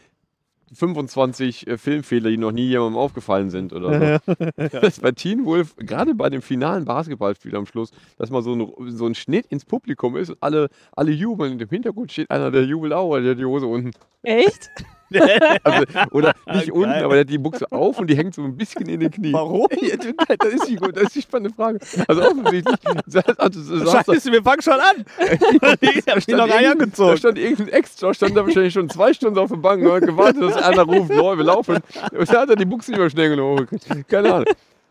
25 0.75 1.67
äh, 1.67 1.77
Filmfehler, 1.77 2.29
die 2.29 2.37
noch 2.37 2.51
nie 2.51 2.67
jemandem 2.67 2.97
aufgefallen 2.97 3.49
sind 3.49 3.73
oder 3.73 4.19
so. 4.25 4.69
Das 4.81 4.99
bei 4.99 5.11
Teen 5.11 5.45
Wolf, 5.45 5.75
gerade 5.77 6.13
bei 6.15 6.29
dem 6.29 6.41
finalen 6.41 6.85
Basketballspiel 6.85 7.55
am 7.55 7.65
Schluss, 7.65 7.91
dass 8.17 8.29
mal 8.29 8.41
so 8.41 8.53
ein, 8.53 8.91
so 8.91 9.05
ein 9.05 9.15
Schnitt 9.15 9.45
ins 9.47 9.65
Publikum 9.65 10.15
ist 10.17 10.29
und 10.29 10.37
alle, 10.41 10.69
alle 10.95 11.11
jubeln 11.11 11.53
und 11.53 11.61
im 11.61 11.69
Hintergrund 11.69 12.11
steht 12.11 12.29
einer, 12.29 12.51
der 12.51 12.63
jubelt 12.63 12.93
auch, 12.93 13.11
weil 13.11 13.23
der 13.23 13.31
hat 13.31 13.39
die 13.39 13.45
Hose 13.45 13.65
unten. 13.65 13.91
Echt? 14.23 14.69
Also, 15.63 15.85
oder 16.11 16.33
nicht 16.53 16.67
Geil. 16.67 16.71
unten, 16.71 17.03
aber 17.03 17.13
der 17.13 17.21
hat 17.21 17.29
die 17.29 17.37
Buchse 17.37 17.71
auf 17.71 17.99
und 17.99 18.07
die 18.07 18.15
hängt 18.15 18.35
so 18.35 18.43
ein 18.43 18.55
bisschen 18.55 18.87
in 18.87 18.99
den 18.99 19.11
Knien. 19.11 19.33
Warum? 19.33 19.67
Das 20.37 20.53
ist 20.53 20.67
die, 20.67 20.75
das 20.75 21.03
ist 21.03 21.15
die 21.15 21.21
spannende 21.21 21.55
Frage. 21.55 21.79
Also 22.07 22.21
offensichtlich. 22.23 22.75
Also, 23.37 23.79
du 23.79 23.89
Scheiße, 23.89 24.31
wir 24.31 24.43
fangen 24.43 24.61
schon 24.61 24.73
an. 24.73 25.05
ich 25.81 26.07
hab 26.07 26.15
mich 26.15 26.27
noch 26.27 26.47
nicht 26.47 26.99
da 26.99 27.17
stand 27.17 27.37
irgendein 27.37 27.69
Extra, 27.69 28.13
stand 28.13 28.35
da 28.35 28.45
wahrscheinlich 28.45 28.73
schon 28.73 28.89
zwei 28.89 29.13
Stunden 29.13 29.39
auf 29.39 29.49
der 29.49 29.57
Bank 29.57 29.83
und 29.83 29.91
hat 29.91 30.03
gewartet, 30.03 30.41
dass 30.41 30.55
einer 30.55 30.83
ruft, 30.83 31.13
Leute, 31.13 31.37
wir 31.39 31.45
laufen. 31.45 31.77
Und 32.11 32.33
da 32.33 32.41
hat 32.41 32.49
er 32.49 32.55
die 32.55 32.65
Buchse 32.65 32.91
nicht 32.91 32.99
mehr 32.99 33.09
schnell 33.09 33.29
genug 33.29 33.61
hochgekriegt. 33.61 34.09
Keine 34.09 34.33
Ahnung. 34.33 34.45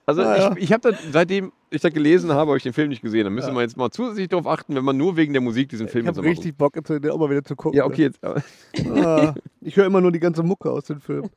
Also 0.07 0.23
Ah, 0.23 0.37
ja. 0.37 0.53
ich, 0.57 0.65
ich 0.65 0.73
habe 0.73 0.91
das, 0.93 1.01
seitdem 1.13 1.53
ich 1.71 1.81
das 1.81 1.93
gelesen 1.93 2.31
habe, 2.33 2.49
habe 2.51 2.57
ich 2.59 2.63
den 2.63 2.73
Film 2.75 2.91
nicht 2.91 3.01
gesehen. 3.03 3.25
Da 3.25 3.31
müssen 3.31 3.55
wir 3.55 3.63
jetzt 3.63 3.77
mal 3.77 3.91
zusätzlich 3.91 4.29
darauf 4.29 4.47
achten, 4.47 4.75
wenn 4.75 4.85
man 4.85 4.97
nur 4.99 5.17
wegen 5.17 5.33
der 5.33 5.41
Musik 5.43 5.71
diesen 5.71 5.89
Film 5.89 6.05
Ich 6.05 6.09
jetzt 6.09 6.17
habe 6.19 6.27
mal 6.27 6.33
richtig 6.33 6.57
Bock, 6.57 6.77
jetzt 6.77 6.89
den 6.91 7.11
auch 7.11 7.19
mal 7.19 7.31
wieder 7.31 7.43
zu 7.43 7.57
gucken. 7.57 7.79
Ja, 7.79 7.87
okay, 7.87 8.03
jetzt. 8.03 8.23
Ah, 8.25 9.35
ich 9.61 9.77
höre 9.77 9.87
immer 9.87 10.01
nur 10.03 10.13
die 10.13 10.21
ganze 10.21 10.43
Mucke 10.43 10.71
aus 10.71 10.85
dem 10.85 11.01
Film. 11.01 11.31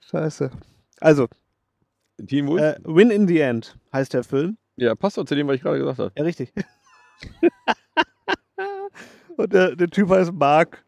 Scheiße. 0.00 0.50
Also, 1.00 1.28
Teen 2.26 2.46
Wolf? 2.48 2.60
äh, 2.60 2.76
Win 2.84 3.10
in 3.10 3.28
the 3.28 3.38
End 3.38 3.76
heißt 3.92 4.14
der 4.14 4.24
Film. 4.24 4.56
ja, 4.76 4.94
passt 4.96 5.16
doch 5.16 5.24
zu 5.24 5.34
dem, 5.36 5.46
was 5.46 5.54
ich 5.56 5.62
gerade 5.62 5.78
gesagt 5.78 5.98
habe. 6.00 6.12
Ja, 6.16 6.24
richtig. 6.24 6.52
Und 9.36 9.52
der, 9.52 9.76
der 9.76 9.88
Typ 9.88 10.08
heißt 10.10 10.32
Mark 10.32 10.84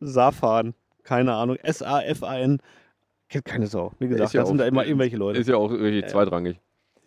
Safan. 0.00 0.74
Keine 1.02 1.34
Ahnung. 1.34 1.56
S-A-F-A-N. 1.56 2.60
Kennt 3.34 3.44
keine 3.46 3.66
Sau. 3.66 3.90
Wie 3.98 4.06
gesagt, 4.06 4.32
ja 4.32 4.42
das 4.42 4.48
sind 4.48 4.58
auch- 4.60 4.62
da 4.62 4.68
immer 4.68 4.84
irgendwelche 4.86 5.16
Leute. 5.16 5.40
Ist 5.40 5.48
ja 5.48 5.56
auch 5.56 5.72
richtig 5.72 6.06
zweitrangig. 6.06 6.60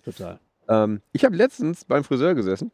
Total. 0.03 0.39
Ähm, 0.67 0.99
ich 1.13 1.23
habe 1.23 1.37
letztens 1.37 1.85
beim 1.85 2.03
Friseur 2.03 2.35
gesessen 2.35 2.69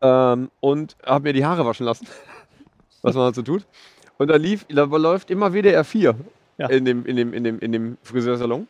ähm, 0.00 0.50
und 0.58 0.96
habe 1.06 1.28
mir 1.28 1.32
die 1.32 1.44
Haare 1.46 1.64
waschen 1.64 1.86
lassen, 1.86 2.08
was 3.02 3.14
man 3.14 3.26
halt 3.26 3.36
so 3.36 3.42
tut. 3.42 3.64
Und 4.18 4.26
da 4.30 4.34
lief, 4.34 4.64
da 4.68 4.82
läuft 4.82 5.30
immer 5.30 5.52
WDR 5.52 5.84
4 5.84 6.16
Ja. 6.58 6.68
in, 6.68 6.84
dem, 6.84 7.06
in, 7.06 7.14
dem, 7.14 7.32
in, 7.32 7.44
dem, 7.44 7.60
in 7.60 7.70
dem 7.70 7.98
Friseursalon. 8.02 8.66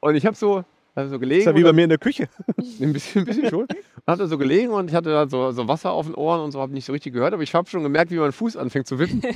Und 0.00 0.16
ich 0.16 0.26
habe 0.26 0.34
so, 0.36 0.64
hab 0.96 1.08
so 1.08 1.20
gelegen. 1.20 1.42
Ist 1.42 1.46
ja 1.46 1.54
wie 1.54 1.62
bei 1.62 1.72
mir 1.72 1.84
in 1.84 1.90
der 1.90 1.98
Küche. 1.98 2.28
ein 2.80 2.92
bisschen, 2.92 3.20
ein 3.22 3.26
bisschen 3.26 3.48
schon. 3.48 3.60
Und 3.60 3.76
hab 4.08 4.18
da 4.18 4.26
so 4.26 4.38
gelegen 4.38 4.70
und 4.72 4.88
ich 4.90 4.96
hatte 4.96 5.10
da 5.10 5.28
so, 5.28 5.52
so 5.52 5.68
Wasser 5.68 5.92
auf 5.92 6.06
den 6.06 6.16
Ohren 6.16 6.40
und 6.40 6.50
so, 6.50 6.60
habe 6.60 6.72
nicht 6.72 6.84
so 6.84 6.92
richtig 6.92 7.12
gehört, 7.12 7.32
aber 7.32 7.44
ich 7.44 7.54
habe 7.54 7.70
schon 7.70 7.84
gemerkt, 7.84 8.10
wie 8.10 8.16
mein 8.18 8.32
Fuß 8.32 8.56
anfängt 8.56 8.88
zu 8.88 8.98
wippen. 8.98 9.22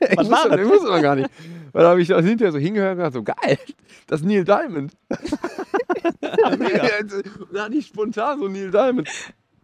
ich, 0.00 0.16
war 0.16 0.26
wusste, 0.30 0.48
das? 0.50 0.60
ich 0.60 0.68
wusste 0.68 0.86
noch 0.88 1.02
gar 1.02 1.16
nicht. 1.16 1.30
Weil 1.72 1.82
da 1.82 1.90
habe 1.90 2.00
ich 2.02 2.08
da 2.08 2.20
hinterher 2.20 2.52
so 2.52 2.58
hingehört 2.58 2.92
und 2.92 2.96
gedacht, 2.98 3.12
so 3.14 3.22
geil, 3.22 3.58
das 4.06 4.20
ist 4.20 4.26
Neil 4.26 4.44
Diamond. 4.44 4.92
und 5.10 5.20
da 7.52 7.64
hatte 7.64 7.74
ich 7.74 7.86
spontan 7.86 8.38
so 8.40 8.48
Neil 8.48 8.70
Diamond. 8.70 9.08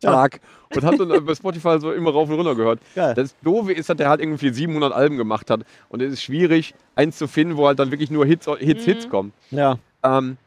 Tag 0.00 0.40
und 0.74 0.82
habe 0.82 1.06
dann 1.06 1.26
bei 1.26 1.34
Spotify 1.34 1.78
so 1.78 1.92
immer 1.92 2.10
rauf 2.10 2.30
und 2.30 2.36
runter 2.36 2.54
gehört. 2.54 2.80
Geil. 2.94 3.12
Das 3.14 3.36
Doofe 3.42 3.74
ist, 3.74 3.90
dass 3.90 3.98
der 3.98 4.08
halt 4.08 4.22
irgendwie 4.22 4.48
700 4.50 4.94
Alben 4.94 5.18
gemacht 5.18 5.50
hat 5.50 5.60
und 5.90 6.00
es 6.00 6.14
ist 6.14 6.22
schwierig, 6.22 6.74
eins 6.94 7.18
zu 7.18 7.28
finden, 7.28 7.58
wo 7.58 7.66
halt 7.66 7.78
dann 7.78 7.90
wirklich 7.90 8.10
nur 8.10 8.24
Hits, 8.24 8.46
Hits, 8.60 8.84
Hits 8.84 9.10
kommen. 9.10 9.34
Ja, 9.50 9.78
Ähm, 10.02 10.38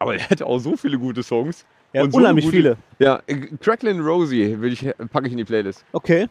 aber 0.00 0.14
er 0.16 0.22
hätte 0.28 0.44
auch 0.46 0.58
so 0.58 0.76
viele 0.76 0.98
gute 0.98 1.22
Songs. 1.22 1.64
ja 1.92 2.02
Und 2.02 2.10
so 2.10 2.18
unheimlich 2.18 2.46
gute- 2.46 2.56
viele. 2.56 2.76
Ja, 2.98 3.22
äh, 3.28 3.36
Cracklin 3.60 4.00
Rosie 4.00 4.60
will 4.60 4.72
ich, 4.72 4.84
packe 5.12 5.26
ich 5.28 5.32
in 5.32 5.38
die 5.38 5.44
Playlist. 5.44 5.84
Okay, 5.92 6.26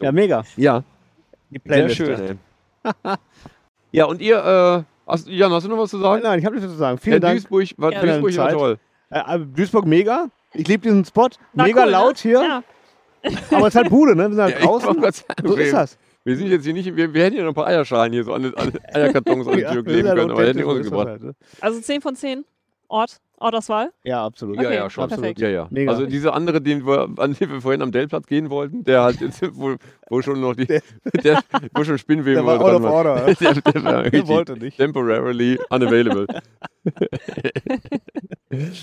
ja, 0.00 0.12
mega. 0.12 0.44
Ja, 0.56 0.82
Die 1.50 1.54
sehr 1.54 1.60
Playlist. 1.60 1.96
schön. 1.96 2.38
Ey. 2.84 2.92
ja, 3.92 4.04
und 4.06 4.20
ihr, 4.20 4.36
äh, 4.36 5.10
hast, 5.10 5.28
Jan, 5.28 5.52
hast 5.52 5.64
du 5.64 5.70
noch 5.70 5.78
was 5.78 5.90
zu 5.90 5.98
sagen? 5.98 6.22
Nein, 6.22 6.38
ich 6.38 6.44
habe 6.44 6.54
nichts 6.56 6.70
zu 6.70 6.76
sagen. 6.76 6.96
Ja, 6.98 7.02
Vielen 7.02 7.20
Dank. 7.20 7.34
Duisburg, 7.48 7.68
war, 7.78 7.92
Ja. 7.92 8.00
Duisburg 8.02 8.36
war 8.36 8.52
toll. 8.52 8.78
Äh, 9.10 9.18
also 9.18 9.44
Duisburg 9.44 9.86
mega. 9.86 10.28
Ich 10.54 10.66
liebe 10.68 10.82
diesen 10.82 11.04
Spot. 11.04 11.28
War 11.54 11.66
mega 11.66 11.80
cool, 11.80 11.86
ne? 11.86 11.92
laut 11.92 12.18
hier. 12.18 12.40
Ja. 12.42 12.62
Aber 13.50 13.62
es 13.66 13.74
ist 13.74 13.76
halt 13.76 13.88
Bude, 13.90 14.14
ne? 14.14 14.24
Wir 14.28 14.34
sind 14.34 14.42
halt 14.42 14.54
Ja, 14.60 14.64
draußen. 14.66 14.94
So 15.00 15.06
ist 15.06 15.24
wir- 15.58 15.72
das. 15.72 15.98
Wir 16.24 16.36
sind 16.36 16.48
jetzt 16.48 16.64
hier 16.64 16.72
nicht, 16.72 16.96
wir, 16.96 17.14
wir 17.14 17.22
hätten 17.24 17.36
ja 17.36 17.42
noch 17.44 17.52
ein 17.52 17.54
paar 17.54 17.68
Eierschalen 17.68 18.12
hier, 18.12 18.24
so 18.24 18.32
an, 18.32 18.52
an 18.56 18.72
Eierkartons 18.92 19.46
an 19.46 19.54
die 19.56 19.60
Ja, 19.62 19.70
Tür 19.72 19.84
kleben 19.84 20.08
können, 20.08 20.30
aber 20.32 20.42
hätten 20.44 20.58
die 20.58 20.64
so 20.64 20.70
das 20.70 20.78
rausgebracht. 20.78 21.06
halt, 21.06 21.22
ne? 21.22 21.34
Also 21.60 21.80
10 21.80 22.00
von 22.00 22.16
10. 22.16 22.44
Ort, 22.88 23.20
Ortauswahl. 23.38 23.90
Ja, 24.04 24.24
absolut. 24.24 24.56
Ja, 24.56 24.62
Okay, 24.62 24.74
ja, 24.76 24.88
schon. 24.90 25.08
perfekt. 25.08 25.40
Ja, 25.40 25.48
ja. 25.48 25.66
Mega. 25.70 25.90
Also 25.92 26.06
dieser 26.06 26.34
andere, 26.34 26.60
den 26.60 26.86
wir, 26.86 27.08
an 27.18 27.34
den 27.34 27.50
wir 27.50 27.60
vorhin 27.60 27.82
am 27.82 27.92
Dellplatz 27.92 28.26
gehen 28.26 28.48
wollten, 28.50 28.84
der 28.84 29.02
halt, 29.02 29.20
jetzt, 29.20 29.42
wo, 29.58 29.76
wo 30.08 30.22
schon 30.22 30.40
noch 30.40 30.54
die, 30.54 30.66
der, 30.66 31.40
wo 31.74 31.84
schon 31.84 31.98
Spinnweben 31.98 32.44
Der 32.44 32.46
war 32.46 32.60
out 32.60 32.80
of 32.80 32.90
order. 32.90 33.34
Der, 33.40 33.54
der 33.54 33.84
war 33.84 34.02
Der 34.04 34.28
wollte 34.28 34.56
nicht. 34.56 34.76
temporarily 34.78 35.58
unavailable. 35.70 36.26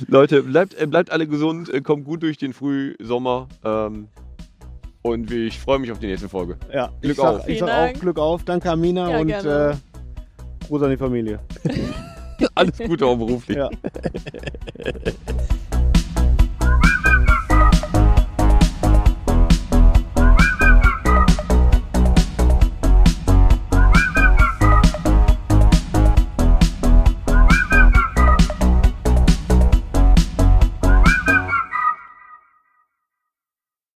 Leute, 0.08 0.44
bleibt, 0.44 0.80
äh, 0.80 0.86
bleibt 0.88 1.12
alle 1.12 1.28
gesund, 1.28 1.74
äh, 1.74 1.82
kommt 1.82 2.06
gut 2.06 2.22
durch 2.24 2.38
den 2.38 2.54
Frühsommer. 2.54 3.48
Ähm, 3.64 4.08
und 5.02 5.32
ich 5.32 5.60
freue 5.60 5.80
mich 5.80 5.92
auf 5.92 6.00
die 6.00 6.08
nächste 6.08 6.30
Folge. 6.30 6.58
Ja, 6.74 6.88
Glück 7.02 7.12
ich 7.12 7.18
sag, 7.18 7.36
auf. 7.40 7.48
Ich 7.48 7.60
sag 7.60 7.70
auch 7.96 8.00
Glück 8.00 8.20
auf. 8.20 8.44
Danke, 8.44 8.70
Amina. 8.72 9.10
Ja, 9.10 9.20
und 9.20 9.30
äh, 9.30 9.76
Gruß 10.68 10.82
an 10.84 10.92
die 10.92 10.98
Familie. 10.98 11.40
Alles 12.56 12.78
Gute 12.78 13.06
auch 13.06 13.18
beruflich. 13.18 13.58
Ja. 13.58 13.70